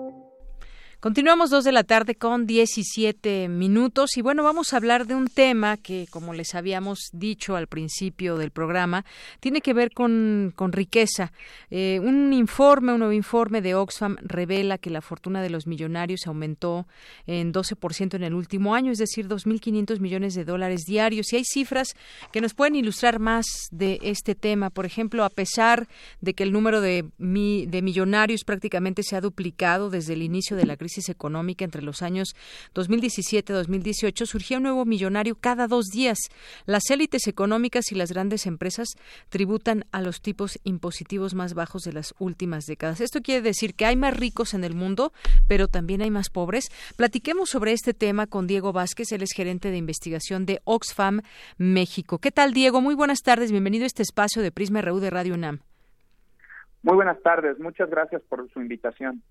Continuamos 1.00 1.50
dos 1.50 1.62
de 1.62 1.70
la 1.70 1.84
tarde 1.84 2.16
con 2.16 2.44
17 2.44 3.46
minutos 3.46 4.16
y 4.16 4.20
bueno, 4.20 4.42
vamos 4.42 4.72
a 4.72 4.78
hablar 4.78 5.06
de 5.06 5.14
un 5.14 5.28
tema 5.28 5.76
que, 5.76 6.08
como 6.10 6.34
les 6.34 6.56
habíamos 6.56 7.10
dicho 7.12 7.54
al 7.54 7.68
principio 7.68 8.36
del 8.36 8.50
programa, 8.50 9.04
tiene 9.38 9.60
que 9.60 9.74
ver 9.74 9.92
con, 9.92 10.52
con 10.56 10.72
riqueza. 10.72 11.30
Eh, 11.70 12.00
un 12.02 12.32
informe, 12.32 12.94
un 12.94 12.98
nuevo 12.98 13.12
informe 13.12 13.62
de 13.62 13.76
Oxfam 13.76 14.16
revela 14.22 14.76
que 14.76 14.90
la 14.90 15.00
fortuna 15.00 15.40
de 15.40 15.50
los 15.50 15.68
millonarios 15.68 16.26
aumentó 16.26 16.88
en 17.28 17.52
12% 17.52 18.14
en 18.16 18.24
el 18.24 18.34
último 18.34 18.74
año, 18.74 18.90
es 18.90 18.98
decir, 18.98 19.28
2.500 19.28 20.00
millones 20.00 20.34
de 20.34 20.44
dólares 20.44 20.80
diarios. 20.84 21.32
Y 21.32 21.36
hay 21.36 21.44
cifras 21.44 21.94
que 22.32 22.40
nos 22.40 22.54
pueden 22.54 22.74
ilustrar 22.74 23.20
más 23.20 23.46
de 23.70 24.00
este 24.02 24.34
tema. 24.34 24.68
Por 24.68 24.84
ejemplo, 24.84 25.22
a 25.22 25.30
pesar 25.30 25.86
de 26.20 26.34
que 26.34 26.42
el 26.42 26.50
número 26.50 26.80
de, 26.80 27.04
de 27.18 27.82
millonarios 27.82 28.42
prácticamente 28.42 29.04
se 29.04 29.14
ha 29.14 29.20
duplicado 29.20 29.90
desde 29.90 30.14
el 30.14 30.22
inicio 30.22 30.56
de 30.56 30.66
la 30.66 30.76
crisis, 30.76 30.87
crisis 30.88 31.10
económica 31.10 31.66
entre 31.66 31.82
los 31.82 32.00
años 32.00 32.34
2017-2018 32.74 34.24
surgía 34.24 34.56
un 34.56 34.62
nuevo 34.62 34.86
millonario 34.86 35.36
cada 35.38 35.66
dos 35.66 35.86
días. 35.92 36.18
Las 36.64 36.90
élites 36.90 37.26
económicas 37.26 37.92
y 37.92 37.94
las 37.94 38.10
grandes 38.10 38.46
empresas 38.46 38.88
tributan 39.28 39.84
a 39.92 40.00
los 40.00 40.22
tipos 40.22 40.58
impositivos 40.64 41.34
más 41.34 41.52
bajos 41.52 41.82
de 41.82 41.92
las 41.92 42.14
últimas 42.18 42.64
décadas. 42.64 43.02
Esto 43.02 43.20
quiere 43.20 43.42
decir 43.42 43.74
que 43.74 43.84
hay 43.84 43.96
más 43.96 44.16
ricos 44.16 44.54
en 44.54 44.64
el 44.64 44.74
mundo, 44.74 45.12
pero 45.46 45.68
también 45.68 46.00
hay 46.00 46.10
más 46.10 46.30
pobres. 46.30 46.68
Platiquemos 46.96 47.50
sobre 47.50 47.72
este 47.72 47.92
tema 47.92 48.26
con 48.26 48.46
Diego 48.46 48.72
Vázquez, 48.72 49.12
él 49.12 49.22
es 49.22 49.32
gerente 49.36 49.70
de 49.70 49.76
investigación 49.76 50.46
de 50.46 50.60
Oxfam 50.64 51.20
México. 51.58 52.18
¿Qué 52.18 52.30
tal, 52.30 52.54
Diego? 52.54 52.80
Muy 52.80 52.94
buenas 52.94 53.20
tardes. 53.20 53.52
Bienvenido 53.52 53.84
a 53.84 53.88
este 53.88 54.02
espacio 54.02 54.40
de 54.40 54.52
Prisma 54.52 54.80
RU 54.80 55.00
de 55.00 55.10
Radio 55.10 55.34
UNAM. 55.34 55.60
Muy 56.82 56.94
buenas 56.94 57.20
tardes, 57.22 57.58
muchas 57.58 57.90
gracias 57.90 58.22
por 58.22 58.48
su 58.50 58.60
invitación. 58.60 59.22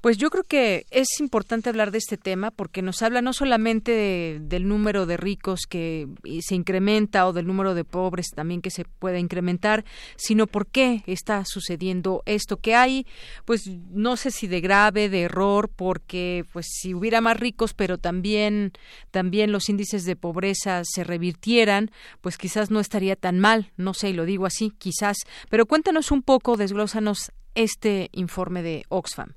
Pues 0.00 0.16
yo 0.16 0.30
creo 0.30 0.44
que 0.44 0.86
es 0.90 1.08
importante 1.18 1.68
hablar 1.68 1.90
de 1.90 1.98
este 1.98 2.16
tema 2.16 2.52
porque 2.52 2.82
nos 2.82 3.02
habla 3.02 3.20
no 3.20 3.32
solamente 3.32 4.38
del 4.40 4.68
número 4.68 5.06
de 5.06 5.16
ricos 5.16 5.62
que 5.68 6.06
se 6.40 6.54
incrementa 6.54 7.26
o 7.26 7.32
del 7.32 7.48
número 7.48 7.74
de 7.74 7.84
pobres 7.84 8.28
también 8.34 8.62
que 8.62 8.70
se 8.70 8.84
puede 8.84 9.18
incrementar, 9.18 9.84
sino 10.16 10.46
por 10.46 10.68
qué 10.68 11.02
está 11.06 11.44
sucediendo 11.44 12.22
esto 12.26 12.58
que 12.58 12.76
hay, 12.76 13.06
pues 13.44 13.66
no 13.90 14.16
sé 14.16 14.30
si 14.30 14.46
de 14.46 14.60
grave, 14.60 15.08
de 15.08 15.22
error, 15.22 15.68
porque 15.74 16.44
pues 16.52 16.66
si 16.68 16.94
hubiera 16.94 17.20
más 17.20 17.38
ricos, 17.38 17.74
pero 17.74 17.98
también 17.98 18.72
también 19.10 19.50
los 19.50 19.68
índices 19.68 20.04
de 20.04 20.14
pobreza 20.16 20.82
se 20.84 21.02
revirtieran, 21.02 21.90
pues 22.20 22.38
quizás 22.38 22.70
no 22.70 22.78
estaría 22.78 23.16
tan 23.16 23.40
mal, 23.40 23.72
no 23.76 23.94
sé, 23.94 24.10
y 24.10 24.12
lo 24.12 24.24
digo 24.24 24.46
así, 24.46 24.72
quizás, 24.78 25.16
pero 25.50 25.66
cuéntanos 25.66 26.12
un 26.12 26.22
poco, 26.22 26.56
desglósanos 26.56 27.32
este 27.54 28.10
informe 28.12 28.62
de 28.62 28.84
Oxfam. 28.88 29.34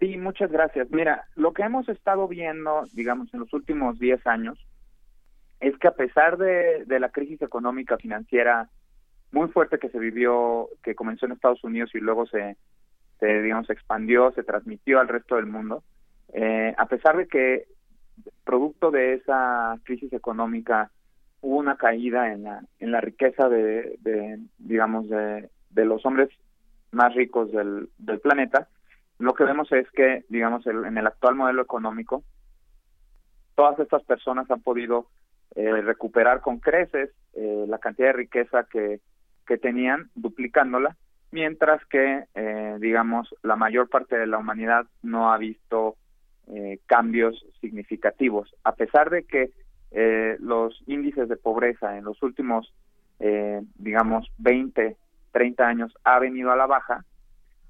Sí, 0.00 0.16
muchas 0.16 0.50
gracias. 0.50 0.90
Mira, 0.90 1.26
lo 1.36 1.52
que 1.52 1.62
hemos 1.62 1.86
estado 1.90 2.26
viendo, 2.26 2.84
digamos, 2.94 3.32
en 3.34 3.40
los 3.40 3.52
últimos 3.52 3.98
10 3.98 4.26
años, 4.26 4.58
es 5.60 5.76
que 5.76 5.88
a 5.88 5.94
pesar 5.94 6.38
de, 6.38 6.86
la 6.88 7.10
crisis 7.10 7.42
económica 7.42 7.98
financiera 7.98 8.70
muy 9.30 9.48
fuerte 9.48 9.78
que 9.78 9.90
se 9.90 9.98
vivió, 9.98 10.68
que 10.82 10.94
comenzó 10.94 11.26
en 11.26 11.32
Estados 11.32 11.62
Unidos 11.62 11.90
y 11.94 11.98
luego 11.98 12.26
se, 12.26 12.56
digamos, 13.20 13.66
se 13.66 13.74
expandió, 13.74 14.32
se 14.32 14.42
transmitió 14.42 15.00
al 15.00 15.08
resto 15.08 15.36
del 15.36 15.46
mundo, 15.46 15.84
eh, 16.32 16.74
a 16.78 16.86
pesar 16.86 17.18
de 17.18 17.28
que 17.28 17.66
producto 18.44 18.90
de 18.90 19.14
esa 19.14 19.78
crisis 19.84 20.12
económica 20.14 20.90
hubo 21.42 21.58
una 21.58 21.76
caída 21.76 22.32
en 22.32 22.44
la, 22.44 22.62
en 22.78 22.90
la 22.90 23.02
riqueza 23.02 23.50
de, 23.50 23.96
de 24.00 24.38
digamos, 24.58 25.10
de, 25.10 25.50
de 25.68 25.84
los 25.84 26.04
hombres 26.06 26.30
más 26.90 27.14
ricos 27.14 27.52
del, 27.52 27.90
del 27.98 28.18
planeta, 28.20 28.66
lo 29.20 29.34
que 29.34 29.44
vemos 29.44 29.70
es 29.70 29.88
que, 29.90 30.24
digamos, 30.30 30.66
en 30.66 30.96
el 30.96 31.06
actual 31.06 31.34
modelo 31.34 31.60
económico, 31.60 32.24
todas 33.54 33.78
estas 33.78 34.02
personas 34.04 34.50
han 34.50 34.62
podido 34.62 35.08
eh, 35.54 35.82
recuperar 35.82 36.40
con 36.40 36.58
creces 36.58 37.10
eh, 37.34 37.66
la 37.68 37.78
cantidad 37.78 38.08
de 38.08 38.14
riqueza 38.14 38.64
que, 38.64 39.00
que 39.46 39.58
tenían, 39.58 40.08
duplicándola, 40.14 40.96
mientras 41.32 41.84
que, 41.84 42.24
eh, 42.34 42.76
digamos, 42.80 43.34
la 43.42 43.56
mayor 43.56 43.90
parte 43.90 44.16
de 44.16 44.26
la 44.26 44.38
humanidad 44.38 44.86
no 45.02 45.32
ha 45.32 45.38
visto 45.38 45.96
cambios 46.86 47.46
significativos. 47.60 48.52
A 48.64 48.74
pesar 48.74 49.08
de 49.08 49.22
que 49.22 49.52
los 50.40 50.82
índices 50.88 51.28
de 51.28 51.36
pobreza 51.36 51.96
en 51.96 52.02
los 52.02 52.20
últimos, 52.24 52.74
digamos, 53.76 54.28
20, 54.38 54.96
30 55.30 55.64
años 55.64 55.94
ha 56.02 56.18
venido 56.18 56.50
a 56.50 56.56
la 56.56 56.66
baja, 56.66 57.04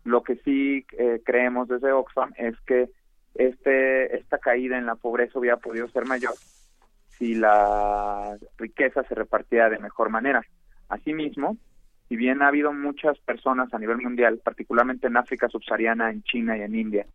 lo 0.05 0.23
que 0.23 0.37
sí 0.37 0.87
eh, 0.99 1.21
creemos 1.25 1.69
desde 1.69 1.93
Oxfam 1.93 2.33
es 2.37 2.59
que 2.63 2.89
este 3.35 4.17
esta 4.17 4.39
caída 4.39 4.77
en 4.77 4.87
la 4.87 4.97
pobreza 4.97 5.39
hubiera 5.39 5.57
podido 5.59 5.89
ser 5.89 6.05
mayor 6.07 6.35
si 7.21 7.35
la 7.35 8.39
riqueza 8.57 9.03
se 9.05 9.15
repartía 9.15 9.69
de 9.69 9.79
mejor 9.79 10.09
manera. 10.09 10.43
Asimismo, 10.89 11.59
si 12.09 12.17
bien 12.17 12.41
ha 12.41 12.49
habido 12.49 12.73
muchas 12.73 13.19
personas 13.21 13.73
a 13.75 13.79
nivel 13.79 13.99
mundial, 13.99 14.41
particularmente 14.43 15.07
en 15.07 15.19
África 15.19 15.49
subsahariana, 15.49 16.11
en 16.11 16.23
China 16.23 16.57
y 16.57 16.63
en 16.63 16.75
India, 16.75 17.07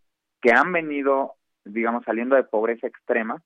que 0.42 0.52
han 0.52 0.72
venido, 0.72 1.34
digamos, 1.66 2.06
saliendo 2.06 2.36
de 2.36 2.44
pobreza 2.44 2.86
extrema, 2.86 3.42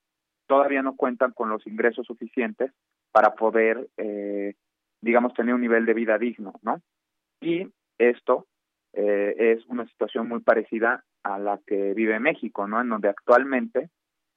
todavía 0.47 0.81
no 0.81 0.97
cuentan 0.97 1.31
con 1.31 1.49
los 1.49 1.65
ingresos 1.65 2.05
suficientes 2.05 2.71
para 3.13 3.35
poder, 3.35 3.87
eh, 3.95 4.55
digamos, 4.99 5.33
tener 5.33 5.55
un 5.55 5.61
nivel 5.61 5.85
de 5.85 5.93
vida 5.93 6.17
digno, 6.17 6.53
¿no? 6.61 6.81
Y 7.39 7.71
esto 7.97 8.47
eh, 8.93 9.35
es 9.37 9.65
una 9.67 9.85
situación 9.87 10.27
muy 10.27 10.39
parecida 10.39 11.03
a 11.23 11.37
la 11.39 11.59
que 11.65 11.93
vive 11.93 12.19
México, 12.19 12.67
¿no? 12.67 12.81
En 12.81 12.89
donde 12.89 13.09
actualmente 13.09 13.89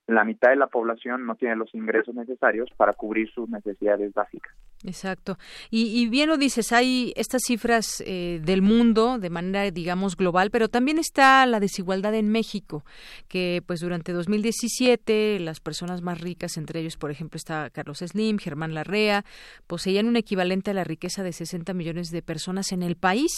la 0.07 0.25
mitad 0.25 0.51
de 0.51 0.57
la 0.57 0.67
población 0.67 1.27
no 1.27 1.37
tiene 1.37 1.57
los 1.57 1.75
ingresos 1.75 2.15
necesarios 2.15 2.71
para 2.77 2.93
cubrir 2.93 3.31
sus 3.31 3.49
necesidades 3.49 4.13
básicas. 4.13 4.55
Exacto. 4.85 5.39
Y, 5.71 6.07
bien 6.09 6.29
lo 6.29 6.37
dices, 6.37 6.73
hay 6.73 7.13
estas 7.15 7.43
cifras 7.47 8.03
eh, 8.05 8.41
del 8.43 8.63
mundo 8.63 9.19
de 9.19 9.31
manera, 9.31 9.71
digamos, 9.71 10.17
global, 10.17 10.51
pero 10.51 10.69
también 10.69 10.99
está 10.99 11.47
la 11.47 11.61
desigualdad 11.61 12.15
en 12.17 12.29
México, 12.29 12.85
que 13.29 13.63
pues 13.65 13.79
durante 13.81 14.13
2017 14.13 15.39
las 15.39 15.61
personas 15.61 16.03
más 16.03 16.21
ricas, 16.21 16.57
entre 16.57 16.81
ellos, 16.81 16.97
por 16.97 17.13
ejemplo, 17.13 17.37
está 17.37 17.71
Carlos 17.71 17.99
Slim, 17.99 18.39
Germán 18.39 18.75
Larrea, 18.75 19.25
poseían 19.69 20.09
un 20.09 20.17
equivalente 20.17 20.73
a 20.73 20.75
la 20.75 20.83
riqueza 20.83 21.23
de 21.23 21.33
60 21.33 21.73
millones 21.75 22.09
de 22.09 22.23
personas 22.23 22.73
en 22.73 22.83
el 22.83 22.97
país. 22.97 23.31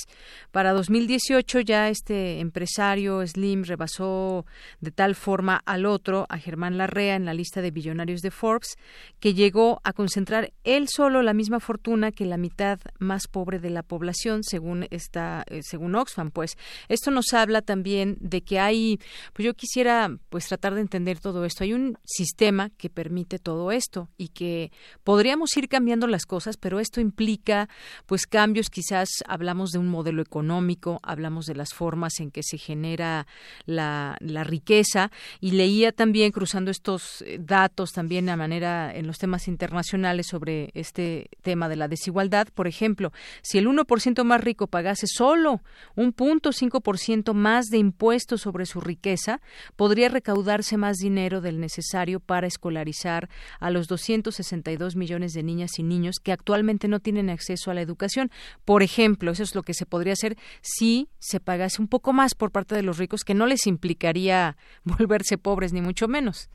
Para 0.51 0.73
2018 0.73 1.61
ya 1.61 1.91
este 1.91 2.41
empresario 2.41 3.27
Slim 3.27 3.65
rebasó 3.65 4.47
de 4.81 4.93
tal 4.93 5.15
forma 5.15 5.61
al 5.67 5.85
otro, 5.85 6.25
a 6.31 6.39
Germán 6.39 6.79
Larrea, 6.79 7.17
en 7.17 7.27
la 7.27 7.35
lista 7.35 7.61
de 7.61 7.71
billonarios 7.71 8.23
de 8.23 8.31
Forbes, 8.31 8.77
que 9.21 9.35
llegó 9.35 9.83
a 9.85 9.93
concentrar 9.93 10.55
él 10.65 10.89
solo 10.89 11.21
la 11.23 11.34
misma 11.35 11.61
fortuna 11.61 12.13
que 12.13 12.25
la 12.25 12.37
mitad 12.37 12.81
más 12.99 13.29
pobre 13.29 13.59
de 13.59 13.71
la 13.71 13.83
población, 13.83 14.43
según 14.43 14.87
esta, 14.91 15.45
eh, 15.49 15.61
según 15.63 15.95
Oxfam. 15.95 16.31
Pues 16.31 16.57
esto 16.89 17.11
nos 17.11 17.33
habla 17.33 17.63
también 17.63 18.17
de 18.21 18.43
que 18.43 18.59
hay, 18.59 18.99
pues 19.33 19.45
yo 19.45 19.55
quisiera 19.55 20.17
pues 20.31 20.47
tratar 20.47 20.75
de 20.75 20.81
entender 20.81 21.21
todo 21.21 21.45
esto. 21.45 21.65
Hay 21.65 21.73
un 21.73 21.99
sistema 22.05 22.71
que 22.71 22.91
permite 22.91 23.39
todo 23.39 23.71
esto 23.73 24.09
y 24.17 24.29
que 24.29 24.73
podríamos 25.03 25.57
ir 25.57 25.69
cambiando 25.69 26.07
las 26.07 26.27
cosas, 26.27 26.57
pero 26.57 26.81
esto 26.81 27.01
implica 27.01 27.69
pues 28.07 28.27
cambios. 28.27 28.71
Quizás 28.71 29.09
hablamos 29.27 29.71
de 29.71 29.79
un 29.79 29.89
modelo 29.89 30.23
económico, 30.23 31.01
hablamos 31.03 31.47
de 31.47 31.55
las 31.55 31.75
formas 31.75 32.21
en 32.21 32.31
que 32.31 32.43
se 32.43 32.59
genera 32.59 33.27
la, 33.67 34.17
la 34.21 34.45
riqueza 34.45 35.11
y 35.41 35.53
leía 35.53 35.93
también 35.93 36.33
cruzando 36.33 36.71
estos 36.71 37.23
eh, 37.23 37.39
datos 37.41 37.93
también 37.93 38.29
a 38.29 38.37
manera 38.37 38.95
en 38.95 39.07
los 39.07 39.19
temas 39.19 39.49
internacionales 39.49 40.27
sobre 40.27 40.71
este 40.75 41.24
tema 41.43 41.69
de 41.69 41.77
la 41.77 41.89
desigualdad, 41.89 42.49
por 42.55 42.67
ejemplo, 42.67 43.13
si 43.43 43.59
el 43.59 43.67
1% 43.67 44.25
más 44.25 44.41
rico 44.41 44.67
pagase 44.67 45.07
solo 45.07 45.61
un 45.95 46.13
punto 46.13 46.53
ciento 46.53 47.35
más 47.35 47.67
de 47.67 47.79
impuestos 47.79 48.43
sobre 48.43 48.67
su 48.67 48.81
riqueza, 48.81 49.41
podría 49.77 50.09
recaudarse 50.09 50.77
más 50.77 50.97
dinero 50.97 51.41
del 51.41 51.61
necesario 51.61 52.21
para 52.21 52.47
escolarizar 52.47 53.29
a 53.61 53.71
los 53.71 53.89
262 53.89 54.97
millones 54.97 55.33
de 55.33 55.43
niñas 55.43 55.79
y 55.79 55.83
niños 55.83 56.17
que 56.23 56.33
actualmente 56.33 56.89
no 56.89 57.01
tienen 57.01 57.31
acceso 57.31 57.71
a 57.71 57.75
la 57.75 57.83
educación. 57.83 58.31
Por 58.65 58.83
ejemplo, 58.83 59.33
eso 59.33 59.43
es 59.43 59.55
lo 59.55 59.63
que 59.63 59.75
se 59.75 59.87
podría 59.87 60.15
hacer 60.15 60.37
si 60.61 61.09
se 61.19 61.41
pagase 61.41 61.81
un 61.81 61.89
poco 61.89 62.13
más 62.13 62.35
por 62.35 62.51
parte 62.51 62.75
de 62.75 62.83
los 62.83 62.99
ricos, 62.99 63.25
que 63.25 63.35
no 63.35 63.47
les 63.47 63.67
implicaría 63.67 64.57
volverse 64.85 65.39
pobres 65.39 65.73
ni 65.73 65.81
mucho 65.81 66.09
menos. 66.09 66.51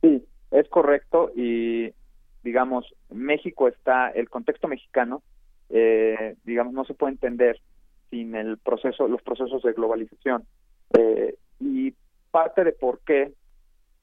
Sí, 0.00 0.24
es 0.50 0.68
correcto 0.68 1.30
y 1.36 1.92
digamos, 2.42 2.94
México 3.10 3.68
está, 3.68 4.10
el 4.10 4.28
contexto 4.28 4.68
mexicano, 4.68 5.22
eh, 5.68 6.36
digamos, 6.44 6.72
no 6.72 6.84
se 6.84 6.94
puede 6.94 7.12
entender 7.12 7.60
sin 8.10 8.34
el 8.34 8.58
proceso, 8.58 9.08
los 9.08 9.22
procesos 9.22 9.62
de 9.62 9.72
globalización. 9.72 10.44
Eh, 10.98 11.36
y 11.60 11.94
parte 12.30 12.64
de 12.64 12.72
por 12.72 13.00
qué, 13.00 13.32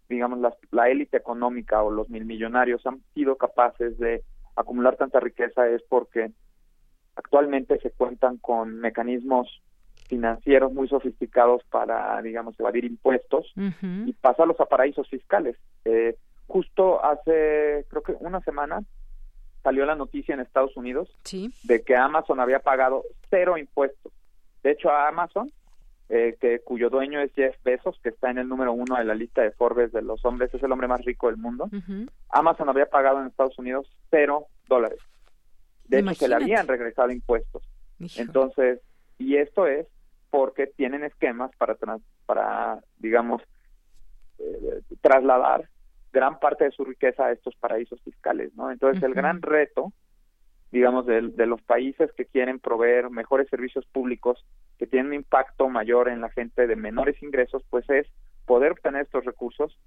digamos, 0.07 0.39
la, 0.39 0.55
la 0.72 0.89
élite 0.89 1.18
económica 1.18 1.84
o 1.84 1.91
los 1.91 2.09
mil 2.09 2.26
millonarios 2.26 2.85
han 2.85 3.01
sido 3.14 3.35
capaces 3.35 3.97
de 3.97 4.23
acumular 4.55 4.95
tanta 4.95 5.19
riqueza 5.19 5.68
es 5.68 5.84
porque 5.84 6.31
actualmente 7.15 7.80
se 7.80 7.91
cuentan 7.91 8.38
con 8.38 8.80
mecanismos 8.80 9.61
financieros 10.07 10.73
muy 10.73 10.88
sofisticados 10.88 11.64
para, 11.69 12.22
digamos, 12.22 12.57
evadir 12.59 12.85
impuestos 12.85 13.53
y 14.05 14.14
pasarlos 14.14 14.59
a 14.59 14.65
paraísos 14.65 15.07
fiscales. 15.09 15.57
Eh, 15.85 16.15
justo 16.48 17.03
hace, 17.03 17.86
creo 17.90 18.03
que 18.03 18.15
una 18.19 18.41
semana, 18.41 18.84
salió 19.64 19.86
la 19.86 19.95
noticia 19.95 20.34
en 20.34 20.40
Estados 20.40 20.78
Unidos 20.78 21.10
de 21.64 21.84
que 21.84 21.95
Amazon 21.95 22.40
había 22.40 22.60
pagado 22.60 23.03
cero 23.30 23.57
impuestos. 23.57 24.14
De 24.64 24.72
hecho, 24.72 24.90
a 24.90 25.10
Amazon, 25.10 25.52
eh, 26.07 26.38
que 26.40 26.60
cuyo 26.60 26.90
dueño 26.90 27.19
es 27.19 27.34
Jeff 27.34 27.56
Bezos, 27.65 27.99
que 28.02 28.10
está 28.10 28.32
en 28.32 28.38
el 28.38 28.48
número 28.48 28.72
uno 28.72 28.95
de 28.95 29.03
la 29.03 29.14
lista 29.14 29.41
de 29.41 29.52
Forbes 29.52 29.91
de 29.91 30.02
los 30.02 30.24
hombres, 30.24 30.53
es 30.53 30.64
el 30.64 30.72
hombre 30.72 30.88
más 30.88 31.03
rico 31.03 31.28
del 31.28 31.36
mundo. 31.36 31.69
Amazon 32.30 32.69
había 32.69 32.86
pagado 32.86 33.19
en 33.19 33.28
Estados 33.28 33.60
Unidos 33.60 33.91
cero 34.10 34.48
dólares. 34.69 34.99
De 35.86 35.99
hecho, 35.99 36.14
se 36.14 36.28
le 36.30 36.36
habían 36.36 36.68
regresado 36.68 37.11
impuestos. 37.11 37.64
Entonces, 38.15 38.80
y 39.18 39.36
esto 39.36 39.68
es 39.68 39.86
porque 40.30 40.68
tienen 40.68 41.03
esquemas 41.03 41.52
para, 41.57 41.76
para 42.26 42.80
digamos, 42.99 43.41
eh, 44.40 44.82
trasladar 45.02 45.68
gran 46.11 46.39
parte 46.39 46.65
de 46.65 46.71
su 46.71 46.84
riqueza 46.84 47.25
a 47.25 47.31
estos 47.31 47.55
paraísos 47.55 48.01
fiscales, 48.01 48.53
¿no? 48.55 48.71
Entonces, 48.71 49.03
el 49.03 49.13
gran 49.13 49.41
reto, 49.41 49.93
digamos, 50.71 51.05
de, 51.05 51.21
los 51.21 51.61
países 51.61 52.11
que 52.13 52.25
quieren 52.25 52.59
proveer 52.59 53.09
mejores 53.09 53.49
servicios 53.49 53.85
públicos 53.88 54.45
que 54.77 54.88
tienen 54.88 55.07
un 55.07 55.13
impacto 55.15 55.69
mayor 55.69 56.09
en 56.09 56.21
la 56.21 56.29
gente 56.29 56.67
de 56.67 56.75
menores 56.75 57.21
ingresos, 57.21 57.63
pues 57.69 57.89
es 57.89 58.07
poder 58.45 58.73
obtener 58.73 59.03
estos 59.03 59.25
recursos 59.25 59.77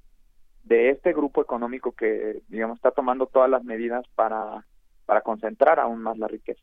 de 0.64 0.90
este 0.90 1.12
grupo 1.12 1.42
económico 1.42 1.92
que, 1.92 2.42
digamos, 2.48 2.76
está 2.76 2.90
tomando 2.90 3.26
todas 3.26 3.48
las 3.48 3.64
medidas 3.64 4.05
para, 4.14 4.64
para 5.06 5.22
concentrar 5.22 5.80
aún 5.80 6.02
más 6.02 6.18
la 6.18 6.28
riqueza. 6.28 6.62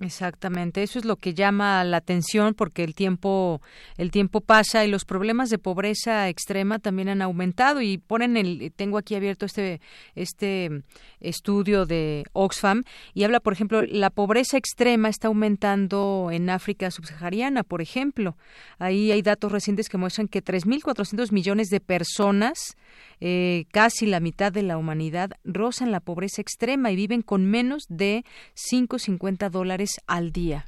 Exactamente, 0.00 0.84
eso 0.84 1.00
es 1.00 1.04
lo 1.04 1.16
que 1.16 1.34
llama 1.34 1.82
la 1.82 1.96
atención 1.96 2.54
porque 2.54 2.84
el 2.84 2.94
tiempo 2.94 3.60
el 3.96 4.12
tiempo 4.12 4.40
pasa 4.40 4.84
y 4.84 4.88
los 4.88 5.04
problemas 5.04 5.50
de 5.50 5.58
pobreza 5.58 6.28
extrema 6.28 6.78
también 6.78 7.08
han 7.08 7.22
aumentado 7.22 7.82
y 7.82 7.98
ponen 7.98 8.36
el 8.36 8.72
tengo 8.76 8.98
aquí 8.98 9.16
abierto 9.16 9.46
este 9.46 9.80
este 10.14 10.84
estudio 11.18 11.86
de 11.86 12.24
Oxfam 12.32 12.84
y 13.14 13.24
habla, 13.24 13.40
por 13.40 13.52
ejemplo, 13.52 13.82
la 13.82 14.10
pobreza 14.10 14.56
extrema 14.56 15.08
está 15.08 15.28
aumentando 15.28 16.30
en 16.32 16.50
África 16.50 16.90
subsahariana, 16.90 17.64
por 17.64 17.82
ejemplo. 17.82 18.36
Ahí 18.78 19.10
hay 19.10 19.22
datos 19.22 19.50
recientes 19.52 19.88
que 19.88 19.98
muestran 19.98 20.28
que 20.28 20.42
3.400 20.42 21.32
millones 21.32 21.68
de 21.68 21.80
personas, 21.80 22.76
eh, 23.20 23.64
casi 23.72 24.06
la 24.06 24.20
mitad 24.20 24.52
de 24.52 24.62
la 24.62 24.78
humanidad, 24.78 25.32
rozan 25.44 25.90
la 25.90 26.00
pobreza 26.00 26.40
extrema 26.40 26.90
y 26.90 26.96
viven 26.96 27.22
con 27.22 27.44
menos 27.46 27.84
de 27.88 28.24
5,50 28.54 29.50
dólares 29.50 29.79
al 30.06 30.32
día. 30.32 30.64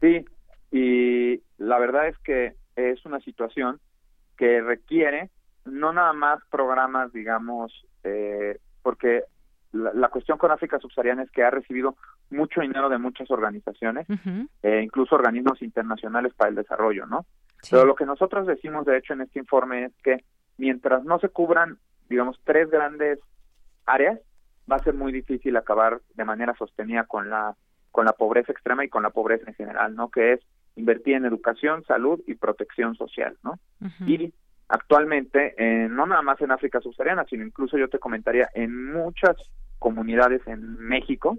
Sí, 0.00 0.24
y 0.70 1.42
la 1.58 1.78
verdad 1.78 2.08
es 2.08 2.18
que 2.18 2.54
es 2.76 3.04
una 3.04 3.20
situación 3.20 3.80
que 4.36 4.60
requiere 4.60 5.30
no 5.64 5.92
nada 5.92 6.12
más 6.12 6.40
programas, 6.50 7.12
digamos, 7.12 7.86
eh, 8.04 8.58
porque 8.82 9.24
la, 9.72 10.08
cuestión 10.08 10.38
con 10.38 10.50
África 10.50 10.78
subsahariana 10.78 11.22
es 11.22 11.30
que 11.30 11.44
ha 11.44 11.50
recibido 11.50 11.96
mucho 12.30 12.60
dinero 12.60 12.88
de 12.88 12.98
muchas 12.98 13.30
organizaciones, 13.30 14.06
eh, 14.62 14.80
incluso 14.82 15.14
organismos 15.14 15.62
internacionales 15.62 16.32
para 16.34 16.50
el 16.50 16.56
desarrollo, 16.56 17.06
¿no? 17.06 17.26
Pero 17.70 17.84
lo 17.84 17.94
que 17.94 18.06
nosotros 18.06 18.46
decimos, 18.46 18.86
de 18.86 18.96
hecho, 18.96 19.12
en 19.12 19.20
este 19.20 19.38
informe 19.38 19.84
es 19.84 19.92
que 20.02 20.24
mientras 20.56 21.04
no 21.04 21.18
se 21.18 21.28
cubran, 21.28 21.78
digamos, 22.08 22.40
tres 22.44 22.70
grandes 22.70 23.18
áreas, 23.84 24.18
va 24.70 24.76
a 24.76 24.84
ser 24.84 24.94
muy 24.94 25.12
difícil 25.12 25.56
acabar 25.56 26.00
de 26.14 26.24
manera 26.24 26.54
sostenida 26.54 27.04
con 27.04 27.28
la 27.28 27.54
con 27.90 28.04
la 28.04 28.12
pobreza 28.12 28.52
extrema 28.52 28.84
y 28.84 28.88
con 28.88 29.02
la 29.02 29.10
pobreza 29.10 29.44
en 29.48 29.54
general, 29.54 29.94
¿no? 29.94 30.10
Que 30.10 30.34
es 30.34 30.40
invertir 30.76 31.14
en 31.14 31.24
educación, 31.24 31.84
salud 31.84 32.20
y 32.26 32.34
protección 32.34 32.94
social, 32.94 33.36
¿no? 33.42 33.58
Y 34.06 34.32
actualmente, 34.68 35.54
eh, 35.58 35.88
no 35.88 36.06
nada 36.06 36.22
más 36.22 36.40
en 36.40 36.52
África 36.52 36.80
subsahariana, 36.80 37.24
sino 37.24 37.44
incluso 37.44 37.76
yo 37.76 37.88
te 37.88 37.98
comentaría, 37.98 38.48
en 38.54 38.92
muchas 38.92 39.36
comunidades 39.78 40.46
en 40.46 40.78
México 40.78 41.38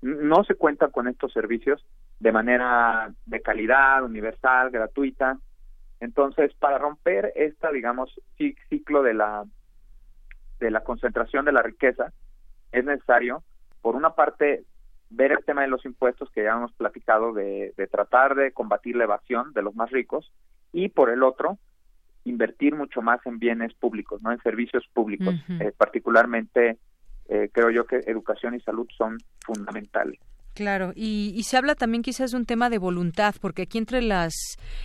no 0.00 0.44
se 0.44 0.54
cuentan 0.54 0.90
con 0.90 1.08
estos 1.08 1.32
servicios 1.32 1.84
de 2.18 2.32
manera 2.32 3.12
de 3.26 3.42
calidad, 3.42 4.02
universal, 4.02 4.70
gratuita. 4.70 5.38
Entonces, 6.00 6.54
para 6.54 6.78
romper 6.78 7.32
esta, 7.36 7.70
digamos, 7.70 8.18
ciclo 8.68 9.02
de 9.02 9.14
la 9.14 9.44
de 10.58 10.70
la 10.70 10.82
concentración 10.82 11.44
de 11.44 11.52
la 11.52 11.62
riqueza, 11.62 12.12
es 12.72 12.84
necesario, 12.84 13.42
por 13.82 13.94
una 13.94 14.14
parte, 14.14 14.64
ver 15.10 15.32
el 15.32 15.44
tema 15.44 15.62
de 15.62 15.68
los 15.68 15.84
impuestos 15.84 16.30
que 16.30 16.44
ya 16.44 16.52
hemos 16.52 16.72
platicado, 16.72 17.32
de, 17.32 17.72
de 17.76 17.86
tratar 17.86 18.34
de 18.34 18.52
combatir 18.52 18.96
la 18.96 19.04
evasión 19.04 19.52
de 19.52 19.62
los 19.62 19.74
más 19.74 19.90
ricos, 19.90 20.32
y 20.72 20.88
por 20.88 21.10
el 21.10 21.22
otro, 21.22 21.58
invertir 22.24 22.74
mucho 22.74 23.02
más 23.02 23.24
en 23.24 23.38
bienes 23.38 23.72
públicos, 23.74 24.20
no 24.22 24.32
en 24.32 24.40
servicios 24.40 24.86
públicos, 24.92 25.34
eh, 25.60 25.72
particularmente 25.76 26.78
eh, 27.28 27.50
creo 27.52 27.70
yo 27.70 27.86
que 27.86 28.00
educación 28.06 28.54
y 28.54 28.60
salud 28.60 28.86
son 28.96 29.18
fundamentales. 29.44 30.18
Claro, 30.56 30.94
y, 30.96 31.42
se 31.42 31.58
habla 31.58 31.74
también 31.74 32.02
quizás 32.02 32.30
de 32.30 32.38
un 32.38 32.46
tema 32.46 32.70
de 32.70 32.78
voluntad, 32.78 33.34
porque 33.42 33.62
aquí 33.62 33.76
entre 33.76 34.00
las 34.00 34.32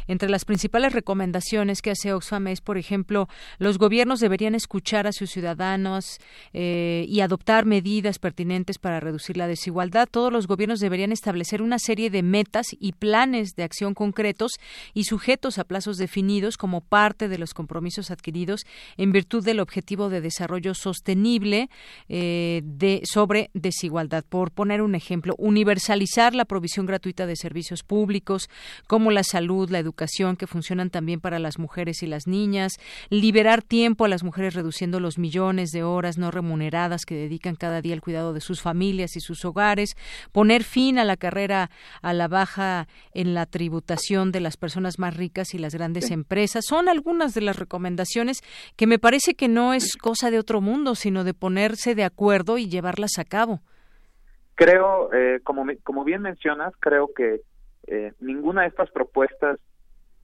entre 0.06 0.30
las 0.30 0.44
principales 0.44 0.92
recomendaciones 0.92 1.82
que 1.82 1.92
hace 1.92 2.12
Oxfam 2.12 2.48
es, 2.48 2.60
por 2.60 2.78
ejemplo, 2.78 3.30
los 3.58 3.78
gobiernos 3.78 4.20
deberían 4.20 4.54
escuchar 4.54 5.08
a 5.08 5.14
sus 5.14 5.32
ciudadanos 5.32 6.20
eh, 6.52 7.06
y 7.08 7.22
adoptar 7.22 7.66
medidas 7.66 8.20
pertinentes 8.20 8.80
para 8.80 9.00
reducir 9.00 9.38
la 9.38 9.48
desigualdad. 9.48 10.10
Todos 10.12 10.34
los 10.34 10.46
gobiernos 10.46 10.82
deberían 10.82 11.14
establecer 11.14 11.62
una 11.62 11.80
serie 11.80 12.10
de 12.10 12.22
metas 12.22 12.68
y 12.78 12.92
planes 12.92 13.56
de 13.56 13.64
acción 13.64 13.94
concretos 13.94 14.52
y 14.94 15.06
sujetos 15.06 15.58
a 15.58 15.64
plazos 15.64 15.96
definidos 15.96 16.58
como 16.58 16.82
parte 16.82 17.30
de 17.30 17.38
los 17.38 17.54
compromisos 17.54 18.12
adquiridos 18.12 18.66
en 18.98 19.14
virtud 19.14 19.42
del 19.46 19.62
objetivo 19.62 20.10
de 20.10 20.20
desarrollo 20.20 20.74
sostenible 20.74 21.70
eh, 22.10 22.62
de 22.66 23.04
sobre 23.06 23.52
desigualdad. 23.54 24.26
Por 24.28 24.52
poner 24.52 24.82
un 24.82 24.96
ejemplo, 24.96 25.34
universalizar 25.62 26.34
la 26.34 26.46
provisión 26.46 26.88
gratuita 26.88 27.28
de 27.28 27.36
servicios 27.36 27.84
públicos 27.84 28.50
como 28.88 29.12
la 29.12 29.24
salud, 29.24 29.70
la 29.70 29.78
educación, 29.78 30.36
que 30.36 30.48
funcionan 30.48 30.90
también 30.90 31.20
para 31.20 31.38
las 31.38 31.60
mujeres 31.60 32.02
y 32.02 32.08
las 32.08 32.26
niñas, 32.26 32.74
liberar 33.12 33.62
tiempo 33.62 34.06
a 34.06 34.08
las 34.08 34.24
mujeres 34.24 34.56
reduciendo 34.56 35.00
los 35.00 35.20
millones 35.20 35.70
de 35.70 35.84
horas 35.84 36.18
no 36.18 36.32
remuneradas 36.32 37.06
que 37.06 37.14
dedican 37.14 37.56
cada 37.56 37.80
día 37.80 37.94
al 37.94 38.02
cuidado 38.02 38.34
de 38.34 38.42
sus 38.42 38.60
familias 38.60 39.16
y 39.16 39.20
sus 39.20 39.46
hogares, 39.46 39.92
poner 40.32 40.64
fin 40.64 40.98
a 40.98 41.04
la 41.04 41.16
carrera 41.16 41.70
a 42.02 42.14
la 42.14 42.28
baja 42.28 42.88
en 43.14 43.36
la 43.36 43.46
tributación 43.46 44.32
de 44.32 44.40
las 44.40 44.58
personas 44.58 44.98
más 44.98 45.16
ricas 45.16 45.54
y 45.54 45.60
las 45.60 45.76
grandes 45.76 46.10
empresas. 46.10 46.66
Son 46.68 46.90
algunas 46.90 47.36
de 47.36 47.42
las 47.42 47.56
recomendaciones 47.56 48.40
que 48.76 48.88
me 48.88 48.98
parece 48.98 49.36
que 49.36 49.48
no 49.48 49.76
es 49.76 49.96
cosa 49.96 50.32
de 50.32 50.40
otro 50.40 50.60
mundo, 50.60 50.96
sino 50.96 51.24
de 51.24 51.36
ponerse 51.36 51.94
de 51.94 52.04
acuerdo 52.04 52.58
y 52.58 52.68
llevarlas 52.68 53.20
a 53.20 53.26
cabo. 53.26 53.62
Creo, 54.62 55.12
eh, 55.12 55.40
como, 55.44 55.66
como 55.82 56.04
bien 56.04 56.22
mencionas, 56.22 56.72
creo 56.80 57.10
que 57.16 57.42
eh, 57.88 58.14
ninguna 58.20 58.62
de 58.62 58.68
estas 58.68 58.92
propuestas 58.92 59.58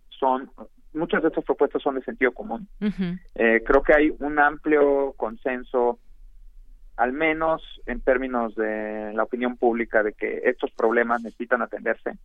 son, 0.09 0.51
muchas 0.93 1.23
de 1.23 1.29
estas 1.29 1.43
propuestas 1.43 1.81
son 1.81 1.95
de 1.95 2.03
sentido 2.03 2.31
común. 2.31 2.67
eh, 3.33 3.63
creo 3.65 3.81
que 3.81 3.95
hay 3.95 4.13
un 4.19 4.37
amplio 4.37 5.15
consenso, 5.17 5.97
al 6.97 7.13
menos 7.13 7.63
en 7.87 7.99
términos 8.01 8.53
de 8.53 9.11
la 9.15 9.23
opinión 9.23 9.57
pública, 9.57 10.03
de 10.03 10.13
que 10.13 10.41
estos 10.43 10.69
problemas 10.69 11.23
necesitan 11.23 11.63
atenderse. 11.63 12.19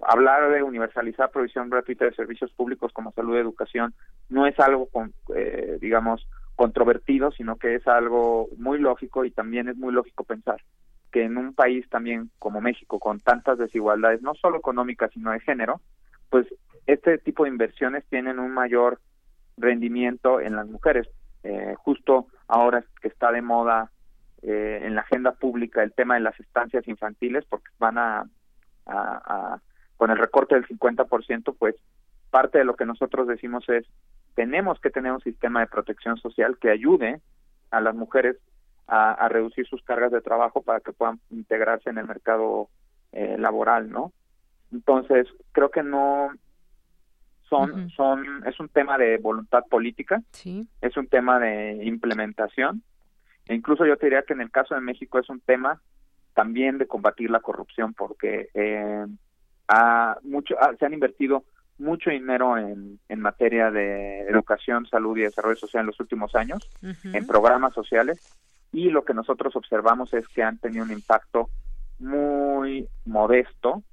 Hablar 0.00 0.50
de 0.50 0.60
universalizar 0.64 1.30
provisión 1.30 1.70
gratuita 1.70 2.04
de 2.04 2.14
servicios 2.14 2.50
públicos 2.50 2.92
como 2.92 3.12
salud 3.12 3.36
y 3.36 3.38
educación 3.38 3.94
no 4.28 4.48
es 4.48 4.58
algo, 4.58 4.86
con, 4.86 5.14
eh, 5.36 5.78
digamos, 5.80 6.26
controvertido, 6.56 7.30
sino 7.30 7.58
que 7.58 7.76
es 7.76 7.86
algo 7.86 8.48
muy 8.56 8.80
lógico 8.80 9.24
y 9.24 9.30
también 9.30 9.68
es 9.68 9.76
muy 9.76 9.92
lógico 9.92 10.24
pensar 10.24 10.60
que 11.14 11.22
en 11.22 11.36
un 11.36 11.54
país 11.54 11.88
también 11.90 12.28
como 12.40 12.60
México, 12.60 12.98
con 12.98 13.20
tantas 13.20 13.56
desigualdades, 13.56 14.20
no 14.20 14.34
solo 14.34 14.58
económicas, 14.58 15.12
sino 15.12 15.30
de 15.30 15.38
género, 15.38 15.80
pues 16.28 16.44
este 16.88 17.18
tipo 17.18 17.44
de 17.44 17.50
inversiones 17.50 18.04
tienen 18.10 18.40
un 18.40 18.50
mayor 18.50 18.98
rendimiento 19.56 20.40
en 20.40 20.56
las 20.56 20.66
mujeres. 20.66 21.06
Eh, 21.44 21.76
justo 21.78 22.26
ahora 22.48 22.84
que 23.00 23.06
está 23.06 23.30
de 23.30 23.42
moda 23.42 23.92
eh, 24.42 24.80
en 24.82 24.96
la 24.96 25.02
agenda 25.02 25.30
pública 25.30 25.84
el 25.84 25.92
tema 25.92 26.14
de 26.14 26.20
las 26.22 26.40
estancias 26.40 26.88
infantiles, 26.88 27.44
porque 27.48 27.70
van 27.78 27.96
a, 27.96 28.24
a, 28.86 29.60
con 29.96 30.10
el 30.10 30.18
recorte 30.18 30.56
del 30.56 30.66
50%, 30.66 31.54
pues 31.56 31.76
parte 32.30 32.58
de 32.58 32.64
lo 32.64 32.74
que 32.74 32.86
nosotros 32.86 33.28
decimos 33.28 33.68
es, 33.68 33.86
tenemos 34.34 34.80
que 34.80 34.90
tener 34.90 35.12
un 35.12 35.20
sistema 35.20 35.60
de 35.60 35.68
protección 35.68 36.16
social 36.16 36.58
que 36.58 36.70
ayude 36.70 37.20
a 37.70 37.80
las 37.80 37.94
mujeres 37.94 38.36
a, 38.86 39.28
reducir 39.28 39.66
sus 39.66 39.82
cargas 39.82 40.12
de 40.12 40.20
trabajo 40.20 40.62
para 40.62 40.80
que 40.80 40.92
puedan 40.92 41.20
integrarse 41.30 41.90
en 41.90 41.98
el 41.98 42.06
mercado 42.06 42.68
eh, 43.12 43.36
laboral, 43.38 43.90
¿no? 43.90 44.12
Entonces, 44.72 45.26
creo 45.52 45.70
que 45.70 45.82
no 45.82 46.30
son, 47.48 47.90
son, 47.90 48.46
es 48.46 48.58
un 48.58 48.68
tema 48.68 48.98
de 48.98 49.18
voluntad 49.18 49.64
política, 49.70 50.22
sí. 50.32 50.68
es 50.80 50.96
un 50.96 51.06
tema 51.06 51.38
de 51.38 51.84
implementación, 51.84 52.82
e 53.46 53.54
incluso 53.54 53.86
yo 53.86 53.96
te 53.96 54.06
diría 54.06 54.22
que 54.22 54.32
en 54.32 54.40
el 54.40 54.50
caso 54.50 54.74
de 54.74 54.80
México 54.80 55.18
es 55.18 55.28
un 55.28 55.40
tema 55.40 55.80
también 56.34 56.78
de 56.78 56.86
combatir 56.86 57.30
la 57.30 57.40
corrupción, 57.40 57.94
porque 57.94 58.48
eh, 58.54 59.06
mucho, 60.22 60.56
se 60.78 60.86
han 60.86 60.94
invertido 60.94 61.44
mucho 61.78 62.10
dinero 62.10 62.56
en, 62.56 62.98
en 63.08 63.20
materia 63.20 63.70
de 63.70 64.20
educación, 64.22 64.86
salud 64.86 65.16
y 65.16 65.22
desarrollo 65.22 65.56
social 65.56 65.82
en 65.82 65.86
los 65.88 66.00
últimos 66.00 66.34
años, 66.34 66.68
en 66.82 67.26
programas 67.26 67.74
sociales, 67.74 68.20
y 68.74 68.90
lo 68.90 69.04
que 69.04 69.14
nosotros 69.14 69.54
observamos 69.54 70.12
es 70.12 70.26
que 70.28 70.42
han 70.42 70.58
tenido 70.58 70.84
un 70.84 70.90
impacto 70.90 71.48
muy 72.00 72.88
modesto 73.06 73.84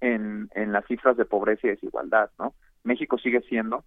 en, 0.00 0.48
en 0.54 0.72
las 0.72 0.86
cifras 0.86 1.16
de 1.18 1.26
pobreza 1.26 1.66
y 1.66 1.70
desigualdad, 1.70 2.30
¿no? 2.38 2.54
México 2.84 3.18
sigue 3.18 3.42
siendo 3.42 3.84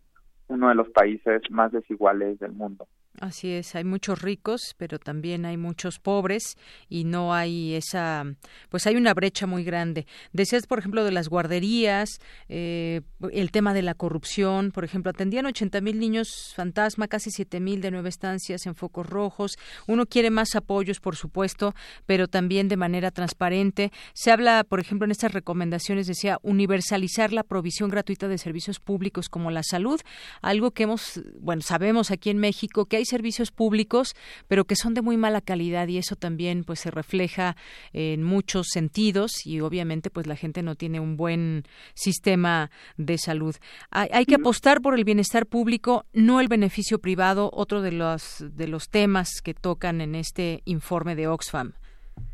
uno 0.48 0.70
de 0.70 0.76
los 0.76 0.90
países 0.90 1.42
más 1.50 1.72
desiguales 1.72 2.38
del 2.40 2.52
mundo. 2.52 2.88
Así 3.20 3.52
es, 3.52 3.76
hay 3.76 3.84
muchos 3.84 4.22
ricos, 4.22 4.76
pero 4.78 4.98
también 4.98 5.46
hay 5.46 5.58
muchos 5.58 6.00
pobres 6.00 6.56
y 6.88 7.04
no 7.04 7.34
hay 7.34 7.76
esa, 7.76 8.24
pues 8.70 8.88
hay 8.88 8.96
una 8.96 9.14
brecha 9.14 9.46
muy 9.46 9.66
grande. 9.66 10.08
Decías, 10.32 10.68
por 10.68 10.80
ejemplo, 10.80 11.04
de 11.04 11.12
las 11.12 11.28
guarderías, 11.28 12.22
eh, 12.48 13.02
el 13.34 13.52
tema 13.52 13.74
de 13.74 13.82
la 13.82 13.94
corrupción, 13.94 14.72
por 14.72 14.86
ejemplo, 14.86 15.10
atendían 15.10 15.46
80 15.46 15.82
mil 15.82 16.00
niños 16.00 16.54
fantasma, 16.56 17.10
casi 17.10 17.30
7 17.30 17.60
mil 17.60 17.82
de 17.82 17.92
nueve 17.92 18.08
estancias 18.08 18.66
en 18.66 18.76
focos 18.76 19.06
rojos. 19.06 19.58
Uno 19.86 20.06
quiere 20.06 20.30
más 20.30 20.56
apoyos, 20.56 21.02
por 21.02 21.18
supuesto, 21.18 21.76
pero 22.06 22.30
también 22.30 22.70
de 22.70 22.78
manera 22.78 23.12
transparente. 23.12 23.92
Se 24.14 24.32
habla, 24.32 24.64
por 24.64 24.80
ejemplo, 24.80 25.04
en 25.04 25.12
estas 25.12 25.34
recomendaciones, 25.34 26.08
decía, 26.08 26.38
universalizar 26.42 27.34
la 27.34 27.44
provisión 27.44 27.90
gratuita 27.90 28.30
de 28.30 28.38
servicios 28.38 28.80
públicos 28.80 29.28
como 29.28 29.52
la 29.52 29.64
salud, 29.64 30.00
algo 30.42 30.72
que 30.72 30.84
hemos, 30.84 31.22
bueno, 31.42 31.62
sabemos 31.64 32.12
aquí 32.12 32.30
en 32.30 32.38
México 32.38 32.86
que 32.86 32.96
hay 32.96 33.09
servicios 33.10 33.52
públicos, 33.52 34.16
pero 34.48 34.66
que 34.66 34.76
son 34.76 34.94
de 34.94 35.02
muy 35.02 35.18
mala 35.18 35.42
calidad 35.42 35.88
y 35.88 35.98
eso 35.98 36.16
también 36.16 36.64
pues 36.64 36.80
se 36.80 36.92
refleja 36.92 37.56
en 37.94 38.24
muchos 38.24 38.68
sentidos 38.72 39.46
y 39.46 39.62
obviamente 39.62 40.10
pues 40.10 40.28
la 40.28 40.36
gente 40.36 40.64
no 40.64 40.76
tiene 40.76 41.00
un 41.00 41.18
buen 41.18 41.64
sistema 41.94 42.72
de 42.98 43.18
salud. 43.18 43.56
Hay, 43.92 44.26
que 44.26 44.36
apostar 44.36 44.82
por 44.82 44.94
el 44.94 45.04
bienestar 45.04 45.46
público, 45.46 46.06
no 46.14 46.40
el 46.40 46.48
beneficio 46.48 47.00
privado, 47.00 47.50
otro 47.54 47.82
de 47.82 47.92
los 47.92 48.46
de 48.56 48.68
los 48.68 48.90
temas 48.90 49.42
que 49.44 49.54
tocan 49.54 50.02
en 50.02 50.16
este 50.16 50.62
informe 50.66 51.16
de 51.16 51.28
Oxfam. 51.28 51.74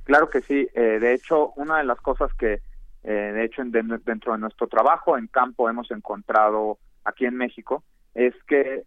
Claro 0.03 0.29
que 0.29 0.41
sí. 0.41 0.67
Eh, 0.73 0.99
de 0.99 1.13
hecho, 1.13 1.51
una 1.55 1.77
de 1.77 1.83
las 1.83 1.99
cosas 2.01 2.33
que, 2.33 2.61
eh, 3.03 3.11
de 3.11 3.43
hecho, 3.45 3.63
dentro 3.65 4.33
de 4.33 4.39
nuestro 4.39 4.67
trabajo 4.67 5.17
en 5.17 5.27
campo 5.27 5.69
hemos 5.69 5.89
encontrado 5.91 6.77
aquí 7.03 7.25
en 7.25 7.35
México 7.35 7.83
es 8.13 8.33
que 8.47 8.83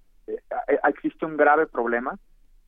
existe 0.85 1.25
un 1.25 1.37
grave 1.37 1.67
problema 1.67 2.19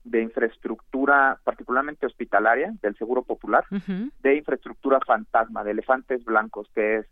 de 0.04 0.22
infraestructura, 0.22 1.38
particularmente 1.44 2.06
hospitalaria, 2.06 2.72
del 2.80 2.96
Seguro 2.96 3.22
Popular, 3.22 3.64
de 3.70 4.36
infraestructura 4.36 4.98
fantasma, 5.06 5.62
de 5.62 5.72
elefantes 5.72 6.24
blancos, 6.24 6.70
que 6.74 6.98
es 6.98 7.06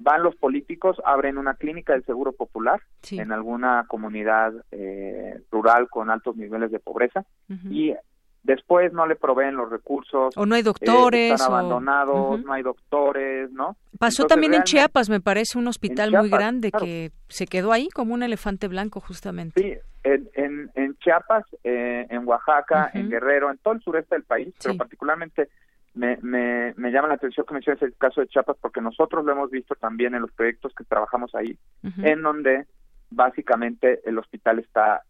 van 0.00 0.22
los 0.22 0.36
políticos, 0.36 1.00
abren 1.04 1.38
una 1.38 1.54
clínica 1.54 1.92
del 1.92 2.04
Seguro 2.04 2.32
Popular 2.32 2.80
en 3.10 3.32
alguna 3.32 3.84
comunidad 3.88 4.52
eh, 4.70 5.42
rural 5.50 5.88
con 5.88 6.10
altos 6.10 6.36
niveles 6.36 6.70
de 6.70 6.78
pobreza 6.78 7.24
y 7.70 7.94
después 8.42 8.92
no 8.92 9.06
le 9.06 9.16
proveen 9.16 9.56
los 9.56 9.70
recursos. 9.70 10.36
O 10.36 10.46
no 10.46 10.54
hay 10.54 10.62
doctores. 10.62 11.32
están 11.32 11.52
abandonados, 11.52 12.42
no 12.44 12.52
hay 12.52 12.62
doctores, 12.62 13.50
¿no? 13.50 13.76
Pasó 13.98 14.26
también 14.26 14.54
en 14.54 14.62
Chiapas, 14.62 15.10
me 15.10 15.20
parece, 15.20 15.58
un 15.58 15.68
hospital 15.68 16.12
muy 16.12 16.30
grande 16.30 16.70
que 16.70 17.10
se 17.28 17.46
quedó 17.46 17.72
ahí 17.72 17.88
como 17.88 18.14
un 18.14 18.22
elefante 18.22 18.68
blanco, 18.68 19.00
justamente. 19.00 19.60
Sí, 19.60 19.88
en, 20.04 20.70
en, 20.74 20.96
Chiapas, 20.98 21.44
eh, 21.64 22.06
en 22.08 22.26
Oaxaca, 22.26 22.90
en 22.94 23.10
Guerrero, 23.10 23.50
en 23.50 23.58
todo 23.58 23.74
el 23.74 23.82
sureste 23.82 24.14
del 24.14 24.24
país, 24.24 24.54
pero 24.62 24.76
particularmente 24.76 25.48
me, 25.94 26.16
me, 26.22 26.74
me, 26.76 26.90
llama 26.90 27.08
la 27.08 27.14
atención 27.14 27.44
que 27.46 27.54
menciones 27.54 27.82
el 27.82 27.94
caso 27.96 28.20
de 28.20 28.28
Chiapas 28.28 28.56
porque 28.60 28.80
nosotros 28.80 29.24
lo 29.24 29.32
hemos 29.32 29.50
visto 29.50 29.74
también 29.74 30.14
en 30.14 30.22
los 30.22 30.32
proyectos 30.32 30.72
que 30.74 30.84
trabajamos 30.84 31.34
ahí, 31.34 31.58
en 31.82 32.22
donde 32.22 32.66
básicamente 33.10 34.00
el 34.04 34.18
hospital 34.18 34.58
está 34.60 35.02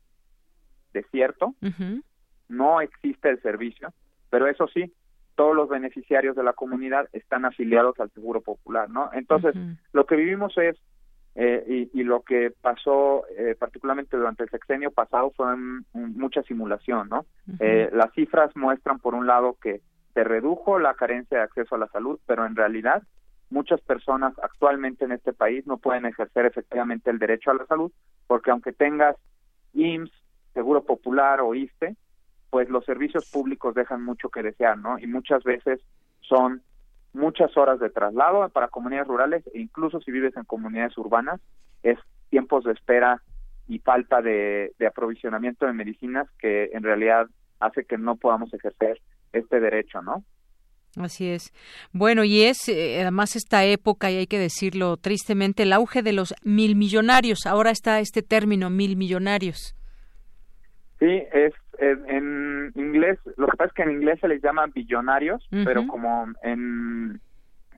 desierto, 0.92 1.54
no 2.48 2.80
existe 2.80 3.30
el 3.30 3.40
servicio, 3.42 3.92
pero 4.30 4.46
eso 4.46 4.66
sí, 4.68 4.92
todos 5.34 5.54
los 5.54 5.68
beneficiarios 5.68 6.34
de 6.34 6.42
la 6.42 6.52
comunidad 6.52 7.08
están 7.12 7.44
afiliados 7.44 7.98
al 8.00 8.10
Seguro 8.10 8.40
Popular, 8.40 8.90
¿no? 8.90 9.10
Entonces, 9.12 9.54
lo 9.92 10.04
que 10.04 10.16
vivimos 10.16 10.56
es, 10.58 10.76
eh, 11.36 11.88
y, 11.92 12.02
lo 12.02 12.22
que 12.22 12.52
pasó 12.60 13.24
eh, 13.36 13.54
particularmente 13.56 14.16
durante 14.16 14.42
el 14.42 14.50
sexenio 14.50 14.90
pasado 14.90 15.30
fue 15.36 15.46
mucha 15.92 16.42
simulación, 16.42 17.08
¿no? 17.08 17.24
Eh, 17.60 17.88
las 17.92 18.12
cifras 18.14 18.50
muestran, 18.56 18.98
por 18.98 19.14
un 19.14 19.28
lado, 19.28 19.56
que 19.62 19.80
se 20.14 20.24
redujo 20.24 20.80
la 20.80 20.94
carencia 20.94 21.38
de 21.38 21.44
acceso 21.44 21.76
a 21.76 21.78
la 21.78 21.86
salud, 21.86 22.18
pero 22.26 22.44
en 22.44 22.56
realidad 22.56 23.04
muchas 23.50 23.80
personas 23.80 24.34
actualmente 24.42 25.04
en 25.04 25.12
este 25.12 25.32
país 25.32 25.64
no 25.68 25.78
pueden 25.78 26.06
ejercer 26.06 26.46
efectivamente 26.46 27.10
el 27.10 27.20
derecho 27.20 27.52
a 27.52 27.54
la 27.54 27.66
salud, 27.66 27.92
porque 28.26 28.50
aunque 28.50 28.72
tengas 28.72 29.14
IMSS, 29.74 30.12
Seguro 30.54 30.82
Popular 30.82 31.40
o 31.40 31.54
ISTE, 31.54 31.94
pues 32.50 32.68
los 32.68 32.84
servicios 32.84 33.30
públicos 33.30 33.74
dejan 33.74 34.04
mucho 34.04 34.28
que 34.28 34.42
desear, 34.42 34.78
¿no? 34.78 34.98
Y 34.98 35.06
muchas 35.06 35.44
veces 35.44 35.80
son 36.20 36.62
muchas 37.12 37.56
horas 37.56 37.80
de 37.80 37.90
traslado 37.90 38.48
para 38.50 38.68
comunidades 38.68 39.08
rurales 39.08 39.44
e 39.54 39.60
incluso 39.60 40.00
si 40.00 40.10
vives 40.10 40.36
en 40.36 40.44
comunidades 40.44 40.96
urbanas 40.98 41.40
es 41.82 41.98
tiempos 42.30 42.64
de 42.64 42.72
espera 42.72 43.22
y 43.66 43.78
falta 43.80 44.22
de, 44.22 44.72
aprovisionamiento 44.86 45.66
de 45.66 45.72
medicinas 45.72 46.26
que 46.38 46.70
en 46.72 46.82
realidad 46.82 47.26
hace 47.60 47.84
que 47.84 47.98
no 47.98 48.16
podamos 48.16 48.52
ejercer 48.54 49.00
este 49.32 49.60
derecho, 49.60 50.00
¿no? 50.00 50.24
Así 50.96 51.28
es. 51.28 51.52
Bueno, 51.92 52.24
y 52.24 52.42
es 52.42 52.68
eh, 52.68 53.02
además 53.02 53.36
esta 53.36 53.64
época, 53.64 54.10
y 54.10 54.16
hay 54.16 54.26
que 54.26 54.38
decirlo 54.38 54.96
tristemente, 54.96 55.64
el 55.64 55.74
auge 55.74 56.02
de 56.02 56.12
los 56.12 56.34
mil 56.42 56.76
millonarios. 56.76 57.46
Ahora 57.46 57.70
está 57.70 58.00
este 58.00 58.22
término, 58.22 58.70
mil 58.70 58.96
millonarios. 58.96 59.77
Sí, 60.98 61.22
es 61.32 61.54
en, 61.78 62.72
inglés, 62.74 63.18
lo 63.36 63.46
que 63.46 63.56
pasa 63.56 63.68
es 63.68 63.72
que 63.72 63.82
en 63.82 63.92
inglés 63.92 64.18
se 64.20 64.28
les 64.28 64.42
llama 64.42 64.66
billonarios, 64.66 65.46
pero 65.50 65.86
como 65.86 66.26
en, 66.42 67.20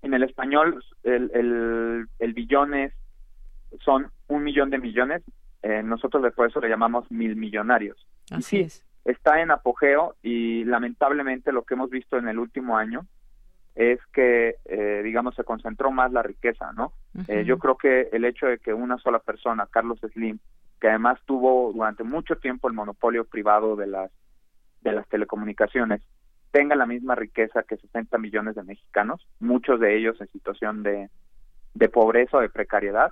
en 0.02 0.14
el 0.14 0.22
español 0.22 0.82
el, 1.04 1.30
el, 1.34 2.06
el 2.18 2.32
billón 2.32 2.74
es, 2.74 2.92
son 3.84 4.10
un 4.28 4.42
millón 4.42 4.70
de 4.70 4.78
millones, 4.78 5.22
eh, 5.62 5.82
nosotros 5.82 6.32
por 6.34 6.48
eso 6.48 6.60
le 6.60 6.68
llamamos 6.68 7.10
mil 7.10 7.36
millonarios. 7.36 8.06
Así 8.30 8.60
es. 8.60 8.84
Está 9.04 9.40
en 9.42 9.50
apogeo 9.50 10.14
y 10.22 10.64
lamentablemente 10.64 11.52
lo 11.52 11.62
que 11.62 11.74
hemos 11.74 11.90
visto 11.90 12.16
en 12.16 12.28
el 12.28 12.38
último 12.38 12.76
año 12.76 13.06
es 13.74 13.98
que, 14.12 14.56
eh, 14.64 15.00
digamos, 15.04 15.34
se 15.34 15.44
concentró 15.44 15.90
más 15.90 16.12
la 16.12 16.22
riqueza, 16.22 16.72
¿no? 16.72 16.92
Eh, 17.28 17.44
yo 17.44 17.58
creo 17.58 17.76
que 17.76 18.08
el 18.12 18.24
hecho 18.24 18.46
de 18.46 18.58
que 18.58 18.74
una 18.74 18.98
sola 18.98 19.20
persona, 19.20 19.66
Carlos 19.70 20.00
Slim, 20.12 20.38
que 20.80 20.88
además 20.88 21.18
tuvo 21.26 21.72
durante 21.72 22.04
mucho 22.04 22.36
tiempo 22.36 22.68
el 22.68 22.74
monopolio 22.74 23.24
privado 23.24 23.76
de 23.76 23.86
las 23.86 24.10
de 24.80 24.92
las 24.92 25.06
telecomunicaciones 25.08 26.00
tenga 26.50 26.74
la 26.74 26.86
misma 26.86 27.14
riqueza 27.14 27.62
que 27.62 27.76
60 27.76 28.18
millones 28.18 28.54
de 28.54 28.62
mexicanos, 28.62 29.26
muchos 29.38 29.80
de 29.80 29.96
ellos 29.96 30.20
en 30.20 30.28
situación 30.28 30.82
de, 30.82 31.08
de 31.74 31.88
pobreza 31.88 32.38
o 32.38 32.40
de 32.40 32.48
precariedad, 32.48 33.10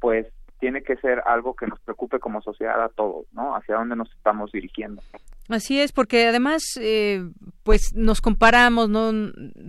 pues 0.00 0.26
tiene 0.58 0.82
que 0.82 0.96
ser 0.96 1.22
algo 1.26 1.54
que 1.54 1.66
nos 1.66 1.78
preocupe 1.80 2.18
como 2.18 2.40
sociedad 2.40 2.82
a 2.82 2.88
todos, 2.88 3.26
¿no? 3.32 3.54
Hacia 3.54 3.76
dónde 3.76 3.96
nos 3.96 4.10
estamos 4.12 4.50
dirigiendo. 4.52 5.02
Así 5.48 5.80
es, 5.80 5.92
porque 5.92 6.26
además, 6.26 6.62
eh, 6.78 7.26
pues 7.62 7.94
nos 7.94 8.20
comparamos, 8.20 8.90
¿no? 8.90 9.12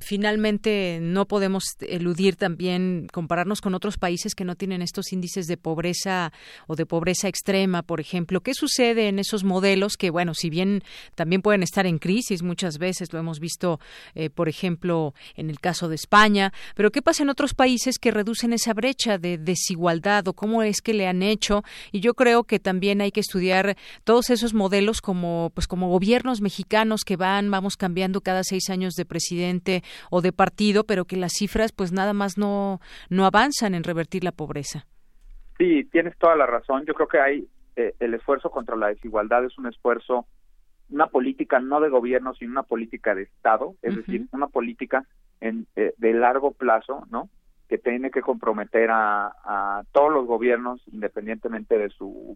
Finalmente 0.02 1.00
no 1.02 1.26
podemos 1.26 1.64
eludir 1.80 2.36
también 2.36 3.08
compararnos 3.14 3.62
con 3.62 3.76
otros 3.76 3.98
países 3.98 4.36
que 4.36 4.44
no 4.44 4.56
tienen 4.56 4.82
estos 4.82 5.14
índices 5.14 5.48
de 5.48 5.56
pobreza 5.56 6.34
o 6.68 6.76
de 6.76 6.86
pobreza 6.86 7.30
extrema, 7.30 7.82
por 7.82 8.02
ejemplo. 8.02 8.42
¿Qué 8.42 8.54
sucede 8.54 9.08
en 9.08 9.20
esos 9.20 9.46
modelos 9.46 9.96
que, 9.96 10.10
bueno, 10.10 10.34
si 10.34 10.50
bien 10.50 10.84
también 11.16 11.42
pueden 11.42 11.64
estar 11.64 11.86
en 11.86 11.98
crisis 11.98 12.44
muchas 12.44 12.78
veces, 12.78 13.14
lo 13.14 13.20
hemos 13.20 13.40
visto, 13.40 13.80
eh, 14.16 14.30
por 14.30 14.50
ejemplo, 14.50 15.14
en 15.36 15.50
el 15.50 15.62
caso 15.62 15.88
de 15.88 15.96
España, 15.96 16.52
pero 16.76 16.92
qué 16.92 17.02
pasa 17.02 17.24
en 17.24 17.30
otros 17.30 17.54
países 17.54 18.00
que 18.00 18.12
reducen 18.12 18.52
esa 18.52 18.74
brecha 18.74 19.18
de 19.18 19.38
desigualdad 19.38 20.28
o 20.28 20.34
cómo 20.34 20.62
es 20.62 20.82
que 20.82 20.94
le 20.94 21.08
han 21.08 21.24
hecho? 21.24 21.64
Y 21.94 22.02
yo 22.02 22.16
creo 22.16 22.44
que 22.44 22.60
también 22.60 23.00
hay 23.00 23.12
que 23.12 23.22
estudiar 23.22 23.78
todos 24.04 24.30
esos 24.30 24.54
modelos 24.54 25.00
como, 25.00 25.52
pues, 25.54 25.69
como 25.70 25.88
gobiernos 25.88 26.42
mexicanos 26.42 27.06
que 27.06 27.16
van, 27.16 27.50
vamos 27.50 27.78
cambiando 27.78 28.20
cada 28.20 28.44
seis 28.44 28.70
años 28.70 28.96
de 28.96 29.06
presidente 29.06 29.84
o 30.12 30.22
de 30.22 30.34
partido, 30.34 30.84
pero 30.84 31.06
que 31.06 31.16
las 31.16 31.32
cifras 31.38 31.72
pues 31.72 31.94
nada 31.94 32.12
más 32.12 32.38
no, 32.38 32.82
no 33.10 33.26
avanzan 33.26 33.74
en 33.76 33.86
revertir 33.86 34.26
la 34.26 34.34
pobreza. 34.34 34.86
Sí, 35.58 35.86
tienes 35.86 36.18
toda 36.18 36.36
la 36.36 36.46
razón. 36.46 36.84
Yo 36.86 36.94
creo 36.94 37.08
que 37.08 37.20
hay 37.20 37.48
eh, 37.78 37.94
el 38.00 38.14
esfuerzo 38.14 38.50
contra 38.50 38.76
la 38.76 38.88
desigualdad 38.88 39.46
es 39.46 39.58
un 39.58 39.68
esfuerzo, 39.68 40.26
una 40.90 41.08
política 41.08 41.60
no 41.60 41.80
de 41.80 41.90
gobierno, 41.90 42.34
sino 42.34 42.52
una 42.52 42.64
política 42.64 43.16
de 43.16 43.24
Estado, 43.24 43.76
es 43.82 43.96
decir, 43.96 44.28
una 44.32 44.48
política 44.48 45.06
en, 45.40 45.68
eh, 45.76 45.94
de 45.98 46.14
largo 46.14 46.52
plazo, 46.52 47.06
¿no? 47.10 47.30
que 47.70 47.78
tiene 47.78 48.10
que 48.10 48.22
comprometer 48.22 48.90
a, 48.90 49.28
a 49.28 49.84
todos 49.92 50.12
los 50.12 50.26
gobiernos, 50.26 50.82
independientemente 50.92 51.78
de 51.78 51.90
su 51.90 52.36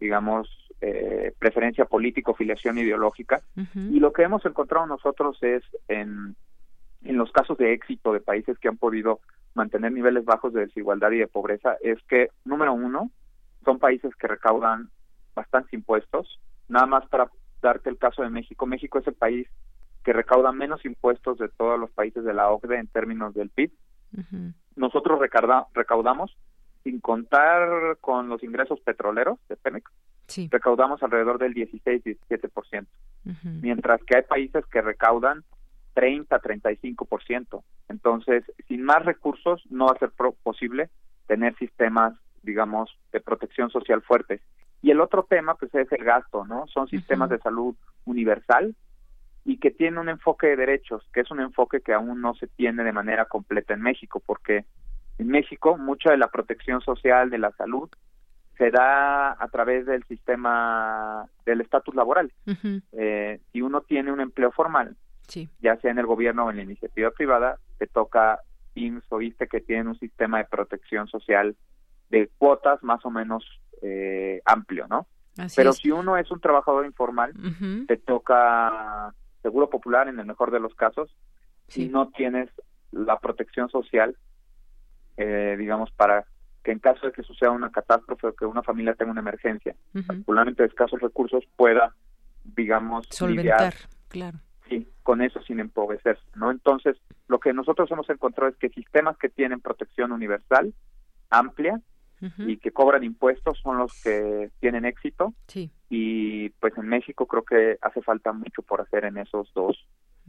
digamos, 0.00 0.48
eh, 0.80 1.32
preferencia 1.38 1.84
política 1.84 2.34
filiación 2.34 2.78
ideológica. 2.78 3.42
Y 3.74 4.00
lo 4.00 4.12
que 4.12 4.22
hemos 4.22 4.44
encontrado 4.44 4.86
nosotros 4.86 5.38
es 5.42 5.62
en, 5.88 6.36
en 7.04 7.16
los 7.16 7.30
casos 7.32 7.56
de 7.58 7.72
éxito 7.72 8.12
de 8.12 8.20
países 8.20 8.58
que 8.58 8.68
han 8.68 8.76
podido 8.76 9.20
mantener 9.54 9.92
niveles 9.92 10.24
bajos 10.24 10.52
de 10.52 10.66
desigualdad 10.66 11.12
y 11.12 11.18
de 11.18 11.28
pobreza, 11.28 11.76
es 11.82 12.02
que, 12.08 12.28
número 12.44 12.72
uno, 12.72 13.10
son 13.64 13.78
países 13.78 14.14
que 14.16 14.26
recaudan 14.26 14.90
bastantes 15.34 15.72
impuestos. 15.72 16.40
Nada 16.68 16.86
más 16.86 17.06
para 17.06 17.30
darte 17.62 17.88
el 17.88 17.98
caso 17.98 18.22
de 18.22 18.30
México, 18.30 18.66
México 18.66 18.98
es 18.98 19.06
el 19.06 19.14
país 19.14 19.48
que 20.04 20.12
recauda 20.12 20.52
menos 20.52 20.84
impuestos 20.84 21.38
de 21.38 21.48
todos 21.48 21.80
los 21.80 21.90
países 21.90 22.24
de 22.24 22.34
la 22.34 22.50
OCDE 22.50 22.78
en 22.78 22.88
términos 22.88 23.34
del 23.34 23.48
PIB. 23.48 23.72
Nosotros 24.76 25.18
recaudamos 25.72 26.36
sin 26.84 27.00
contar 27.00 27.96
con 28.00 28.28
los 28.28 28.44
ingresos 28.44 28.78
petroleros 28.80 29.38
de 29.48 29.56
Pemex, 29.56 29.90
recaudamos 30.50 31.02
alrededor 31.02 31.38
del 31.38 31.54
16-17%, 31.54 32.86
mientras 33.60 34.02
que 34.04 34.16
hay 34.16 34.22
países 34.22 34.64
que 34.66 34.82
recaudan 34.82 35.42
30-35%. 35.94 37.62
Entonces, 37.88 38.44
sin 38.68 38.82
más 38.82 39.04
recursos 39.04 39.62
no 39.70 39.86
va 39.86 39.92
a 39.92 39.98
ser 39.98 40.12
posible 40.42 40.90
tener 41.26 41.56
sistemas, 41.56 42.14
digamos, 42.42 42.90
de 43.12 43.20
protección 43.20 43.70
social 43.70 44.02
fuertes. 44.02 44.40
Y 44.82 44.90
el 44.90 45.00
otro 45.00 45.24
tema, 45.24 45.54
pues, 45.54 45.74
es 45.74 45.90
el 45.92 46.04
gasto, 46.04 46.44
¿no? 46.44 46.66
Son 46.66 46.86
sistemas 46.88 47.30
de 47.30 47.38
salud 47.38 47.74
universal 48.04 48.74
y 49.44 49.58
que 49.58 49.70
tienen 49.70 49.98
un 49.98 50.08
enfoque 50.10 50.48
de 50.48 50.56
derechos, 50.56 51.02
que 51.12 51.20
es 51.20 51.30
un 51.30 51.40
enfoque 51.40 51.80
que 51.80 51.94
aún 51.94 52.20
no 52.20 52.34
se 52.34 52.46
tiene 52.48 52.84
de 52.84 52.92
manera 52.92 53.26
completa 53.26 53.74
en 53.74 53.82
México, 53.82 54.22
porque 54.24 54.64
en 55.18 55.28
México 55.28 55.76
mucha 55.76 56.10
de 56.10 56.16
la 56.16 56.28
protección 56.28 56.80
social 56.80 57.30
de 57.30 57.38
la 57.38 57.52
salud 57.52 57.88
se 58.56 58.70
da 58.70 59.32
a 59.32 59.48
través 59.48 59.86
del 59.86 60.04
sistema 60.04 61.26
del 61.44 61.60
estatus 61.60 61.94
laboral. 61.94 62.32
Eh, 62.92 63.40
si 63.52 63.62
uno 63.62 63.80
tiene 63.80 64.12
un 64.12 64.20
empleo 64.20 64.52
formal, 64.52 64.96
ya 65.60 65.76
sea 65.80 65.90
en 65.90 65.98
el 65.98 66.06
gobierno 66.06 66.46
o 66.46 66.50
en 66.50 66.56
la 66.56 66.62
iniciativa 66.62 67.10
privada, 67.10 67.58
te 67.78 67.86
toca 67.86 68.40
IMSS 68.74 69.06
o 69.10 69.20
ISTE 69.20 69.48
que 69.48 69.60
tienen 69.60 69.88
un 69.88 69.98
sistema 69.98 70.38
de 70.38 70.44
protección 70.44 71.08
social 71.08 71.56
de 72.10 72.30
cuotas 72.38 72.82
más 72.82 73.04
o 73.04 73.10
menos 73.10 73.44
eh, 73.82 74.40
amplio, 74.44 74.86
¿no? 74.88 75.06
Pero 75.56 75.72
si 75.72 75.90
uno 75.90 76.16
es 76.16 76.30
un 76.30 76.40
trabajador 76.40 76.86
informal, 76.86 77.32
te 77.88 77.96
toca 77.96 79.12
seguro 79.42 79.68
popular 79.68 80.06
en 80.06 80.20
el 80.20 80.26
mejor 80.26 80.52
de 80.52 80.60
los 80.60 80.74
casos, 80.74 81.14
si 81.66 81.88
no 81.88 82.10
tienes 82.10 82.48
la 82.92 83.18
protección 83.18 83.68
social, 83.68 84.16
eh, 85.16 85.56
digamos, 85.58 85.90
para 85.92 86.24
que 86.62 86.72
en 86.72 86.78
caso 86.78 87.06
de 87.06 87.12
que 87.12 87.22
suceda 87.22 87.50
una 87.50 87.70
catástrofe 87.70 88.28
o 88.28 88.34
que 88.34 88.46
una 88.46 88.62
familia 88.62 88.94
tenga 88.94 89.12
una 89.12 89.20
emergencia, 89.20 89.74
particularmente 90.06 90.62
de 90.62 90.68
escasos 90.68 91.00
recursos, 91.00 91.44
pueda, 91.56 91.94
digamos, 92.44 93.06
solventar, 93.10 93.74
claro. 94.08 94.38
Sí, 94.68 94.88
con 95.02 95.20
eso 95.20 95.42
sin 95.42 95.60
empobrecerse, 95.60 96.24
¿no? 96.34 96.50
Entonces, 96.50 96.96
lo 97.28 97.38
que 97.38 97.52
nosotros 97.52 97.90
hemos 97.90 98.08
encontrado 98.08 98.50
es 98.50 98.56
que 98.56 98.70
sistemas 98.70 99.18
que 99.18 99.28
tienen 99.28 99.60
protección 99.60 100.10
universal, 100.10 100.72
amplia, 101.28 101.80
y 102.38 102.56
que 102.56 102.70
cobran 102.70 103.04
impuestos 103.04 103.58
son 103.62 103.78
los 103.78 104.02
que 104.02 104.50
tienen 104.60 104.84
éxito. 104.84 105.34
Sí. 105.46 105.70
Y 105.90 106.48
pues 106.50 106.72
en 106.78 106.88
México 106.88 107.26
creo 107.26 107.42
que 107.42 107.76
hace 107.82 108.00
falta 108.02 108.32
mucho 108.32 108.62
por 108.62 108.80
hacer 108.80 109.04
en 109.04 109.18
esos 109.18 109.52
dos 109.54 109.86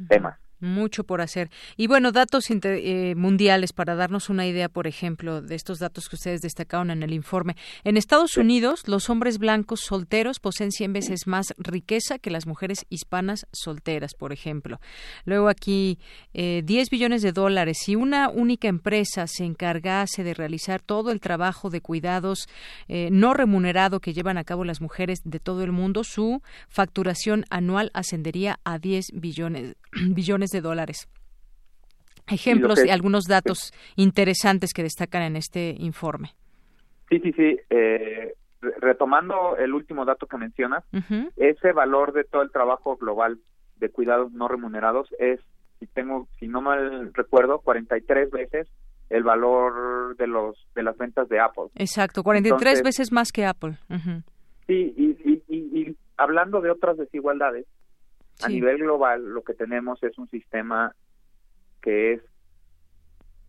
temas. 0.09 0.37
Mucho 0.59 1.03
por 1.03 1.21
hacer. 1.21 1.49
Y 1.77 1.87
bueno, 1.87 2.11
datos 2.11 2.45
eh, 2.49 3.13
mundiales 3.15 3.73
para 3.73 3.95
darnos 3.95 4.29
una 4.29 4.47
idea, 4.47 4.69
por 4.69 4.87
ejemplo, 4.87 5.41
de 5.41 5.55
estos 5.55 5.79
datos 5.79 6.07
que 6.07 6.15
ustedes 6.15 6.41
destacaron 6.41 6.91
en 6.91 7.03
el 7.03 7.13
informe. 7.13 7.55
En 7.83 7.97
Estados 7.97 8.37
Unidos, 8.37 8.87
los 8.87 9.09
hombres 9.09 9.37
blancos 9.37 9.81
solteros 9.81 10.39
poseen 10.39 10.71
100 10.71 10.93
veces 10.93 11.27
más 11.27 11.53
riqueza 11.57 12.19
que 12.19 12.29
las 12.29 12.47
mujeres 12.47 12.85
hispanas 12.89 13.47
solteras, 13.51 14.13
por 14.13 14.31
ejemplo. 14.31 14.79
Luego 15.25 15.49
aquí, 15.49 15.99
eh, 16.33 16.61
10 16.63 16.89
billones 16.89 17.21
de 17.21 17.31
dólares. 17.31 17.77
Si 17.83 17.95
una 17.95 18.29
única 18.29 18.67
empresa 18.67 19.27
se 19.27 19.43
encargase 19.43 20.23
de 20.23 20.33
realizar 20.33 20.81
todo 20.81 21.11
el 21.11 21.19
trabajo 21.19 21.69
de 21.69 21.81
cuidados 21.81 22.47
eh, 22.87 23.09
no 23.11 23.33
remunerado 23.33 23.99
que 23.99 24.13
llevan 24.13 24.37
a 24.37 24.43
cabo 24.43 24.63
las 24.63 24.81
mujeres 24.81 25.21
de 25.23 25.39
todo 25.39 25.63
el 25.63 25.71
mundo, 25.71 26.03
su 26.03 26.41
facturación 26.67 27.45
anual 27.49 27.91
ascendería 27.93 28.59
a 28.63 28.79
10 28.79 29.07
billones, 29.13 29.75
billones 30.09 30.44
de 30.51 30.61
dólares. 30.61 31.07
Ejemplos 32.27 32.83
y, 32.83 32.89
algunos 32.89 33.25
datos 33.25 33.71
interesantes 33.95 34.73
que 34.73 34.83
destacan 34.83 35.21
en 35.21 35.35
este 35.35 35.75
informe. 35.77 36.31
Sí, 37.09 37.19
sí, 37.19 37.31
sí. 37.33 37.59
Eh, 37.69 38.33
retomando 38.79 39.57
el 39.57 39.73
último 39.73 40.05
dato 40.05 40.25
que 40.25 40.37
mencionas, 40.37 40.83
ese 41.35 41.71
valor 41.71 42.13
de 42.13 42.23
todo 42.23 42.41
el 42.41 42.51
trabajo 42.51 42.97
global 42.97 43.37
de 43.77 43.89
cuidados 43.89 44.31
no 44.31 44.47
remunerados 44.47 45.07
es, 45.19 45.39
si 45.79 45.87
tengo, 45.87 46.27
si 46.39 46.47
no 46.47 46.61
mal 46.61 47.13
recuerdo, 47.13 47.59
43 47.59 48.31
veces 48.31 48.67
el 49.09 49.23
valor 49.23 50.15
de 50.17 50.27
los 50.27 50.57
de 50.73 50.83
las 50.83 50.97
ventas 50.97 51.29
de 51.29 51.39
Apple. 51.39 51.65
Exacto, 51.75 52.23
43 52.23 52.81
veces 52.81 53.11
más 53.11 53.31
que 53.31 53.45
Apple. 53.45 53.77
Sí, 54.67 54.93
y, 54.97 55.43
y, 55.47 55.95
hablando 56.17 56.61
de 56.61 56.71
otras 56.71 56.97
desigualdades, 56.97 57.65
a 58.41 58.49
nivel 58.49 58.77
global 58.79 59.23
lo 59.23 59.43
que 59.43 59.53
tenemos 59.53 60.01
es 60.03 60.17
un 60.17 60.29
sistema 60.29 60.93
que 61.81 62.13
es 62.13 62.21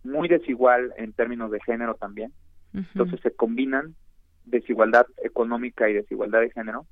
muy 0.04 0.28
desigual 0.28 0.92
en 0.96 1.12
términos 1.12 1.50
de 1.50 1.60
género 1.60 1.94
también. 1.94 2.32
Entonces 2.72 3.20
se 3.20 3.30
combinan 3.30 3.94
desigualdad 4.44 5.06
económica 5.22 5.88
y 5.88 5.94
desigualdad 5.94 6.40
de 6.40 6.50
género. 6.50 6.86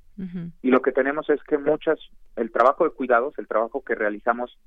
Y 0.61 0.69
lo 0.69 0.81
que 0.81 0.91
tenemos 0.91 1.29
es 1.29 1.41
que 1.43 1.57
muchas, 1.57 1.99
el 2.35 2.51
trabajo 2.51 2.83
de 2.83 2.91
cuidados, 2.91 3.37
el 3.37 3.47
trabajo 3.47 3.83
que 3.83 3.95
realizamos 3.95 4.57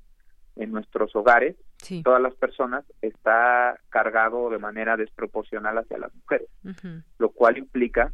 en 0.55 0.71
nuestros 0.71 1.15
hogares, 1.15 1.55
todas 2.03 2.21
las 2.21 2.35
personas, 2.35 2.83
está 3.01 3.79
cargado 3.89 4.49
de 4.49 4.57
manera 4.57 4.97
desproporcional 4.97 5.77
hacia 5.77 5.97
las 5.97 6.13
mujeres, 6.15 6.49
lo 7.17 7.29
cual 7.29 7.57
implica 7.57 8.11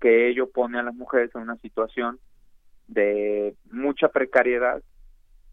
que 0.00 0.28
ello 0.28 0.50
pone 0.50 0.78
a 0.78 0.82
las 0.82 0.94
mujeres 0.94 1.30
en 1.34 1.42
una 1.42 1.56
situación 1.56 2.18
de 2.88 3.54
mucha 3.70 4.08
precariedad 4.08 4.82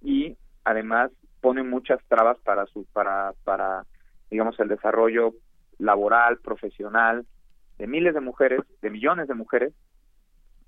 y 0.01 0.37
además 0.63 1.11
pone 1.39 1.63
muchas 1.63 1.99
trabas 2.07 2.37
para 2.39 2.65
su 2.67 2.85
para 2.85 3.33
para 3.43 3.85
digamos 4.29 4.59
el 4.59 4.67
desarrollo 4.67 5.33
laboral 5.79 6.37
profesional 6.37 7.25
de 7.77 7.87
miles 7.87 8.13
de 8.13 8.21
mujeres 8.21 8.61
de 8.81 8.89
millones 8.89 9.27
de 9.27 9.33
mujeres 9.33 9.73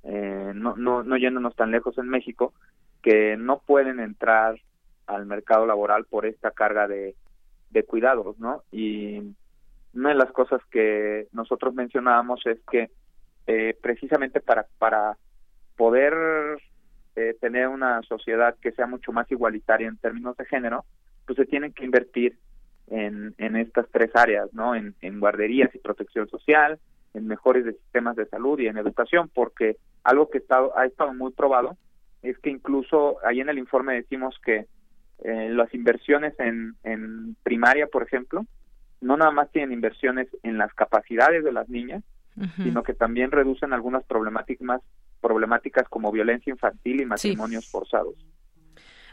eh, 0.03 0.51
no, 0.55 0.75
no 0.75 1.03
no 1.03 1.17
yéndonos 1.17 1.55
tan 1.55 1.71
lejos 1.71 1.97
en 1.97 2.09
México 2.09 2.53
que 3.01 3.37
no 3.37 3.59
pueden 3.59 3.99
entrar 3.99 4.55
al 5.05 5.25
mercado 5.25 5.65
laboral 5.65 6.05
por 6.05 6.25
esta 6.25 6.51
carga 6.51 6.87
de, 6.87 7.15
de 7.71 7.83
cuidados 7.83 8.39
no 8.39 8.63
y 8.71 9.21
una 9.93 10.09
de 10.09 10.15
las 10.15 10.31
cosas 10.31 10.61
que 10.71 11.27
nosotros 11.33 11.73
mencionábamos 11.73 12.41
es 12.45 12.59
que 12.71 12.89
eh, 13.45 13.77
precisamente 13.81 14.39
para 14.39 14.65
para 14.79 15.17
poder 15.75 16.13
eh, 17.15 17.35
tener 17.39 17.67
una 17.67 18.01
sociedad 18.03 18.55
que 18.61 18.71
sea 18.71 18.87
mucho 18.87 19.11
más 19.11 19.29
igualitaria 19.31 19.87
en 19.87 19.97
términos 19.97 20.35
de 20.37 20.45
género, 20.45 20.85
pues 21.25 21.37
se 21.37 21.45
tienen 21.45 21.73
que 21.73 21.85
invertir 21.85 22.37
en, 22.87 23.33
en 23.37 23.55
estas 23.55 23.87
tres 23.91 24.11
áreas, 24.15 24.53
¿no? 24.53 24.75
En, 24.75 24.95
en 25.01 25.19
guarderías 25.19 25.73
y 25.73 25.79
protección 25.79 26.27
social, 26.27 26.79
en 27.13 27.27
mejores 27.27 27.65
sistemas 27.65 28.15
de 28.15 28.25
salud 28.25 28.59
y 28.59 28.67
en 28.67 28.77
educación, 28.77 29.29
porque 29.33 29.77
algo 30.03 30.29
que 30.29 30.39
estado, 30.39 30.77
ha 30.77 30.85
estado 30.85 31.13
muy 31.13 31.31
probado 31.31 31.77
es 32.21 32.37
que 32.39 32.49
incluso 32.49 33.17
ahí 33.25 33.41
en 33.41 33.49
el 33.49 33.57
informe 33.57 33.95
decimos 33.95 34.39
que 34.43 34.65
eh, 35.23 35.49
las 35.49 35.73
inversiones 35.73 36.33
en, 36.39 36.75
en 36.83 37.35
primaria, 37.43 37.87
por 37.87 38.03
ejemplo, 38.03 38.45
no 39.01 39.17
nada 39.17 39.31
más 39.31 39.51
tienen 39.51 39.73
inversiones 39.73 40.27
en 40.43 40.57
las 40.57 40.73
capacidades 40.73 41.43
de 41.43 41.51
las 41.51 41.69
niñas, 41.69 42.03
sino 42.57 42.81
que 42.81 42.95
también 42.95 43.29
reducen 43.29 43.73
algunas 43.73 44.03
problemáticas 44.05 44.81
problemáticas 45.23 45.87
como 45.87 46.11
violencia 46.11 46.51
infantil 46.51 47.01
y 47.01 47.05
matrimonios 47.05 47.67
forzados. 47.67 48.15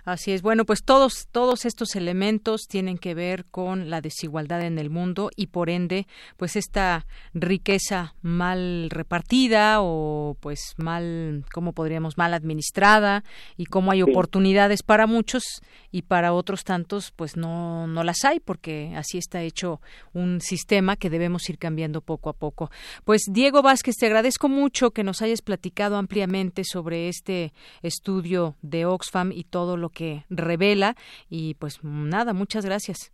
Así 0.05 0.33
es. 0.33 0.43
Bueno, 0.43 0.65
pues 0.65 0.83
todos 0.83 1.29
todos 1.31 1.65
estos 1.65 1.97
elementos 1.97 2.63
tienen 2.69 2.99
que 2.99 3.15
ver 3.15 3.45
con 3.47 3.91
la 3.91 4.01
desigualdad 4.01 4.63
en 4.63 4.79
el 4.79 4.91
mundo 4.91 5.31
y 5.37 5.49
por 5.49 5.71
ende, 5.71 6.07
pues 6.37 6.57
esta 6.57 7.07
riqueza 7.35 8.15
mal 8.23 8.89
repartida 8.91 9.81
o 9.81 10.37
pues 10.41 10.75
mal, 10.77 11.45
¿cómo 11.53 11.73
podríamos 11.73 12.17
mal 12.19 12.35
administrada 12.35 13.25
y 13.57 13.67
cómo 13.67 13.91
hay 13.91 14.03
oportunidades 14.03 14.83
para 14.83 15.07
muchos 15.07 15.45
y 15.91 16.03
para 16.03 16.33
otros 16.33 16.65
tantos 16.65 17.13
pues 17.15 17.37
no 17.37 17.87
no 17.87 18.05
las 18.05 18.25
hay 18.25 18.41
porque 18.41 18.93
así 18.97 19.19
está 19.19 19.43
hecho 19.43 19.81
un 20.13 20.41
sistema 20.41 20.97
que 20.97 21.11
debemos 21.11 21.49
ir 21.51 21.59
cambiando 21.59 22.01
poco 22.01 22.31
a 22.31 22.33
poco. 22.33 22.71
Pues 23.05 23.23
Diego 23.31 23.63
Vázquez, 23.63 23.97
te 23.97 24.07
agradezco 24.07 24.49
mucho 24.49 24.93
que 24.93 25.05
nos 25.05 25.23
hayas 25.23 25.43
platicado 25.43 25.97
ampliamente 25.97 26.65
sobre 26.65 27.09
este 27.09 27.53
estudio 27.83 28.57
de 28.63 28.87
Oxfam 28.87 29.33
y 29.33 29.45
todo 29.45 29.77
lo 29.77 29.90
que 29.91 30.25
revela. 30.31 30.95
Y 31.29 31.55
pues 31.55 31.81
nada, 31.83 32.33
muchas 32.33 32.65
gracias. 32.65 33.13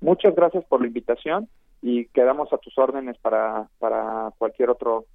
Muchas 0.00 0.34
gracias 0.34 0.64
por 0.66 0.80
la 0.80 0.88
invitación 0.88 1.48
y 1.82 2.06
quedamos 2.06 2.52
a 2.52 2.58
tus 2.58 2.76
órdenes 2.78 3.16
para, 3.18 3.68
para 3.78 4.32
cualquier 4.38 4.70
otro 4.70 5.06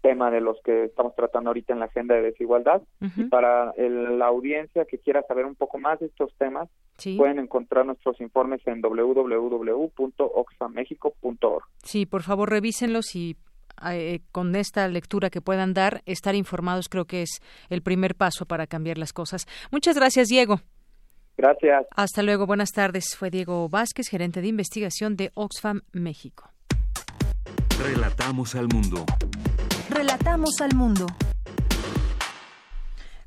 tema 0.00 0.30
de 0.30 0.40
los 0.40 0.56
que 0.62 0.84
estamos 0.84 1.12
tratando 1.14 1.50
ahorita 1.50 1.72
en 1.72 1.80
la 1.80 1.86
agenda 1.86 2.14
de 2.14 2.22
desigualdad. 2.22 2.82
Y 3.16 3.24
para 3.24 3.74
la 3.76 4.26
audiencia 4.26 4.84
que 4.84 4.98
quiera 4.98 5.22
saber 5.22 5.44
un 5.44 5.56
poco 5.56 5.78
más 5.78 5.98
de 6.00 6.06
estos 6.06 6.32
temas, 6.38 6.68
pueden 7.16 7.40
encontrar 7.40 7.86
nuestros 7.86 8.20
informes 8.20 8.60
en 8.66 8.80
www.oxfamexico.org. 8.80 11.64
Sí, 11.82 12.06
por 12.06 12.22
favor 12.22 12.50
revísenlos 12.50 13.16
y 13.16 13.36
eh, 13.90 14.20
con 14.32 14.54
esta 14.54 14.86
lectura 14.88 15.30
que 15.30 15.40
puedan 15.40 15.74
dar, 15.74 16.02
estar 16.06 16.34
informados 16.34 16.88
creo 16.88 17.04
que 17.04 17.22
es 17.22 17.40
el 17.68 17.82
primer 17.82 18.14
paso 18.14 18.46
para 18.46 18.66
cambiar 18.66 18.98
las 18.98 19.12
cosas. 19.12 19.46
Muchas 19.70 19.96
gracias, 19.96 20.28
Diego. 20.28 20.60
Gracias. 21.36 21.86
Hasta 21.96 22.22
luego, 22.22 22.46
buenas 22.46 22.72
tardes. 22.72 23.16
Fue 23.16 23.30
Diego 23.30 23.68
Vázquez, 23.68 24.08
gerente 24.08 24.40
de 24.40 24.48
investigación 24.48 25.16
de 25.16 25.30
Oxfam 25.34 25.80
México. 25.92 26.50
Relatamos 27.82 28.54
al 28.54 28.68
mundo. 28.68 29.04
Relatamos 29.90 30.60
al 30.60 30.74
mundo. 30.74 31.06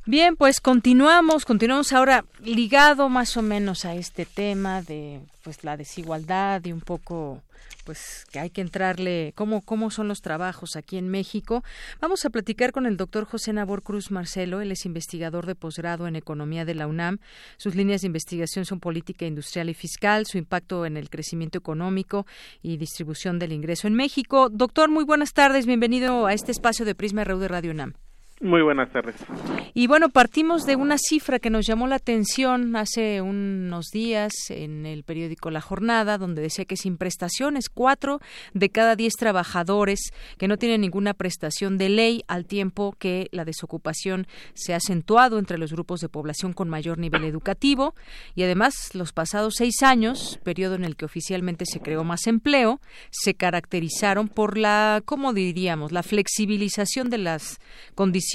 Bien, 0.07 0.35
pues 0.35 0.61
continuamos, 0.61 1.45
continuamos 1.45 1.91
ahora 1.91 2.25
ligado 2.43 3.09
más 3.09 3.37
o 3.37 3.41
menos 3.41 3.85
a 3.85 3.95
este 3.95 4.25
tema 4.25 4.83
de 4.83 5.19
pues 5.43 5.63
la 5.63 5.77
desigualdad 5.77 6.63
y 6.63 6.71
un 6.71 6.81
poco 6.81 7.41
pues 7.85 8.25
que 8.31 8.39
hay 8.39 8.49
que 8.49 8.61
entrarle 8.61 9.31
cómo 9.35 9.61
cómo 9.61 9.91
son 9.91 10.07
los 10.07 10.21
trabajos 10.21 10.75
aquí 10.75 10.97
en 10.97 11.07
México. 11.07 11.63
Vamos 12.01 12.25
a 12.25 12.29
platicar 12.29 12.71
con 12.71 12.85
el 12.85 12.97
doctor 12.97 13.25
José 13.25 13.53
Nabor 13.53 13.83
Cruz 13.83 14.11
Marcelo, 14.11 14.59
él 14.59 14.71
es 14.71 14.85
investigador 14.85 15.45
de 15.45 15.55
posgrado 15.55 16.07
en 16.07 16.15
economía 16.15 16.65
de 16.65 16.75
la 16.75 16.87
UNAM. 16.87 17.19
Sus 17.57 17.75
líneas 17.75 18.01
de 18.01 18.07
investigación 18.07 18.65
son 18.65 18.79
política 18.79 19.25
industrial 19.25 19.69
y 19.69 19.73
fiscal, 19.73 20.25
su 20.25 20.37
impacto 20.37 20.85
en 20.85 20.97
el 20.97 21.09
crecimiento 21.09 21.57
económico 21.57 22.25
y 22.61 22.77
distribución 22.77 23.39
del 23.39 23.53
ingreso 23.53 23.87
en 23.87 23.93
México. 23.93 24.49
Doctor, 24.49 24.89
muy 24.89 25.05
buenas 25.05 25.33
tardes, 25.33 25.65
bienvenido 25.65 26.25
a 26.25 26.33
este 26.33 26.51
espacio 26.51 26.85
de 26.85 26.95
Prisma 26.95 27.23
RU 27.23 27.39
de 27.39 27.47
Radio 27.47 27.71
UNAM. 27.71 28.04
Muy 28.41 28.61
buenas 28.61 28.91
tardes. 28.91 29.15
Y 29.73 29.87
bueno, 29.87 30.09
partimos 30.09 30.65
de 30.65 30.75
una 30.75 30.97
cifra 30.97 31.39
que 31.39 31.49
nos 31.49 31.65
llamó 31.65 31.87
la 31.87 31.95
atención 31.95 32.75
hace 32.75 33.21
unos 33.21 33.91
días 33.91 34.33
en 34.49 34.85
el 34.85 35.03
periódico 35.03 35.51
La 35.51 35.61
Jornada, 35.61 36.17
donde 36.17 36.41
decía 36.41 36.65
que 36.65 36.75
sin 36.75 36.97
prestaciones, 36.97 37.69
cuatro 37.69 38.19
de 38.53 38.69
cada 38.69 38.97
diez 38.97 39.13
trabajadores 39.13 40.11
que 40.37 40.49
no 40.49 40.57
tienen 40.57 40.81
ninguna 40.81 41.13
prestación 41.13 41.77
de 41.77 41.87
ley, 41.87 42.23
al 42.27 42.45
tiempo 42.45 42.93
que 42.99 43.29
la 43.31 43.45
desocupación 43.45 44.27
se 44.53 44.73
ha 44.73 44.77
acentuado 44.77 45.39
entre 45.39 45.57
los 45.57 45.71
grupos 45.71 46.01
de 46.01 46.09
población 46.09 46.51
con 46.51 46.67
mayor 46.67 46.97
nivel 46.97 47.23
educativo. 47.23 47.95
Y 48.35 48.43
además, 48.43 48.73
los 48.93 49.13
pasados 49.13 49.55
seis 49.57 49.81
años, 49.81 50.41
periodo 50.43 50.75
en 50.75 50.83
el 50.83 50.97
que 50.97 51.05
oficialmente 51.05 51.65
se 51.65 51.79
creó 51.79 52.03
más 52.03 52.27
empleo, 52.27 52.81
se 53.11 53.33
caracterizaron 53.33 54.27
por 54.27 54.57
la, 54.57 55.01
¿cómo 55.05 55.31
diríamos?, 55.31 55.93
la 55.93 56.03
flexibilización 56.03 57.09
de 57.09 57.19
las 57.19 57.61
condiciones 57.95 58.25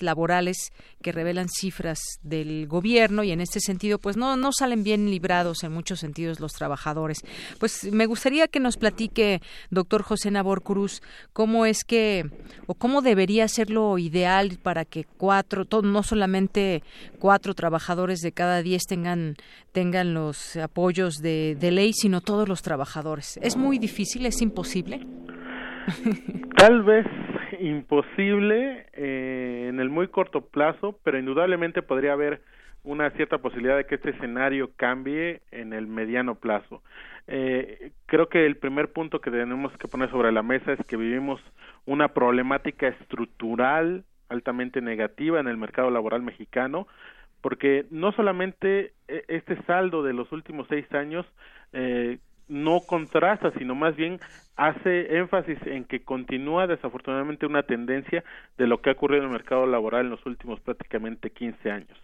laborales 0.00 0.72
que 1.02 1.12
revelan 1.12 1.48
cifras 1.48 2.00
del 2.22 2.66
gobierno 2.66 3.22
y 3.22 3.32
en 3.32 3.40
este 3.40 3.60
sentido 3.60 3.98
pues 3.98 4.16
no 4.16 4.36
no 4.36 4.50
salen 4.52 4.82
bien 4.82 5.10
librados 5.10 5.62
en 5.62 5.72
muchos 5.72 6.00
sentidos 6.00 6.40
los 6.40 6.52
trabajadores. 6.52 7.18
Pues 7.58 7.92
me 7.92 8.06
gustaría 8.06 8.48
que 8.48 8.60
nos 8.60 8.76
platique 8.76 9.42
doctor 9.70 10.02
José 10.02 10.30
Nabor 10.30 10.62
Cruz 10.62 11.02
cómo 11.32 11.66
es 11.66 11.84
que 11.84 12.30
o 12.66 12.74
cómo 12.74 13.02
debería 13.02 13.46
ser 13.48 13.68
lo 13.68 13.98
ideal 13.98 14.58
para 14.62 14.84
que 14.84 15.04
cuatro 15.04 15.66
no 15.82 16.02
solamente 16.02 16.82
cuatro 17.18 17.54
trabajadores 17.54 18.20
de 18.20 18.32
cada 18.32 18.62
diez 18.62 18.84
tengan 18.84 19.36
tengan 19.72 20.14
los 20.14 20.56
apoyos 20.56 21.18
de, 21.18 21.56
de 21.58 21.70
ley 21.72 21.92
sino 21.92 22.20
todos 22.22 22.48
los 22.48 22.62
trabajadores. 22.62 23.38
Es 23.42 23.56
muy 23.56 23.78
difícil, 23.78 24.24
es 24.24 24.40
imposible. 24.40 25.06
Tal 26.56 26.82
vez 26.84 27.06
imposible 27.68 28.86
eh, 28.92 29.66
en 29.68 29.80
el 29.80 29.88
muy 29.88 30.08
corto 30.08 30.46
plazo, 30.46 30.98
pero 31.02 31.18
indudablemente 31.18 31.82
podría 31.82 32.12
haber 32.12 32.42
una 32.84 33.10
cierta 33.10 33.38
posibilidad 33.38 33.76
de 33.76 33.86
que 33.86 33.94
este 33.94 34.10
escenario 34.10 34.72
cambie 34.76 35.42
en 35.52 35.72
el 35.72 35.86
mediano 35.86 36.34
plazo. 36.34 36.82
Eh, 37.28 37.92
creo 38.06 38.28
que 38.28 38.44
el 38.44 38.56
primer 38.56 38.92
punto 38.92 39.20
que 39.20 39.30
tenemos 39.30 39.72
que 39.78 39.86
poner 39.86 40.10
sobre 40.10 40.32
la 40.32 40.42
mesa 40.42 40.72
es 40.72 40.84
que 40.86 40.96
vivimos 40.96 41.40
una 41.86 42.08
problemática 42.08 42.88
estructural 42.88 44.04
altamente 44.28 44.80
negativa 44.80 45.38
en 45.38 45.46
el 45.46 45.56
mercado 45.56 45.90
laboral 45.90 46.22
mexicano, 46.22 46.88
porque 47.40 47.86
no 47.90 48.12
solamente 48.12 48.92
e, 49.06 49.24
este 49.28 49.62
saldo 49.64 50.02
de 50.02 50.14
los 50.14 50.32
últimos 50.32 50.66
seis 50.68 50.90
años 50.92 51.26
eh, 51.72 52.18
no 52.52 52.80
contrasta, 52.80 53.50
sino 53.58 53.74
más 53.74 53.96
bien 53.96 54.20
hace 54.56 55.16
énfasis 55.16 55.58
en 55.66 55.84
que 55.84 56.04
continúa 56.04 56.66
desafortunadamente 56.66 57.46
una 57.46 57.62
tendencia 57.62 58.22
de 58.58 58.66
lo 58.66 58.82
que 58.82 58.90
ha 58.90 58.92
ocurrido 58.92 59.22
en 59.22 59.28
el 59.28 59.32
mercado 59.32 59.66
laboral 59.66 60.04
en 60.04 60.10
los 60.10 60.26
últimos 60.26 60.60
prácticamente 60.60 61.30
15 61.30 61.70
años. 61.70 61.98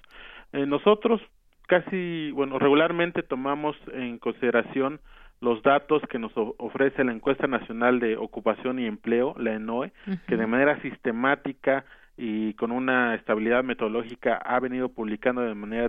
Eh, 0.53 0.65
nosotros 0.65 1.21
casi, 1.67 2.31
bueno, 2.33 2.59
regularmente 2.59 3.23
tomamos 3.23 3.77
en 3.93 4.19
consideración 4.19 5.01
los 5.41 5.63
datos 5.63 6.03
que 6.11 6.19
nos 6.19 6.33
ofrece 6.35 7.05
la 7.05 7.13
encuesta 7.13 7.47
nacional 7.47 8.01
de 8.01 8.17
ocupación 8.17 8.79
y 8.79 8.87
empleo, 8.87 9.35
la 9.39 9.53
ENOE, 9.55 9.93
que 10.27 10.37
de 10.37 10.47
manera 10.47 10.81
sistemática 10.83 11.85
y 12.17 12.55
con 12.55 12.73
una 12.73 13.15
estabilidad 13.15 13.63
metodológica 13.63 14.37
ha 14.37 14.59
venido 14.59 14.89
publicando 14.89 15.43
de 15.43 15.55
manera 15.55 15.89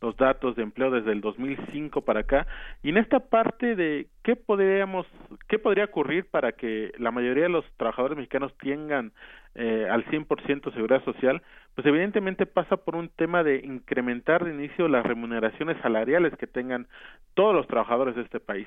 los 0.00 0.16
datos 0.16 0.56
de 0.56 0.62
empleo 0.62 0.90
desde 0.90 1.12
el 1.12 1.20
2005 1.20 2.02
para 2.02 2.20
acá 2.20 2.46
y 2.82 2.90
en 2.90 2.98
esta 2.98 3.20
parte 3.20 3.74
de 3.76 4.06
qué 4.22 4.36
podríamos 4.36 5.06
qué 5.48 5.58
podría 5.58 5.84
ocurrir 5.86 6.26
para 6.30 6.52
que 6.52 6.92
la 6.98 7.10
mayoría 7.10 7.44
de 7.44 7.48
los 7.48 7.64
trabajadores 7.76 8.16
mexicanos 8.16 8.52
tengan 8.58 9.12
eh, 9.54 9.86
al 9.88 10.04
100% 10.06 10.74
seguridad 10.74 11.04
social, 11.04 11.40
pues 11.76 11.86
evidentemente 11.86 12.44
pasa 12.44 12.76
por 12.76 12.96
un 12.96 13.08
tema 13.08 13.44
de 13.44 13.58
incrementar 13.64 14.44
de 14.44 14.52
inicio 14.52 14.88
las 14.88 15.06
remuneraciones 15.06 15.76
salariales 15.80 16.36
que 16.36 16.48
tengan 16.48 16.88
todos 17.34 17.54
los 17.54 17.66
trabajadores 17.68 18.16
de 18.16 18.22
este 18.22 18.40
país 18.40 18.66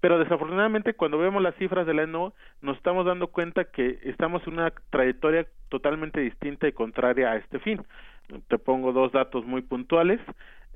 pero 0.00 0.18
desafortunadamente 0.18 0.94
cuando 0.94 1.18
vemos 1.18 1.42
las 1.42 1.54
cifras 1.56 1.86
de 1.86 1.94
la 1.94 2.02
ENO 2.02 2.34
nos 2.60 2.76
estamos 2.76 3.06
dando 3.06 3.28
cuenta 3.28 3.64
que 3.64 3.98
estamos 4.04 4.46
en 4.46 4.54
una 4.54 4.72
trayectoria 4.90 5.46
totalmente 5.68 6.20
distinta 6.20 6.68
y 6.68 6.72
contraria 6.72 7.32
a 7.32 7.36
este 7.36 7.58
fin. 7.58 7.82
Te 8.48 8.58
pongo 8.58 8.92
dos 8.92 9.12
datos 9.12 9.44
muy 9.44 9.62
puntuales. 9.62 10.20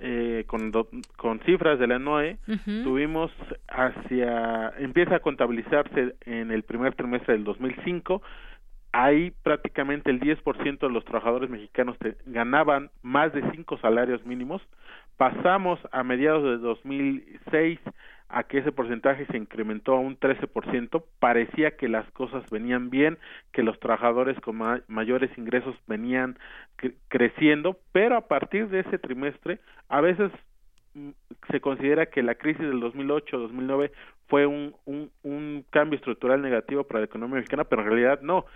Eh, 0.02 0.44
con, 0.46 0.72
con 1.18 1.40
cifras 1.40 1.78
de 1.78 1.86
la 1.86 1.98
NOE, 1.98 2.38
tuvimos 2.84 3.30
hacia, 3.68 4.72
empieza 4.78 5.16
a 5.16 5.20
contabilizarse 5.20 6.14
en 6.24 6.50
el 6.50 6.62
primer 6.62 6.94
trimestre 6.94 7.34
del 7.34 7.44
2005, 7.44 8.22
ahí 8.92 9.30
prácticamente 9.42 10.10
el 10.10 10.18
10% 10.20 10.78
de 10.78 10.88
los 10.88 11.04
trabajadores 11.04 11.50
mexicanos 11.50 11.98
ganaban 12.24 12.90
más 13.02 13.34
de 13.34 13.42
cinco 13.50 13.76
salarios 13.76 14.24
mínimos, 14.24 14.62
pasamos 15.18 15.78
a 15.92 16.02
mediados 16.02 16.44
de 16.44 16.56
2006 16.56 17.78
a 18.30 18.44
que 18.44 18.58
ese 18.58 18.72
porcentaje 18.72 19.26
se 19.26 19.36
incrementó 19.36 19.94
a 19.94 20.00
un 20.00 20.18
13%, 20.18 21.04
parecía 21.18 21.76
que 21.76 21.88
las 21.88 22.08
cosas 22.12 22.48
venían 22.50 22.88
bien, 22.90 23.18
que 23.52 23.62
los 23.62 23.78
trabajadores 23.80 24.38
con 24.40 24.60
mayores 24.88 25.30
ingresos 25.36 25.74
venían 25.86 26.38
creciendo, 27.08 27.78
pero 27.92 28.16
a 28.16 28.28
partir 28.28 28.68
de 28.68 28.80
ese 28.80 28.98
trimestre, 28.98 29.58
a 29.88 30.00
veces 30.00 30.30
mm, 30.94 31.10
se 31.50 31.60
considera 31.60 32.06
que 32.06 32.22
la 32.22 32.36
crisis 32.36 32.62
del 32.62 32.80
2008-2009 32.80 33.90
fue 34.28 34.46
un, 34.46 34.76
un, 34.84 35.10
un, 35.24 35.64
cambio 35.70 35.96
estructural 35.96 36.40
negativo 36.40 36.84
para 36.84 37.00
la 37.00 37.06
economía 37.06 37.36
mexicana, 37.36 37.64
pero 37.64 37.82
en 37.82 37.88
realidad 37.88 38.20
no. 38.22 38.46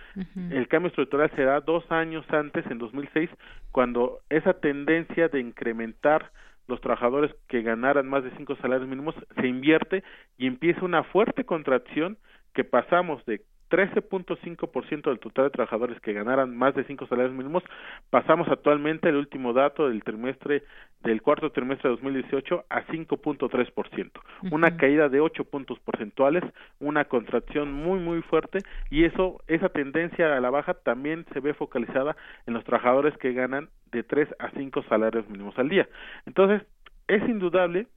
El 0.49 0.69
cambio 0.69 0.87
estructural 0.87 1.29
se 1.35 1.43
da 1.43 1.59
dos 1.59 1.83
años 1.91 2.25
antes, 2.29 2.65
en 2.67 2.77
2006, 2.77 3.29
cuando 3.73 4.19
esa 4.29 4.53
tendencia 4.53 5.27
de 5.27 5.41
incrementar 5.41 6.31
los 6.67 6.81
trabajadores 6.81 7.31
que 7.47 7.61
ganaran 7.61 8.07
más 8.07 8.23
de 8.23 8.31
cinco 8.37 8.55
salarios 8.57 8.87
mínimos 8.87 9.15
se 9.39 9.47
invierte 9.47 10.03
y 10.37 10.47
empieza 10.47 10.85
una 10.85 11.03
fuerte 11.03 11.45
contracción 11.45 12.17
que 12.53 12.63
pasamos 12.63 13.23
de 13.25 13.41
13.5% 13.75 15.09
del 15.09 15.19
total 15.19 15.45
de 15.45 15.49
trabajadores 15.49 15.99
que 15.99 16.13
ganaran 16.13 16.55
más 16.55 16.73
de 16.75 16.85
cinco 16.85 17.07
salarios 17.07 17.35
mínimos, 17.35 17.61
pasamos 18.09 18.47
actualmente 18.47 19.09
el 19.09 19.17
último 19.17 19.51
dato 19.51 19.89
del 19.89 20.01
trimestre 20.01 20.63
del 21.03 21.21
cuarto 21.21 21.51
trimestre 21.51 21.89
de 21.89 21.95
2018 21.97 22.65
a 22.69 22.85
5.3%, 22.85 24.11
una 24.49 24.77
caída 24.77 25.09
de 25.09 25.19
8 25.19 25.43
puntos 25.43 25.77
porcentuales, 25.79 26.41
una 26.79 27.03
contracción 27.03 27.73
muy 27.73 27.99
muy 27.99 28.21
fuerte 28.21 28.59
y 28.89 29.03
eso 29.03 29.41
esa 29.47 29.67
tendencia 29.67 30.37
a 30.37 30.39
la 30.39 30.49
baja 30.49 30.75
también 30.75 31.25
se 31.33 31.41
ve 31.41 31.53
focalizada 31.53 32.15
en 32.47 32.53
los 32.53 32.63
trabajadores 32.63 33.15
que 33.17 33.33
ganan 33.33 33.67
de 33.91 34.03
3 34.03 34.29
a 34.39 34.51
5 34.51 34.83
salarios 34.83 35.27
mínimos 35.27 35.59
al 35.59 35.67
día. 35.67 35.87
Entonces, 36.25 36.65
es 37.09 37.21
indudable 37.27 37.87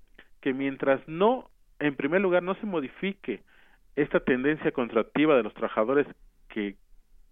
que 0.41 0.53
mientras 0.53 1.07
no 1.07 1.51
en 1.79 1.95
primer 1.95 2.21
lugar 2.21 2.43
no 2.43 2.57
se 2.57 2.67
modifique 2.67 3.43
esta 4.03 4.21
tendencia 4.21 4.71
contractiva 4.71 5.37
de 5.37 5.43
los 5.43 5.55
trabajadores 5.55 6.07
que 6.49 6.77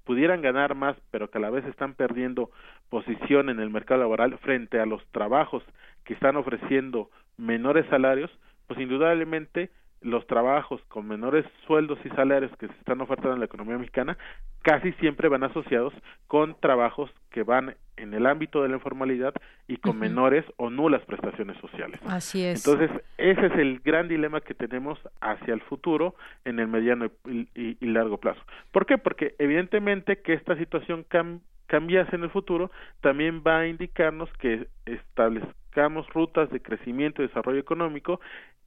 pudieran 0.04 0.42
ganar 0.42 0.74
más, 0.74 0.96
pero 1.10 1.30
que 1.30 1.38
a 1.38 1.40
la 1.40 1.50
vez 1.50 1.64
están 1.64 1.94
perdiendo 1.94 2.50
posición 2.90 3.50
en 3.50 3.60
el 3.60 3.70
mercado 3.70 4.00
laboral 4.00 4.36
frente 4.38 4.80
a 4.80 4.86
los 4.86 5.04
trabajos 5.12 5.62
que 6.04 6.14
están 6.14 6.36
ofreciendo 6.36 7.10
menores 7.36 7.86
salarios, 7.90 8.30
pues 8.66 8.80
indudablemente 8.80 9.70
los 10.06 10.26
trabajos 10.26 10.80
con 10.88 11.08
menores 11.08 11.44
sueldos 11.66 11.98
y 12.04 12.08
salarios 12.10 12.52
que 12.58 12.68
se 12.68 12.74
están 12.74 13.00
ofertando 13.00 13.34
en 13.34 13.40
la 13.40 13.46
economía 13.46 13.76
mexicana 13.76 14.16
casi 14.62 14.92
siempre 14.94 15.28
van 15.28 15.44
asociados 15.44 15.92
con 16.28 16.58
trabajos 16.60 17.10
que 17.30 17.42
van 17.42 17.76
en 17.96 18.14
el 18.14 18.26
ámbito 18.26 18.62
de 18.62 18.68
la 18.68 18.76
informalidad 18.76 19.34
y 19.68 19.78
con 19.78 19.98
menores 19.98 20.44
o 20.56 20.70
nulas 20.70 21.02
prestaciones 21.06 21.56
sociales. 21.58 22.00
Así 22.06 22.44
es. 22.44 22.66
Entonces, 22.66 22.90
ese 23.16 23.46
es 23.46 23.52
el 23.54 23.80
gran 23.80 24.08
dilema 24.08 24.40
que 24.40 24.54
tenemos 24.54 24.98
hacia 25.20 25.54
el 25.54 25.60
futuro 25.62 26.14
en 26.44 26.58
el 26.58 26.68
mediano 26.68 27.10
y, 27.54 27.76
largo 27.86 28.18
plazo. 28.18 28.40
¿Por 28.72 28.86
qué? 28.86 28.98
Porque 28.98 29.34
evidentemente 29.38 30.20
que 30.20 30.34
esta 30.34 30.56
situación 30.56 31.06
cambiase 31.66 32.16
en 32.16 32.24
el 32.24 32.30
futuro 32.30 32.70
también 33.00 33.42
va 33.46 33.60
a 33.60 33.66
indicarnos 33.66 34.30
que 34.34 34.68
establezcamos 34.84 36.08
rutas 36.12 36.50
de 36.50 36.60
crecimiento 36.60 37.22
y 37.22 37.28
desarrollo 37.28 37.60
económico 37.60 38.20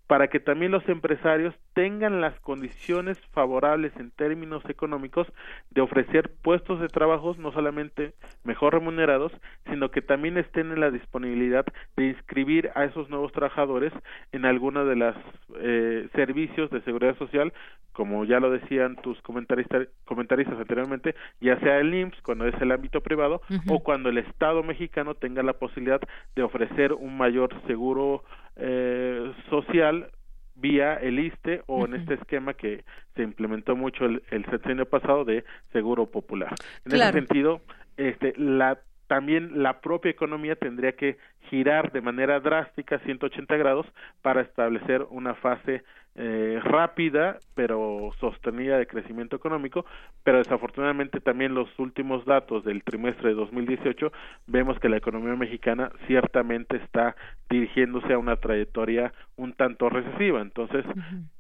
para 0.10 0.28
que 0.28 0.40
también 0.40 0.72
los 0.72 0.90
empresarios 0.90 1.54
tengan 1.76 2.20
las 2.20 2.34
condiciones 2.40 3.20
favorables 3.28 3.96
en 3.98 4.10
términos 4.10 4.64
económicos 4.68 5.28
de 5.70 5.82
ofrecer 5.82 6.32
puestos 6.42 6.80
de 6.80 6.88
trabajo 6.88 7.36
no 7.38 7.52
solamente 7.52 8.14
mejor 8.44 8.74
remunerados, 8.74 9.32
sino 9.70 9.92
que 9.92 10.02
también 10.02 10.40
estén 10.40 10.72
en 10.72 10.80
la 10.80 10.90
disponibilidad 10.90 11.64
de 11.96 12.08
inscribir 12.08 12.72
a 12.74 12.86
esos 12.86 13.08
nuevos 13.12 13.32
trabajadores 13.34 13.94
en 14.32 14.46
alguno 14.46 14.84
de 14.84 14.96
los 14.96 15.16
eh, 15.60 16.10
servicios 16.16 16.72
de 16.72 16.82
seguridad 16.82 17.16
social, 17.20 17.54
como 17.94 18.26
ya 18.26 18.40
lo 18.40 18.50
decían 18.50 18.96
tus 18.96 19.22
comentaristas, 19.22 19.90
comentaristas 20.06 20.58
anteriormente, 20.58 21.14
ya 21.40 21.60
sea 21.60 21.78
el 21.78 21.94
IMSS 21.94 22.20
cuando 22.24 22.48
es 22.48 22.60
el 22.60 22.72
ámbito 22.72 23.02
privado 23.02 23.44
o 23.68 23.84
cuando 23.84 24.10
el 24.10 24.18
Estado 24.18 24.64
mexicano 24.64 25.14
tenga 25.14 25.44
la 25.44 25.54
posibilidad 25.54 26.02
de 26.36 26.42
ofrecer 26.42 26.94
un 26.94 27.16
mayor 27.16 27.54
seguro 27.68 28.24
eh, 28.60 29.32
social 29.50 30.12
vía 30.56 30.96
el 30.96 31.20
ISTE 31.20 31.64
o 31.68 31.86
en 31.86 31.96
este 31.96 32.16
esquema 32.16 32.54
que 32.54 32.84
se 33.16 33.24
implementó 33.24 33.76
mucho 33.76 34.06
el, 34.06 34.22
el 34.30 34.46
sexenio 34.46 34.86
pasado 34.86 35.24
de 35.26 35.44
seguro 35.72 36.08
popular. 36.08 36.54
En 36.86 36.94
ese 36.94 37.12
sentido, 37.14 37.62
este, 37.98 38.34
la 38.38 38.80
también 39.08 39.64
la 39.64 39.82
propia 39.82 40.12
economía 40.12 40.56
tendría 40.56 40.92
que 40.92 41.18
girar 41.50 41.92
de 41.92 42.00
manera 42.00 42.40
drástica 42.40 43.00
180 43.00 43.58
grados 43.58 43.88
para 44.22 44.42
establecer 44.42 45.02
una 45.10 45.34
fase 45.34 45.84
eh, 46.22 46.60
rápida 46.62 47.38
pero 47.56 48.12
sostenida 48.20 48.78
de 48.78 48.88
crecimiento 48.88 49.38
económico, 49.38 49.86
pero 50.24 50.40
desafortunadamente 50.40 51.22
también 51.22 51.54
los 51.54 51.68
últimos 51.80 52.26
datos 52.26 52.66
del 52.66 52.84
trimestre 52.84 53.30
de 53.30 53.36
2018 53.36 54.12
vemos 54.48 54.78
que 54.80 54.90
la 54.90 54.98
economía 54.98 55.36
mexicana 55.36 55.92
ciertamente 56.08 56.76
está 56.76 57.16
dirigiéndose 57.50 58.12
a 58.14 58.18
una 58.18 58.36
trayectoria 58.36 59.14
un 59.40 59.54
tanto 59.54 59.90
recesiva, 59.90 60.42
entonces 60.42 60.86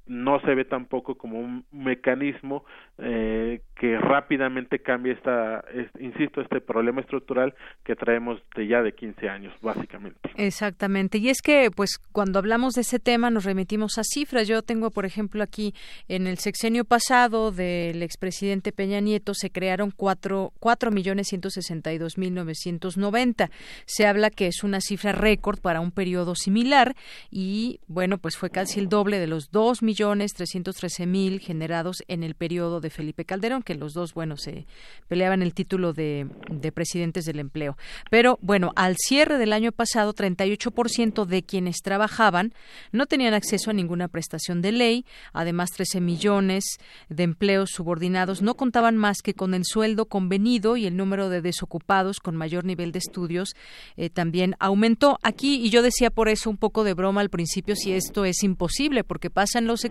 no 0.10 0.42
se 0.42 0.56
ve 0.56 0.66
tampoco 0.66 1.16
como 1.16 1.40
un 1.40 1.66
mecanismo 1.72 2.66
eh, 2.98 3.62
que 3.76 3.98
rápidamente 3.98 4.80
cambie 4.80 5.14
esta, 5.14 5.64
insisto, 6.00 6.42
este 6.42 6.62
problema 6.62 7.02
estructural 7.02 7.54
que 7.84 7.96
traemos 7.96 8.42
de 8.56 8.68
ya 8.68 8.82
de 8.82 8.94
15 8.94 9.30
años, 9.30 9.54
básicamente. 9.62 10.32
Exactamente. 10.36 11.20
Y 11.20 11.30
es 11.30 11.42
que, 11.42 11.70
pues, 11.74 12.00
cuando 12.12 12.40
hablamos 12.40 12.74
de 12.74 12.82
ese 12.82 13.00
tema 13.00 13.30
nos 13.30 13.46
remitimos 13.46 14.00
a 14.00 14.02
cifras. 14.04 14.48
Yo 14.48 14.64
tengo, 14.64 14.90
por 14.90 15.06
ejemplo, 15.06 15.44
aquí 15.44 15.74
en 16.08 16.26
el 16.26 16.40
sexenio 16.40 16.86
pasado 16.86 17.52
del 17.52 18.02
expresidente 18.02 18.72
Peña 18.72 19.00
Nieto 19.02 19.34
se 19.36 19.52
crearon 19.52 19.92
cuatro, 19.96 20.54
cuatro 20.60 20.90
millones 20.90 21.28
ciento 21.28 21.52
sesenta 21.52 21.94
y 21.94 22.00
dos 22.00 22.18
mil 22.18 22.34
novecientos 22.34 22.98
noventa. 22.98 23.52
Se 23.86 24.08
habla 24.08 24.32
que 24.32 24.48
es 24.48 24.64
una 24.64 24.82
cifra 24.82 25.12
récord 25.12 25.60
para 25.62 25.82
un 25.82 25.92
periodo 25.92 26.34
similar 26.34 26.96
y, 27.30 27.80
bueno, 27.90 28.18
pues 28.18 28.38
fue 28.38 28.50
casi 28.50 28.80
el 28.80 28.88
doble 28.88 29.20
de 29.20 29.28
los 29.28 29.52
dos 29.52 29.82
millones 29.82 30.00
millones 30.00 31.00
mil 31.08 31.40
generados 31.40 31.98
en 32.08 32.24
el 32.24 32.36
periodo 32.36 32.80
de 32.80 32.90
Felipe 32.90 33.26
Calderón, 33.26 33.64
que 33.64 33.76
los 33.76 33.94
dos, 33.94 34.14
bueno, 34.14 34.38
se 34.38 34.66
peleaban 35.08 35.42
el 35.42 35.54
título 35.54 35.94
de, 35.94 36.28
de 36.50 36.72
presidentes 36.72 37.26
del 37.26 37.40
empleo. 37.40 37.78
Pero, 38.10 38.38
bueno, 38.42 38.72
al 38.76 38.96
cierre 38.98 39.38
del 39.38 39.52
año 39.52 39.72
pasado, 39.72 40.14
38% 40.14 41.26
de 41.26 41.44
quienes 41.44 41.82
trabajaban 41.82 42.54
no 42.92 43.08
tenían 43.08 43.34
acceso 43.34 43.72
a 43.72 43.74
ninguna 43.74 44.08
prestación 44.08 44.62
de 44.62 44.72
ley. 44.72 45.06
Además, 45.34 45.72
13 45.72 46.00
millones 46.00 46.64
de 47.10 47.24
empleos 47.24 47.72
subordinados 47.72 48.42
no 48.42 48.56
contaban 48.56 48.98
más 48.98 49.22
que 49.22 49.34
con 49.34 49.54
el 49.54 49.66
sueldo 49.66 50.06
convenido 50.06 50.78
y 50.78 50.86
el 50.86 50.96
número 50.96 51.30
de 51.30 51.42
desocupados 51.42 52.20
con 52.20 52.36
mayor 52.36 52.66
nivel 52.66 52.92
de 52.92 53.00
estudios 53.00 53.56
eh, 53.98 54.10
también 54.10 54.56
aumentó. 54.60 55.20
Aquí, 55.24 55.56
y 55.66 55.70
yo 55.70 55.82
decía 55.82 56.10
por 56.10 56.30
eso 56.30 56.50
un 56.50 56.58
poco 56.58 56.84
de 56.84 56.94
broma 56.94 57.22
al 57.22 57.30
principio, 57.30 57.76
si 57.82 57.94
esto 57.94 58.26
es 58.26 58.44
imposible, 58.44 59.04
porque 59.04 59.30
pasan 59.30 59.66
los 59.66 59.86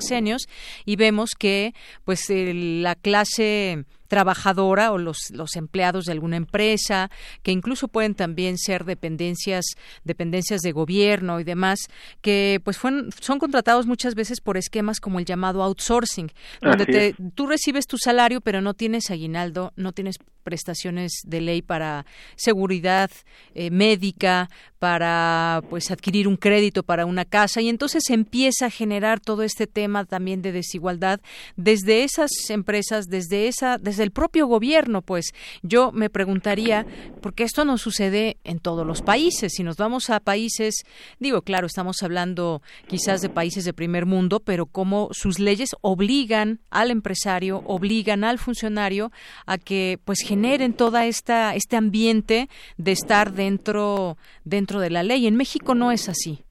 y 0.85 0.97
vemos 0.97 1.31
que 1.39 1.75
pues 2.05 2.21
la 2.29 2.95
clase 2.95 3.85
trabajadora 4.09 4.91
o 4.93 4.99
los, 4.99 5.31
los 5.31 5.55
empleados 5.57 6.07
de 6.07 6.13
alguna 6.13 6.37
empresa, 6.37 7.11
que 7.43 7.53
incluso 7.53 7.89
pueden 7.89 8.15
también 8.15 8.59
ser 8.59 8.85
dependencias, 8.85 9.65
dependencias 10.05 10.63
de 10.63 10.73
gobierno 10.73 11.39
y 11.41 11.45
demás, 11.45 11.79
que 12.21 12.61
pues 12.65 12.79
fueron, 12.79 13.11
son 13.21 13.39
contratados 13.39 13.87
muchas 13.87 14.15
veces 14.15 14.41
por 14.41 14.57
esquemas 14.57 15.01
como 15.01 15.19
el 15.19 15.25
llamado 15.25 15.63
outsourcing, 15.63 16.33
donde 16.61 16.87
te, 16.87 17.15
tú 17.35 17.47
recibes 17.47 17.87
tu 17.87 17.99
salario 17.99 18.41
pero 18.41 18.61
no 18.61 18.75
tienes 18.75 19.11
aguinaldo, 19.11 19.73
no 19.77 19.93
tienes 19.93 20.17
prestaciones 20.43 21.13
de 21.27 21.43
ley 21.43 21.61
para 21.61 22.07
seguridad 22.35 23.11
eh, 23.55 23.71
médica, 23.71 24.49
para 24.79 25.63
pues 25.69 25.91
adquirir 25.91 26.29
un 26.29 26.37
crédito 26.37 26.83
para 26.83 27.05
una 27.05 27.25
casa 27.25 27.61
y 27.61 27.69
entonces 27.69 28.09
empieza 28.11 28.67
a 28.67 28.71
generar 28.71 29.21
todo 29.21 29.43
este 29.43 29.67
tema 29.67 30.05
también 30.05 30.41
de 30.41 30.53
desigualdad 30.53 31.21
desde 31.57 32.05
esas 32.05 32.31
empresas, 32.49 33.07
desde 33.09 33.49
esa 33.49 33.77
desde 33.77 33.98
el 34.05 34.11
propio 34.11 34.47
gobierno, 34.47 35.03
pues 35.03 35.33
yo 35.63 35.93
me 35.93 36.11
preguntaría, 36.11 36.87
porque 37.21 37.45
esto 37.45 37.65
no 37.65 37.79
sucede 37.79 38.39
en 38.45 38.59
todos 38.59 38.87
los 38.87 39.03
países, 39.03 39.53
si 39.55 39.63
nos 39.63 39.77
vamos 39.77 40.11
a 40.11 40.21
países, 40.21 40.85
digo, 41.19 41.43
claro, 41.43 41.67
estamos 41.67 42.03
hablando 42.03 42.63
quizás 42.87 43.21
de 43.21 43.29
países 43.29 43.65
de 43.65 43.73
primer 43.73 44.07
mundo, 44.07 44.41
pero 44.41 44.67
cómo 44.67 45.09
sus 45.13 45.39
leyes 45.39 45.71
obligan 45.81 46.61
al 46.71 46.91
empresario, 46.91 47.63
obligan 47.67 48.25
al 48.25 48.39
funcionario 48.39 49.11
a 49.47 49.59
que 49.59 49.99
pues 50.05 50.21
generen 50.21 50.73
toda 50.75 51.07
esta 51.07 51.55
este 51.55 51.77
ambiente 51.77 52.49
de 52.77 52.93
estar 52.93 53.33
dentro 53.33 54.17
dentro 54.45 54.81
de 54.81 54.91
la 54.91 55.03
ley. 55.03 55.27
En 55.27 55.37
México 55.37 55.75
no 55.75 55.93
es 55.93 56.09
así. 56.09 56.45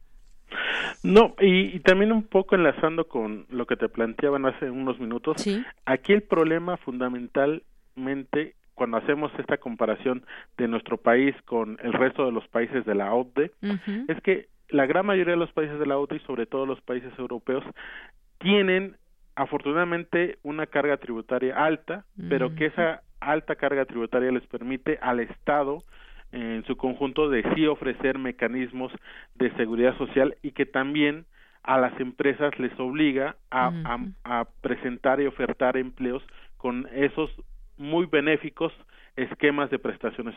No, 1.03 1.35
y, 1.39 1.79
también 1.79 2.11
un 2.11 2.23
poco 2.23 2.55
enlazando 2.55 3.07
con 3.07 3.45
lo 3.49 3.65
que 3.65 3.75
te 3.75 3.89
planteaban 3.89 4.45
hace 4.45 4.69
unos 4.69 4.99
minutos, 4.99 5.45
aquí 5.85 6.13
el 6.13 6.23
problema 6.23 6.77
fundamentalmente 6.77 8.55
cuando 8.75 8.97
hacemos 8.97 9.31
esta 9.39 9.57
comparación 9.57 10.23
de 10.57 10.67
nuestro 10.67 10.97
país 10.97 11.35
con 11.45 11.77
el 11.81 11.93
resto 11.93 12.25
de 12.25 12.31
los 12.31 12.47
países 12.47 12.85
de 12.85 12.93
la 12.93 13.13
OCDE, 13.13 13.51
es 14.07 14.21
que 14.21 14.47
la 14.69 14.85
gran 14.85 15.05
mayoría 15.05 15.33
de 15.33 15.39
los 15.39 15.51
países 15.51 15.79
de 15.79 15.85
la 15.85 15.97
OCDE 15.97 16.17
y 16.17 16.25
sobre 16.27 16.45
todo 16.45 16.65
los 16.65 16.79
países 16.81 17.11
europeos 17.17 17.63
tienen 18.37 18.95
afortunadamente 19.35 20.37
una 20.43 20.67
carga 20.67 20.97
tributaria 20.97 21.55
alta, 21.55 22.05
pero 22.29 22.53
que 22.55 22.67
esa 22.67 23.01
alta 23.19 23.55
carga 23.55 23.85
tributaria 23.85 24.31
les 24.31 24.45
permite 24.47 24.99
al 25.01 25.19
Estado 25.21 25.83
en 26.31 26.63
su 26.65 26.75
conjunto 26.75 27.29
de 27.29 27.43
sí 27.53 27.67
ofrecer 27.67 28.17
mecanismos 28.17 28.91
de 29.35 29.51
seguridad 29.55 29.97
social 29.97 30.35
y 30.41 30.51
que 30.51 30.65
también 30.65 31.25
a 31.63 31.77
las 31.77 31.99
empresas 31.99 32.57
les 32.59 32.77
obliga 32.79 33.35
a, 33.51 33.71
a, 34.23 34.45
presentar 34.61 35.19
y 35.19 35.27
ofertar 35.27 35.75
empleos 35.77 36.23
con 36.57 36.87
esos 36.93 37.29
muy 37.77 38.05
benéficos 38.05 38.73
esquemas 39.15 39.69
de 39.69 39.79
prestaciones. 39.79 40.35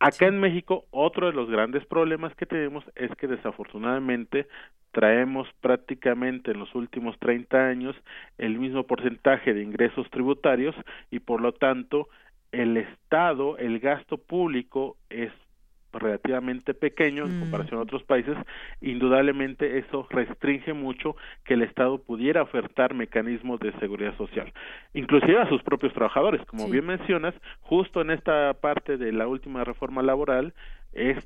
Acá 0.00 0.26
en 0.26 0.40
México, 0.40 0.86
otro 0.90 1.28
de 1.28 1.32
los 1.32 1.48
grandes 1.48 1.86
problemas 1.86 2.34
que 2.34 2.46
tenemos 2.46 2.84
es 2.96 3.14
que 3.16 3.28
desafortunadamente 3.28 4.48
traemos 4.90 5.48
prácticamente 5.60 6.50
en 6.50 6.58
los 6.58 6.74
últimos 6.74 7.18
30 7.20 7.68
años 7.68 7.96
el 8.38 8.58
mismo 8.58 8.84
porcentaje 8.84 9.54
de 9.54 9.62
ingresos 9.62 10.10
tributarios 10.10 10.74
y 11.10 11.20
por 11.20 11.40
lo 11.40 11.52
tanto 11.52 12.08
el 12.52 12.76
Estado, 12.76 13.58
el 13.58 13.80
gasto 13.80 14.18
público 14.18 14.96
es 15.10 15.32
relativamente 15.92 16.74
pequeño 16.74 17.24
en 17.24 17.36
mm. 17.36 17.40
comparación 17.40 17.80
a 17.80 17.82
otros 17.82 18.02
países, 18.04 18.36
indudablemente 18.80 19.78
eso 19.78 20.06
restringe 20.10 20.72
mucho 20.72 21.16
que 21.44 21.54
el 21.54 21.62
Estado 21.62 21.98
pudiera 21.98 22.42
ofertar 22.42 22.94
mecanismos 22.94 23.60
de 23.60 23.72
seguridad 23.78 24.16
social, 24.16 24.52
inclusive 24.94 25.38
a 25.40 25.48
sus 25.48 25.62
propios 25.62 25.92
trabajadores. 25.92 26.44
Como 26.46 26.68
bien 26.68 26.86
mencionas, 26.86 27.34
justo 27.60 28.00
en 28.00 28.10
esta 28.10 28.54
parte 28.54 28.96
de 28.96 29.12
la 29.12 29.26
última 29.26 29.64
reforma 29.64 30.02
laboral 30.02 30.54
es 30.92 31.16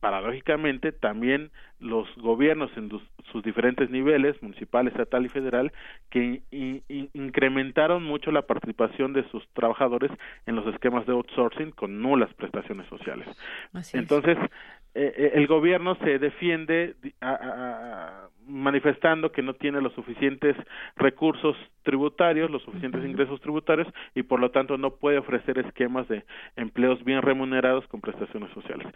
paradójicamente 0.00 0.92
también 0.92 1.50
los 1.78 2.08
gobiernos 2.16 2.70
en 2.76 2.90
sus 3.30 3.42
diferentes 3.42 3.90
niveles, 3.90 4.42
municipal, 4.42 4.88
estatal 4.88 5.24
y 5.24 5.28
federal, 5.28 5.72
que 6.10 6.42
incrementaron 7.14 8.02
mucho 8.02 8.32
la 8.32 8.42
participación 8.42 9.12
de 9.12 9.28
sus 9.30 9.46
trabajadores 9.54 10.10
en 10.46 10.56
los 10.56 10.66
esquemas 10.74 11.06
de 11.06 11.12
outsourcing 11.12 11.70
con 11.70 12.02
nulas 12.02 12.32
prestaciones 12.34 12.86
sociales. 12.88 13.28
Entonces, 13.92 14.36
eh, 14.94 15.14
eh, 15.16 15.32
el 15.34 15.46
gobierno 15.46 15.94
se 15.96 16.18
defiende 16.18 16.96
manifestando 18.46 19.30
que 19.30 19.42
no 19.42 19.54
tiene 19.54 19.80
los 19.80 19.92
suficientes 19.94 20.56
recursos 20.96 21.56
tributarios, 21.82 22.50
los 22.50 22.62
suficientes 22.62 23.04
ingresos 23.04 23.40
tributarios 23.40 23.86
y 24.14 24.24
por 24.24 24.40
lo 24.40 24.50
tanto 24.50 24.76
no 24.76 24.96
puede 24.96 25.18
ofrecer 25.18 25.58
esquemas 25.58 26.08
de 26.08 26.24
empleos 26.56 27.02
bien 27.04 27.22
remunerados 27.22 27.86
con 27.86 28.00
prestaciones 28.00 28.50
sociales. 28.52 28.86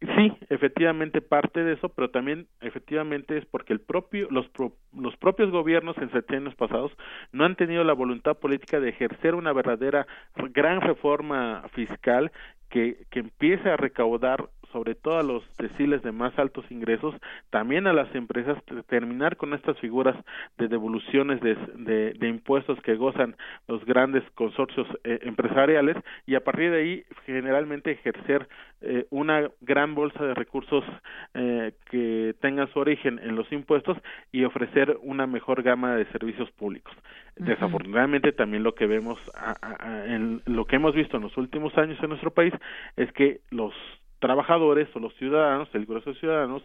Sí, 0.00 0.32
efectivamente 0.48 1.20
parte 1.20 1.62
de 1.62 1.74
eso, 1.74 1.90
pero 1.90 2.10
también 2.10 2.46
efectivamente 2.62 3.36
es 3.36 3.44
porque 3.44 3.74
el 3.74 3.80
propio, 3.80 4.28
los, 4.30 4.50
los 4.96 5.16
propios 5.18 5.50
gobiernos 5.50 5.96
en 5.98 6.10
años 6.36 6.54
pasados 6.54 6.90
no 7.32 7.44
han 7.44 7.54
tenido 7.54 7.84
la 7.84 7.92
voluntad 7.92 8.38
política 8.38 8.80
de 8.80 8.88
ejercer 8.88 9.34
una 9.34 9.52
verdadera 9.52 10.06
gran 10.54 10.80
reforma 10.80 11.64
fiscal 11.74 12.32
que, 12.70 13.04
que 13.10 13.18
empiece 13.18 13.68
a 13.68 13.76
recaudar 13.76 14.48
sobre 14.72 14.94
todo 14.94 15.18
a 15.18 15.22
los 15.22 15.42
deciles 15.56 16.02
de 16.02 16.12
más 16.12 16.38
altos 16.38 16.64
ingresos, 16.70 17.14
también 17.50 17.86
a 17.86 17.92
las 17.92 18.12
empresas, 18.14 18.58
terminar 18.88 19.36
con 19.36 19.54
estas 19.54 19.78
figuras 19.78 20.16
de 20.58 20.68
devoluciones 20.68 21.40
de, 21.40 21.54
de, 22.14 22.28
impuestos 22.28 22.80
que 22.82 22.94
gozan 22.94 23.36
los 23.68 23.84
grandes 23.84 24.22
consorcios 24.34 24.86
eh, 25.04 25.18
empresariales 25.22 25.96
y 26.26 26.34
a 26.34 26.44
partir 26.44 26.70
de 26.70 26.80
ahí 26.80 27.04
generalmente 27.26 27.90
ejercer 27.90 28.48
eh, 28.82 29.06
una 29.10 29.50
gran 29.60 29.94
bolsa 29.94 30.24
de 30.24 30.34
recursos 30.34 30.84
eh, 31.34 31.72
que 31.90 32.34
tengan 32.40 32.72
su 32.72 32.78
origen 32.78 33.18
en 33.22 33.36
los 33.36 33.50
impuestos 33.52 33.98
y 34.32 34.44
ofrecer 34.44 34.98
una 35.02 35.26
mejor 35.26 35.62
gama 35.62 35.96
de 35.96 36.06
servicios 36.06 36.50
públicos. 36.52 36.94
Desafortunadamente 37.36 38.32
también 38.32 38.62
lo 38.62 38.74
que 38.74 38.86
vemos, 38.86 39.18
en 40.06 40.42
lo 40.44 40.66
que 40.66 40.76
hemos 40.76 40.94
visto 40.94 41.16
en 41.16 41.22
los 41.22 41.36
últimos 41.36 41.76
años 41.78 41.98
en 42.02 42.10
nuestro 42.10 42.32
país 42.32 42.52
es 42.96 43.10
que 43.12 43.40
los 43.50 43.72
trabajadores 44.20 44.88
o 44.94 45.00
los 45.00 45.14
ciudadanos, 45.16 45.68
el 45.74 45.86
grueso 45.86 46.10
de 46.10 46.20
ciudadanos, 46.20 46.62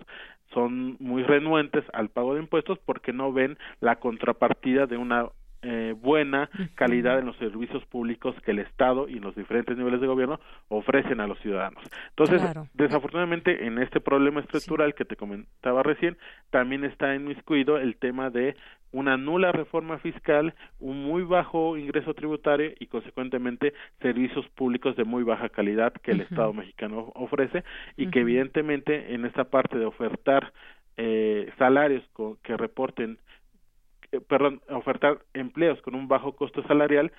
son 0.53 0.98
muy 0.99 1.23
renuentes 1.23 1.84
al 1.94 2.10
pago 2.10 2.36
de 2.36 2.41
impuestos 2.41 2.77
porque 2.86 3.14
no 3.14 3.34
ven 3.34 3.57
la 3.82 3.95
contrapartida 3.98 4.86
de 4.86 4.98
una 4.98 5.30
eh, 5.68 5.95
buena 5.99 6.48
calidad 6.76 7.18
en 7.18 7.26
los 7.26 7.36
servicios 7.38 7.84
públicos 7.86 8.36
que 8.45 8.52
el 8.52 8.60
Estado 8.60 9.10
y 9.10 9.15
los 9.15 9.36
diferentes 9.36 9.76
niveles 9.76 9.99
de 9.99 10.06
gobierno 10.06 10.40
ofrecen 10.68 11.19
a 11.22 11.26
los 11.26 11.40
ciudadanos. 11.40 11.82
Entonces, 12.10 12.40
desafortunadamente, 12.76 13.65
en 13.65 13.80
este 13.80 13.99
problema 13.99 14.41
estructural 14.41 14.94
que 14.94 15.06
te 15.06 15.15
comentaba 15.15 15.82
recién, 15.82 16.18
también 16.52 16.84
está 16.84 17.15
inmiscuido 17.15 17.80
el 17.80 17.95
tema 17.95 18.30
de 18.30 18.56
una 18.91 19.18
nula 19.18 19.52
reforma 19.52 19.98
fiscal, 19.99 20.53
un 20.80 21.03
muy 21.03 21.24
bajo 21.24 21.78
ingreso 21.78 22.14
tributario 22.14 22.72
y, 22.80 22.88
consecuentemente, 22.88 23.74
servicios 24.02 24.48
públicos 24.49 24.95
de 24.95 25.03
muy 25.03 25.24
baja 25.24 25.49
calidad 25.49 25.94
que 25.94 26.12
el 26.12 26.22
Estado 26.22 26.53
mexicano 26.53 27.12
ofrece 27.16 27.64
y 27.98 28.10
que, 28.10 28.22
evidentemente, 28.22 29.14
en 29.14 29.26
esta 29.26 29.45
parte 29.45 29.78
de 29.78 29.86
ofertar 29.86 30.53
eh, 30.98 31.52
salarios 31.57 32.03
que 32.41 32.56
reporten 32.56 33.18
eh, 34.12 34.22
perdón, 34.22 34.62
ofertar 34.70 35.20
empleos 35.34 35.82
con 35.82 35.95
un 35.95 36.07
bajo 36.07 36.36
costo 36.36 36.64
salarial, 36.64 37.12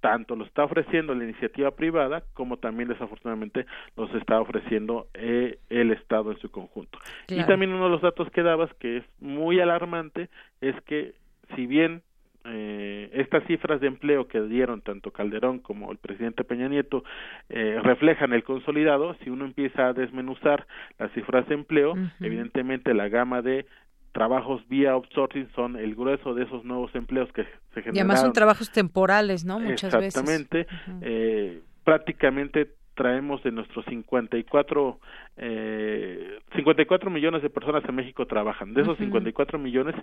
tanto 0.00 0.36
lo 0.36 0.44
está 0.44 0.64
ofreciendo 0.64 1.14
la 1.14 1.24
iniciativa 1.24 1.70
privada 1.72 2.22
como 2.34 2.58
también 2.58 2.88
desafortunadamente 2.88 3.66
los 3.96 4.12
está 4.14 4.40
ofreciendo 4.40 5.08
eh, 5.14 5.58
el 5.68 5.90
Estado 5.90 6.32
en 6.32 6.38
su 6.38 6.50
conjunto. 6.50 6.98
Y 7.28 7.44
también 7.44 7.72
uno 7.72 7.84
de 7.84 7.90
los 7.90 8.02
datos 8.02 8.30
que 8.30 8.42
dabas 8.42 8.72
que 8.74 8.98
es 8.98 9.04
muy 9.20 9.60
alarmante 9.60 10.28
es 10.60 10.74
que 10.82 11.14
si 11.54 11.66
bien 11.66 12.02
eh, 12.44 13.10
estas 13.12 13.44
cifras 13.46 13.80
de 13.80 13.88
empleo 13.88 14.28
que 14.28 14.40
dieron 14.40 14.80
tanto 14.80 15.10
Calderón 15.10 15.58
como 15.58 15.90
el 15.92 15.98
presidente 15.98 16.44
Peña 16.44 16.68
Nieto 16.68 17.04
eh, 17.48 17.78
reflejan 17.82 18.32
el 18.32 18.44
consolidado, 18.44 19.14
si 19.22 19.30
uno 19.30 19.44
empieza 19.44 19.88
a 19.88 19.92
desmenuzar 19.92 20.66
las 20.98 21.12
cifras 21.12 21.46
de 21.48 21.56
empleo, 21.56 21.94
evidentemente 22.20 22.94
la 22.94 23.08
gama 23.08 23.42
de 23.42 23.66
trabajos 24.12 24.66
vía 24.68 24.92
outsourcing 24.92 25.48
son 25.54 25.76
el 25.76 25.94
grueso 25.94 26.34
de 26.34 26.44
esos 26.44 26.64
nuevos 26.64 26.94
empleos 26.94 27.30
que 27.32 27.44
se 27.74 27.82
generan. 27.82 27.96
Y 27.96 27.98
además 28.00 28.20
son 28.20 28.32
trabajos 28.32 28.70
temporales, 28.72 29.44
¿no? 29.44 29.58
Muchas 29.60 29.94
Exactamente. 29.94 30.66
eh, 31.02 31.60
prácticamente 31.84 32.74
traemos 32.98 33.40
de 33.44 33.52
nuestros 33.52 33.84
54 33.84 34.98
eh, 35.36 36.40
54 36.56 37.10
millones 37.10 37.42
de 37.42 37.48
personas 37.48 37.84
en 37.88 37.94
México 37.94 38.26
trabajan. 38.26 38.74
De 38.74 38.82
esos 38.82 38.98
54 38.98 39.56
millones, 39.56 39.94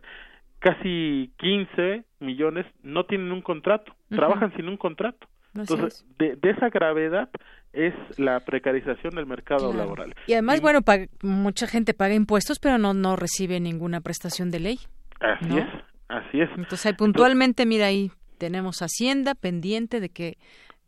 casi 0.60 1.30
15 1.38 2.06
millones 2.22 2.66
no 2.84 3.06
tienen 3.06 3.34
un 3.34 3.42
contrato, 3.42 3.94
trabajan 4.10 4.56
sin 4.56 4.70
un 4.70 4.78
contrato. 4.78 5.28
Entonces, 5.56 6.06
de, 6.20 6.36
de, 6.36 6.50
esa 6.50 6.70
gravedad 6.70 7.30
es 7.74 7.94
la 8.18 8.40
precarización 8.40 9.16
del 9.16 9.26
mercado 9.26 9.74
laboral. 9.74 10.14
Y 10.28 10.34
además, 10.34 10.62
bueno, 10.62 10.80
mucha 11.22 11.68
gente 11.68 11.94
paga 11.94 12.14
impuestos, 12.14 12.60
pero 12.60 12.78
no, 12.78 12.94
no 12.94 13.16
recibe 13.16 13.60
ninguna 13.60 14.02
prestación 14.02 14.52
de 14.52 14.60
ley. 14.60 14.80
Así 15.20 15.58
es, 15.58 15.68
así 16.08 16.42
es. 16.42 16.50
Entonces, 16.58 16.94
puntualmente, 16.94 17.66
mira 17.66 17.88
ahí, 17.88 18.12
tenemos 18.38 18.82
Hacienda 18.82 19.36
pendiente 19.36 20.00
de 20.00 20.10
que 20.10 20.38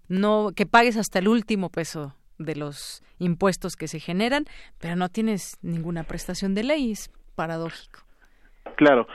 no 0.08 0.52
que 0.56 0.66
pagues 0.66 0.98
hasta 0.98 1.20
el 1.20 1.28
último 1.28 1.70
peso 1.70 2.16
de 2.38 2.56
los 2.56 3.04
impuestos 3.20 3.76
que 3.76 3.88
se 3.88 4.00
generan, 4.00 4.46
pero 4.80 4.96
no 4.96 5.10
tienes 5.10 5.58
ninguna 5.62 6.04
prestación 6.04 6.54
de 6.54 6.64
ley, 6.64 6.92
es 6.92 7.12
paradójico. 7.36 8.02
Claro, 8.76 9.08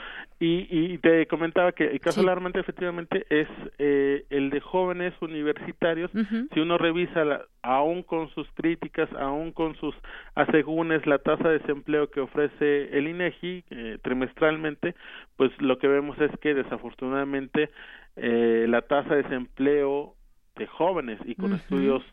y, 0.43 0.67
y 0.69 0.97
te 0.97 1.25
comentaba 1.27 1.71
que 1.71 1.85
el 1.85 2.01
caso 2.01 2.19
alarmante 2.19 2.59
efectivamente 2.59 3.25
es 3.29 3.47
eh, 3.77 4.25
el 4.29 4.49
de 4.49 4.59
jóvenes 4.59 5.13
universitarios. 5.21 6.11
Si 6.53 6.59
uno 6.59 6.77
revisa, 6.77 7.23
la, 7.23 7.45
aún 7.61 8.03
con 8.03 8.29
sus 8.31 8.45
críticas, 8.51 9.09
aún 9.13 9.53
con 9.53 9.77
sus 9.77 9.95
asegúnes, 10.35 11.07
la 11.07 11.19
tasa 11.19 11.47
de 11.47 11.59
desempleo 11.59 12.11
que 12.11 12.19
ofrece 12.19 12.97
el 12.97 13.07
INEGI 13.07 13.63
eh, 13.69 13.99
trimestralmente, 14.01 14.95
pues 15.37 15.49
lo 15.61 15.77
que 15.77 15.87
vemos 15.87 16.19
es 16.19 16.31
que 16.41 16.53
desafortunadamente 16.53 17.69
eh, 18.17 18.65
la 18.67 18.81
tasa 18.81 19.15
de 19.15 19.23
desempleo 19.23 20.15
de 20.57 20.67
jóvenes 20.67 21.19
y 21.23 21.35
con 21.35 21.53
estudios 21.53 22.03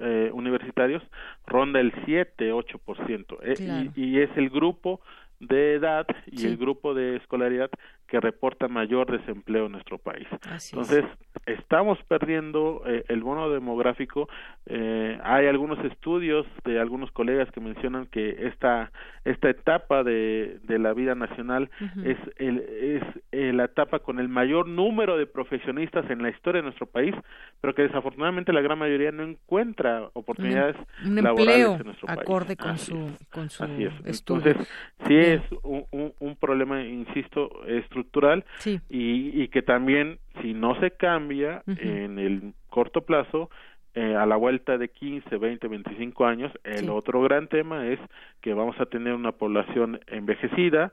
eh, 0.00 0.30
universitarios 0.32 1.02
ronda 1.44 1.80
el 1.80 1.92
7-8%. 2.04 3.36
Eh, 3.42 3.90
y, 3.96 4.00
y, 4.00 4.20
es 4.20 4.30
el 4.36 4.48
grupo 4.48 5.00
de 5.40 5.74
edad 5.74 6.06
y 6.30 6.46
el 6.46 6.56
grupo 6.56 6.94
de 6.94 7.16
escolaridad 7.16 7.70
que 8.10 8.20
reporta 8.20 8.66
mayor 8.66 9.10
desempleo 9.10 9.66
en 9.66 9.72
nuestro 9.72 9.96
país. 9.98 10.26
Entonces, 10.72 11.04
estamos 11.46 11.96
perdiendo 12.08 12.82
eh, 12.84 13.04
el 13.08 13.22
bono 13.22 13.48
demográfico. 13.48 14.28
Eh, 14.66 15.16
hay 15.22 15.46
algunos 15.46 15.78
estudios 15.84 16.44
de 16.64 16.80
algunos 16.80 17.12
colegas 17.12 17.48
que 17.52 17.60
mencionan 17.60 18.06
que 18.06 18.48
esta 18.48 18.90
esta 19.24 19.50
etapa 19.50 20.02
de, 20.02 20.58
de 20.64 20.78
la 20.78 20.92
vida 20.94 21.14
nacional 21.14 21.70
es 22.04 22.16
el, 22.36 22.58
es 22.58 23.02
eh, 23.32 23.52
la 23.52 23.64
etapa 23.64 23.98
con 23.98 24.18
el 24.18 24.28
mayor 24.28 24.66
número 24.66 25.16
de 25.18 25.26
profesionistas 25.26 26.10
en 26.10 26.22
la 26.22 26.30
historia 26.30 26.62
de 26.62 26.64
nuestro 26.64 26.86
país, 26.86 27.14
pero 27.60 27.74
que 27.74 27.82
desafortunadamente 27.82 28.52
la 28.52 28.62
gran 28.62 28.78
mayoría 28.78 29.12
no 29.12 29.22
encuentra 29.22 30.08
oportunidades 30.14 30.74
laborales 31.04 31.80
en 31.80 31.86
nuestro 31.86 32.06
país. 32.06 32.20
acorde 32.20 32.56
con 32.56 32.78
su 32.78 33.12
con 33.30 33.50
su 33.50 33.62
Entonces, 33.64 34.56
sí 35.06 35.16
es 35.16 35.42
un, 35.62 35.84
un, 35.90 36.12
un 36.18 36.36
problema, 36.36 36.82
insisto, 36.82 37.64
estructural 37.66 37.99
estructural 38.00 38.44
y, 38.64 38.80
y, 38.88 39.48
que 39.48 39.62
también 39.62 40.18
si 40.40 40.54
no 40.54 40.78
se 40.80 40.90
cambia 40.92 41.62
en 41.66 42.18
el 42.18 42.54
corto 42.68 43.02
plazo 43.02 43.50
eh, 43.94 44.14
a 44.14 44.24
la 44.24 44.36
vuelta 44.36 44.78
de 44.78 44.88
15, 44.88 45.36
20, 45.36 45.66
25 45.66 46.24
años, 46.24 46.52
el 46.62 46.90
otro 46.90 47.22
gran 47.22 47.48
tema 47.48 47.88
es 47.88 47.98
que 48.40 48.54
vamos 48.54 48.76
a 48.78 48.86
tener 48.86 49.14
una 49.14 49.32
población 49.32 49.98
envejecida, 50.06 50.92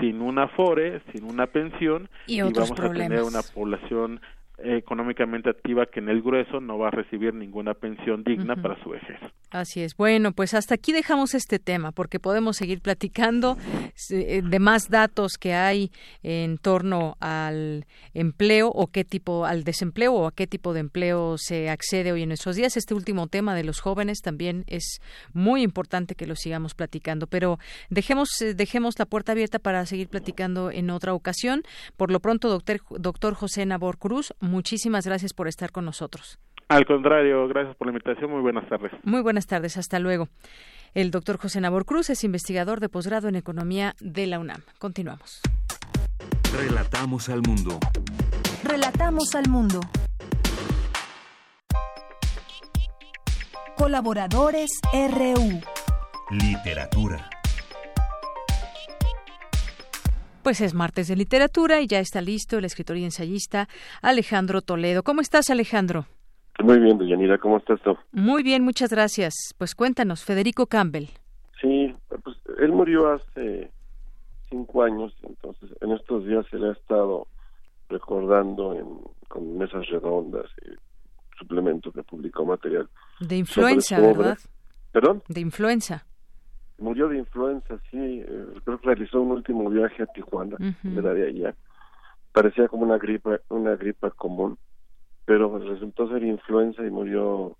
sin 0.00 0.20
un 0.20 0.38
afore, 0.38 1.00
sin 1.12 1.24
una 1.24 1.48
pensión, 1.48 2.08
y, 2.28 2.40
vamos 2.40 2.70
a 2.70 2.92
tener 2.92 3.22
una 3.22 3.42
población 3.42 4.20
económicamente 4.58 5.50
activa 5.50 5.86
que 5.86 6.00
en 6.00 6.08
el 6.08 6.22
grueso 6.22 6.60
no 6.60 6.78
va 6.78 6.88
a 6.88 6.90
recibir 6.90 7.34
ninguna 7.34 7.74
pensión 7.74 8.24
digna 8.24 8.56
para 8.56 8.82
su 8.82 8.90
vejez. 8.90 9.18
Así 9.50 9.82
es. 9.82 9.96
Bueno, 9.96 10.32
pues 10.32 10.54
hasta 10.54 10.74
aquí 10.74 10.92
dejamos 10.92 11.34
este 11.34 11.58
tema 11.58 11.92
porque 11.92 12.18
podemos 12.18 12.56
seguir 12.56 12.80
platicando 12.80 13.56
eh, 14.10 14.42
de 14.42 14.58
más 14.58 14.88
datos 14.88 15.34
que 15.38 15.54
hay 15.54 15.90
en 16.22 16.58
torno 16.58 17.16
al 17.20 17.86
empleo 18.14 18.68
o 18.68 18.88
qué 18.88 19.04
tipo 19.04 19.44
al 19.44 19.62
desempleo 19.62 20.14
o 20.14 20.26
a 20.26 20.32
qué 20.32 20.46
tipo 20.46 20.72
de 20.72 20.80
empleo 20.80 21.36
se 21.38 21.68
accede 21.68 22.12
hoy 22.12 22.22
en 22.22 22.32
estos 22.32 22.56
días. 22.56 22.76
Este 22.76 22.94
último 22.94 23.26
tema 23.28 23.54
de 23.54 23.64
los 23.64 23.80
jóvenes 23.80 24.20
también 24.20 24.64
es 24.66 25.00
muy 25.32 25.62
importante 25.62 26.14
que 26.14 26.26
lo 26.26 26.34
sigamos 26.34 26.74
platicando, 26.74 27.26
pero 27.26 27.58
dejemos 27.90 28.40
eh, 28.40 28.54
dejemos 28.54 28.98
la 28.98 29.06
puerta 29.06 29.32
abierta 29.32 29.58
para 29.58 29.84
seguir 29.86 30.08
platicando 30.08 30.70
en 30.70 30.90
otra 30.90 31.14
ocasión. 31.14 31.62
Por 31.96 32.10
lo 32.10 32.20
pronto, 32.20 32.48
doctor 32.48 32.80
doctor 32.98 33.34
José 33.34 33.64
Nabor 33.66 33.98
Cruz, 33.98 34.32
muchísimas 34.46 35.06
gracias 35.06 35.32
por 35.32 35.48
estar 35.48 35.72
con 35.72 35.84
nosotros. 35.84 36.38
Al 36.68 36.84
contrario, 36.84 37.46
gracias 37.48 37.76
por 37.76 37.86
la 37.86 37.92
invitación. 37.92 38.30
Muy 38.30 38.40
buenas 38.40 38.68
tardes. 38.68 38.92
Muy 39.04 39.20
buenas 39.22 39.46
tardes. 39.46 39.76
Hasta 39.76 39.98
luego. 39.98 40.28
El 40.94 41.10
doctor 41.10 41.38
José 41.38 41.60
Nabor 41.60 41.84
Cruz 41.84 42.10
es 42.10 42.24
investigador 42.24 42.80
de 42.80 42.88
posgrado 42.88 43.28
en 43.28 43.36
Economía 43.36 43.94
de 44.00 44.26
la 44.26 44.38
UNAM. 44.38 44.62
Continuamos. 44.78 45.42
Relatamos 46.56 47.28
al 47.28 47.42
mundo. 47.42 47.78
Relatamos 48.64 49.34
al 49.34 49.48
mundo. 49.48 49.80
Colaboradores 53.76 54.70
RU. 54.92 55.60
Literatura. 56.30 57.28
Pues 60.46 60.60
es 60.60 60.74
martes 60.74 61.08
de 61.08 61.16
literatura 61.16 61.80
y 61.80 61.88
ya 61.88 61.98
está 61.98 62.20
listo 62.20 62.56
el 62.56 62.64
escritor 62.64 62.96
y 62.96 63.02
ensayista 63.02 63.66
Alejandro 64.00 64.62
Toledo. 64.62 65.02
¿Cómo 65.02 65.20
estás, 65.20 65.50
Alejandro? 65.50 66.06
Muy 66.62 66.78
bien, 66.78 66.98
Deyanira, 66.98 67.36
¿cómo 67.38 67.56
estás 67.56 67.80
tú? 67.80 67.96
Muy 68.12 68.44
bien, 68.44 68.62
muchas 68.62 68.90
gracias. 68.90 69.34
Pues 69.58 69.74
cuéntanos, 69.74 70.22
Federico 70.22 70.68
Campbell. 70.68 71.06
Sí, 71.60 71.92
pues 72.22 72.36
él 72.60 72.70
murió 72.70 73.12
hace 73.14 73.72
cinco 74.48 74.84
años, 74.84 75.12
entonces 75.24 75.68
en 75.80 75.90
estos 75.90 76.24
días 76.24 76.46
se 76.48 76.60
le 76.60 76.68
ha 76.68 76.72
estado 76.74 77.26
recordando 77.88 78.72
en, 78.72 78.86
con 79.26 79.58
mesas 79.58 79.84
redondas 79.88 80.46
y 80.64 80.76
suplementos 81.36 81.92
de 81.92 82.04
publicó 82.04 82.44
material. 82.44 82.88
De 83.18 83.36
influenza, 83.36 83.98
¿verdad? 83.98 84.38
¿Perdón? 84.92 85.24
De 85.26 85.40
influenza. 85.40 86.06
Murió 86.78 87.08
de 87.08 87.18
influenza, 87.18 87.78
sí, 87.90 88.22
eh, 88.26 88.46
creo 88.64 88.78
que 88.78 88.86
realizó 88.86 89.20
un 89.20 89.32
último 89.32 89.68
viaje 89.70 90.02
a 90.02 90.06
Tijuana, 90.06 90.56
era 90.84 91.14
de 91.14 91.28
allá. 91.28 91.54
Parecía 92.32 92.68
como 92.68 92.84
una 92.84 92.98
gripa, 92.98 93.40
una 93.48 93.76
gripa 93.76 94.10
común, 94.10 94.58
pero 95.24 95.58
resultó 95.58 96.08
ser 96.08 96.22
influenza 96.22 96.84
y 96.84 96.90
murió 96.90 97.56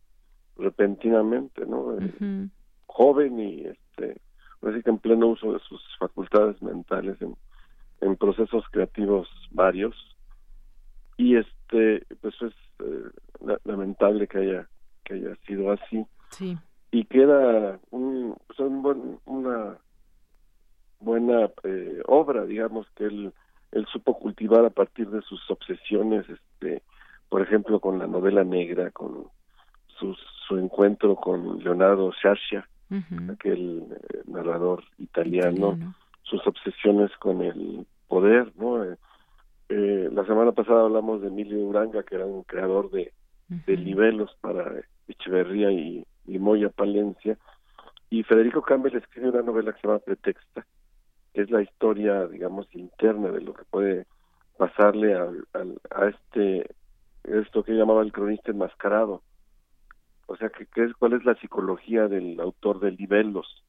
repentinamente, 0.56 1.64
¿no? 1.66 1.98
Eh, 1.98 2.48
joven 2.86 3.40
y 3.40 3.62
este, 3.62 4.20
así 4.62 4.82
que 4.82 4.90
en 4.90 4.98
pleno 4.98 5.28
uso 5.28 5.52
de 5.52 5.60
sus 5.60 5.82
facultades 5.98 6.60
mentales 6.62 7.20
en, 7.20 7.36
en 8.00 8.16
procesos 8.16 8.64
creativos 8.70 9.28
varios. 9.50 9.94
Y 11.16 11.36
este 11.36 12.04
pues 12.20 12.34
es 12.42 12.52
eh, 12.80 13.58
lamentable 13.64 14.28
que 14.28 14.38
haya 14.38 14.68
que 15.04 15.14
haya 15.14 15.34
sido 15.46 15.72
así. 15.72 16.04
Sí 16.30 16.58
y 16.96 17.04
queda 17.04 17.78
un, 17.90 18.34
pues 18.46 18.58
un 18.60 19.20
una 19.26 19.76
buena 20.98 21.50
eh, 21.62 22.00
obra, 22.06 22.46
digamos, 22.46 22.86
que 22.96 23.04
él, 23.04 23.32
él 23.72 23.86
supo 23.92 24.18
cultivar 24.18 24.64
a 24.64 24.70
partir 24.70 25.10
de 25.10 25.20
sus 25.20 25.50
obsesiones, 25.50 26.24
este, 26.26 26.82
por 27.28 27.42
ejemplo, 27.42 27.80
con 27.80 27.98
la 27.98 28.06
novela 28.06 28.44
negra, 28.44 28.90
con 28.92 29.26
su, 29.88 30.16
su 30.48 30.56
encuentro 30.56 31.16
con 31.16 31.62
Leonardo 31.62 32.12
Sciascia, 32.12 32.66
aquel 33.30 33.84
eh, 33.90 34.22
narrador 34.26 34.82
italiano, 34.96 35.76
sus 36.22 36.46
obsesiones 36.46 37.10
con 37.18 37.42
el 37.42 37.86
poder, 38.08 38.52
¿no? 38.56 38.82
Eh, 38.84 38.96
eh, 39.68 40.08
la 40.10 40.24
semana 40.24 40.52
pasada 40.52 40.84
hablamos 40.84 41.20
de 41.20 41.28
Emilio 41.28 41.58
Uranga, 41.58 42.04
que 42.04 42.14
era 42.14 42.24
un 42.24 42.42
creador 42.44 42.90
de, 42.90 43.12
de 43.48 43.76
libelos 43.76 44.34
para 44.40 44.64
Echeverría 45.08 45.70
y, 45.72 46.06
y 46.26 46.38
Moya 46.38 46.68
Palencia, 46.70 47.38
y 48.10 48.22
Federico 48.22 48.62
Campbell 48.62 48.96
escribe 48.96 49.30
una 49.30 49.42
novela 49.42 49.72
que 49.72 49.80
se 49.80 49.86
llama 49.88 49.98
Pretexta, 50.00 50.66
que 51.32 51.42
es 51.42 51.50
la 51.50 51.62
historia, 51.62 52.26
digamos, 52.26 52.66
interna 52.74 53.30
de 53.30 53.40
lo 53.40 53.52
que 53.52 53.64
puede 53.64 54.06
pasarle 54.56 55.14
a, 55.14 55.28
a, 55.90 56.08
este, 56.08 56.74
esto 57.24 57.62
que 57.62 57.72
llamaba 57.72 58.02
el 58.02 58.12
cronista 58.12 58.52
enmascarado. 58.52 59.22
O 60.26 60.36
sea, 60.36 60.50
que, 60.50 60.66
es, 60.82 60.92
cuál 60.94 61.12
es 61.12 61.24
la 61.24 61.34
psicología 61.36 62.08
del 62.08 62.40
autor 62.40 62.80
de 62.80 62.92
Libelos. 62.92 63.64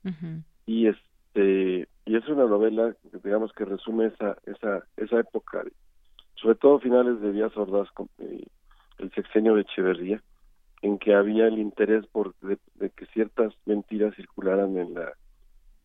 Y 0.65 0.88
este 0.88 1.88
y 2.05 2.15
es 2.15 2.27
una 2.29 2.45
novela, 2.45 2.95
digamos, 3.23 3.51
que 3.53 3.65
resume 3.65 4.07
esa 4.07 4.38
esa 4.45 4.84
esa 4.97 5.19
época, 5.19 5.63
sobre 6.35 6.55
todo 6.55 6.79
finales 6.79 7.21
de 7.21 7.31
Díaz 7.31 7.55
Ordaz, 7.55 7.89
el 8.17 9.11
sexenio 9.13 9.53
de 9.55 9.61
Echeverría, 9.61 10.21
en 10.82 10.99
que 10.99 11.16
había 11.16 11.48
el 11.48 11.60
interés 11.60 12.06
por 12.08 12.36
de, 12.40 12.58
que 12.91 13.06
ciertas 13.08 13.54
mentiras 13.66 14.16
circularan 14.16 14.78
en 14.78 14.94
la 14.94 15.14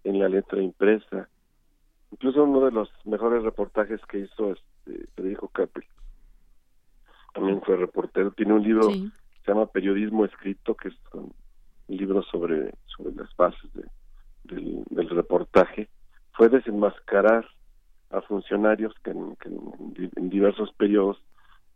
en 0.04 0.18
la 0.18 0.28
letra 0.28 0.60
impresa. 0.60 1.28
Incluso 2.10 2.44
uno 2.44 2.64
de 2.64 2.72
los 2.72 2.90
mejores 3.04 3.42
reportajes 3.42 4.00
que 4.06 4.18
hizo 4.18 4.52
este 4.52 5.06
Federico 5.14 5.48
Capri 5.48 5.86
también 7.34 7.62
fue 7.62 7.76
reportero 7.76 8.32
tiene 8.32 8.52
un 8.52 8.62
libro 8.62 8.88
que 8.88 9.10
se 9.44 9.52
llama 9.52 9.66
periodismo 9.66 10.24
escrito 10.24 10.74
que 10.74 10.88
es 10.88 10.94
un 11.14 11.32
libro 11.88 12.22
sobre 12.24 12.74
sobre 12.86 13.14
las 13.14 13.34
bases 13.36 13.70
del, 14.44 14.84
del 14.90 15.08
reportaje. 15.08 15.88
Fue 16.32 16.48
desenmascarar 16.48 17.46
a 18.10 18.20
funcionarios 18.22 18.94
que 19.02 19.10
en 19.10 20.28
diversos 20.28 20.72
periodos 20.74 21.18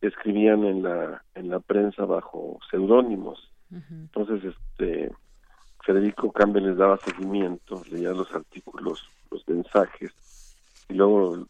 escribían 0.01 0.65
en 0.65 0.83
la 0.83 1.23
en 1.35 1.49
la 1.49 1.61
prensa 1.61 2.05
bajo 2.05 2.59
seudónimos. 2.71 3.51
Entonces 3.71 4.43
este 4.45 5.13
Federico 5.85 6.31
Campbell 6.33 6.67
les 6.67 6.77
daba 6.77 6.99
seguimiento 6.99 7.83
leía 7.91 8.11
los 8.11 8.33
artículos 8.35 9.09
los 9.31 9.47
mensajes 9.49 10.13
y 10.89 10.95
luego 10.95 11.47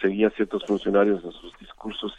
seguía 0.00 0.30
ciertos 0.30 0.64
funcionarios 0.66 1.24
en 1.24 1.32
sus 1.32 1.56
discursos 1.58 2.12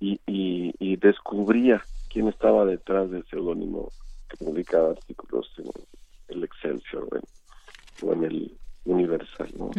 y, 0.00 0.20
y, 0.26 0.96
descubría 0.96 1.82
quién 2.08 2.28
estaba 2.28 2.64
detrás 2.64 3.10
del 3.10 3.24
seudónimo 3.26 3.90
que 4.28 4.36
publicaba 4.36 4.90
artículos 4.90 5.50
en 5.58 5.66
el 6.28 6.44
Excelsior 6.44 7.08
o 8.02 8.12
en, 8.12 8.24
el 8.24 8.56
Universal 8.84 9.48
¿no? 9.58 9.70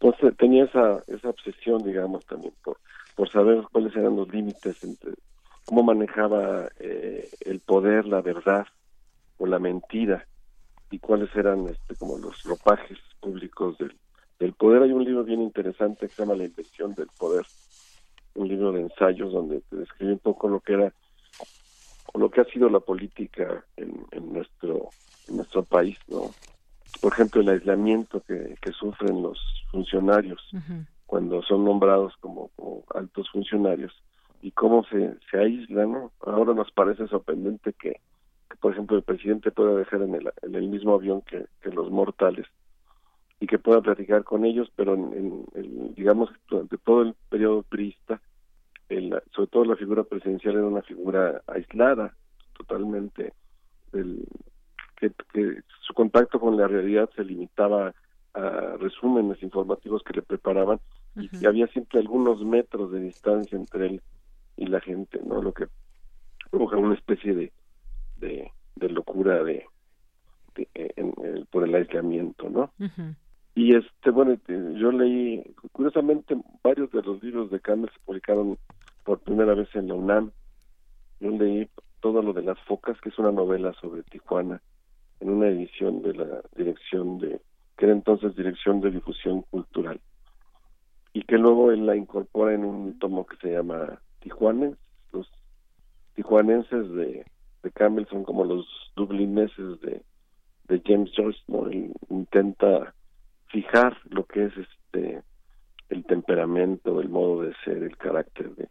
entonces 0.00 0.36
tenía 0.36 0.64
esa 0.64 1.02
esa 1.06 1.30
obsesión 1.30 1.82
digamos 1.84 2.24
también 2.26 2.52
por 2.62 2.78
por 3.16 3.30
saber 3.30 3.64
cuáles 3.72 3.96
eran 3.96 4.14
los 4.14 4.28
límites 4.28 4.84
entre 4.84 5.14
cómo 5.64 5.82
manejaba 5.82 6.68
eh, 6.78 7.28
el 7.40 7.58
poder, 7.60 8.06
la 8.06 8.20
verdad 8.20 8.66
o 9.38 9.46
la 9.46 9.58
mentira 9.58 10.24
y 10.90 10.98
cuáles 11.00 11.34
eran 11.34 11.66
este, 11.66 11.96
como 11.96 12.18
los 12.18 12.44
ropajes 12.44 12.98
públicos 13.20 13.76
del, 13.78 14.52
poder. 14.52 14.82
Hay 14.82 14.92
un 14.92 15.04
libro 15.04 15.24
bien 15.24 15.42
interesante 15.42 16.06
que 16.06 16.14
se 16.14 16.22
llama 16.22 16.36
La 16.36 16.44
invención 16.44 16.94
del 16.94 17.08
poder, 17.18 17.44
un 18.34 18.48
libro 18.48 18.70
de 18.70 18.82
ensayos 18.82 19.32
donde 19.32 19.60
te 19.62 19.76
describe 19.76 20.12
un 20.12 20.18
poco 20.18 20.48
lo 20.48 20.60
que 20.60 20.74
era 20.74 20.92
o 22.12 22.18
lo 22.18 22.30
que 22.30 22.42
ha 22.42 22.44
sido 22.44 22.68
la 22.68 22.80
política 22.80 23.64
en, 23.76 24.06
en 24.12 24.32
nuestro 24.32 24.90
en 25.28 25.38
nuestro 25.38 25.64
país, 25.64 25.98
¿no? 26.06 26.30
Por 27.00 27.12
ejemplo, 27.12 27.40
el 27.40 27.48
aislamiento 27.48 28.20
que, 28.20 28.56
que 28.60 28.72
sufren 28.72 29.22
los 29.22 29.38
funcionarios 29.70 30.40
cuando 31.06 31.42
son 31.42 31.64
nombrados 31.64 32.14
como, 32.20 32.50
altos 32.94 33.30
funcionarios 33.30 33.92
y 34.42 34.50
cómo 34.50 34.84
se, 34.84 35.16
se 35.30 35.38
aíslan, 35.38 35.92
¿no? 35.92 36.12
Ahora 36.20 36.52
nos 36.52 36.70
parece 36.72 37.06
sorprendente 37.06 37.72
que, 37.72 38.00
por 38.60 38.72
ejemplo, 38.72 38.96
el 38.96 39.02
presidente 39.02 39.50
pueda 39.50 39.74
dejar 39.74 40.02
en 40.02 40.14
el, 40.14 40.30
en 40.42 40.54
el 40.54 40.68
mismo 40.68 40.94
avión 40.94 41.22
que, 41.22 41.46
los 41.70 41.90
mortales 41.90 42.46
y 43.40 43.46
que 43.46 43.58
pueda 43.58 43.80
platicar 43.80 44.24
con 44.24 44.44
ellos, 44.44 44.70
pero 44.76 44.94
en, 44.94 45.44
digamos, 45.94 46.30
durante 46.48 46.78
todo 46.78 47.02
el 47.02 47.14
periodo 47.28 47.62
priista, 47.64 48.20
sobre 48.88 49.48
todo 49.50 49.64
la 49.64 49.76
figura 49.76 50.04
presidencial 50.04 50.54
era 50.54 50.66
una 50.66 50.82
figura 50.82 51.42
aislada, 51.46 52.14
totalmente, 52.56 53.34
el, 53.92 54.24
que, 54.96 55.10
que 55.32 55.60
su 55.80 55.92
contacto 55.92 56.40
con 56.40 56.56
la 56.56 56.66
realidad 56.66 57.10
se 57.14 57.24
limitaba 57.24 57.94
a 58.36 58.76
resúmenes 58.76 59.42
informativos 59.42 60.02
que 60.02 60.12
le 60.12 60.22
preparaban 60.22 60.78
y 61.14 61.46
había 61.46 61.66
siempre 61.68 62.00
algunos 62.00 62.44
metros 62.44 62.92
de 62.92 63.00
distancia 63.00 63.56
entre 63.56 63.86
él 63.86 64.02
y 64.56 64.66
la 64.66 64.80
gente, 64.80 65.18
¿no? 65.24 65.40
Lo 65.40 65.52
que 65.52 65.66
provoca 66.50 66.76
una 66.76 66.94
especie 66.94 67.34
de, 67.34 67.52
de, 68.16 68.88
locura 68.90 69.42
de, 69.42 69.64
por 71.50 71.66
el 71.66 71.74
aislamiento, 71.74 72.50
¿no? 72.50 72.70
Y 73.54 73.74
este, 73.74 74.10
bueno, 74.10 74.36
yo 74.46 74.92
leí, 74.92 75.42
curiosamente, 75.72 76.36
varios 76.62 76.90
de 76.92 77.02
los 77.02 77.22
libros 77.22 77.50
de 77.50 77.60
Campbell 77.60 77.90
se 77.90 78.00
publicaron 78.04 78.58
por 79.02 79.20
primera 79.20 79.54
vez 79.54 79.74
en 79.74 79.88
la 79.88 79.94
UNAM. 79.94 80.30
Yo 81.20 81.30
leí 81.30 81.66
todo 82.00 82.20
lo 82.20 82.34
de 82.34 82.42
las 82.42 82.58
focas, 82.60 83.00
que 83.00 83.08
es 83.08 83.18
una 83.18 83.32
novela 83.32 83.72
sobre 83.80 84.02
Tijuana, 84.02 84.60
en 85.20 85.30
una 85.30 85.48
edición 85.48 86.02
de 86.02 86.12
la 86.12 86.42
dirección 86.54 87.18
de 87.18 87.40
que 87.76 87.84
era 87.86 87.94
entonces 87.94 88.34
Dirección 88.36 88.80
de 88.80 88.90
Difusión 88.90 89.42
Cultural, 89.42 90.00
y 91.12 91.22
que 91.22 91.38
luego 91.38 91.70
él 91.72 91.86
la 91.86 91.96
incorpora 91.96 92.54
en 92.54 92.64
un 92.64 92.98
tomo 92.98 93.26
que 93.26 93.36
se 93.36 93.52
llama 93.52 94.00
Tijuanes. 94.20 94.76
Los 95.12 95.30
tijuanenses 96.14 96.90
de, 96.92 97.24
de 97.62 97.70
Campbell 97.72 98.06
son 98.08 98.24
como 98.24 98.44
los 98.44 98.66
dublineses 98.96 99.80
de, 99.80 100.02
de 100.68 100.82
James 100.84 101.10
Joyce, 101.16 101.40
¿no? 101.48 101.70
Intenta 102.10 102.94
fijar 103.46 103.96
lo 104.10 104.24
que 104.24 104.44
es 104.44 104.52
este 104.56 105.22
el 105.88 106.04
temperamento, 106.04 107.00
el 107.00 107.08
modo 107.08 107.42
de 107.42 107.54
ser, 107.64 107.82
el 107.82 107.96
carácter 107.96 108.54
de, 108.56 108.68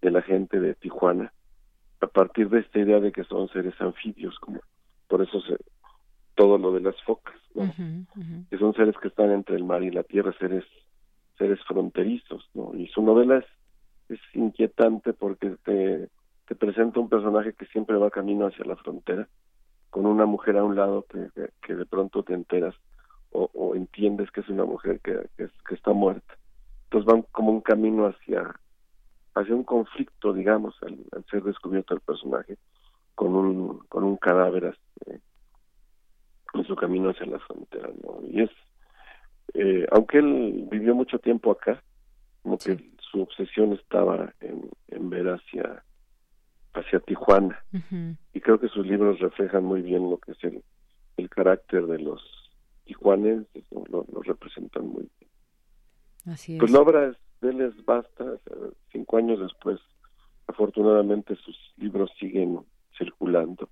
de 0.00 0.10
la 0.10 0.22
gente 0.22 0.60
de 0.60 0.74
Tijuana, 0.74 1.32
a 2.00 2.06
partir 2.06 2.48
de 2.48 2.60
esta 2.60 2.78
idea 2.78 3.00
de 3.00 3.12
que 3.12 3.24
son 3.24 3.48
seres 3.48 3.78
anfibios, 3.80 4.38
como 4.38 4.60
por 5.08 5.22
eso 5.22 5.40
se, 5.42 5.56
todo 6.34 6.58
lo 6.58 6.72
de 6.72 6.80
las 6.80 7.00
focas, 7.02 7.36
que 7.54 8.58
son 8.58 8.74
seres 8.74 8.96
que 9.00 9.08
están 9.08 9.30
entre 9.30 9.56
el 9.56 9.64
mar 9.64 9.82
y 9.82 9.90
la 9.90 10.02
tierra, 10.02 10.32
seres 10.38 10.64
seres 11.38 11.58
fronterizos, 11.66 12.48
¿no? 12.54 12.74
Y 12.74 12.86
su 12.88 13.02
novela 13.02 13.38
es, 13.38 13.44
es 14.08 14.20
inquietante 14.34 15.12
porque 15.12 15.56
te, 15.64 16.08
te 16.46 16.54
presenta 16.54 17.00
un 17.00 17.08
personaje 17.08 17.54
que 17.54 17.66
siempre 17.66 17.96
va 17.96 18.10
camino 18.10 18.46
hacia 18.46 18.64
la 18.64 18.76
frontera, 18.76 19.28
con 19.90 20.06
una 20.06 20.26
mujer 20.26 20.56
a 20.56 20.64
un 20.64 20.76
lado 20.76 21.04
que, 21.08 21.28
que, 21.62 21.74
de 21.74 21.86
pronto 21.86 22.22
te 22.22 22.34
enteras 22.34 22.74
o, 23.30 23.50
o, 23.52 23.74
entiendes 23.74 24.30
que 24.30 24.40
es 24.40 24.48
una 24.48 24.64
mujer 24.64 25.00
que, 25.00 25.28
que, 25.36 25.74
está 25.74 25.92
muerta. 25.92 26.36
Entonces 26.84 27.12
van 27.12 27.22
como 27.32 27.50
un 27.50 27.60
camino 27.60 28.06
hacia 28.06 28.54
hacia 29.34 29.54
un 29.54 29.64
conflicto, 29.64 30.32
digamos, 30.32 30.76
al, 30.82 30.96
al 31.10 31.24
ser 31.24 31.42
descubierto 31.42 31.94
el 31.94 32.00
personaje 32.00 32.56
con 33.16 33.34
un 33.34 33.78
con 33.88 34.04
un 34.04 34.16
cadáver 34.16 34.76
este, 34.76 35.20
en 36.54 36.64
su 36.64 36.76
camino 36.76 37.10
hacia 37.10 37.26
la 37.26 37.38
frontera, 37.40 37.90
¿no? 38.02 38.20
Y 38.28 38.42
es, 38.42 38.50
eh, 39.54 39.86
aunque 39.92 40.18
él 40.18 40.66
vivió 40.70 40.94
mucho 40.94 41.18
tiempo 41.18 41.50
acá, 41.50 41.82
como 42.42 42.58
que 42.58 42.92
su 43.10 43.22
obsesión 43.22 43.72
estaba 43.72 44.32
en, 44.40 44.68
en 44.88 45.10
ver 45.10 45.28
hacia 45.28 45.82
hacia 46.74 47.00
Tijuana 47.00 47.64
y 48.32 48.40
creo 48.40 48.58
que 48.58 48.68
sus 48.68 48.84
libros 48.86 49.20
reflejan 49.20 49.64
muy 49.64 49.80
bien 49.80 50.10
lo 50.10 50.18
que 50.18 50.32
es 50.32 50.44
el, 50.44 50.62
el 51.16 51.30
carácter 51.30 51.86
de 51.86 52.00
los 52.00 52.20
tijuanenses, 52.84 53.64
lo, 53.88 54.04
representan 54.22 54.88
muy 54.88 55.08
bien. 55.18 55.30
Así 56.26 56.58
Pues 56.58 56.70
la 56.70 56.80
obra 56.80 57.16
de 57.40 57.48
él 57.48 57.60
es 57.60 57.84
basta, 57.84 58.24
cinco 58.92 59.16
años 59.16 59.40
después, 59.40 59.78
afortunadamente 60.46 61.36
sus 61.36 61.56
libros 61.76 62.10
siguen 62.18 62.60
circulando. 62.98 63.68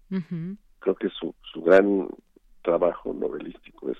Creo 0.78 0.94
que 0.94 1.09
su, 1.10 1.34
su 1.52 1.62
gran 1.62 2.09
trabajo 2.62 3.12
novelístico 3.12 3.90
es 3.90 3.98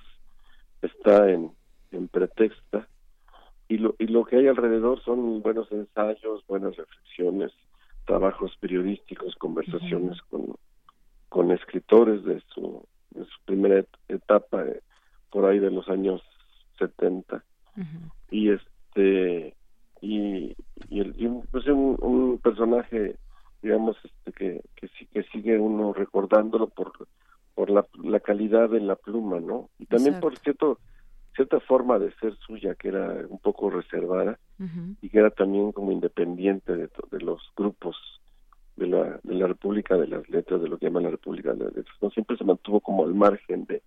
está 0.83 1.31
en, 1.31 1.53
en 1.93 2.09
pretexta. 2.09 2.89
Y 3.69 3.79
lo, 3.79 3.95
y 3.99 4.07
lo 4.07 4.25
que 4.25 4.37
hay 4.37 4.49
alrededor 4.49 5.03
son 5.03 5.41
buenos 5.41 5.71
ensayos, 5.73 6.45
buenas 6.47 6.77
reflexiones, 6.77 7.53
trabajos 8.05 8.55
periodísticos, 8.61 9.35
conversaciones 9.37 10.21
con, 10.23 10.57
con 11.29 11.51
escritores 11.53 12.23
de 12.25 12.43
su, 12.53 12.85
de 13.11 13.25
su 13.25 13.41
primera 13.47 13.85
etapa, 14.09 14.65
eh, 14.65 14.83
por 15.31 15.47
ahí 15.47 15.59
de 15.59 15.71
los 15.71 15.89
años 15.89 16.21
70. 16.79 17.43
Y 18.31 18.51
este 18.51 19.55
y, 20.03 20.55
y, 20.91 21.01
el, 21.01 21.43
pues 21.51 21.67
un, 21.69 21.97
un, 22.03 22.39
personaje 22.39 23.17
digamos 23.63 23.97
este 24.05 24.33
que 24.33 24.63
que, 24.75 24.89
que 25.07 25.23
sigue 25.31 25.59
uno 25.59 25.95
recordándolo 25.95 26.67
por 26.69 26.93
por 27.55 27.71
la, 27.71 27.87
la 28.03 28.21
calidad 28.21 28.71
de 28.71 28.81
la 28.81 28.97
pluma 28.97 29.41
no 29.41 29.71
y 29.79 29.87
también 29.87 30.21
por 30.21 30.39
cierto 30.39 30.79
cierta 31.35 31.61
forma 31.61 31.99
de 31.99 32.13
ser 32.17 32.37
suya 32.47 32.75
que 32.75 32.89
era 32.89 33.25
un 33.29 33.39
poco 33.39 33.71
reservada 33.71 34.39
y 35.01 35.09
que 35.09 35.19
era 35.19 35.31
también 35.31 35.73
como 35.73 35.91
independiente 35.91 36.77
de, 36.77 36.89
de 37.11 37.21
los 37.21 37.41
grupos 37.57 37.97
de 38.77 38.87
la, 38.87 39.21
de 39.23 39.35
la 39.35 39.47
República 39.47 39.97
de 39.97 40.07
las 40.07 40.29
Letras, 40.29 40.63
de 40.63 40.69
lo 40.69 40.79
que 40.79 40.87
llaman 40.87 41.03
la 41.05 41.11
República 41.11 41.53
de 41.53 41.65
las 41.65 41.75
Letras. 41.75 41.97
No 42.01 42.11
siempre 42.11 42.37
se 42.37 42.45
mantuvo 42.45 42.81
como 42.81 43.05
al 43.05 43.15
margen 43.15 43.65
de, 43.65 43.83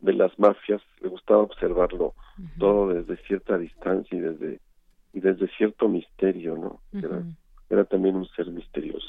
de 0.00 0.12
las 0.12 0.36
mafias, 0.38 0.82
le 1.00 1.08
gustaba 1.08 1.42
observarlo 1.42 2.14
todo 2.58 2.88
desde 2.88 3.16
cierta 3.24 3.58
distancia 3.58 4.16
y 4.16 4.20
desde 4.20 4.60
y 5.12 5.20
desde 5.20 5.48
cierto 5.56 5.88
misterio, 5.88 6.56
¿no? 6.56 6.80
era, 6.92 7.22
era 7.70 7.84
también 7.84 8.16
un 8.16 8.28
ser 8.28 8.50
misterioso. 8.50 9.08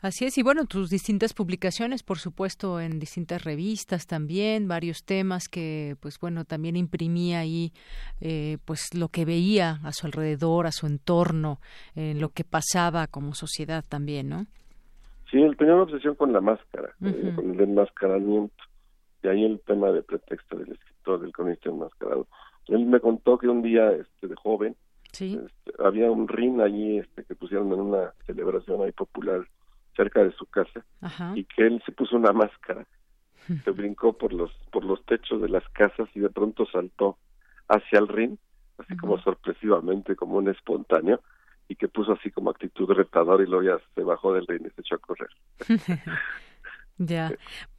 Así 0.00 0.24
es, 0.24 0.38
y 0.38 0.42
bueno, 0.42 0.66
tus 0.66 0.90
distintas 0.90 1.34
publicaciones, 1.34 2.02
por 2.02 2.18
supuesto, 2.18 2.80
en 2.80 2.98
distintas 2.98 3.44
revistas 3.44 4.06
también, 4.06 4.68
varios 4.68 5.04
temas 5.04 5.48
que, 5.48 5.96
pues 6.00 6.20
bueno, 6.20 6.44
también 6.44 6.76
imprimía 6.76 7.40
ahí, 7.40 7.72
eh, 8.20 8.58
pues 8.64 8.94
lo 8.94 9.08
que 9.08 9.24
veía 9.24 9.80
a 9.82 9.92
su 9.92 10.06
alrededor, 10.06 10.66
a 10.66 10.72
su 10.72 10.86
entorno, 10.86 11.60
en 11.94 12.20
lo 12.20 12.28
que 12.28 12.44
pasaba 12.44 13.06
como 13.06 13.34
sociedad 13.34 13.84
también, 13.88 14.28
¿no? 14.28 14.46
Sí, 15.30 15.42
él 15.42 15.56
tenía 15.56 15.74
una 15.74 15.84
obsesión 15.84 16.14
con 16.14 16.32
la 16.32 16.40
máscara, 16.40 16.94
eh, 17.02 17.32
con 17.34 17.50
el 17.50 17.60
enmascaramiento, 17.60 18.64
y 19.22 19.28
ahí 19.28 19.44
el 19.44 19.60
tema 19.60 19.90
de 19.90 20.02
pretexto 20.02 20.56
del 20.56 20.72
escritor, 20.72 21.20
del 21.20 21.32
cronista 21.32 21.70
enmascarado. 21.70 22.28
Él 22.68 22.86
me 22.86 23.00
contó 23.00 23.38
que 23.38 23.48
un 23.48 23.62
día, 23.62 23.90
este, 23.90 24.28
de 24.28 24.36
joven, 24.36 24.76
este, 25.12 25.72
había 25.78 26.10
un 26.10 26.28
ring 26.28 26.60
allí 26.60 26.98
este, 26.98 27.24
que 27.24 27.34
pusieron 27.34 27.72
en 27.72 27.80
una 27.80 28.12
celebración 28.26 28.82
ahí 28.82 28.92
popular 28.92 29.46
cerca 29.96 30.22
de 30.22 30.32
su 30.32 30.46
casa 30.46 30.84
y 31.34 31.44
que 31.44 31.66
él 31.66 31.82
se 31.84 31.92
puso 31.92 32.16
una 32.16 32.32
máscara, 32.32 32.86
se 33.64 33.70
brincó 33.70 34.12
por 34.12 34.32
los 34.32 34.52
por 34.70 34.84
los 34.84 35.04
techos 35.06 35.40
de 35.40 35.48
las 35.48 35.66
casas 35.70 36.08
y 36.14 36.20
de 36.20 36.30
pronto 36.30 36.66
saltó 36.66 37.18
hacia 37.68 37.98
el 37.98 38.08
ring, 38.08 38.36
así 38.78 38.96
como 38.96 39.18
sorpresivamente, 39.20 40.14
como 40.14 40.36
un 40.36 40.48
espontáneo, 40.48 41.20
y 41.68 41.74
que 41.74 41.88
puso 41.88 42.12
así 42.12 42.30
como 42.30 42.50
actitud 42.50 42.88
retadora 42.90 43.42
y 43.42 43.46
luego 43.46 43.64
ya 43.64 43.78
se 43.94 44.02
bajó 44.02 44.32
del 44.32 44.46
ring 44.46 44.66
y 44.66 44.70
se 44.70 44.82
echó 44.82 44.96
a 44.96 44.98
correr. 44.98 45.30
Ya. 46.98 47.32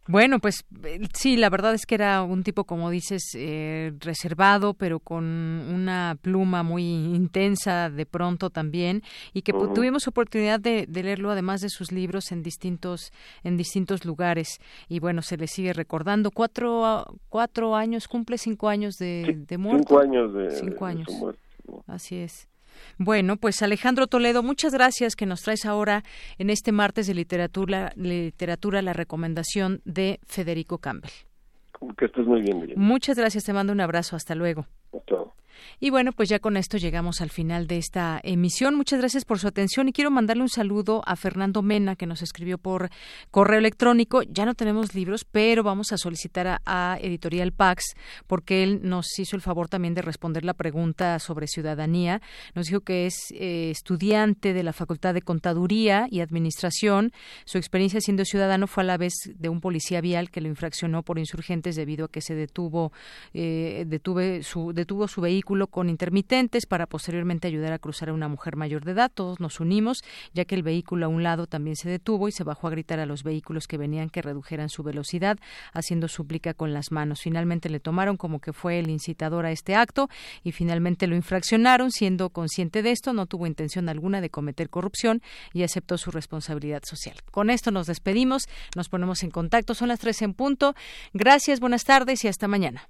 Bueno, 0.08 0.40
pues 0.40 0.66
eh, 0.86 1.02
sí, 1.14 1.36
la 1.36 1.50
verdad 1.50 1.74
es 1.74 1.86
que 1.86 1.96
era 1.96 2.24
un 2.24 2.44
tipo, 2.44 2.64
como 2.64 2.90
dices, 2.90 3.24
eh, 3.36 3.92
reservado, 4.00 4.74
pero 4.74 5.00
con 5.00 5.26
una 5.26 6.18
pluma 6.22 6.64
muy 6.64 6.84
intensa 6.84 7.90
de 7.90 8.06
pronto 8.06 8.50
también, 8.50 9.04
y 9.34 9.42
que 9.42 9.52
tuvimos 9.52 10.08
oportunidad 10.08 10.62
de, 10.62 10.88
leerlo, 10.90 11.32
además 11.32 11.60
de 11.60 11.70
sus 11.70 11.92
libros, 11.92 12.32
en 12.32 12.42
distintos 12.42 13.12
en 13.44 13.58
distintos 13.58 14.06
lugares. 14.06 14.60
Y 14.88 15.00
bueno, 15.00 15.22
se 15.22 15.36
le 15.36 15.48
sigue 15.48 15.74
recordando. 15.74 16.32
Cuatro, 16.32 17.06
cuatro 17.28 17.76
años, 17.76 18.08
cumple 18.08 18.38
cinco 18.38 18.70
años 18.70 18.96
de, 18.96 19.44
de 19.46 19.58
muerte. 19.58 19.84
Cinco 19.88 20.00
años 20.00 20.34
de, 20.34 20.52
cinco 20.52 20.86
años. 20.86 21.08
muerte. 21.20 21.42
Así 21.86 22.16
es. 22.16 22.48
Bueno, 22.98 23.38
pues 23.38 23.62
Alejandro 23.62 24.08
Toledo, 24.08 24.44
muchas 24.44 24.74
gracias 24.74 25.16
que 25.16 25.26
nos 25.26 25.42
traes 25.42 25.66
ahora 25.66 26.04
en 26.38 26.50
este 26.50 26.72
martes 26.72 27.08
de 27.08 27.14
literatura, 27.14 27.92
literatura 27.96 28.82
la 28.82 28.94
recomendación 28.94 29.82
de 29.86 30.20
Federico 30.26 30.78
Campbell. 30.78 31.12
Que 31.98 32.06
estés 32.06 32.26
muy 32.26 32.42
bien. 32.42 32.74
Muchas 32.76 33.18
gracias, 33.18 33.44
te 33.44 33.54
mando 33.54 33.74
un 33.74 33.82
abrazo, 33.82 34.16
hasta 34.16 34.36
luego. 34.36 34.66
Y 35.80 35.90
bueno, 35.90 36.12
pues 36.12 36.30
ya 36.30 36.40
con 36.40 36.58
esto 36.58 36.78
llegamos 36.78 37.22
al 37.22 37.30
final 37.30 37.68
de 37.68 37.78
esta 37.78 38.20
emisión. 38.24 38.76
Muchas 38.76 39.00
gracias 39.00 39.26
por 39.26 39.40
su 39.40 39.48
atención 39.48 39.88
y 39.88 39.94
quiero 39.94 40.12
mandarle 40.12 40.44
un 40.44 40.50
saludo 40.50 41.02
a 41.06 41.16
Fernando 41.16 41.62
Mena 41.62 41.96
que 41.96 42.06
nos 42.06 42.22
escribió 42.22 42.58
por 42.58 42.90
correo 43.32 43.60
electrónico. 43.60 44.24
Ya 44.24 44.46
no 44.46 44.56
tenemos 44.56 44.96
libros, 44.96 45.26
pero 45.26 45.64
vamos 45.64 45.92
a 45.92 45.98
solicitar 45.98 46.62
a, 46.66 46.98
Editorial 47.02 47.52
Pax 47.52 47.96
porque 48.28 48.64
él 48.64 48.80
nos 48.84 49.20
hizo 49.20 49.36
el 49.36 49.42
favor 49.42 49.70
también 49.70 49.94
de 49.94 50.02
responder 50.02 50.44
la 50.44 50.54
pregunta 50.54 51.20
sobre 51.20 51.48
ciudadanía. 51.48 52.22
Nos 52.56 52.68
dijo 52.68 52.82
que 52.82 53.06
es 53.06 53.32
eh, 53.32 53.70
estudiante 53.72 54.54
de 54.54 54.64
la 54.64 54.74
Facultad 54.74 55.14
de 55.14 55.22
Contaduría 55.22 56.08
y 56.10 56.22
Administración. 56.22 57.12
Su 57.46 57.58
experiencia 57.58 58.02
siendo 58.02 58.26
ciudadano 58.26 58.68
fue 58.68 58.84
a 58.84 58.88
la 58.88 58.98
vez 58.98 59.14
de 59.36 59.50
un 59.50 59.62
policía 59.62 60.02
vial 60.02 60.30
que 60.30 60.42
lo 60.42 60.48
infraccionó 60.48 61.04
por 61.04 61.20
insurgentes 61.20 61.76
debido 61.76 62.06
a 62.06 62.12
que 62.12 62.22
se 62.22 62.36
detuvo, 62.36 62.92
eh, 63.34 63.86
detuve 63.88 64.44
su, 64.44 64.74
detuvo 64.74 65.08
su 65.08 65.22
con 65.68 65.90
intermitentes 65.90 66.66
para 66.66 66.88
posteriormente 66.88 67.48
ayudar 67.48 67.72
a 67.72 67.80
cruzar 67.80 68.10
a 68.10 68.14
una 68.14 68.28
mujer 68.28 68.58
mayor 68.58 68.84
de 68.84 68.92
edad. 68.92 69.12
Todos 69.14 69.40
nos 69.40 69.62
unimos, 69.62 70.04
ya 70.34 70.44
que 70.44 70.56
el 70.56 70.64
vehículo 70.64 71.06
a 71.06 71.10
un 71.10 71.24
lado 71.24 71.48
también 71.48 71.78
se 71.78 71.90
detuvo 71.90 72.28
y 72.28 72.34
se 72.34 72.44
bajó 72.44 72.68
a 72.68 72.72
gritar 72.72 73.00
a 73.00 73.06
los 73.06 73.24
vehículos 73.24 73.66
que 73.66 73.78
venían 73.78 74.10
que 74.10 74.22
redujeran 74.22 74.68
su 74.70 74.84
velocidad, 74.84 75.40
haciendo 75.72 76.10
súplica 76.10 76.54
con 76.54 76.74
las 76.74 76.92
manos. 76.92 77.22
Finalmente 77.22 77.70
le 77.70 77.80
tomaron 77.80 78.18
como 78.18 78.40
que 78.40 78.52
fue 78.52 78.80
el 78.80 78.90
incitador 78.90 79.46
a 79.46 79.52
este 79.52 79.76
acto 79.76 80.10
y 80.44 80.52
finalmente 80.52 81.08
lo 81.08 81.16
infraccionaron, 81.16 81.92
siendo 81.92 82.30
consciente 82.30 82.84
de 82.84 82.92
esto, 82.92 83.14
no 83.14 83.26
tuvo 83.26 83.48
intención 83.48 83.88
alguna 83.88 84.20
de 84.20 84.30
cometer 84.30 84.70
corrupción 84.70 85.22
y 85.54 85.64
aceptó 85.64 85.98
su 85.98 86.12
responsabilidad 86.12 86.84
social. 86.84 87.16
Con 87.32 87.50
esto 87.50 87.72
nos 87.72 87.88
despedimos, 87.88 88.50
nos 88.76 88.90
ponemos 88.90 89.24
en 89.24 89.32
contacto, 89.32 89.74
son 89.74 89.88
las 89.88 90.00
tres 90.00 90.22
en 90.22 90.34
punto. 90.34 90.76
Gracias, 91.14 91.62
buenas 91.62 91.86
tardes 91.86 92.26
y 92.26 92.28
hasta 92.28 92.48
mañana. 92.50 92.90